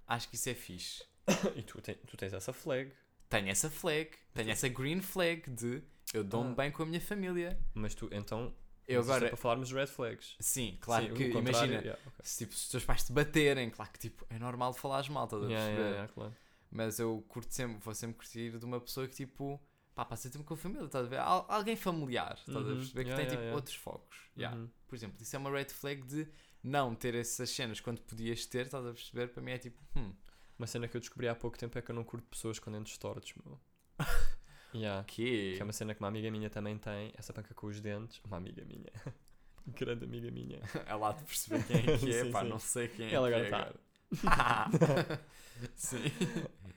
Acho 0.08 0.30
que 0.30 0.36
isso 0.36 0.50
é 0.50 0.54
fixe. 0.54 1.04
E 1.56 1.62
tu, 1.64 1.82
tem- 1.82 1.96
tu 2.08 2.16
tens 2.18 2.34
essa 2.34 2.54
flag, 2.54 2.92
Tenho 3.30 3.50
essa 3.50 3.70
flag, 3.70 4.10
tenho 4.34 4.50
essa 4.50 4.70
green 4.70 5.02
flag 5.02 5.50
de 5.50 5.84
eu 6.14 6.24
dou-me 6.24 6.52
Ah. 6.52 6.56
bem 6.56 6.72
com 6.72 6.84
a 6.84 6.86
minha 6.86 7.02
família. 7.02 7.60
mas 7.74 7.94
tu 7.94 8.08
então. 8.12 8.54
Eu 8.88 9.02
é 9.02 9.04
agora, 9.04 9.28
para 9.28 9.36
falarmos 9.36 9.68
de 9.68 9.76
red 9.76 9.88
flags. 9.88 10.38
sim, 10.40 10.78
claro 10.80 11.08
Sim, 11.10 11.14
que 11.14 11.24
imagina, 11.38 11.74
yeah, 11.82 12.00
ok. 12.06 12.20
se, 12.24 12.38
tipo, 12.46 12.54
se 12.56 12.64
os 12.64 12.70
teus 12.70 12.86
pais 12.86 13.04
te 13.04 13.12
baterem, 13.12 13.70
claro 13.70 13.92
que 13.92 14.00
tipo, 14.00 14.26
é 14.30 14.40
normal 14.40 14.74
falares 14.74 15.10
mal, 15.10 15.26
estás 15.26 15.44
a 15.44 15.46
perceber? 15.48 15.72
yeah, 15.74 15.90
yeah, 15.90 16.14
claro. 16.14 16.34
Mas 16.72 16.98
eu 17.00 17.22
curto 17.28 17.54
sempre, 17.54 17.80
vou 17.84 17.94
sempre 17.94 18.16
curtir 18.16 18.58
de 18.58 18.64
uma 18.64 18.80
pessoa 18.80 19.06
que 19.06 19.14
tipo, 19.16 19.60
pá, 19.98 20.06
passa 20.06 20.30
tempo 20.30 20.44
com 20.46 20.54
a 20.54 20.58
família, 20.58 20.86
estás 20.86 21.06
a 21.06 21.10
ver? 21.10 21.20
Al- 21.20 21.46
alguém 21.50 21.76
familiar, 21.76 22.36
estás 22.38 22.56
a 22.56 22.60
Uhum, 22.60 22.76
perceber? 22.78 23.04
Que 23.04 23.10
yeah, 23.10 23.16
tem 23.16 23.26
yeah, 23.26 23.32
tipo 23.32 23.42
yeah. 23.42 23.56
outros 23.56 23.76
focos. 23.76 24.18
Uhum. 24.38 24.70
Por 24.88 24.96
exemplo, 24.96 25.18
isso 25.22 25.36
é 25.36 25.40
uma 25.40 25.50
red 25.52 25.66
flag 25.70 26.02
de 26.04 26.28
não 26.64 26.94
ter 26.96 27.16
essas 27.16 27.50
cenas 27.50 27.80
quando 27.82 28.02
podias 28.02 28.46
ter, 28.46 28.66
estás 28.68 28.86
a 28.86 28.92
perceber? 28.94 29.30
Para 29.30 29.42
mim 29.44 29.52
é 29.52 29.58
tipo, 29.58 29.80
hum, 29.96 30.14
Uma 30.58 30.68
cena 30.68 30.88
que 30.88 30.96
eu 30.98 31.02
descobri 31.02 31.28
há 31.28 31.36
pouco 31.36 31.58
tempo 31.58 31.78
é 31.78 31.82
que 31.82 31.92
eu 31.92 31.96
não 31.96 32.04
curto 32.04 32.28
pessoas 32.28 32.60
com 32.60 32.72
dentes 32.72 32.98
tortos, 32.98 33.34
meu. 33.44 33.60
yeah. 34.74 35.04
que 35.06 35.56
Que 35.56 35.62
é 35.62 35.64
uma 35.64 35.74
cena 35.74 35.94
que 35.94 36.00
uma 36.02 36.08
amiga 36.10 36.30
minha 36.32 36.50
também 36.50 36.78
tem, 36.78 37.12
essa 37.18 37.34
panca 37.34 37.54
com 37.54 37.68
os 37.68 37.80
dentes. 37.82 38.22
Uma 38.26 38.38
amiga 38.38 38.64
minha. 38.66 38.92
Grande 39.68 40.06
amiga 40.06 40.32
minha. 40.32 40.60
É 40.86 40.96
lá 40.96 41.12
de 41.12 41.24
perceber 41.26 41.64
quem 41.66 41.78
é 41.78 41.98
que 41.98 42.10
é, 42.14 42.24
Sim, 42.24 42.32
pá, 42.32 42.42
sim. 42.42 42.50
não 42.50 42.60
sei 42.60 42.88
quem 42.88 43.08
é 43.08 43.14
Ela 43.14 43.28
que 43.30 43.34
agora 43.36 43.48
é 43.48 43.50
tá. 43.50 43.74
Sim. 45.76 45.98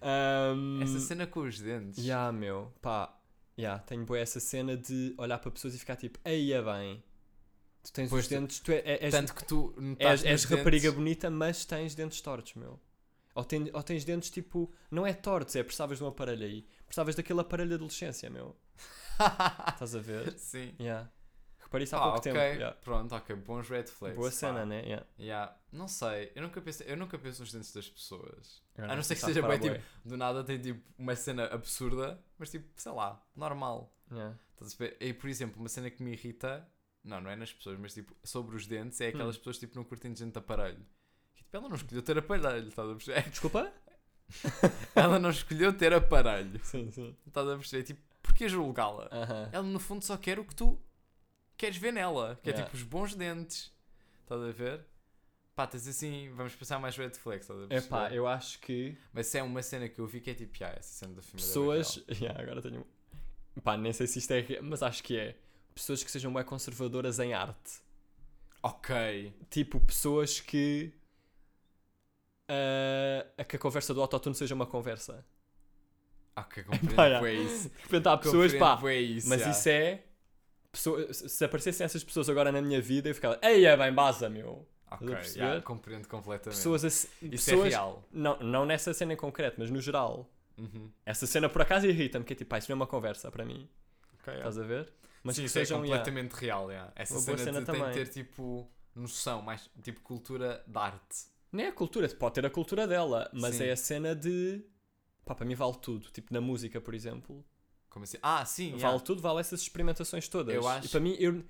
Um, 0.02 0.82
Essa 0.82 1.00
cena 1.00 1.26
com 1.26 1.40
os 1.40 1.60
dentes. 1.60 2.04
Ya, 2.04 2.32
meu, 2.32 2.72
pá, 2.80 3.14
ya, 3.58 3.78
tenho 3.80 4.04
boa 4.04 4.18
essa 4.18 4.40
cena 4.40 4.76
de 4.76 5.14
olhar 5.18 5.38
para 5.38 5.50
pessoas 5.50 5.74
e 5.74 5.78
ficar 5.78 5.96
tipo, 5.96 6.18
aí 6.24 6.52
é 6.52 6.62
bem, 6.62 7.02
tu 7.82 7.92
tens 7.92 8.08
Pois 8.08 8.24
os 8.24 8.28
dentes, 8.30 8.60
tu 8.60 8.72
é- 8.72 8.78
é- 8.84 9.04
és, 9.04 9.10
Tanto 9.12 9.34
que 9.34 9.44
tu 9.44 9.74
és, 9.98 10.24
és 10.24 10.44
rapariga 10.44 10.82
dentes- 10.84 10.94
bonita, 10.94 11.30
mas 11.30 11.64
tens 11.64 11.94
dentes 11.94 12.20
tortos, 12.20 12.54
meu. 12.54 12.80
Ou, 13.34 13.44
ten- 13.44 13.70
ou 13.72 13.82
tens 13.82 14.04
dentes 14.04 14.30
tipo, 14.30 14.72
não 14.90 15.06
é 15.06 15.12
tortos, 15.12 15.54
é 15.56 15.62
precisavas 15.62 15.98
de 15.98 16.04
um 16.04 16.08
aparelho 16.08 16.44
aí, 16.44 16.66
precisavas 16.86 17.14
daquele 17.14 17.40
aparelho 17.40 17.68
de 17.68 17.74
adolescência, 17.74 18.28
meu. 18.30 18.56
Estás 19.74 19.94
a 19.94 20.00
ver? 20.00 20.36
Sim. 20.38 20.74
Ya. 20.80 21.08
Reparei 21.70 21.84
isso 21.84 21.94
há 21.94 21.98
Ah, 22.00 22.02
pouco 22.02 22.18
ok. 22.18 22.32
tempo. 22.32 22.60
ya. 22.60 22.72
Pronto, 22.72 23.14
ok. 23.14 23.36
Bons 23.36 23.68
red 23.68 23.84
flags. 23.86 24.16
Boa 24.16 24.28
pá. 24.28 24.34
cena, 24.36 24.66
né? 24.66 24.82
Ya. 24.88 25.06
Yeah. 25.20 25.56
Não 25.70 25.86
sei, 25.86 26.32
eu 26.34 26.42
nunca, 26.42 26.60
penso, 26.60 26.82
eu 26.82 26.96
nunca 26.96 27.16
penso 27.16 27.40
nos 27.42 27.52
dentes 27.52 27.72
das 27.72 27.88
pessoas. 27.88 28.60
Agora 28.76 28.92
A 28.92 28.96
não 28.96 29.02
ser 29.04 29.14
que 29.14 29.20
seja 29.20 29.40
bem, 29.40 29.58
bué. 29.60 29.80
Do 30.04 30.16
nada 30.16 30.42
tem 30.42 30.60
tipo 30.60 30.82
uma 30.98 31.14
cena 31.14 31.44
absurda, 31.46 32.20
mas 32.36 32.50
tipo, 32.50 32.66
sei 32.74 32.90
lá, 32.90 33.24
normal. 33.36 33.94
Ver? 34.08 34.96
E 35.00 35.12
por 35.14 35.30
exemplo, 35.30 35.60
uma 35.60 35.68
cena 35.68 35.88
que 35.90 36.02
me 36.02 36.10
irrita, 36.12 36.66
não, 37.04 37.20
não 37.20 37.30
é 37.30 37.36
nas 37.36 37.52
pessoas, 37.52 37.78
mas 37.78 37.94
tipo, 37.94 38.14
sobre 38.24 38.56
os 38.56 38.66
dentes, 38.66 39.00
é 39.00 39.06
aquelas 39.08 39.36
Hum. 39.36 39.38
pessoas 39.38 39.58
tipo 39.58 39.76
não 39.76 39.84
curtem 39.84 40.14
gente 40.16 40.32
de 40.32 40.38
aparelho. 40.38 40.84
Que, 41.36 41.44
tipo, 41.44 41.56
ela 41.56 41.68
não 41.68 41.76
escolheu 41.76 42.02
ter 42.02 42.18
aparelho, 42.18 42.66
estás 42.68 42.88
a 42.90 42.94
perceber? 42.94 43.22
Desculpa? 43.30 43.72
ela 44.94 45.18
não 45.18 45.30
escolheu 45.30 45.72
ter 45.72 45.92
aparelho. 45.94 46.58
Sim, 46.64 46.90
sim. 46.90 47.16
Estás 47.26 47.48
a 47.48 47.56
perceber? 47.56 47.82
Tipo, 47.84 48.00
porquê 48.22 48.48
julgá-la? 48.48 49.08
Aham. 49.12 49.48
Ela 49.52 49.62
no 49.66 49.78
fundo 49.80 50.04
só 50.04 50.16
quer 50.16 50.38
o 50.38 50.44
que 50.44 50.54
tu 50.54 50.80
queres 51.60 51.76
ver 51.76 51.92
nela, 51.92 52.38
que 52.42 52.48
é 52.48 52.52
Yeah. 52.52 52.64
tipo 52.64 52.76
os 52.76 52.82
bons 52.82 53.14
dentes. 53.14 53.70
Estás 54.22 54.40
a 54.42 54.50
ver? 54.50 54.86
Pá, 55.54 55.66
tens 55.66 55.86
assim, 55.86 56.30
vamos 56.30 56.54
pensar 56.54 56.78
mais 56.78 56.96
red 56.96 57.10
flags, 57.10 57.42
estás 57.42 57.62
a 57.62 57.66
perceber? 57.66 57.86
Epá, 57.86 58.10
eu 58.14 58.26
acho 58.26 58.58
que 58.60 58.96
Mas 59.12 59.34
é 59.34 59.42
uma 59.42 59.62
cena 59.62 59.88
que 59.88 59.98
eu 59.98 60.06
vi 60.06 60.20
que 60.20 60.30
é 60.30 60.34
tipo, 60.34 60.56
ah, 60.64 60.74
essa 60.78 61.04
cena 61.04 61.14
da 61.14 61.22
família 61.22 61.46
pessoas. 61.46 62.02
Ya, 62.20 62.30
agora 62.38 62.62
tenho. 62.62 62.86
Pá, 63.62 63.76
nem 63.76 63.92
sei 63.92 64.06
se 64.06 64.20
isto 64.20 64.30
é. 64.32 64.60
Mas 64.62 64.82
acho 64.82 65.02
que 65.02 65.18
é. 65.18 65.36
Pessoas 65.74 66.02
que 66.02 66.10
sejam 66.10 66.32
bem 66.32 66.44
conservadoras 66.44 67.18
em 67.18 67.34
arte. 67.34 67.80
Ok. 68.62 69.34
Tipo, 69.50 69.80
pessoas 69.80 70.40
que. 70.40 70.94
ah, 72.48 73.26
a 73.36 73.44
que 73.44 73.56
a 73.56 73.58
conversa 73.58 73.92
do 73.92 74.00
autotune 74.00 74.34
seja 74.34 74.54
uma 74.54 74.66
conversa. 74.66 75.26
Ok, 76.36 76.62
compreendo 76.64 76.94
Pá, 76.94 77.04
yeah. 77.06 77.20
bué 77.20 77.34
isso. 77.34 77.70
Repente 77.82 78.08
há 78.08 78.16
pessoas, 78.16 78.54
pá. 78.54 78.80
Isso, 78.94 79.28
Mas 79.28 79.40
yeah. 79.40 79.58
isso 79.58 79.68
é. 79.68 80.04
Pessoa- 80.72 81.12
se 81.12 81.28
se 81.28 81.44
aparecessem 81.44 81.84
essas 81.84 82.02
pessoas 82.04 82.28
agora 82.28 82.50
na 82.52 82.60
minha 82.62 82.80
vida, 82.80 83.08
eu 83.08 83.14
ficava. 83.14 83.38
Ei, 83.42 83.66
é 83.66 83.76
bem, 83.76 83.92
baza, 83.92 84.28
meu. 84.28 84.66
Ok, 84.90 85.08
yeah, 85.36 85.62
compreendo 85.62 86.08
completamente. 86.08 86.56
Pessoas 86.56 86.84
assim. 86.84 87.06
isso 87.22 87.30
pessoas, 87.46 87.66
é 87.66 87.68
real. 87.70 88.02
Não, 88.10 88.36
não 88.40 88.66
nessa 88.66 88.92
cena 88.92 89.12
em 89.12 89.16
concreto, 89.16 89.56
mas 89.60 89.70
no 89.70 89.80
geral. 89.80 90.28
Uhum. 90.58 90.90
Essa 91.06 91.26
cena 91.26 91.48
por 91.48 91.62
acaso 91.62 91.86
irrita-me, 91.86 92.24
que 92.24 92.32
é 92.32 92.36
tipo, 92.36 92.50
pá, 92.50 92.58
isso 92.58 92.68
não 92.70 92.74
é 92.74 92.76
uma 92.76 92.86
conversa 92.88 93.30
para 93.30 93.44
mim. 93.44 93.68
Ok, 94.14 94.32
yeah. 94.32 94.48
Estás 94.48 94.58
a 94.58 94.66
ver? 94.66 94.92
Mas 95.22 95.36
Sim, 95.36 95.42
que 95.42 95.46
isso 95.46 95.58
é 95.58 95.64
sejam. 95.64 95.84
yeah. 95.84 95.98
completamente 96.04 96.32
real. 96.32 96.70
Yeah. 96.70 96.92
Essa 96.96 97.20
cena, 97.20 97.38
cena 97.38 97.60
de, 97.60 97.66
tem 97.70 97.84
de 97.84 97.92
ter 97.92 98.08
tipo 98.08 98.68
noção, 98.94 99.42
mais 99.42 99.70
tipo 99.82 100.00
cultura 100.00 100.62
de 100.66 100.78
arte. 100.78 101.26
Nem 101.52 101.66
é 101.66 101.68
a 101.68 101.72
cultura, 101.72 102.08
pode 102.08 102.34
ter 102.34 102.46
a 102.46 102.50
cultura 102.50 102.86
dela, 102.86 103.30
mas 103.32 103.56
Sim. 103.56 103.64
é 103.64 103.72
a 103.72 103.76
cena 103.76 104.14
de. 104.14 104.60
Pá, 105.24 105.34
para 105.34 105.46
mim 105.46 105.54
vale 105.54 105.76
tudo. 105.80 106.10
Tipo, 106.10 106.32
na 106.34 106.40
música, 106.40 106.80
por 106.80 106.94
exemplo. 106.94 107.44
Como 107.90 108.04
assim? 108.04 108.16
Ah, 108.22 108.44
sim, 108.46 108.70
Vale 108.70 108.82
yeah. 108.82 109.00
tudo, 109.00 109.20
vale 109.20 109.40
essas 109.40 109.60
experimentações 109.60 110.26
todas. 110.28 110.54
Eu 110.54 110.62
E 110.62 110.66
acho- 110.66 110.88
para 110.88 111.00
mim, 111.00 111.14
eu 111.18 111.44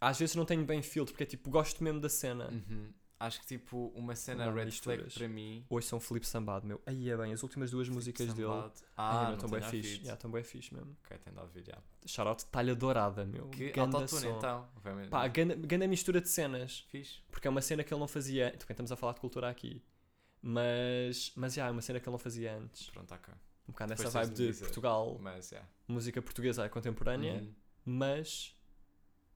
às 0.00 0.18
vezes 0.18 0.34
não 0.36 0.44
tenho 0.44 0.64
bem 0.64 0.82
filtro, 0.82 1.12
porque 1.14 1.24
é 1.24 1.26
tipo, 1.26 1.50
gosto 1.50 1.82
mesmo 1.82 2.00
da 2.00 2.08
cena. 2.08 2.48
Uhum. 2.50 2.92
Acho 3.18 3.38
que 3.40 3.46
tipo 3.46 3.88
uma 3.94 4.16
cena 4.16 4.46
Não, 4.46 4.54
red 4.54 4.64
misturas. 4.64 4.98
flag 5.00 5.14
para 5.14 5.28
mim. 5.28 5.66
Hoje 5.68 5.86
são 5.86 6.00
Felipe 6.00 6.26
Sambado, 6.26 6.66
meu. 6.66 6.80
Aí 6.86 7.10
é 7.10 7.16
bem, 7.18 7.32
as 7.34 7.42
últimas 7.42 7.70
duas 7.70 7.86
músicas 7.86 8.32
dele. 8.32 8.48
Sambado. 8.48 8.72
Ah, 8.96 9.10
Ah, 9.10 9.14
não, 9.22 9.28
não 9.28 9.34
estão 9.34 9.50
bem 9.50 9.62
fixe. 9.62 10.04
Já, 10.04 10.14
estão 10.14 10.30
bem 10.30 10.42
fixe 10.42 10.72
mesmo. 10.74 10.96
Ok, 11.04 11.18
tem 11.18 11.32
de 11.34 11.38
ouvir, 11.38 11.62
já. 11.66 11.76
Shoutout 12.06 12.46
talha 12.46 12.74
dourada, 12.74 13.26
meu. 13.26 13.48
Que 13.50 13.78
autotune 13.78 14.26
então. 14.28 14.66
Obviamente. 14.74 15.10
Pá, 15.10 15.28
ganda, 15.28 15.54
ganda 15.54 15.86
mistura 15.86 16.18
de 16.20 16.30
cenas. 16.30 16.86
Fixe. 16.88 17.18
Porque 17.30 17.46
é 17.46 17.50
uma 17.50 17.60
cena 17.60 17.84
que 17.84 17.92
ele 17.92 18.00
não 18.00 18.08
fazia. 18.08 18.52
Também 18.52 18.66
estamos 18.70 18.90
a 18.90 18.96
falar 18.96 19.12
de 19.12 19.20
cultura 19.20 19.50
aqui. 19.50 19.82
Mas, 20.42 21.32
mas 21.36 21.52
já, 21.52 21.66
é 21.66 21.70
uma 21.70 21.82
cena 21.82 22.00
que 22.00 22.08
ele 22.08 22.12
não 22.12 22.18
fazia 22.18 22.56
antes. 22.56 22.88
Pronto, 22.88 23.12
ok. 23.14 23.34
Um 23.68 23.72
bocado 23.72 23.90
nessa 23.90 24.10
vibe 24.10 24.34
de 24.34 24.46
dizer. 24.48 24.64
Portugal, 24.64 25.16
Mas, 25.20 25.50
yeah. 25.52 25.68
música 25.86 26.20
portuguesa 26.20 26.68
contemporânea, 26.68 27.34
Uhum. 27.42 27.54
mas 27.84 28.56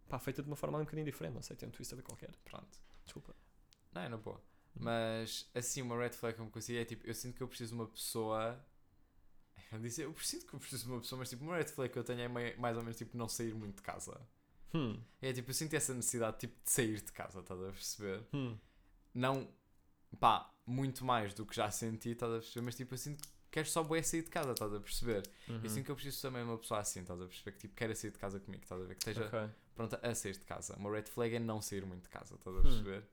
pá, 0.08 0.18
feita 0.18 0.42
de 0.42 0.48
uma 0.48 0.56
forma 0.56 0.78
um 0.78 0.82
bocadinho 0.84 1.04
diferente. 1.06 1.34
Não 1.34 1.42
sei, 1.42 1.56
tem 1.56 1.68
um 1.68 1.72
twist 1.72 1.92
a 1.92 1.96
ver 1.96 2.02
qualquer. 2.02 2.34
Pronto. 2.44 2.78
Desculpa. 3.04 3.34
Não, 3.92 4.02
é 4.02 4.08
na 4.08 4.16
boa. 4.16 4.42
Mas, 4.74 5.48
assim, 5.54 5.82
uma 5.82 5.96
red 5.96 6.10
flag 6.10 6.34
que 6.34 6.40
eu 6.40 6.44
me 6.46 6.50
consigo 6.50 6.78
é 6.78 6.84
tipo, 6.84 7.06
eu 7.06 7.14
sinto 7.14 7.36
que 7.36 7.42
eu 7.42 7.48
preciso 7.48 7.74
de 7.74 7.80
uma 7.80 7.86
pessoa. 7.88 8.58
Eu 9.72 9.78
disse, 9.80 10.02
eu 10.02 10.12
preciso 10.12 10.46
que 10.46 10.54
eu 10.54 10.58
preciso 10.60 10.84
de 10.84 10.90
uma 10.90 11.00
pessoa, 11.00 11.18
mas 11.18 11.30
tipo, 11.30 11.42
uma 11.44 11.56
red 11.56 11.64
flag 11.66 11.92
que 11.92 11.98
eu 11.98 12.04
tenho 12.04 12.20
é 12.20 12.28
mai- 12.28 12.54
mais 12.56 12.76
ou 12.76 12.82
menos 12.82 12.96
tipo 12.96 13.16
não 13.16 13.28
sair 13.28 13.54
muito 13.54 13.76
de 13.76 13.82
casa. 13.82 14.20
Hum, 14.72 15.00
É 15.22 15.32
tipo, 15.32 15.50
eu 15.50 15.54
sinto 15.54 15.74
essa 15.74 15.94
necessidade 15.94 16.38
tipo, 16.38 16.54
de 16.64 16.70
sair 16.70 17.00
de 17.00 17.10
casa, 17.12 17.40
estás 17.40 17.60
a 17.60 17.64
perceber? 17.72 18.24
hum. 18.32 18.56
Não, 19.12 19.48
pá, 20.20 20.52
muito 20.66 21.04
mais 21.04 21.34
do 21.34 21.44
que 21.46 21.54
já 21.56 21.70
senti, 21.70 22.10
estás 22.10 22.32
a 22.32 22.36
perceber? 22.38 22.64
Mas 22.66 22.74
tipo, 22.76 22.94
eu 22.94 22.98
sinto 22.98 23.26
queres 23.54 23.70
só 23.70 23.82
bué 23.84 24.02
sair 24.02 24.22
de 24.22 24.30
casa, 24.30 24.50
estás 24.52 24.74
a 24.74 24.80
perceber? 24.80 25.22
Uhum. 25.48 25.60
Eu 25.62 25.70
sinto 25.70 25.84
que 25.84 25.90
eu 25.92 25.94
preciso 25.94 26.20
também 26.22 26.42
de 26.42 26.50
uma 26.50 26.58
pessoa 26.58 26.80
assim, 26.80 27.00
estás 27.00 27.20
a 27.20 27.24
perceber? 27.26 27.52
Que 27.52 27.58
tipo, 27.58 27.74
queira 27.76 27.94
sair 27.94 28.10
de 28.10 28.18
casa 28.18 28.40
comigo, 28.40 28.62
estás 28.64 28.80
a 28.80 28.84
ver? 28.84 28.94
Que 28.96 29.00
esteja 29.10 29.26
Ok. 29.26 29.50
pronta 29.76 30.00
a 30.02 30.14
sair 30.14 30.32
de 30.36 30.44
casa. 30.44 30.76
Uma 30.76 30.90
red 30.90 31.04
flag 31.04 31.36
é 31.36 31.38
não 31.38 31.62
sair 31.62 31.86
muito 31.86 32.02
de 32.02 32.08
casa, 32.08 32.34
estás 32.34 32.56
a 32.56 32.58
Hum. 32.58 32.62
perceber? 32.62 33.04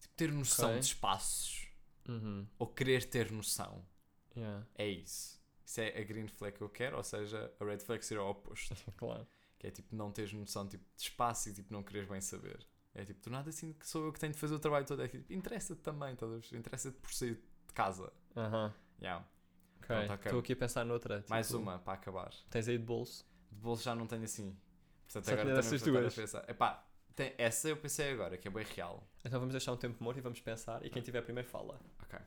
Tipo, 0.00 0.14
ter 0.14 0.30
noção 0.32 0.68
Ok. 0.70 0.80
de 0.80 0.86
espaços. 0.86 1.68
Uhum. 2.08 2.46
Ou 2.58 2.66
querer 2.68 3.04
ter 3.04 3.32
noção. 3.32 3.82
Yeah. 4.36 4.66
É 4.74 4.86
isso. 4.86 5.40
Isso 5.64 5.80
é 5.80 5.98
a 5.98 6.04
green 6.04 6.28
flag 6.28 6.56
que 6.56 6.62
eu 6.62 6.68
quero, 6.68 6.96
ou 6.98 7.02
seja, 7.02 7.50
a 7.58 7.64
red 7.64 7.78
flag 7.78 8.04
ser 8.04 8.18
o 8.18 8.28
oposto. 8.30 8.74
Claro. 8.98 9.26
Que 9.58 9.68
é 9.68 9.70
tipo, 9.70 9.96
não 9.96 10.12
teres 10.12 10.32
noção 10.34 10.68
tipo, 10.68 10.84
de 10.94 11.02
espaço 11.02 11.48
e 11.48 11.54
tipo, 11.54 11.72
não 11.72 11.82
quereres 11.82 12.08
bem 12.08 12.20
saber. 12.20 12.64
É 12.94 13.04
tipo, 13.06 13.20
do 13.22 13.30
nada 13.30 13.48
assim 13.48 13.72
que 13.72 13.86
sou 13.88 14.04
eu 14.04 14.12
que 14.12 14.20
tenho 14.20 14.32
de 14.34 14.38
fazer 14.38 14.54
o 14.54 14.58
trabalho 14.58 14.84
todo. 14.86 15.02
É 15.02 15.08
tipo, 15.08 15.32
interessa-te 15.32 15.80
também, 15.80 16.12
estás 16.12 16.30
a 16.30 16.34
perceber? 16.34 16.58
Interessa-te 16.60 16.96
por 16.98 17.12
sair 17.12 17.34
de 17.66 17.72
casa. 17.74 18.12
Aham. 18.36 18.72
Yeah. 19.00 19.26
Ok. 19.86 19.96
Estou 20.02 20.14
ok. 20.14 20.38
aqui 20.40 20.52
a 20.52 20.56
pensar 20.56 20.84
noutra. 20.84 21.24
Mais 21.28 21.46
tipo, 21.46 21.58
uma 21.58 21.78
para 21.78 21.94
acabar. 21.94 22.30
Tens 22.50 22.68
aí 22.68 22.76
de 22.78 22.84
bolso? 22.84 23.24
De 23.50 23.60
bolso 23.60 23.82
já 23.82 23.94
não 23.94 24.06
tenho 24.06 24.24
assim. 24.24 24.56
Portanto, 25.04 25.24
Só 25.24 25.32
agora 25.32 25.54
também 25.54 25.58
essas 25.60 25.82
duas. 25.82 26.12
a 26.18 26.20
pensar. 26.20 26.50
Epá, 26.50 26.84
tem, 27.14 27.32
essa 27.38 27.68
eu 27.68 27.76
pensei 27.76 28.12
agora, 28.12 28.36
que 28.36 28.48
é 28.48 28.50
bem 28.50 28.64
real. 28.64 29.06
Então 29.24 29.38
vamos 29.38 29.52
deixar 29.54 29.72
um 29.72 29.76
tempo 29.76 30.02
morto 30.02 30.18
e 30.18 30.20
vamos 30.20 30.40
pensar. 30.40 30.84
E 30.84 30.90
quem 30.90 31.02
tiver 31.02 31.22
primeiro 31.22 31.48
fala. 31.48 31.80
Ok. 32.02 32.18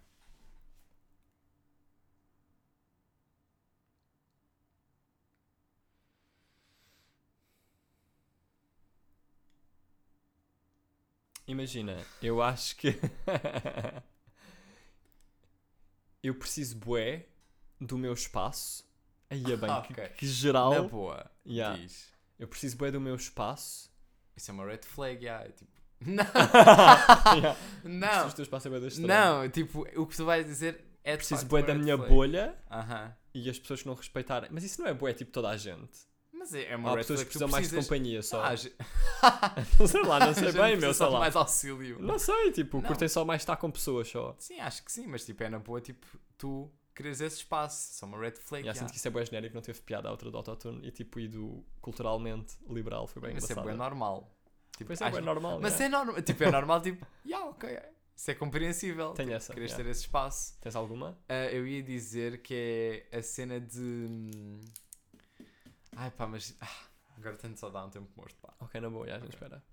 Imagina, 11.48 12.06
eu 12.22 12.42
acho 12.42 12.76
que. 12.76 12.90
eu 16.24 16.36
preciso 16.36 16.78
bué 16.78 17.26
do 17.80 17.98
meu 17.98 18.14
espaço. 18.14 18.88
Aí 19.30 19.44
é 19.44 19.58
bem, 19.58 19.70
que- 19.84 19.94
Ok. 19.94 20.10
que, 20.18 20.28
geral. 20.28 20.72
Na 20.74 20.82
boa. 20.84 21.30
Yeah. 21.48 21.78
Diz. 21.78 22.08
Eu 22.38 22.48
preciso 22.48 22.78
bué 22.78 22.92
do 22.92 23.00
meu 23.02 23.16
espaço. 23.16 23.90
Isso 24.36 24.50
é 24.52 24.54
uma 24.54 24.66
red 24.66 24.80
flag, 24.84 25.24
yeah. 25.24 25.46
é 25.46 25.52
tipo. 25.52 25.72
Não! 26.06 26.24
Yeah. 27.36 27.58
não! 27.84 28.08
Preciso 28.08 28.28
do 28.30 28.36
teu 28.36 28.44
espaço 28.44 28.68
é. 28.68 29.00
Não, 29.02 29.50
tipo, 29.50 29.86
o 29.98 30.06
que 30.08 30.16
tu 30.16 30.24
vais 30.26 30.46
dizer 30.46 30.84
é 31.04 31.12
de 31.12 31.18
Preciso 31.18 31.46
bué 31.46 31.62
da 31.62 31.76
minha 31.76 31.98
flag. 31.98 32.10
bolha 32.14 32.56
Aham. 32.72 33.14
e 33.34 33.50
as 33.50 33.60
pessoas 33.60 33.82
que 33.82 33.88
não 33.88 33.96
respeitarem. 33.96 34.50
Mas 34.52 34.64
isso 34.64 34.82
não 34.82 34.88
é 34.88 34.94
bué 34.94 35.14
tipo 35.14 35.32
toda 35.32 35.50
a 35.50 35.58
gente. 35.58 36.08
Mas 36.32 36.54
é, 36.54 36.72
é 36.72 36.76
uma 36.78 36.90
Há 36.90 36.92
red 36.94 37.00
pessoas 37.02 37.20
flag 37.20 37.26
que 37.26 37.38
precisam 37.38 37.48
mais 37.50 37.70
de 37.70 37.76
companhia 37.76 38.22
só. 38.24 38.42
Ah, 38.42 38.56
ge- 38.56 38.74
Não 39.78 39.88
sei 39.88 40.02
lá, 40.04 40.20
não 40.26 40.34
sei 40.34 40.52
bem, 40.54 40.78
meu, 40.78 40.94
sei 40.94 41.06
lá. 41.08 41.20
mais 41.20 41.36
auxílio. 41.36 42.00
Não 42.02 42.18
sei, 42.18 42.52
tipo, 42.54 42.78
Não. 42.78 42.84
curtem 42.88 43.10
só 43.10 43.26
mais 43.26 43.42
estar 43.42 43.58
com 43.58 43.70
pessoas 43.70 44.08
só. 44.08 44.34
Sim, 44.40 44.58
acho 44.62 44.84
que 44.86 44.92
sim, 44.92 45.06
mas 45.06 45.26
tipo, 45.26 45.44
é 45.44 45.50
na 45.50 45.60
boa, 45.60 45.82
tipo, 45.82 46.08
tu 46.38 46.72
queres 47.02 47.22
esse 47.22 47.38
espaço. 47.38 47.94
Só 47.98 48.06
uma 48.06 48.18
red 48.20 48.32
flag. 48.32 48.64
Já 48.64 48.72
yeah. 48.72 48.80
sinto 48.80 48.92
que 48.92 48.98
isso 48.98 49.08
é 49.08 49.12
bué 49.12 49.26
genérico, 49.26 49.56
não 49.56 49.62
teve 49.62 49.80
piada 49.82 50.10
a 50.10 50.12
outra 50.12 50.30
do 50.30 50.38
autotune 50.38 50.86
e 50.88 50.92
tipo, 50.92 51.20
e 51.20 51.28
do 51.28 51.64
culturalmente 51.82 52.58
liberal 52.70 53.08
foi 53.08 53.22
bem 53.22 53.34
Mas 53.34 53.44
é 53.44 53.46
engraçado. 53.46 53.64
bué 53.66 53.74
normal. 53.74 54.36
Tipo, 54.78 54.88
Pois 54.88 55.02
é, 55.02 55.06
acho- 55.06 55.12
bué 55.16 55.22
normal. 55.22 55.60
Mas 55.62 55.80
yeah. 55.80 55.86
é 55.86 55.90
normal, 56.06 56.22
tipo, 56.22 56.44
é 56.44 56.52
normal, 56.52 56.82
tipo, 56.82 57.08
yeah, 57.26 57.48
ok, 57.50 57.80
isso 58.16 58.32
é 58.32 58.36
compreensível. 58.36 59.12
Tem 59.14 59.26
tipo, 59.26 59.36
essa, 59.38 59.54
Queres 59.54 59.72
yeah. 59.72 59.84
ter 59.84 59.90
esse 59.92 60.02
espaço. 60.02 60.58
Tens 60.60 60.76
alguma? 60.76 61.18
Ah, 61.30 61.46
eu 61.52 61.66
ia 61.66 61.82
dizer 61.82 62.42
que 62.42 63.08
é 63.12 63.18
a 63.18 63.22
cena 63.22 63.60
de. 63.62 63.80
hum, 63.80 64.60
Ai 65.96 66.12
pá, 66.12 66.28
mas. 66.28 66.56
ah, 66.62 66.68
agora 67.18 67.36
tenho 67.38 67.58
só 67.58 67.70
dar 67.70 67.86
um 67.86 67.90
tempo 67.90 68.10
morto, 68.16 68.36
pá. 68.42 68.54
Ok, 68.60 68.80
na 68.80 68.90
boa, 68.90 69.06
já, 69.08 69.16
a 69.16 69.20
gente 69.20 69.28
Ok. 69.36 69.36
espera. 69.36 69.64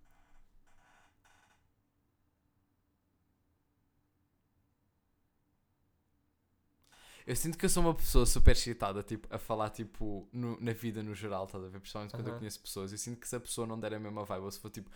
Eu 7.27 7.35
sinto 7.35 7.59
que 7.59 7.65
eu 7.65 7.69
sou 7.69 7.83
uma 7.83 7.95
pessoa 7.95 8.25
super 8.25 8.53
excitada, 8.53 9.03
tipo, 9.03 9.27
a 9.35 9.39
falar, 9.39 9.71
tipo, 9.71 10.29
no- 10.33 10.61
na 10.61 10.73
vida 10.73 11.03
no 11.03 11.13
geral, 11.15 11.45
estás 11.47 11.65
a 11.65 11.69
ver? 11.69 11.81
Principalmente 11.81 12.13
quando 12.13 12.29
eu 12.29 12.39
conheço 12.39 12.61
pessoas. 12.61 12.93
Eu 12.93 12.99
sinto 12.99 13.19
que 13.21 13.27
se 13.27 13.35
a 13.35 13.41
pessoa 13.41 13.67
não 13.67 13.79
der 13.81 13.95
a 13.95 13.99
mesma 13.99 14.25
vibe, 14.25 14.43
ou 14.45 14.51
se 14.51 14.61
for, 14.61 14.71
tipo, 14.71 14.89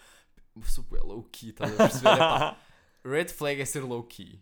super 0.64 1.00
low-key, 1.02 1.50
estás 1.50 1.72
a 1.72 1.76
perceber? 1.76 2.14
Epá, 2.14 2.60
red 3.04 3.28
flag 3.28 3.60
é 3.60 3.64
ser 3.64 3.80
low-key. 3.82 4.40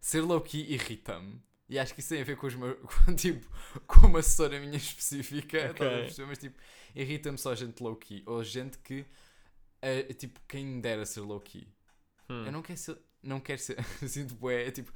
Ser 0.00 0.20
low-key 0.22 0.72
irrita-me. 0.72 1.42
E 1.68 1.78
acho 1.78 1.92
que 1.92 2.00
isso 2.00 2.10
tem 2.10 2.20
a 2.22 2.24
ver 2.24 2.36
com 2.36 2.46
os 2.46 2.54
meus, 2.54 2.76
com, 3.04 3.14
tipo, 3.14 3.46
com 3.86 4.06
uma 4.06 4.20
assessora 4.20 4.58
minha 4.60 4.76
específica, 4.76 5.58
estás 5.58 5.80
a 5.80 5.94
Ok. 5.94 6.02
perceber? 6.04 6.28
Mas, 6.28 6.38
tipo, 6.38 6.58
irrita-me 6.94 7.36
só 7.38 7.54
gente 7.56 7.82
low-key. 7.82 8.22
Ou 8.24 8.42
gente 8.44 8.78
que, 8.78 9.04
eh, 9.82 10.04
tipo, 10.14 10.40
quem 10.46 10.64
me 10.64 10.80
dera 10.80 11.04
ser 11.04 11.20
low-key. 11.22 11.66
Hum. 12.30 12.44
Eu 12.46 12.52
não 12.52 12.62
quero 12.62 12.78
ser. 12.78 12.98
Não 13.20 13.40
quero 13.40 13.60
ser. 13.60 13.82
Sinto 14.08 14.34
bué. 14.36 14.68
É 14.68 14.70
tipo. 14.70 14.92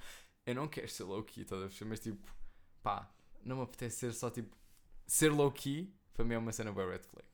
Eu 0.47 0.55
não 0.55 0.69
quero 0.69 0.89
ser 0.89 1.05
low-key, 1.05 1.43
estás 1.43 1.63
a? 1.63 1.85
Mas 1.85 2.01
tipo. 2.01 2.35
Pá. 2.83 3.11
Não 3.45 3.57
me 3.57 3.63
apetece 3.63 3.97
ser 3.99 4.13
só 4.13 4.31
tipo. 4.31 4.57
Ser 5.07 5.31
low-key. 5.31 5.93
Para 6.15 6.25
mim 6.25 6.35
é 6.35 6.39
uma 6.39 6.53
cena 6.53 6.73
bué 6.73 6.85
red 6.87 7.03
flag. 7.03 7.27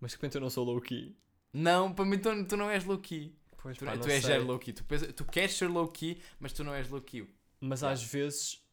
Mas 0.00 0.12
de 0.12 0.16
repente 0.16 0.34
eu 0.36 0.40
não 0.40 0.50
sou 0.50 0.64
low-key. 0.64 1.16
Não, 1.52 1.92
para 1.92 2.04
mim 2.04 2.18
tu, 2.18 2.44
tu 2.46 2.56
não 2.56 2.70
és 2.70 2.84
low-key. 2.84 3.34
Pois, 3.62 3.76
Tu, 3.76 3.84
pá, 3.84 3.92
tu 3.96 4.06
não 4.06 4.14
és 4.14 4.44
low-key. 4.44 4.72
Tu, 4.72 4.84
tu 5.14 5.24
queres 5.24 5.54
ser 5.54 5.68
low-key, 5.68 6.22
mas 6.38 6.52
tu 6.52 6.64
não 6.64 6.74
és 6.74 6.88
low-key. 6.88 7.28
Mas 7.60 7.80
Yeah. 7.82 7.92
às 7.92 8.02
vezes 8.10 8.64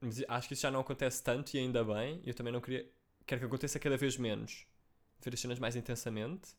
mas 0.00 0.22
acho 0.28 0.48
que 0.48 0.54
isso 0.54 0.62
já 0.62 0.70
não 0.70 0.80
acontece 0.80 1.22
tanto 1.22 1.54
e 1.54 1.58
ainda 1.58 1.84
bem. 1.84 2.22
Eu 2.24 2.32
também 2.32 2.52
não 2.52 2.60
queria. 2.60 2.90
Quero 3.26 3.40
que 3.40 3.46
aconteça 3.46 3.78
cada 3.78 3.96
vez 3.96 4.16
menos. 4.16 4.66
Ver 5.22 5.34
as 5.34 5.40
cenas 5.40 5.58
mais 5.58 5.76
intensamente. 5.76 6.56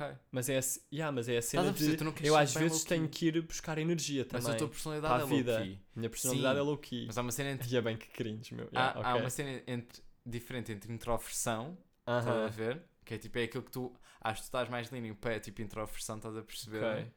Ok. 0.00 0.16
Mas 0.30 0.48
é, 0.48 0.58
a 0.58 0.62
yeah, 0.92 1.10
mas 1.12 1.28
é 1.28 1.38
a 1.38 1.42
cena 1.42 1.70
a 1.70 1.72
perceber? 1.72 1.90
de. 1.92 1.96
Tu 1.96 2.04
não 2.04 2.12
queres 2.12 2.28
Eu 2.28 2.34
ser 2.34 2.40
às 2.42 2.52
bem 2.54 2.62
vezes 2.62 2.78
low-key. 2.78 2.88
tenho 2.88 3.08
que 3.08 3.26
ir 3.26 3.42
buscar 3.42 3.78
energia 3.78 4.26
Mas 4.30 4.44
também. 4.44 4.54
a 4.54 4.58
tua 4.58 4.68
para 4.68 4.74
personalidade 4.74 5.14
a 5.20 5.24
é 5.24 5.26
vida. 5.26 5.58
low-key. 5.58 5.80
Minha 5.96 6.10
personalidade 6.10 6.54
Sim. 6.54 6.60
é 6.60 6.62
low-key. 6.62 7.04
Mas 7.06 7.18
há 7.18 7.22
uma 7.22 7.32
cena 7.32 7.50
entre. 7.52 7.68
E 7.72 7.76
é 7.76 7.80
bem 7.80 7.96
que 7.96 8.08
cringe, 8.08 8.54
meu. 8.54 8.68
Há, 8.74 8.92
Yeah, 8.94 9.00
há 9.10 9.10
ok. 9.12 9.20
uma 9.22 9.30
cena 9.30 9.62
entre, 9.66 10.02
diferente 10.24 10.72
entre 10.72 10.92
introversão 10.92 11.76
Estás 12.18 12.42
a 12.44 12.46
Aham, 12.46 12.48
ver? 12.48 12.82
Que 13.04 13.14
é 13.14 13.18
tipo, 13.18 13.38
é 13.38 13.44
aquilo 13.44 13.62
que 13.64 13.70
tu. 13.70 13.94
Acho 14.20 14.36
que 14.42 14.46
tu 14.46 14.48
estás 14.48 14.68
mais 14.68 14.88
lindo 14.90 15.14
para 15.16 15.38
tipo 15.40 15.62
introversão, 15.62 16.16
estás 16.16 16.36
a 16.36 16.42
perceber? 16.42 16.84
ok. 16.84 17.12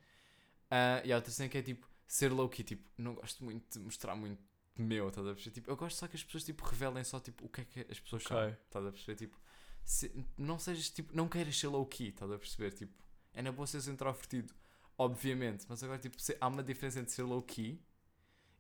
Ah, 0.70 1.02
e 1.04 1.12
a 1.12 1.16
outra 1.18 1.32
cena 1.32 1.50
que 1.50 1.58
é 1.58 1.62
tipo, 1.62 1.88
ser 2.08 2.32
low-key, 2.32 2.64
tipo, 2.64 2.84
não 2.98 3.16
gosto 3.16 3.44
muito 3.44 3.78
de 3.78 3.80
mostrar 3.84 4.16
muito 4.16 4.42
meu, 4.78 5.10
estás 5.10 5.28
a 5.28 5.34
perceber? 5.34 5.54
Tipo, 5.56 5.72
eu 5.72 5.76
gosto 5.76 5.98
só 5.98 6.08
que 6.08 6.16
as 6.16 6.24
pessoas 6.24 6.44
tipo 6.46 6.66
revelem 6.66 7.04
só 7.04 7.20
tipo 7.20 7.46
o 7.46 7.50
que 7.50 7.62
é 7.62 7.66
que 7.66 7.86
as 7.92 8.00
pessoas 8.00 8.24
são, 8.24 8.38
Ok. 8.38 8.56
estás 8.66 8.86
a 8.86 8.92
perceber? 8.92 9.16
Tipo, 9.18 9.38
se- 9.84 10.12
não 10.38 10.58
sejas 10.60 10.90
tipo, 10.90 11.16
não 11.16 11.28
queiras 11.28 11.58
ser 11.58 11.68
low-key, 11.68 12.10
estás 12.10 12.32
a 12.32 12.38
perceber? 12.38 12.72
Tipo, 12.72 12.94
é 13.34 13.42
na 13.42 13.52
boa 13.52 13.68
seres 13.68 13.88
introvertido, 13.88 14.54
obviamente, 14.98 15.66
mas 15.70 15.84
agora 15.84 16.00
tipo, 16.00 16.20
se- 16.22 16.38
há 16.40 16.48
uma 16.48 16.64
diferença 16.64 17.00
entre 17.00 17.12
ser 17.12 17.24
low-key 17.24 17.82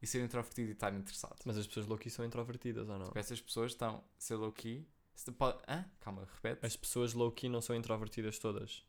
e 0.02 0.08
ser 0.08 0.24
introvertido 0.24 0.70
e 0.70 0.74
estar 0.74 0.94
interessado. 0.94 1.38
Mas 1.46 1.58
as 1.58 1.68
pessoas 1.68 1.86
low-key 1.88 2.10
são 2.10 2.26
introvertidas 2.26 2.90
ou 2.90 2.98
não? 2.98 3.06
Tipo, 3.08 3.20
essas 3.20 3.40
pessoas 3.42 3.72
estão 3.72 4.04
ser 4.18 4.36
low-key. 4.36 4.88
se 5.14 5.26
tu 5.26 5.34
pode- 5.34 5.62
Hã? 5.68 5.86
Calma, 6.00 6.28
repete. 6.34 6.66
As 6.66 6.76
pessoas 6.76 7.14
low-key 7.14 7.48
não 7.50 7.62
são 7.62 7.76
introvertidas 7.76 8.40
todas. 8.40 8.84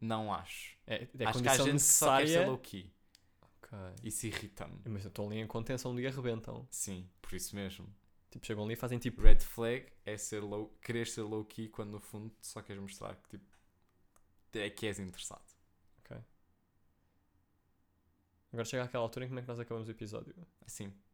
Não 0.00 0.32
acho. 0.32 0.76
É, 0.86 1.08
é 1.18 1.24
acho 1.24 1.42
que 1.42 1.48
há 1.48 1.56
gente 1.56 1.72
que 1.72 1.78
só 1.80 2.06
quer 2.18 2.26
ser 2.28 2.32
necessária. 2.34 2.46
low-key. 2.50 2.92
Ok. 3.42 3.78
Isso 4.04 4.26
irrita-me. 4.26 4.78
Mas 4.84 5.04
eu 5.04 5.08
estou 5.08 5.26
ali 5.26 5.38
em 5.40 5.46
contenção 5.46 5.96
dia 5.96 6.08
arrebentam. 6.10 6.68
Sim, 6.70 7.08
por 7.20 7.34
isso 7.34 7.56
mesmo. 7.56 7.92
Tipo, 8.36 8.46
chegam 8.46 8.64
ali 8.64 8.74
e 8.74 8.76
fazem 8.76 8.98
tipo. 8.98 9.22
Red 9.22 9.40
flag 9.40 9.86
é 10.04 10.16
ser 10.16 10.40
low, 10.40 10.68
querer 10.82 11.06
ser 11.06 11.22
low 11.22 11.44
key 11.44 11.68
quando 11.68 11.90
no 11.90 12.00
fundo 12.00 12.34
só 12.40 12.62
queres 12.62 12.80
mostrar 12.82 13.16
que 13.16 13.38
tipo 13.38 13.56
é 14.54 14.70
que 14.70 14.86
és 14.86 14.98
interessado. 14.98 15.56
Agora 18.56 18.64
chega 18.64 18.84
àquela 18.84 19.02
altura 19.02 19.26
em 19.26 19.28
que 19.28 19.30
como 19.30 19.40
é 19.40 19.42
que 19.42 19.48
nós 19.48 19.60
acabamos 19.60 19.86
o 19.86 19.90
episódio? 19.90 20.34
Assim. 20.64 20.90